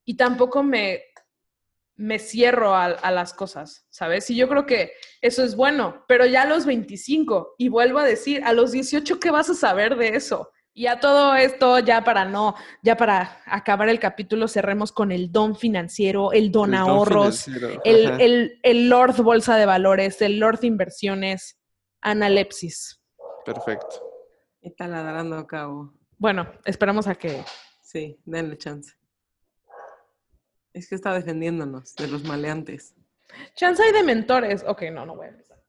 y 0.06 0.16
tampoco 0.16 0.64
me, 0.64 1.04
me 1.96 2.20
cierro 2.20 2.74
a, 2.74 2.86
a 2.86 3.12
las 3.12 3.34
cosas, 3.34 3.86
¿sabes? 3.90 4.30
Y 4.30 4.36
yo 4.36 4.48
creo 4.48 4.66
que 4.66 4.94
eso 5.22 5.44
es 5.44 5.56
bueno, 5.56 6.04
pero 6.08 6.26
ya 6.26 6.44
a 6.44 6.48
los 6.48 6.66
25, 6.66 7.56
y 7.58 7.70
vuelvo 7.70 8.00
a 8.00 8.06
decir, 8.06 8.44
a 8.44 8.54
los 8.54 8.72
18, 8.72 9.20
¿qué 9.20 9.32
vas 9.32 9.50
a 9.50 9.56
saber 9.56 9.96
de 9.98 10.16
eso? 10.16 10.50
Y 10.76 10.88
a 10.88 11.00
todo 11.00 11.36
esto, 11.36 11.78
ya 11.80 12.04
para 12.04 12.26
no, 12.26 12.56
ya 12.82 12.98
para 12.98 13.44
acabar 13.46 13.90
el 13.90 14.00
capítulo, 14.00 14.48
cerremos 14.48 14.92
con 14.92 15.12
el 15.12 15.32
don 15.32 15.56
financiero, 15.56 16.32
el 16.32 16.52
don 16.52 16.74
El 16.74 16.80
ahorros, 16.80 17.48
el, 17.48 18.20
el, 18.20 18.60
el 18.64 18.90
Lord 18.90 19.22
Bolsa 19.22 19.56
de 19.56 19.68
Valores, 19.68 20.20
el 20.24 20.40
Lord 20.40 20.64
Inversiones, 20.64 21.60
Analepsis. 22.02 23.00
Perfecto. 23.46 24.13
Y 24.64 24.72
taladrando 24.72 25.38
a 25.38 25.46
cabo. 25.46 25.94
Bueno, 26.18 26.48
esperamos 26.66 27.08
a 27.08 27.16
que... 27.16 27.44
Sí, 27.82 28.18
denle 28.26 28.58
chance. 28.58 28.96
Es 30.74 30.88
que 30.90 30.96
está 30.96 31.14
defendiéndonos 31.14 31.96
de 31.96 32.08
los 32.08 32.24
maleantes. 32.24 32.96
Chance 33.56 33.84
hay 33.84 33.92
de 33.92 34.04
mentores. 34.04 34.64
Ok, 34.68 34.84
no, 34.92 35.06
no 35.06 35.16
voy 35.16 35.28
a 35.28 35.30
empezar. 35.30 35.62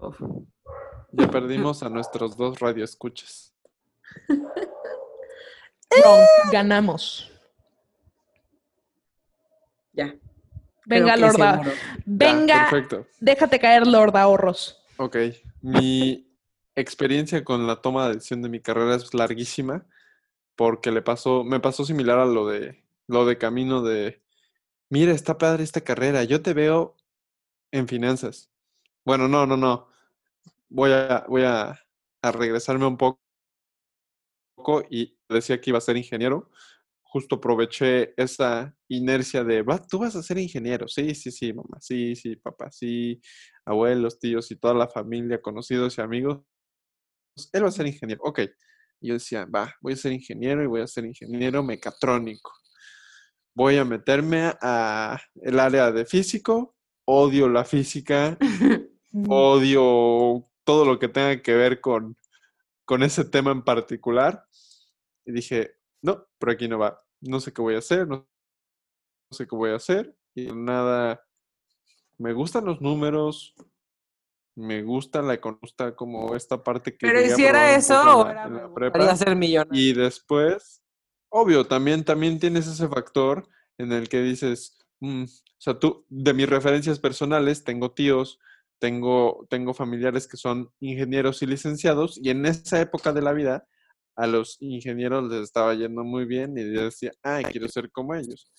Uf. 0.00 0.20
Ya 1.12 1.30
perdimos 1.30 1.82
a 1.82 1.88
nuestros 1.88 2.36
dos 2.36 2.58
radioescuchas. 2.60 3.54
No, 6.04 6.18
ganamos. 6.52 7.32
Ya. 9.94 10.14
Venga, 10.84 11.14
Creo 11.14 11.32
que 11.32 11.38
Lord. 11.38 11.42
A- 11.42 11.52
seguro. 11.54 11.72
Ya, 11.72 12.02
Venga, 12.04 12.68
perfecto. 12.70 13.06
déjate 13.20 13.58
caer, 13.58 13.86
Lord 13.86 14.14
Ahorros. 14.16 14.84
Ok. 14.98 15.16
Mi 15.62 16.27
experiencia 16.80 17.44
con 17.44 17.66
la 17.66 17.82
toma 17.82 18.08
de 18.08 18.14
decisión 18.14 18.42
de 18.42 18.48
mi 18.48 18.60
carrera 18.60 18.96
es 18.96 19.14
larguísima 19.14 19.86
porque 20.56 20.92
le 20.92 21.02
pasó, 21.02 21.44
me 21.44 21.60
pasó 21.60 21.84
similar 21.84 22.18
a 22.20 22.26
lo 22.26 22.46
de 22.48 22.84
lo 23.08 23.26
de 23.26 23.38
camino 23.38 23.82
de 23.82 24.22
mira, 24.90 25.12
está 25.12 25.38
padre 25.38 25.64
esta 25.64 25.82
carrera, 25.82 26.24
yo 26.24 26.42
te 26.42 26.54
veo 26.54 26.96
en 27.72 27.88
finanzas. 27.88 28.50
Bueno, 29.04 29.28
no, 29.28 29.46
no, 29.46 29.56
no. 29.56 29.88
Voy 30.70 30.92
a, 30.92 31.26
voy 31.28 31.42
a, 31.44 31.80
regresarme 32.22 32.86
un 32.86 32.96
poco 32.96 33.20
y 34.90 35.16
decía 35.28 35.60
que 35.60 35.70
iba 35.70 35.78
a 35.78 35.80
ser 35.80 35.96
ingeniero. 35.96 36.50
Justo 37.02 37.36
aproveché 37.36 38.12
esa 38.16 38.76
inercia 38.88 39.44
de, 39.44 39.62
"Va, 39.62 39.78
tú 39.86 39.98
vas 40.00 40.14
a 40.16 40.22
ser 40.22 40.38
ingeniero. 40.38 40.88
Sí, 40.88 41.14
sí, 41.14 41.30
sí, 41.30 41.52
mamá. 41.52 41.78
Sí, 41.80 42.14
sí, 42.16 42.36
papá. 42.36 42.70
Sí, 42.70 43.20
abuelos, 43.64 44.18
tíos 44.18 44.50
y 44.50 44.56
toda 44.56 44.74
la 44.74 44.88
familia, 44.88 45.40
conocidos 45.40 45.96
y 45.98 46.02
amigos. 46.02 46.40
Él 47.52 47.64
va 47.64 47.68
a 47.68 47.72
ser 47.72 47.86
ingeniero. 47.86 48.22
Ok. 48.24 48.40
Y 49.00 49.08
yo 49.08 49.14
decía, 49.14 49.44
va, 49.44 49.74
voy 49.80 49.92
a 49.92 49.96
ser 49.96 50.12
ingeniero 50.12 50.62
y 50.62 50.66
voy 50.66 50.80
a 50.80 50.86
ser 50.86 51.04
ingeniero 51.04 51.62
mecatrónico. 51.62 52.52
Voy 53.54 53.76
a 53.76 53.84
meterme 53.84 54.52
a 54.60 55.20
el 55.42 55.60
área 55.60 55.90
de 55.92 56.04
físico. 56.04 56.76
Odio 57.04 57.48
la 57.48 57.64
física. 57.64 58.36
Odio 59.28 60.48
todo 60.64 60.84
lo 60.84 60.98
que 60.98 61.08
tenga 61.08 61.40
que 61.42 61.54
ver 61.54 61.80
con, 61.80 62.16
con 62.84 63.02
ese 63.02 63.24
tema 63.24 63.52
en 63.52 63.62
particular. 63.62 64.44
Y 65.24 65.32
dije, 65.32 65.76
no, 66.02 66.26
por 66.38 66.50
aquí 66.50 66.68
no 66.68 66.78
va. 66.78 67.02
No 67.20 67.40
sé 67.40 67.52
qué 67.52 67.62
voy 67.62 67.74
a 67.74 67.78
hacer, 67.78 68.06
no, 68.06 68.28
sé 69.30 69.46
qué 69.46 69.56
voy 69.56 69.70
a 69.70 69.76
hacer. 69.76 70.16
Y 70.34 70.46
nada, 70.52 71.24
me 72.16 72.32
gustan 72.32 72.64
los 72.64 72.80
números, 72.80 73.54
me 74.58 74.82
gusta 74.82 75.22
la 75.22 75.34
economía, 75.34 75.94
como 75.96 76.34
esta 76.34 76.62
parte 76.62 76.92
que 76.92 77.06
Pero 77.06 77.20
llegué 77.20 77.32
a 77.32 77.34
¿y 77.34 77.36
si 77.36 77.44
era 77.46 77.52
probar 77.52 77.70
un 77.70 77.78
eso 77.78 78.28
en 78.28 78.34
la- 78.36 78.44
en 78.44 78.54
la 78.56 78.68
me 78.68 78.74
prepa. 78.74 78.98
gustaría 78.98 79.16
ser 79.16 79.36
millonario? 79.36 79.80
Y 79.80 79.92
después, 79.92 80.82
obvio, 81.30 81.66
también, 81.66 82.04
también 82.04 82.38
tienes 82.38 82.66
ese 82.66 82.88
factor 82.88 83.48
en 83.78 83.92
el 83.92 84.08
que 84.08 84.20
dices, 84.20 84.78
mm, 85.00 85.22
o 85.24 85.60
sea, 85.60 85.78
tú, 85.78 86.04
de 86.08 86.34
mis 86.34 86.48
referencias 86.48 86.98
personales, 86.98 87.62
tengo 87.64 87.92
tíos, 87.92 88.38
tengo, 88.80 89.46
tengo 89.48 89.74
familiares 89.74 90.26
que 90.26 90.36
son 90.36 90.70
ingenieros 90.80 91.42
y 91.42 91.46
licenciados, 91.46 92.18
y 92.22 92.30
en 92.30 92.44
esa 92.46 92.80
época 92.80 93.12
de 93.12 93.22
la 93.22 93.32
vida, 93.32 93.66
a 94.16 94.26
los 94.26 94.56
ingenieros 94.60 95.30
les 95.30 95.42
estaba 95.42 95.74
yendo 95.74 96.02
muy 96.02 96.24
bien, 96.24 96.58
y 96.58 96.72
yo 96.74 96.84
decía, 96.84 97.12
ay, 97.22 97.44
quiero 97.44 97.68
ser 97.68 97.90
como 97.92 98.14
ellos. 98.14 98.50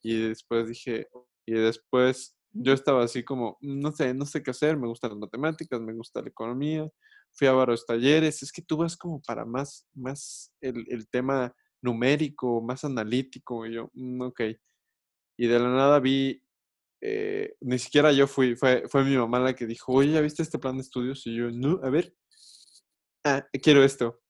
Y 0.00 0.28
después 0.28 0.68
dije, 0.68 1.08
y 1.46 1.54
después 1.54 2.36
yo 2.52 2.72
estaba 2.72 3.04
así 3.04 3.24
como, 3.24 3.58
"Mm, 3.60 3.80
no 3.80 3.92
sé, 3.92 4.14
no 4.14 4.26
sé 4.26 4.42
qué 4.42 4.50
hacer, 4.52 4.76
me 4.78 4.88
gustan 4.88 5.10
las 5.10 5.18
matemáticas, 5.20 5.80
me 5.80 5.94
gusta 5.94 6.22
la 6.22 6.28
economía, 6.28 6.88
fui 7.32 7.46
a 7.48 7.52
varios 7.52 7.86
talleres, 7.86 8.42
es 8.42 8.52
que 8.52 8.62
tú 8.62 8.76
vas 8.78 8.96
como 8.96 9.20
para 9.22 9.44
más, 9.44 9.86
más 9.94 10.52
el, 10.60 10.84
el 10.88 11.08
tema 11.08 11.54
numérico, 11.82 12.60
más 12.62 12.84
analítico, 12.84 13.66
y 13.66 13.74
yo, 13.74 13.90
"Mm, 13.94 14.22
ok. 14.22 14.40
Y 15.38 15.46
de 15.46 15.58
la 15.58 15.70
nada 15.70 16.00
vi, 16.00 16.42
eh, 17.02 17.54
ni 17.60 17.78
siquiera 17.78 18.12
yo 18.12 18.26
fui, 18.28 18.56
fue, 18.56 18.84
fue 18.88 19.04
mi 19.04 19.16
mamá 19.16 19.40
la 19.40 19.54
que 19.56 19.66
dijo, 19.66 19.92
oye, 19.94 20.12
¿ya 20.12 20.20
viste 20.22 20.42
este 20.44 20.58
plan 20.60 20.76
de 20.76 20.82
estudios? 20.82 21.26
Y 21.26 21.36
yo, 21.36 21.50
no, 21.52 21.80
a 21.84 21.90
ver, 21.90 22.14
ah, 23.24 23.46
quiero 23.62 23.82
esto. 23.84 24.20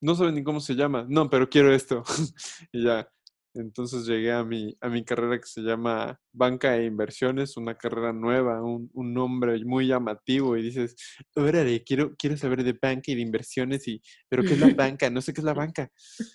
No 0.00 0.14
saben 0.14 0.34
ni 0.34 0.44
cómo 0.44 0.60
se 0.60 0.74
llama, 0.74 1.06
no, 1.08 1.30
pero 1.30 1.48
quiero 1.48 1.72
esto. 1.72 2.02
y 2.72 2.84
ya, 2.84 3.08
entonces 3.54 4.06
llegué 4.06 4.32
a 4.32 4.44
mi, 4.44 4.76
a 4.80 4.88
mi 4.88 5.04
carrera 5.04 5.38
que 5.38 5.46
se 5.46 5.60
llama 5.62 6.20
Banca 6.32 6.76
e 6.76 6.84
Inversiones, 6.84 7.56
una 7.56 7.76
carrera 7.76 8.12
nueva, 8.12 8.62
un, 8.62 8.90
un 8.92 9.14
nombre 9.14 9.64
muy 9.64 9.86
llamativo 9.86 10.56
y 10.56 10.62
dices, 10.62 10.96
órale, 11.34 11.82
quiero, 11.84 12.14
quiero 12.16 12.36
saber 12.36 12.64
de 12.64 12.72
banca 12.72 13.12
y 13.12 13.14
de 13.14 13.22
inversiones, 13.22 13.86
y, 13.88 14.02
pero 14.28 14.42
¿qué 14.42 14.54
es 14.54 14.60
la 14.60 14.68
banca? 14.76 15.08
No 15.10 15.20
sé 15.20 15.32
qué 15.32 15.40
es 15.40 15.44
la 15.44 15.54
banca. 15.54 15.90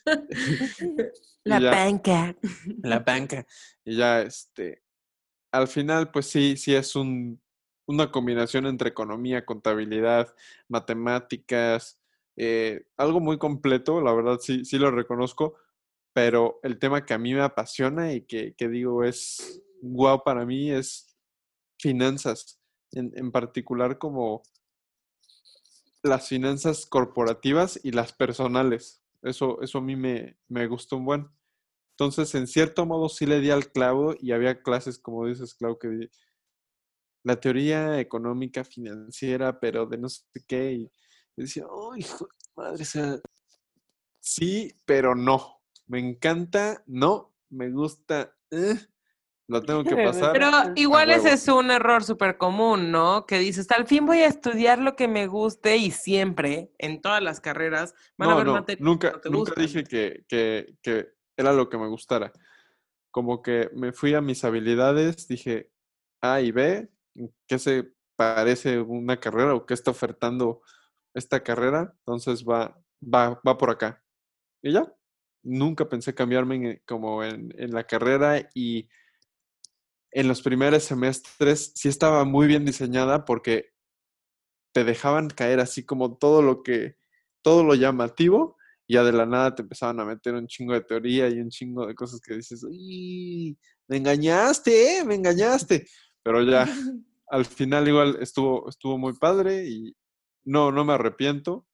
La 1.46 1.60
ya. 1.60 1.72
banca. 1.72 2.36
La 2.84 3.00
banca. 3.00 3.46
Y 3.86 3.96
ya, 3.96 4.22
este, 4.22 4.84
al 5.52 5.68
final, 5.68 6.12
pues 6.12 6.26
sí, 6.28 6.58
sí 6.58 6.76
es 6.76 6.96
un, 6.96 7.42
una 7.88 8.12
combinación 8.12 8.68
entre 8.68 8.90
economía, 8.90 9.46
contabilidad, 9.46 10.36
matemáticas, 10.68 12.00
eh, 12.36 12.86
algo 12.98 13.20
muy 13.20 13.38
completo, 13.38 14.00
la 14.00 14.14
verdad 14.14 14.38
sí, 14.40 14.64
sí 14.64 14.78
lo 14.78 14.92
reconozco, 14.92 15.56
pero 16.14 16.60
el 16.64 16.80
tema 16.80 17.06
que 17.06 17.14
a 17.14 17.18
mí 17.18 17.34
me 17.34 17.42
apasiona 17.42 18.14
y 18.14 18.22
que, 18.22 18.54
que 18.56 18.68
digo 18.68 19.04
es 19.04 19.62
guau 19.82 20.24
para 20.24 20.46
mí 20.46 20.72
es 20.72 21.18
finanzas, 21.80 22.60
en, 22.92 23.12
en 23.16 23.32
particular 23.32 23.98
como 23.98 24.44
las 26.04 26.28
finanzas 26.28 26.86
corporativas 26.86 27.80
y 27.84 27.92
las 27.92 28.14
personales. 28.14 29.04
Eso, 29.22 29.62
eso 29.62 29.80
a 29.80 29.82
mí 29.82 29.96
me, 29.96 30.38
me 30.48 30.68
gustó 30.68 30.98
un 30.98 31.06
buen. 31.06 31.30
Entonces, 31.92 32.34
en 32.36 32.48
cierto 32.48 32.86
modo, 32.86 33.10
sí 33.10 33.26
le 33.26 33.42
di 33.42 33.50
al 33.50 33.72
clavo 33.72 34.16
y 34.20 34.32
había 34.32 34.62
clases, 34.62 34.98
como 35.00 35.26
dices, 35.26 35.54
Clau, 35.56 35.78
que 35.78 36.10
la 37.24 37.40
teoría 37.40 38.00
económica 38.00 38.64
financiera, 38.64 39.60
pero 39.60 39.86
de 39.86 39.98
no 39.98 40.08
sé 40.08 40.24
qué. 40.48 40.72
Y 40.74 40.92
decía, 41.36 41.66
oh, 41.70 41.96
hijo 41.96 42.28
madre, 42.56 42.84
o 42.84 42.86
sea, 42.86 43.20
sí, 44.22 44.74
pero 44.86 45.16
no. 45.16 45.59
Me 45.90 46.00
encanta, 46.00 46.84
no. 46.88 47.34
Me 47.50 47.72
gusta, 47.72 48.32
eh, 48.52 48.78
lo 49.48 49.64
tengo 49.64 49.84
que 49.84 49.96
pasar. 50.06 50.34
Pero 50.34 50.52
igual 50.76 51.10
a 51.10 51.16
ese 51.16 51.34
es 51.34 51.48
un 51.48 51.72
error 51.72 52.04
súper 52.04 52.38
común, 52.38 52.92
¿no? 52.92 53.26
Que 53.26 53.40
dices, 53.40 53.70
al 53.72 53.88
fin 53.88 54.06
voy 54.06 54.20
a 54.20 54.28
estudiar 54.28 54.78
lo 54.80 54.96
que 54.96 55.08
me 55.08 55.26
guste 55.26 55.78
y 55.78 55.90
siempre, 55.90 56.72
en 56.78 57.02
todas 57.02 57.24
las 57.24 57.42
carreras, 57.42 57.96
van 58.18 58.30
a 58.30 58.32
No, 58.34 58.36
haber 58.36 58.46
no, 58.46 58.54
materias 58.54 58.78
que 58.78 58.84
nunca, 58.86 59.22
te 59.22 59.30
nunca 59.32 59.52
gustan. 59.56 59.66
dije 59.66 59.84
que, 59.84 60.24
que, 60.28 60.76
que 60.84 61.08
era 61.36 61.54
lo 61.54 61.70
que 61.70 61.80
me 61.80 61.88
gustara. 61.88 62.32
Como 63.12 63.42
que 63.42 63.72
me 63.74 63.92
fui 63.92 64.14
a 64.14 64.22
mis 64.22 64.44
habilidades, 64.44 65.28
dije 65.28 65.72
A 66.22 66.42
y 66.42 66.52
B, 66.52 66.88
¿en 67.16 67.34
¿qué 67.48 67.58
se 67.58 67.92
parece 68.16 68.80
una 68.80 69.20
carrera 69.20 69.56
o 69.56 69.66
qué 69.66 69.74
está 69.74 69.90
ofertando 69.90 70.62
esta 71.16 71.42
carrera? 71.42 71.96
Entonces 72.06 72.46
va, 72.46 72.80
va, 73.02 73.42
va 73.48 73.58
por 73.58 73.72
acá. 73.72 74.04
Y 74.62 74.74
ya, 74.74 74.94
nunca 75.44 75.88
pensé 75.90 76.14
cambiarme 76.14 76.56
en- 76.56 76.82
como 76.86 77.24
en, 77.24 77.54
en 77.58 77.72
la 77.72 77.86
carrera 77.86 78.50
y 78.54 78.90
en 80.12 80.28
los 80.28 80.42
primeros 80.42 80.84
semestres 80.84 81.72
sí 81.76 81.88
estaba 81.88 82.24
muy 82.26 82.48
bien 82.48 82.66
diseñada 82.66 83.26
porque 83.26 83.72
te 84.74 84.84
dejaban 84.84 85.30
caer 85.30 85.60
así 85.60 85.86
como 85.86 86.18
todo 86.18 86.42
lo 86.42 86.64
que, 86.64 86.96
todo 87.42 87.64
lo 87.64 87.76
llamativo, 87.76 88.58
y 88.88 88.96
ya 88.96 89.04
de 89.04 89.12
la 89.12 89.26
nada 89.26 89.54
te 89.56 89.62
empezaban 89.62 90.00
a 90.00 90.06
meter 90.06 90.34
un 90.34 90.48
chingo 90.48 90.74
de 90.74 90.82
teoría 90.82 91.30
y 91.30 91.40
un 91.40 91.50
chingo 91.50 91.86
de 91.86 91.96
cosas 91.96 92.20
que 92.22 92.36
dices, 92.36 92.64
¡Uy, 92.64 93.58
me 93.88 93.98
engañaste, 93.98 95.00
eh, 95.00 95.06
me 95.06 95.16
engañaste! 95.16 95.86
Pero 96.24 96.44
ya, 96.44 96.66
al 97.30 97.46
final 97.46 97.88
igual 97.88 98.18
estuvo, 98.22 98.68
estuvo 98.70 98.98
muy 98.98 99.14
padre 99.14 99.68
y 99.68 99.96
no, 100.44 100.72
no 100.72 100.86
me 100.86 100.94
arrepiento. 100.94 101.68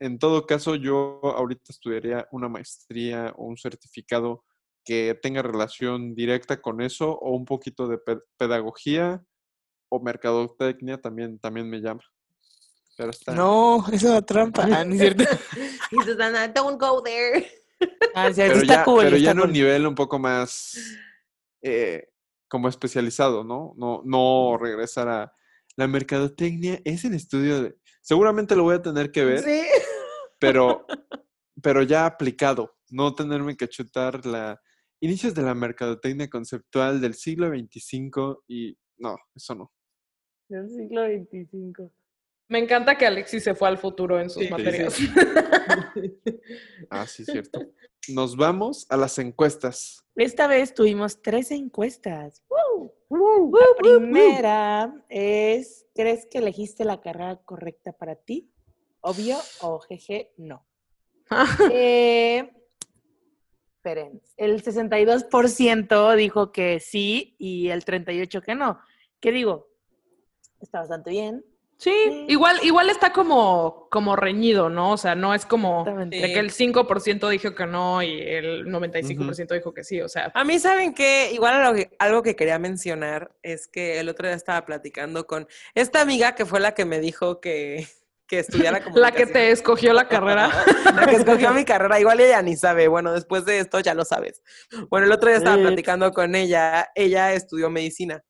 En 0.00 0.18
todo 0.18 0.46
caso, 0.46 0.74
yo 0.74 1.20
ahorita 1.22 1.64
estudiaría 1.68 2.26
una 2.32 2.48
maestría 2.48 3.32
o 3.36 3.44
un 3.46 3.56
certificado 3.56 4.44
que 4.84 5.16
tenga 5.22 5.42
relación 5.42 6.14
directa 6.14 6.60
con 6.60 6.80
eso 6.80 7.12
o 7.12 7.30
un 7.36 7.44
poquito 7.44 7.86
de 7.86 7.98
pe- 7.98 8.18
pedagogía 8.36 9.22
o 9.88 10.00
mercadotecnia 10.02 11.00
también, 11.00 11.38
también 11.38 11.70
me 11.70 11.80
llama. 11.80 12.02
Pero 12.96 13.10
está... 13.10 13.32
No, 13.34 13.84
eso 13.92 14.16
es 14.18 14.26
trampa. 14.26 14.66
Ah, 14.72 14.84
no 14.84 14.94
es 14.94 15.00
cierto. 15.00 15.24
Y 15.92 15.96
Susana, 16.04 16.48
don't 16.48 16.80
go 16.80 17.02
there. 17.02 17.46
Ah, 18.14 18.30
pero 18.34 18.54
está 18.60 18.64
ya, 18.76 18.84
cool, 18.84 19.04
pero 19.04 19.16
ya 19.16 19.30
está 19.30 19.42
en 19.42 19.46
un 19.46 19.52
nivel 19.52 19.86
un 19.86 19.94
poco 19.94 20.18
más 20.18 20.76
eh, 21.60 22.08
como 22.48 22.68
especializado, 22.68 23.44
¿no? 23.44 23.74
No, 23.76 24.02
no 24.04 24.56
regresar 24.58 25.08
a 25.08 25.32
la 25.76 25.86
mercadotecnia 25.86 26.80
es 26.84 27.04
el 27.04 27.14
estudio 27.14 27.62
de... 27.62 27.76
Seguramente 28.02 28.54
lo 28.56 28.64
voy 28.64 28.74
a 28.74 28.82
tener 28.82 29.10
que 29.10 29.24
ver, 29.24 29.38
Sí. 29.40 29.62
pero, 30.38 30.84
pero 31.62 31.82
ya 31.82 32.04
aplicado, 32.04 32.74
no 32.90 33.14
tenerme 33.14 33.56
que 33.56 33.68
chutar 33.68 34.26
la 34.26 34.60
inicios 35.00 35.34
de 35.34 35.42
la 35.42 35.54
mercadotecnia 35.54 36.28
conceptual 36.28 37.00
del 37.00 37.14
siglo 37.14 37.50
25 37.50 38.44
y 38.48 38.76
no, 38.98 39.16
eso 39.34 39.54
no. 39.54 39.72
Del 40.48 40.68
siglo 40.68 41.02
25. 41.02 41.92
Me 42.48 42.58
encanta 42.58 42.98
que 42.98 43.06
Alexis 43.06 43.42
se 43.44 43.54
fue 43.54 43.68
al 43.68 43.78
futuro 43.78 44.20
en 44.20 44.28
sus 44.28 44.42
Sí, 44.42 44.46
sí, 44.46 44.50
materias. 44.50 44.96
Ah, 46.90 47.06
sí, 47.06 47.24
cierto. 47.24 47.60
Nos 48.08 48.36
vamos 48.36 48.86
a 48.90 48.96
las 48.96 49.18
encuestas. 49.18 50.04
Esta 50.16 50.46
vez 50.46 50.74
tuvimos 50.74 51.22
tres 51.22 51.50
encuestas. 51.50 52.42
La 53.12 53.66
primera 53.76 55.04
es, 55.10 55.86
¿crees 55.94 56.26
que 56.26 56.38
elegiste 56.38 56.84
la 56.84 57.00
carrera 57.00 57.36
correcta 57.44 57.92
para 57.92 58.16
ti? 58.16 58.50
Obvio 59.00 59.36
o 59.60 59.80
jeje, 59.80 60.32
no. 60.38 60.64
Eh, 61.72 62.50
esperen, 63.76 64.22
el 64.36 64.62
62% 64.62 66.16
dijo 66.16 66.52
que 66.52 66.80
sí 66.80 67.34
y 67.38 67.68
el 67.68 67.84
38% 67.84 68.42
que 68.42 68.54
no. 68.54 68.80
¿Qué 69.20 69.30
digo? 69.30 69.68
Está 70.60 70.80
bastante 70.80 71.10
bien. 71.10 71.44
Sí, 71.82 72.26
igual, 72.28 72.60
igual 72.62 72.90
está 72.90 73.12
como, 73.12 73.88
como 73.90 74.14
reñido, 74.14 74.68
¿no? 74.68 74.92
O 74.92 74.96
sea, 74.96 75.16
no 75.16 75.34
es 75.34 75.44
como 75.44 75.84
de 75.84 76.10
que 76.10 76.38
el 76.38 76.52
5% 76.52 77.28
dijo 77.28 77.56
que 77.56 77.66
no 77.66 78.04
y 78.04 78.20
el 78.20 78.66
95% 78.66 79.52
dijo 79.52 79.74
que 79.74 79.82
sí. 79.82 80.00
O 80.00 80.08
sea, 80.08 80.30
A 80.32 80.44
mí, 80.44 80.60
¿saben 80.60 80.94
qué? 80.94 81.30
Igual 81.32 81.54
algo 81.54 81.74
que, 81.74 81.90
algo 81.98 82.22
que 82.22 82.36
quería 82.36 82.60
mencionar 82.60 83.32
es 83.42 83.66
que 83.66 83.98
el 83.98 84.08
otro 84.08 84.28
día 84.28 84.36
estaba 84.36 84.64
platicando 84.64 85.26
con 85.26 85.48
esta 85.74 86.00
amiga 86.00 86.36
que 86.36 86.46
fue 86.46 86.60
la 86.60 86.72
que 86.72 86.84
me 86.84 87.00
dijo 87.00 87.40
que, 87.40 87.88
que 88.28 88.38
estudiara 88.38 88.80
la 88.94 89.10
que 89.10 89.26
te 89.26 89.50
escogió 89.50 89.92
la 89.92 90.06
carrera. 90.06 90.52
La 90.94 91.06
que 91.06 91.16
escogió 91.16 91.52
mi 91.52 91.64
carrera, 91.64 91.98
igual 91.98 92.20
ella 92.20 92.42
ni 92.42 92.54
sabe. 92.54 92.86
Bueno, 92.86 93.12
después 93.12 93.44
de 93.44 93.58
esto 93.58 93.80
ya 93.80 93.94
lo 93.94 94.04
sabes. 94.04 94.40
Bueno, 94.88 95.06
el 95.06 95.12
otro 95.12 95.30
día 95.30 95.38
estaba 95.38 95.56
platicando 95.56 96.12
con 96.12 96.36
ella, 96.36 96.90
ella 96.94 97.32
estudió 97.32 97.70
medicina. 97.70 98.22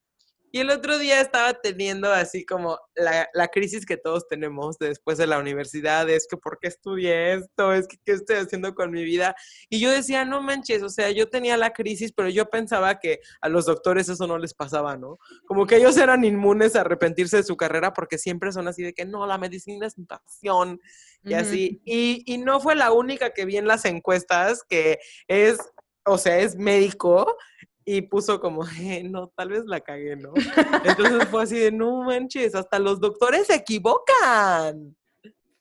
Y 0.54 0.60
el 0.60 0.68
otro 0.68 0.98
día 0.98 1.22
estaba 1.22 1.54
teniendo 1.54 2.12
así 2.12 2.44
como 2.44 2.78
la, 2.94 3.26
la 3.32 3.48
crisis 3.48 3.86
que 3.86 3.96
todos 3.96 4.28
tenemos 4.28 4.78
después 4.78 5.16
de 5.16 5.26
la 5.26 5.38
universidad, 5.38 6.08
es 6.10 6.26
que 6.28 6.36
¿por 6.36 6.58
qué 6.60 6.68
estudié 6.68 7.32
esto? 7.32 7.72
Es 7.72 7.88
que 7.88 7.96
¿qué 8.04 8.12
estoy 8.12 8.36
haciendo 8.36 8.74
con 8.74 8.90
mi 8.90 9.02
vida? 9.02 9.34
Y 9.70 9.80
yo 9.80 9.90
decía, 9.90 10.26
no 10.26 10.42
manches, 10.42 10.82
o 10.82 10.90
sea, 10.90 11.10
yo 11.10 11.30
tenía 11.30 11.56
la 11.56 11.72
crisis, 11.72 12.12
pero 12.12 12.28
yo 12.28 12.50
pensaba 12.50 13.00
que 13.00 13.20
a 13.40 13.48
los 13.48 13.64
doctores 13.64 14.10
eso 14.10 14.26
no 14.26 14.36
les 14.36 14.52
pasaba, 14.52 14.98
¿no? 14.98 15.18
Como 15.46 15.66
que 15.66 15.76
ellos 15.76 15.96
eran 15.96 16.22
inmunes 16.22 16.76
a 16.76 16.82
arrepentirse 16.82 17.38
de 17.38 17.44
su 17.44 17.56
carrera 17.56 17.94
porque 17.94 18.18
siempre 18.18 18.52
son 18.52 18.68
así 18.68 18.82
de 18.82 18.92
que 18.92 19.06
no, 19.06 19.26
la 19.26 19.38
medicina 19.38 19.86
es 19.86 19.96
mi 19.96 20.04
pasión 20.04 20.82
y 21.24 21.32
así. 21.32 21.80
Y, 21.86 22.24
y 22.26 22.36
no 22.36 22.60
fue 22.60 22.74
la 22.74 22.92
única 22.92 23.32
que 23.32 23.46
vi 23.46 23.56
en 23.56 23.66
las 23.66 23.86
encuestas 23.86 24.62
que 24.68 24.98
es, 25.28 25.58
o 26.04 26.18
sea, 26.18 26.38
es 26.40 26.56
médico 26.56 27.38
y 27.84 28.02
puso 28.02 28.40
como, 28.40 28.64
"Eh, 28.80 29.02
no, 29.04 29.28
tal 29.28 29.50
vez 29.50 29.64
la 29.66 29.80
cagué, 29.80 30.16
¿no? 30.16 30.32
Entonces 30.84 31.24
fue 31.28 31.42
así 31.42 31.58
de, 31.58 31.72
no 31.72 32.02
manches, 32.02 32.54
hasta 32.54 32.78
los 32.78 33.00
doctores 33.00 33.46
se 33.46 33.54
equivocan. 33.56 34.96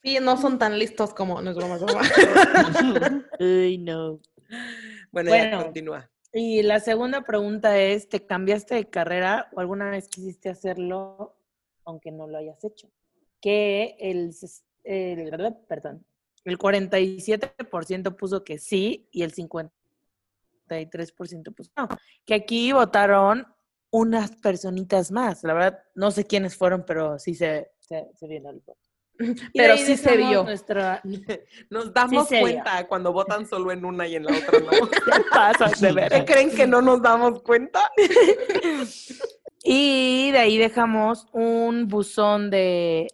Sí, 0.03 0.17
no 0.21 0.35
son 0.37 0.57
tan 0.57 0.79
listos 0.79 1.13
como. 1.13 1.35
Broma. 1.41 1.77
Uy, 3.39 3.77
no. 3.79 4.19
Bueno, 5.11 5.29
ya 5.29 5.47
Bueno. 5.49 5.63
continúa. 5.63 6.09
Y 6.33 6.63
la 6.63 6.79
segunda 6.79 7.21
pregunta 7.23 7.77
es, 7.79 8.07
¿te 8.07 8.25
cambiaste 8.25 8.75
de 8.75 8.89
carrera 8.89 9.49
o 9.53 9.59
alguna 9.59 9.89
vez 9.89 10.07
quisiste 10.07 10.49
hacerlo 10.49 11.35
aunque 11.83 12.11
no 12.11 12.25
lo 12.27 12.37
hayas 12.37 12.63
hecho? 12.63 12.89
Que 13.41 13.97
el, 13.99 14.33
el, 14.83 15.59
perdón, 15.67 16.05
el 16.45 16.57
47% 16.57 18.15
puso 18.15 18.43
que 18.43 18.59
sí 18.59 19.07
y 19.11 19.23
el 19.23 19.33
53% 20.79 21.53
puso 21.53 21.71
no. 21.77 21.87
Que 22.25 22.33
aquí 22.33 22.71
votaron 22.71 23.45
unas 23.91 24.35
personitas 24.37 25.11
más. 25.11 25.43
La 25.43 25.53
verdad, 25.53 25.79
no 25.95 26.11
sé 26.11 26.25
quiénes 26.25 26.55
fueron, 26.55 26.85
pero 26.85 27.19
sí 27.19 27.35
se, 27.35 27.71
se, 27.79 28.07
se 28.15 28.27
vio 28.27 28.49
el 28.49 28.59
voto. 28.59 28.77
Pero 29.53 29.77
sí 29.77 29.97
se 29.97 30.17
vio. 30.17 30.43
Nuestra... 30.43 31.01
Nos 31.69 31.93
damos 31.93 32.27
cuenta 32.27 32.87
cuando 32.87 33.13
votan 33.13 33.45
solo 33.45 33.71
en 33.71 33.85
una 33.85 34.07
y 34.07 34.15
en 34.15 34.25
la 34.25 34.35
otra 34.35 34.59
no. 34.59 34.69
¿Qué 34.89 35.21
pasa, 35.29 35.69
de 35.79 35.91
ver? 35.93 36.11
¿Qué 36.11 36.25
creen 36.25 36.51
que 36.51 36.67
no 36.67 36.81
nos 36.81 37.01
damos 37.01 37.41
cuenta? 37.41 37.91
Y 39.63 40.31
de 40.31 40.37
ahí 40.37 40.57
dejamos 40.57 41.27
un 41.33 41.87
buzón 41.87 42.49
de, 42.49 43.07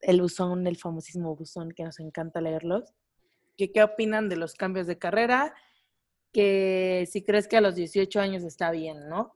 el 0.00 0.20
buzón, 0.20 0.66
el 0.66 0.76
famosísimo 0.76 1.34
buzón 1.34 1.72
que 1.72 1.84
nos 1.84 1.98
encanta 2.00 2.40
leerlos. 2.40 2.92
Que, 3.56 3.72
¿Qué 3.72 3.82
opinan 3.82 4.28
de 4.28 4.36
los 4.36 4.54
cambios 4.54 4.86
de 4.86 4.98
carrera? 4.98 5.54
Que 6.36 7.08
si 7.10 7.22
crees 7.22 7.48
que 7.48 7.56
a 7.56 7.62
los 7.62 7.74
18 7.74 8.20
años 8.20 8.42
está 8.44 8.70
bien, 8.70 9.08
¿no? 9.08 9.32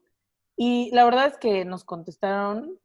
Y 0.55 0.91
la 0.93 1.07
verdad 1.07 1.29
es 1.29 1.39
que 1.39 1.65
nos 1.65 1.85
contestaron 1.85 2.79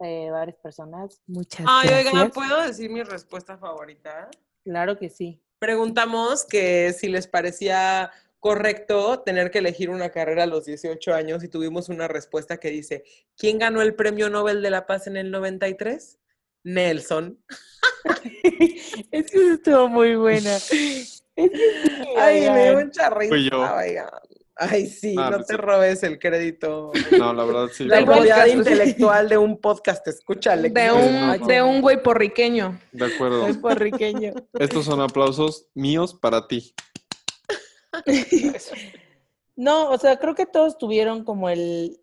eh, 0.00 0.28
varias 0.30 0.58
personas. 0.58 1.22
Muchas 1.26 1.64
Ay, 1.66 1.88
gracias. 1.88 2.12
oigan, 2.12 2.30
¿puedo 2.32 2.62
decir 2.62 2.90
mi 2.90 3.02
respuesta 3.02 3.56
favorita? 3.56 4.28
Claro 4.62 4.98
que 4.98 5.08
sí. 5.08 5.40
Preguntamos 5.58 6.44
que 6.44 6.92
si 6.92 7.08
les 7.08 7.26
parecía 7.26 8.10
correcto 8.40 9.20
tener 9.20 9.50
que 9.50 9.60
elegir 9.60 9.88
una 9.88 10.10
carrera 10.10 10.42
a 10.42 10.46
los 10.46 10.66
18 10.66 11.14
años 11.14 11.42
y 11.42 11.48
tuvimos 11.48 11.88
una 11.88 12.08
respuesta 12.08 12.58
que 12.58 12.68
dice, 12.68 13.04
¿quién 13.38 13.58
ganó 13.58 13.80
el 13.80 13.94
Premio 13.94 14.28
Nobel 14.28 14.60
de 14.60 14.68
la 14.68 14.84
Paz 14.84 15.06
en 15.06 15.16
el 15.16 15.30
93? 15.30 16.18
Nelson. 16.64 17.38
es 19.10 19.30
que 19.30 19.52
estuvo 19.52 19.88
muy 19.88 20.16
buena. 20.16 20.58
Es 21.36 21.50
que 21.50 21.56
sí, 21.58 22.04
Ay, 22.16 22.50
me 22.50 22.70
dio 22.70 22.80
mucha 22.84 23.10
risa. 23.10 23.28
Fui 23.28 23.50
yo. 23.50 23.60
oigan. 23.74 24.08
Ay, 24.58 24.86
sí, 24.86 25.14
Ah, 25.18 25.28
no 25.30 25.38
te 25.44 25.52
sí. 25.52 25.56
robes 25.58 26.02
el 26.02 26.18
crédito. 26.18 26.90
No, 27.18 27.34
la 27.34 27.44
verdad 27.44 27.68
sí. 27.72 27.84
La 27.84 28.02
propiedad 28.04 28.46
intelectual 28.46 29.28
de 29.28 29.36
un 29.36 29.60
podcast, 29.60 30.06
escúchale. 30.08 30.70
De 30.70 30.90
un, 30.90 31.14
no, 31.38 31.46
de 31.46 31.62
un 31.62 31.82
güey 31.82 32.02
porriqueño. 32.02 32.80
De 32.92 33.04
acuerdo. 33.14 33.42
Soy 33.44 33.52
puertorriqueño. 33.58 34.32
Estos 34.58 34.86
son 34.86 35.02
aplausos 35.02 35.68
míos 35.74 36.14
para 36.14 36.48
ti. 36.48 36.74
No, 39.56 39.90
o 39.90 39.98
sea, 39.98 40.18
creo 40.18 40.34
que 40.34 40.46
todos 40.46 40.76
tuvieron 40.78 41.24
como 41.24 41.48
el, 41.48 41.98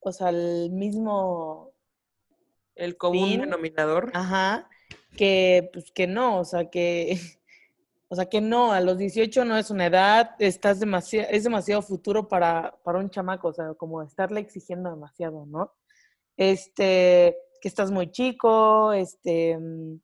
o 0.00 0.12
sea, 0.12 0.28
el 0.28 0.70
mismo, 0.70 1.72
El 2.74 2.96
común 2.96 3.28
Fin. 3.30 3.40
denominador. 3.40 4.10
ajá, 4.14 4.68
que 5.16 5.70
pues 5.72 5.90
que 5.92 6.06
no, 6.06 6.38
o 6.40 6.44
sea, 6.44 6.68
que, 6.70 7.18
o 8.12 8.14
sea, 8.14 8.26
que 8.26 8.42
no, 8.42 8.74
a 8.74 8.82
los 8.82 8.98
18 8.98 9.46
no 9.46 9.56
es 9.56 9.70
una 9.70 9.86
edad, 9.86 10.36
estás 10.38 10.78
demasiado, 10.78 11.30
es 11.30 11.44
demasiado 11.44 11.80
futuro 11.80 12.28
para, 12.28 12.78
para 12.84 12.98
un 12.98 13.08
chamaco, 13.08 13.48
o 13.48 13.52
sea, 13.54 13.72
como 13.72 14.02
estarle 14.02 14.40
exigiendo 14.40 14.90
demasiado, 14.90 15.46
¿no? 15.46 15.72
Este, 16.36 17.38
que 17.58 17.68
estás 17.68 17.90
muy 17.90 18.10
chico, 18.10 18.92
este, 18.92 19.56
mm, 19.56 19.98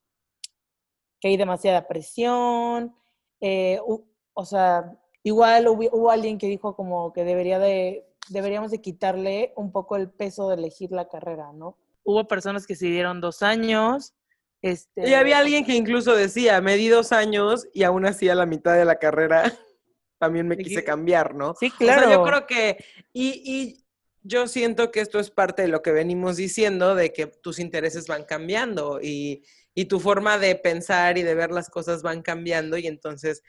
que 1.21 1.29
hay 1.29 1.37
demasiada 1.37 1.87
presión, 1.87 2.97
eh, 3.43 3.79
o 3.85 4.45
sea, 4.47 4.99
igual 5.23 5.69
hubo, 5.69 5.87
hubo 5.93 6.11
alguien 6.11 6.39
que 6.39 6.47
dijo 6.47 6.75
como 6.75 7.13
que 7.13 7.25
debería 7.25 7.59
de, 7.59 8.09
deberíamos 8.31 8.71
de 8.71 8.81
quitarle 8.81 9.53
un 9.55 9.71
poco 9.71 9.97
el 9.97 10.09
peso 10.09 10.49
de 10.49 10.55
elegir 10.55 10.93
la 10.93 11.09
carrera, 11.09 11.53
¿no? 11.53 11.77
Hubo 12.05 12.27
personas 12.27 12.67
que 12.67 12.75
se 12.75 12.87
dieron 12.87 13.21
dos 13.21 13.43
años, 13.43 14.15
este... 14.63 15.09
Y 15.09 15.15
había 15.15 15.39
alguien 15.39 15.65
que 15.65 15.75
incluso 15.75 16.15
decía, 16.15 16.61
me 16.61 16.77
di 16.77 16.89
dos 16.89 17.13
años 17.13 17.67
y 17.73 17.83
aún 17.85 18.07
así 18.07 18.29
a 18.29 18.35
la 18.35 18.47
mitad 18.47 18.75
de 18.77 18.85
la 18.85 18.99
carrera 18.99 19.43
también 20.19 20.49
me 20.49 20.57
¿De 20.57 20.65
quise 20.65 20.85
cambiar, 20.85 21.35
¿no? 21.35 21.55
Sí, 21.59 21.67
O 21.67 21.85
sea, 21.85 21.97
claro. 21.97 22.11
yo 22.11 22.25
creo 22.25 22.47
que, 22.47 22.85
y, 23.13 23.43
y 23.45 23.85
yo 24.23 24.49
siento 24.49 24.91
que 24.91 25.01
esto 25.01 25.19
es 25.21 25.31
parte 25.31 25.63
de 25.63 25.69
lo 25.69 25.83
que 25.83 25.93
venimos 25.93 26.37
diciendo, 26.37 26.95
de 26.95 27.13
que 27.13 27.27
tus 27.27 27.59
intereses 27.59 28.07
van 28.07 28.25
cambiando 28.25 29.01
y, 29.01 29.45
y 29.75 29.85
tu 29.85 30.01
forma 30.01 30.39
de 30.39 30.57
pensar 30.57 31.19
y 31.19 31.23
de 31.23 31.35
ver 31.35 31.53
las 31.53 31.71
cosas 31.71 32.03
van 32.03 32.23
cambiando 32.23 32.77
y 32.77 32.89
entonces 32.89 33.43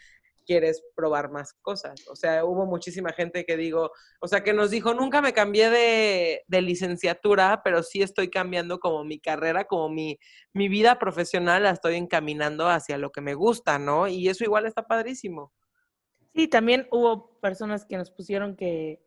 quieres 0.50 0.84
probar 0.96 1.30
más 1.30 1.54
cosas. 1.62 2.08
O 2.10 2.16
sea, 2.16 2.44
hubo 2.44 2.66
muchísima 2.66 3.14
gente 3.14 3.46
que 3.46 3.56
digo, 3.56 3.92
o 4.20 4.28
sea, 4.28 4.44
que 4.44 4.52
nos 4.52 4.72
dijo, 4.72 4.96
nunca 4.96 5.22
me 5.22 5.32
cambié 5.32 5.70
de, 5.70 6.42
de 6.48 6.62
licenciatura, 6.64 7.62
pero 7.64 7.84
sí 7.84 8.02
estoy 8.02 8.32
cambiando 8.32 8.80
como 8.80 9.04
mi 9.04 9.20
carrera, 9.20 9.66
como 9.66 9.90
mi, 9.90 10.18
mi 10.54 10.68
vida 10.68 10.98
profesional, 10.98 11.62
la 11.62 11.70
estoy 11.70 11.98
encaminando 11.98 12.68
hacia 12.68 12.98
lo 12.98 13.12
que 13.12 13.22
me 13.22 13.36
gusta, 13.36 13.78
¿no? 13.78 14.08
Y 14.08 14.28
eso 14.28 14.44
igual 14.44 14.66
está 14.66 14.88
padrísimo. 14.88 15.54
Sí, 16.34 16.48
también 16.48 16.88
hubo 16.92 17.40
personas 17.42 17.86
que 17.86 17.98
nos 17.98 18.10
pusieron 18.10 18.56
que, 18.56 19.06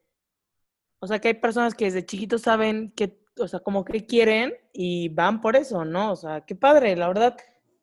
o 1.00 1.08
sea, 1.08 1.18
que 1.18 1.26
hay 1.26 1.34
personas 1.34 1.74
que 1.74 1.86
desde 1.86 2.06
chiquitos 2.06 2.42
saben 2.42 2.92
que, 2.92 3.20
o 3.36 3.48
sea, 3.48 3.58
como 3.58 3.84
que 3.84 4.06
quieren 4.06 4.54
y 4.72 5.08
van 5.08 5.40
por 5.40 5.56
eso, 5.56 5.84
¿no? 5.84 6.12
O 6.12 6.16
sea, 6.16 6.42
qué 6.42 6.54
padre, 6.54 6.94
la 6.94 7.08
verdad. 7.08 7.36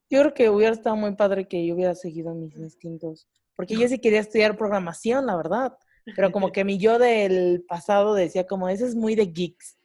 Yo 0.09 0.21
creo 0.21 0.33
que 0.33 0.49
hubiera 0.49 0.73
estado 0.73 0.95
muy 0.95 1.13
padre 1.15 1.45
que 1.45 1.65
yo 1.65 1.75
hubiera 1.75 1.93
seguido 1.93 2.33
mis 2.33 2.55
instintos, 2.55 3.27
porque 3.59 3.75
yo 3.75 3.89
sí 3.89 3.99
quería 3.99 4.21
estudiar 4.21 4.55
programación, 4.55 5.25
la 5.25 5.35
verdad. 5.35 5.77
Pero 6.15 6.31
como 6.31 6.53
que 6.53 6.63
mi 6.63 6.77
yo 6.77 6.97
del 6.97 7.61
pasado 7.67 8.13
decía 8.13 8.47
como, 8.47 8.69
ese 8.69 8.85
es 8.85 8.95
muy 8.95 9.15
de 9.15 9.25
geeks. 9.25 9.77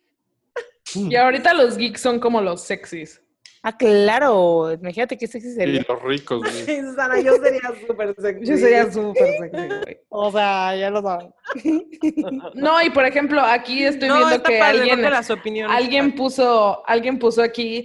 Y 0.95 1.17
ahorita 1.17 1.53
los 1.55 1.77
geeks 1.77 2.01
son 2.01 2.21
como 2.21 2.41
los 2.41 2.63
sexys. 2.63 3.21
Ah, 3.65 3.77
claro, 3.77 4.71
imagínate 4.75 5.19
que 5.19 5.27
sexy 5.27 5.49
Y 5.49 5.53
sería. 5.55 5.85
los 5.89 6.01
ricos, 6.05 6.39
güey. 6.39 6.53
Susana, 6.83 7.19
yo 7.19 7.35
sería 7.43 7.73
súper 7.85 8.15
sexy. 8.17 8.47
Yo 8.47 8.57
sería 8.57 8.93
súper 8.93 9.39
sexy, 9.41 9.67
güey. 9.67 10.01
O 10.09 10.31
sea, 10.31 10.77
ya 10.77 10.91
lo 10.91 11.03
saben. 11.03 11.35
No, 12.55 12.81
y 12.81 12.91
por 12.91 13.05
ejemplo, 13.05 13.41
aquí 13.41 13.83
estoy 13.83 14.07
no, 14.09 14.19
viendo 14.19 14.41
que 14.45 14.57
padre, 14.57 14.79
alguien, 14.83 15.03
las 15.03 15.31
opiniones. 15.31 15.77
alguien 15.77 16.15
puso, 16.15 16.87
alguien 16.87 17.19
puso 17.19 17.43
aquí, 17.43 17.85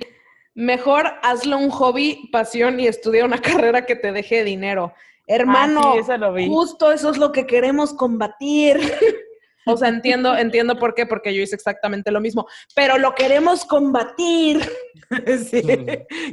mejor 0.53 1.07
hazlo 1.23 1.57
un 1.57 1.71
hobby, 1.71 2.29
pasión 2.31 2.79
y 2.79 2.85
estudia 2.85 3.25
una 3.25 3.41
carrera 3.41 3.87
que 3.87 3.95
te 3.95 4.11
deje 4.11 4.43
dinero. 4.43 4.93
Hermano, 5.29 5.81
Ah, 5.85 5.91
sí, 5.93 5.99
eso 5.99 6.17
lo 6.17 6.33
vi. 6.33 6.47
justo 6.47 6.91
eso 6.91 7.09
es 7.11 7.17
lo 7.17 7.31
que 7.31 7.45
queremos 7.45 7.93
combatir. 7.93 8.79
O 9.65 9.77
sea, 9.77 9.89
entiendo, 9.89 10.35
entiendo 10.35 10.79
por 10.79 10.95
qué, 10.95 11.05
porque 11.05 11.31
yo 11.35 11.43
hice 11.43 11.53
exactamente 11.53 12.11
lo 12.11 12.19
mismo, 12.21 12.47
pero 12.73 12.97
lo 12.97 13.13
queremos 13.13 13.65
combatir. 13.65 14.61
sí, 15.45 15.61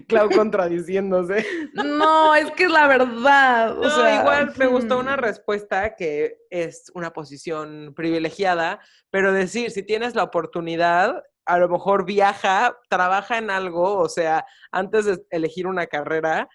Clau 0.09 0.31
contradiciéndose. 0.31 1.45
No, 1.75 2.35
es 2.35 2.51
que 2.53 2.65
es 2.65 2.71
la 2.71 2.87
verdad. 2.87 3.77
O 3.79 3.83
No, 3.83 3.91
sea, 3.91 4.21
igual 4.21 4.53
me 4.57 4.67
gustó 4.69 4.99
una 4.99 5.17
respuesta 5.17 5.97
que 5.97 6.39
es 6.49 6.91
una 6.95 7.13
posición 7.13 7.93
privilegiada, 7.95 8.81
pero 9.11 9.33
decir, 9.33 9.71
si 9.71 9.83
tienes 9.83 10.15
la 10.15 10.23
oportunidad, 10.23 11.23
a 11.45 11.59
lo 11.59 11.69
mejor 11.69 12.07
viaja, 12.07 12.79
trabaja 12.89 13.37
en 13.37 13.51
algo, 13.51 13.99
o 13.99 14.09
sea, 14.09 14.47
antes 14.71 15.05
de 15.05 15.19
elegir 15.31 15.67
una 15.67 15.87
carrera 15.89 16.49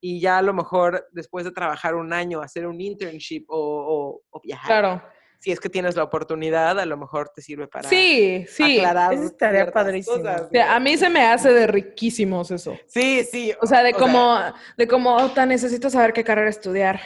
y 0.00 0.20
ya 0.20 0.38
a 0.38 0.42
lo 0.42 0.54
mejor 0.54 1.06
después 1.12 1.44
de 1.44 1.50
trabajar 1.52 1.94
un 1.94 2.12
año, 2.12 2.40
hacer 2.40 2.66
un 2.66 2.80
internship 2.80 3.44
o, 3.48 3.56
o- 3.58 4.22
o 4.30 4.40
viajar. 4.40 4.66
Claro. 4.66 5.02
Si 5.40 5.52
es 5.52 5.60
que 5.60 5.68
tienes 5.68 5.94
la 5.94 6.02
oportunidad, 6.02 6.80
a 6.80 6.84
lo 6.84 6.96
mejor 6.96 7.30
te 7.32 7.42
sirve 7.42 7.68
para 7.68 7.88
Sí, 7.88 8.44
sí. 8.48 8.78
aclarar. 8.78 9.12
Eso 9.14 9.22
estaría 9.24 9.70
padrísimo. 9.70 10.16
cosas, 10.16 10.42
O 10.42 10.48
sea, 10.50 10.74
a 10.74 10.80
mí 10.80 10.96
se 10.96 11.08
me 11.08 11.20
hace 11.22 11.52
de 11.52 11.66
riquísimos 11.68 12.50
eso. 12.50 12.76
Sí, 12.88 13.22
sí. 13.22 13.54
O 13.60 13.66
sea, 13.66 13.84
de 13.84 13.92
como, 13.92 14.36
de 14.76 14.88
como, 14.88 15.14
"Ota, 15.16 15.46
necesito 15.46 15.90
saber 15.90 16.12
qué 16.12 16.24
carrera 16.24 16.50
estudiar. 16.50 17.00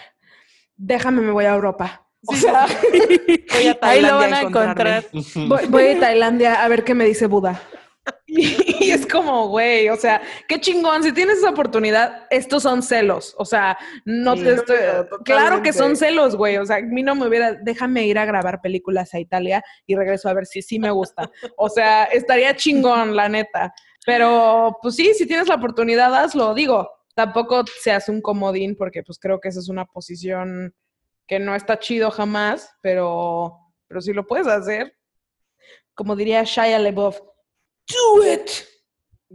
Déjame, 0.76 1.20
me 1.20 1.30
voy 1.32 1.44
a 1.44 1.54
Europa. 1.54 2.06
O 2.26 2.34
sea, 2.34 2.66
voy 3.52 3.66
a 3.66 3.76
Ahí 3.82 4.00
lo 4.00 4.08
Tailandia 4.08 4.12
van 4.16 4.34
a 4.34 4.40
encontrar. 4.40 5.04
voy, 5.48 5.66
voy 5.68 5.86
a 5.88 6.00
Tailandia 6.00 6.64
a 6.64 6.68
ver 6.68 6.84
qué 6.84 6.94
me 6.94 7.04
dice 7.04 7.26
Buda. 7.26 7.60
Y, 8.26 8.90
es 8.90 9.06
como, 9.06 9.48
güey, 9.48 9.88
o 9.90 9.96
sea, 9.96 10.22
qué 10.48 10.60
chingón. 10.60 11.02
Si 11.02 11.12
tienes 11.12 11.38
esa 11.38 11.50
oportunidad, 11.50 12.26
estos 12.30 12.62
son 12.62 12.82
celos. 12.82 13.34
O 13.38 13.44
sea, 13.44 13.78
no 14.04 14.36
Sí. 14.36 14.42
te 14.44 14.54
estoy. 14.54 14.76
Claro, 14.76 15.08
Claro 15.24 15.62
que 15.62 15.72
son 15.72 15.96
celos, 15.96 16.34
güey. 16.34 16.56
O 16.56 16.64
sea, 16.64 16.76
a 16.76 16.80
mí 16.80 17.02
no 17.02 17.14
me 17.14 17.28
hubiera. 17.28 17.52
Déjame 17.52 18.06
ir 18.06 18.18
a 18.18 18.24
grabar 18.24 18.60
películas 18.60 19.12
a 19.14 19.20
Italia 19.20 19.62
y 19.86 19.94
regreso 19.96 20.28
a 20.28 20.34
ver 20.34 20.46
si 20.46 20.62
sí 20.62 20.78
me 20.78 20.90
gusta. 20.90 21.30
O 21.56 21.68
sea, 21.68 22.04
estaría 22.04 22.56
chingón, 22.56 23.14
la 23.14 23.28
neta. 23.28 23.74
Pero, 24.06 24.78
pues 24.82 24.96
sí, 24.96 25.12
si 25.14 25.26
tienes 25.26 25.48
la 25.48 25.56
oportunidad, 25.56 26.14
hazlo. 26.14 26.54
Digo, 26.54 26.90
tampoco 27.14 27.64
seas 27.80 28.08
un 28.08 28.20
comodín, 28.20 28.76
porque 28.76 29.02
pues 29.02 29.18
creo 29.18 29.38
que 29.40 29.48
esa 29.48 29.60
es 29.60 29.68
una 29.68 29.84
posición 29.84 30.74
que 31.28 31.38
no 31.38 31.54
está 31.54 31.78
chido 31.78 32.10
jamás, 32.10 32.74
pero, 32.80 33.58
pero 33.86 34.00
si 34.00 34.12
lo 34.12 34.26
puedes 34.26 34.46
hacer, 34.48 34.96
como 35.94 36.16
diría 36.16 36.42
Shia 36.42 36.78
LaBeouf, 36.78 37.20
do 37.86 38.24
it. 38.24 38.50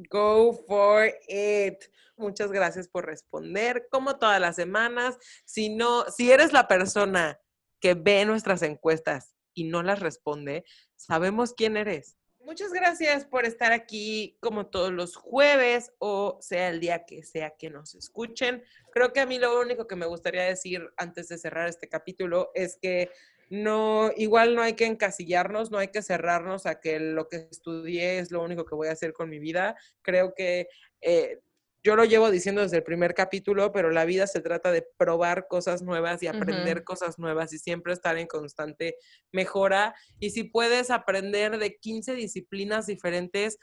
Go 0.09 0.53
for 0.67 1.11
it. 1.27 1.83
Muchas 2.17 2.51
gracias 2.51 2.87
por 2.87 3.05
responder. 3.05 3.87
Como 3.91 4.17
todas 4.17 4.41
las 4.41 4.55
semanas, 4.55 5.17
si 5.45 5.69
no, 5.69 6.05
si 6.09 6.31
eres 6.31 6.53
la 6.53 6.67
persona 6.67 7.39
que 7.79 7.93
ve 7.93 8.25
nuestras 8.25 8.61
encuestas 8.63 9.35
y 9.53 9.65
no 9.65 9.83
las 9.83 9.99
responde, 9.99 10.65
sabemos 10.95 11.53
quién 11.53 11.77
eres. 11.77 12.17
Muchas 12.47 12.71
gracias 12.71 13.25
por 13.25 13.45
estar 13.45 13.73
aquí 13.73 14.37
como 14.39 14.67
todos 14.67 14.93
los 14.93 15.17
jueves 15.17 15.91
o 15.99 16.37
sea 16.39 16.69
el 16.69 16.79
día 16.79 17.03
que 17.05 17.21
sea 17.21 17.53
que 17.57 17.69
nos 17.69 17.93
escuchen. 17.93 18.63
Creo 18.93 19.11
que 19.11 19.19
a 19.19 19.25
mí 19.25 19.37
lo 19.37 19.59
único 19.59 19.85
que 19.85 19.97
me 19.97 20.05
gustaría 20.05 20.43
decir 20.43 20.89
antes 20.95 21.27
de 21.27 21.37
cerrar 21.37 21.67
este 21.67 21.89
capítulo 21.89 22.51
es 22.55 22.77
que 22.81 23.11
no, 23.49 24.11
igual 24.15 24.55
no 24.55 24.61
hay 24.61 24.73
que 24.73 24.85
encasillarnos, 24.85 25.71
no 25.71 25.77
hay 25.77 25.87
que 25.87 26.01
cerrarnos 26.01 26.65
a 26.65 26.79
que 26.79 26.99
lo 26.99 27.27
que 27.27 27.47
estudié 27.49 28.19
es 28.19 28.31
lo 28.31 28.43
único 28.43 28.65
que 28.65 28.75
voy 28.75 28.87
a 28.89 28.93
hacer 28.93 29.13
con 29.13 29.29
mi 29.29 29.39
vida. 29.39 29.75
Creo 30.01 30.33
que 30.35 30.67
eh, 31.01 31.39
yo 31.83 31.95
lo 31.95 32.03
llevo 32.03 32.29
diciendo 32.29 32.61
desde 32.61 32.77
el 32.77 32.83
primer 32.83 33.13
capítulo, 33.13 33.71
pero 33.71 33.91
la 33.91 34.03
vida 34.03 34.27
se 34.27 34.41
trata 34.41 34.71
de 34.71 34.85
probar 34.97 35.47
cosas 35.47 35.81
nuevas 35.81 36.21
y 36.21 36.27
aprender 36.27 36.83
cosas 36.83 37.17
nuevas 37.17 37.53
y 37.53 37.59
siempre 37.59 37.93
estar 37.93 38.17
en 38.17 38.27
constante 38.27 38.97
mejora. 39.31 39.95
Y 40.19 40.31
si 40.31 40.43
puedes 40.43 40.89
aprender 40.91 41.57
de 41.57 41.77
15 41.77 42.15
disciplinas 42.15 42.87
diferentes, 42.87 43.57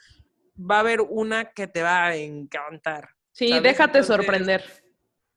va 0.59 0.77
a 0.77 0.79
haber 0.79 1.01
una 1.01 1.51
que 1.51 1.67
te 1.67 1.83
va 1.83 2.07
a 2.07 2.15
encantar. 2.15 3.09
Sí, 3.31 3.49
¿sabes? 3.49 3.63
déjate 3.63 3.99
Entonces, 3.99 4.07
sorprender. 4.07 4.63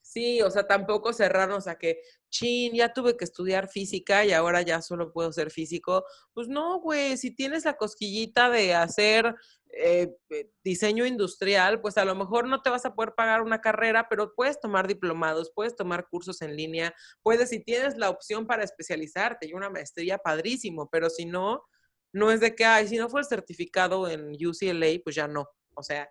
Sí, 0.09 0.41
o 0.41 0.51
sea, 0.51 0.67
tampoco 0.67 1.13
cerrarnos 1.13 1.67
a 1.67 1.77
que, 1.77 2.01
chin, 2.31 2.73
ya 2.73 2.95
tuve 2.95 3.15
que 3.19 3.27
estudiar 3.27 3.69
física 3.69 4.25
y 4.25 4.33
ahora 4.33 4.63
ya 4.63 4.81
solo 4.81 5.13
puedo 5.13 5.31
ser 5.33 5.51
físico. 5.51 6.03
Pues 6.33 6.49
no, 6.49 6.81
güey, 6.81 7.19
si 7.19 7.35
tienes 7.35 7.67
la 7.67 7.77
cosquillita 7.77 8.49
de 8.49 8.75
hacer 8.75 9.35
eh, 9.71 10.17
eh, 10.31 10.51
diseño 10.65 11.05
industrial, 11.05 11.83
pues 11.83 11.99
a 11.99 12.07
lo 12.07 12.15
mejor 12.15 12.49
no 12.49 12.63
te 12.63 12.71
vas 12.71 12.87
a 12.87 12.95
poder 12.95 13.13
pagar 13.15 13.43
una 13.43 13.61
carrera, 13.61 14.07
pero 14.09 14.33
puedes 14.35 14.59
tomar 14.59 14.89
diplomados, 14.89 15.53
puedes 15.55 15.77
tomar 15.77 16.09
cursos 16.09 16.41
en 16.41 16.57
línea, 16.57 16.95
puedes, 17.23 17.51
si 17.51 17.63
tienes 17.63 17.99
la 17.99 18.09
opción 18.09 18.47
para 18.47 18.65
especializarte 18.65 19.47
y 19.47 19.53
una 19.53 19.69
maestría, 19.69 20.17
padrísimo, 20.17 20.89
pero 20.91 21.11
si 21.11 21.27
no, 21.27 21.67
no 22.15 22.33
es 22.33 22.41
de 22.41 22.55
que, 22.55 22.65
ay, 22.65 22.89
si 22.89 22.97
no 22.97 23.11
fue 23.11 23.21
el 23.21 23.27
certificado 23.27 24.09
en 24.09 24.31
UCLA, 24.31 25.03
pues 25.05 25.17
ya 25.17 25.29
no. 25.29 25.51
O 25.75 25.83
sea, 25.83 26.11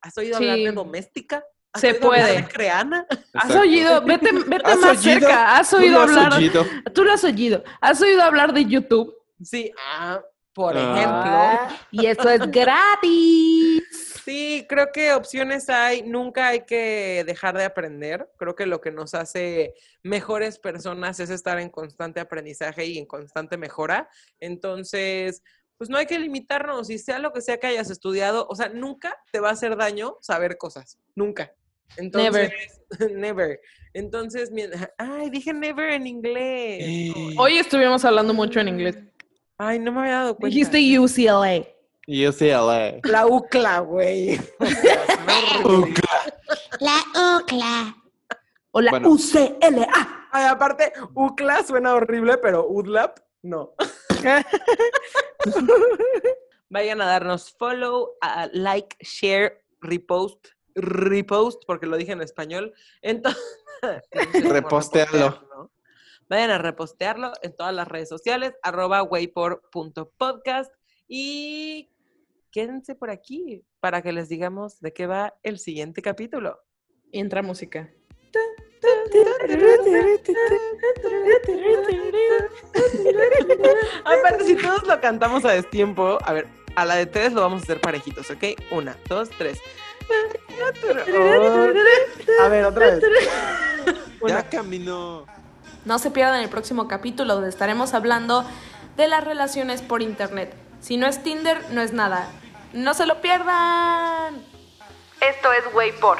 ¿has 0.00 0.16
oído 0.16 0.38
hablar 0.38 0.56
de 0.56 0.72
doméstica? 0.72 1.44
¿Has 1.72 1.80
Se 1.82 1.94
puede. 1.94 2.36
de 2.42 2.48
Creana? 2.48 3.06
¿Has 3.34 3.54
oído? 3.54 4.00
Vete, 4.02 4.30
vete 4.32 4.62
¿Has 4.64 4.78
más 4.78 4.90
oído? 5.06 5.20
cerca. 5.20 5.56
¿Has 5.58 5.70
¿Tú 5.70 5.76
oído 5.76 6.00
has 6.00 6.08
hablar? 6.10 6.32
oído? 6.34 6.66
Tú 6.94 7.04
lo 7.04 7.12
has 7.12 7.24
oído. 7.24 7.62
¿Has 7.80 8.00
oído 8.00 8.22
hablar 8.22 8.52
de 8.52 8.64
YouTube? 8.64 9.14
Sí, 9.42 9.70
ah, 9.78 10.20
por 10.54 10.76
Ah. 10.76 10.80
ejemplo. 10.80 11.76
Y 11.92 12.06
eso 12.06 12.28
es 12.30 12.50
gratis. 12.50 13.82
Sí, 14.24 14.66
creo 14.68 14.88
que 14.92 15.12
opciones 15.14 15.68
hay, 15.70 16.02
nunca 16.02 16.48
hay 16.48 16.64
que 16.66 17.22
dejar 17.26 17.56
de 17.56 17.64
aprender. 17.64 18.28
Creo 18.36 18.54
que 18.54 18.66
lo 18.66 18.80
que 18.80 18.90
nos 18.90 19.14
hace 19.14 19.74
mejores 20.02 20.58
personas 20.58 21.20
es 21.20 21.30
estar 21.30 21.58
en 21.58 21.70
constante 21.70 22.20
aprendizaje 22.20 22.84
y 22.86 22.98
en 22.98 23.06
constante 23.06 23.56
mejora. 23.56 24.08
Entonces, 24.40 25.42
pues 25.78 25.88
no 25.88 25.96
hay 25.96 26.06
que 26.06 26.18
limitarnos 26.18 26.90
y 26.90 26.98
sea 26.98 27.18
lo 27.20 27.32
que 27.32 27.40
sea 27.40 27.58
que 27.58 27.68
hayas 27.68 27.88
estudiado, 27.90 28.46
o 28.50 28.54
sea, 28.56 28.68
nunca 28.68 29.16
te 29.32 29.38
va 29.40 29.50
a 29.50 29.52
hacer 29.52 29.76
daño 29.76 30.16
saber 30.20 30.58
cosas, 30.58 30.98
nunca. 31.14 31.52
Entonces, 31.96 32.52
never. 33.14 33.60
Entonces, 33.94 34.50
mi- 34.52 34.64
ay, 34.98 35.30
dije 35.30 35.52
never 35.52 35.90
en 35.92 36.06
inglés. 36.06 36.82
Eh. 36.84 37.34
Hoy 37.38 37.58
estuvimos 37.58 38.04
hablando 38.04 38.34
mucho 38.34 38.60
en 38.60 38.68
inglés. 38.68 38.98
Ay, 39.56 39.78
no 39.78 39.92
me 39.92 40.00
había 40.00 40.12
dado 40.14 40.36
cuenta. 40.36 40.54
Dijiste 40.54 40.78
UCLA. 40.98 41.66
UCLA. 42.06 43.00
la 43.04 43.26
UCLA, 43.26 43.78
güey. 43.80 44.36
La 46.80 47.38
UCLA. 47.38 47.96
O 48.70 48.80
la 48.80 48.90
Bueno. 48.92 49.10
UCLA. 49.10 49.88
Ay, 50.30 50.46
aparte, 50.46 50.92
UCLA 51.14 51.64
suena 51.64 51.94
horrible, 51.94 52.38
pero 52.38 52.66
UDLAP, 52.68 53.18
no. 53.42 53.74
Vayan 56.70 57.00
a 57.00 57.06
darnos 57.06 57.50
follow, 57.58 58.10
a 58.20 58.48
like, 58.52 58.96
share, 59.00 59.64
repost, 59.80 60.48
repost, 60.80 61.62
porque 61.66 61.86
lo 61.86 61.96
dije 61.96 62.12
en 62.12 62.22
español. 62.22 62.74
Entonces, 63.02 63.42
Repostearlo. 64.48 65.70
Vayan 66.28 66.50
a 66.50 66.58
repostearlo 66.58 67.32
en 67.42 67.56
todas 67.56 67.74
las 67.74 67.88
redes 67.88 68.08
sociales, 68.08 68.52
arroba 68.62 69.02
waypor.podcast 69.02 70.72
y 71.06 71.90
quédense 72.50 72.94
por 72.94 73.10
aquí 73.10 73.64
para 73.80 74.02
que 74.02 74.12
les 74.12 74.28
digamos 74.28 74.80
de 74.80 74.92
qué 74.92 75.06
va 75.06 75.34
el 75.42 75.58
siguiente 75.58 76.02
capítulo. 76.02 76.60
Y 77.10 77.20
entra 77.20 77.42
música. 77.42 77.90
Aparte, 84.04 84.44
si 84.44 84.56
todos 84.56 84.86
lo 84.86 85.00
cantamos 85.00 85.44
a 85.46 85.52
destiempo, 85.52 86.18
a 86.22 86.32
ver, 86.34 86.46
a 86.76 86.84
la 86.84 86.96
de 86.96 87.06
tres 87.06 87.32
lo 87.32 87.40
vamos 87.40 87.62
a 87.62 87.64
hacer 87.64 87.80
parejitos, 87.80 88.30
¿ok? 88.30 88.44
Una, 88.70 88.96
dos, 89.08 89.30
tres. 89.30 89.58
A 92.40 92.48
ver, 92.48 92.64
otra 92.64 92.86
vez. 92.86 93.02
Ya 94.26 94.48
caminó. 94.48 95.26
No 95.84 95.98
se 95.98 96.10
pierdan 96.10 96.42
el 96.42 96.48
próximo 96.48 96.88
capítulo 96.88 97.34
donde 97.34 97.48
estaremos 97.48 97.94
hablando 97.94 98.44
de 98.96 99.08
las 99.08 99.24
relaciones 99.24 99.82
por 99.82 100.02
internet. 100.02 100.54
Si 100.80 100.96
no 100.96 101.06
es 101.06 101.22
Tinder, 101.22 101.58
no 101.70 101.80
es 101.80 101.92
nada. 101.92 102.30
No 102.72 102.94
se 102.94 103.06
lo 103.06 103.20
pierdan. 103.20 104.44
Esto 105.20 105.52
es 105.52 105.74
Waypor. 105.74 106.18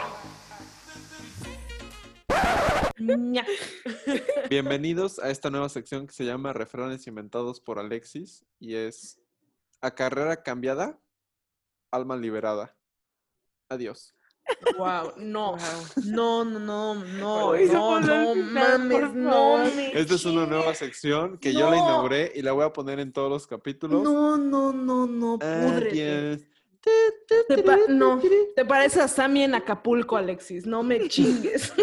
Bienvenidos 4.48 5.18
a 5.18 5.30
esta 5.30 5.50
nueva 5.50 5.68
sección 5.68 6.06
que 6.06 6.14
se 6.14 6.24
llama 6.24 6.52
Refranes 6.52 7.06
inventados 7.06 7.60
por 7.60 7.78
Alexis 7.78 8.44
y 8.58 8.74
es 8.74 9.20
a 9.80 9.94
carrera 9.94 10.42
cambiada, 10.42 10.98
alma 11.90 12.16
liberada. 12.16 12.77
Adiós. 13.68 14.14
Wow, 14.78 15.12
no. 15.18 15.58
No, 16.06 16.42
no, 16.44 16.94
no, 16.94 16.94
no, 16.94 18.00
no, 18.00 18.34
mames, 18.34 19.12
no. 19.12 19.62
Esta 19.62 20.14
es 20.14 20.24
una 20.24 20.46
nueva 20.46 20.74
sección 20.74 21.36
que 21.38 21.52
yo 21.52 21.68
la 21.70 21.76
inauguré 21.76 22.32
y 22.34 22.40
la 22.40 22.52
voy 22.52 22.64
a 22.64 22.72
poner 22.72 22.98
en 22.98 23.12
todos 23.12 23.28
los 23.30 23.46
capítulos. 23.46 24.02
No, 24.02 24.38
no, 24.38 24.72
no, 24.72 25.06
no, 25.06 25.38
pa- 27.62 27.78
no, 27.88 28.22
te 28.56 28.64
parece 28.64 29.02
a 29.02 29.08
Sammy 29.08 29.42
en 29.42 29.54
Acapulco, 29.54 30.16
Alexis. 30.16 30.64
No 30.66 30.82
me 30.82 31.06
chingues. 31.08 31.74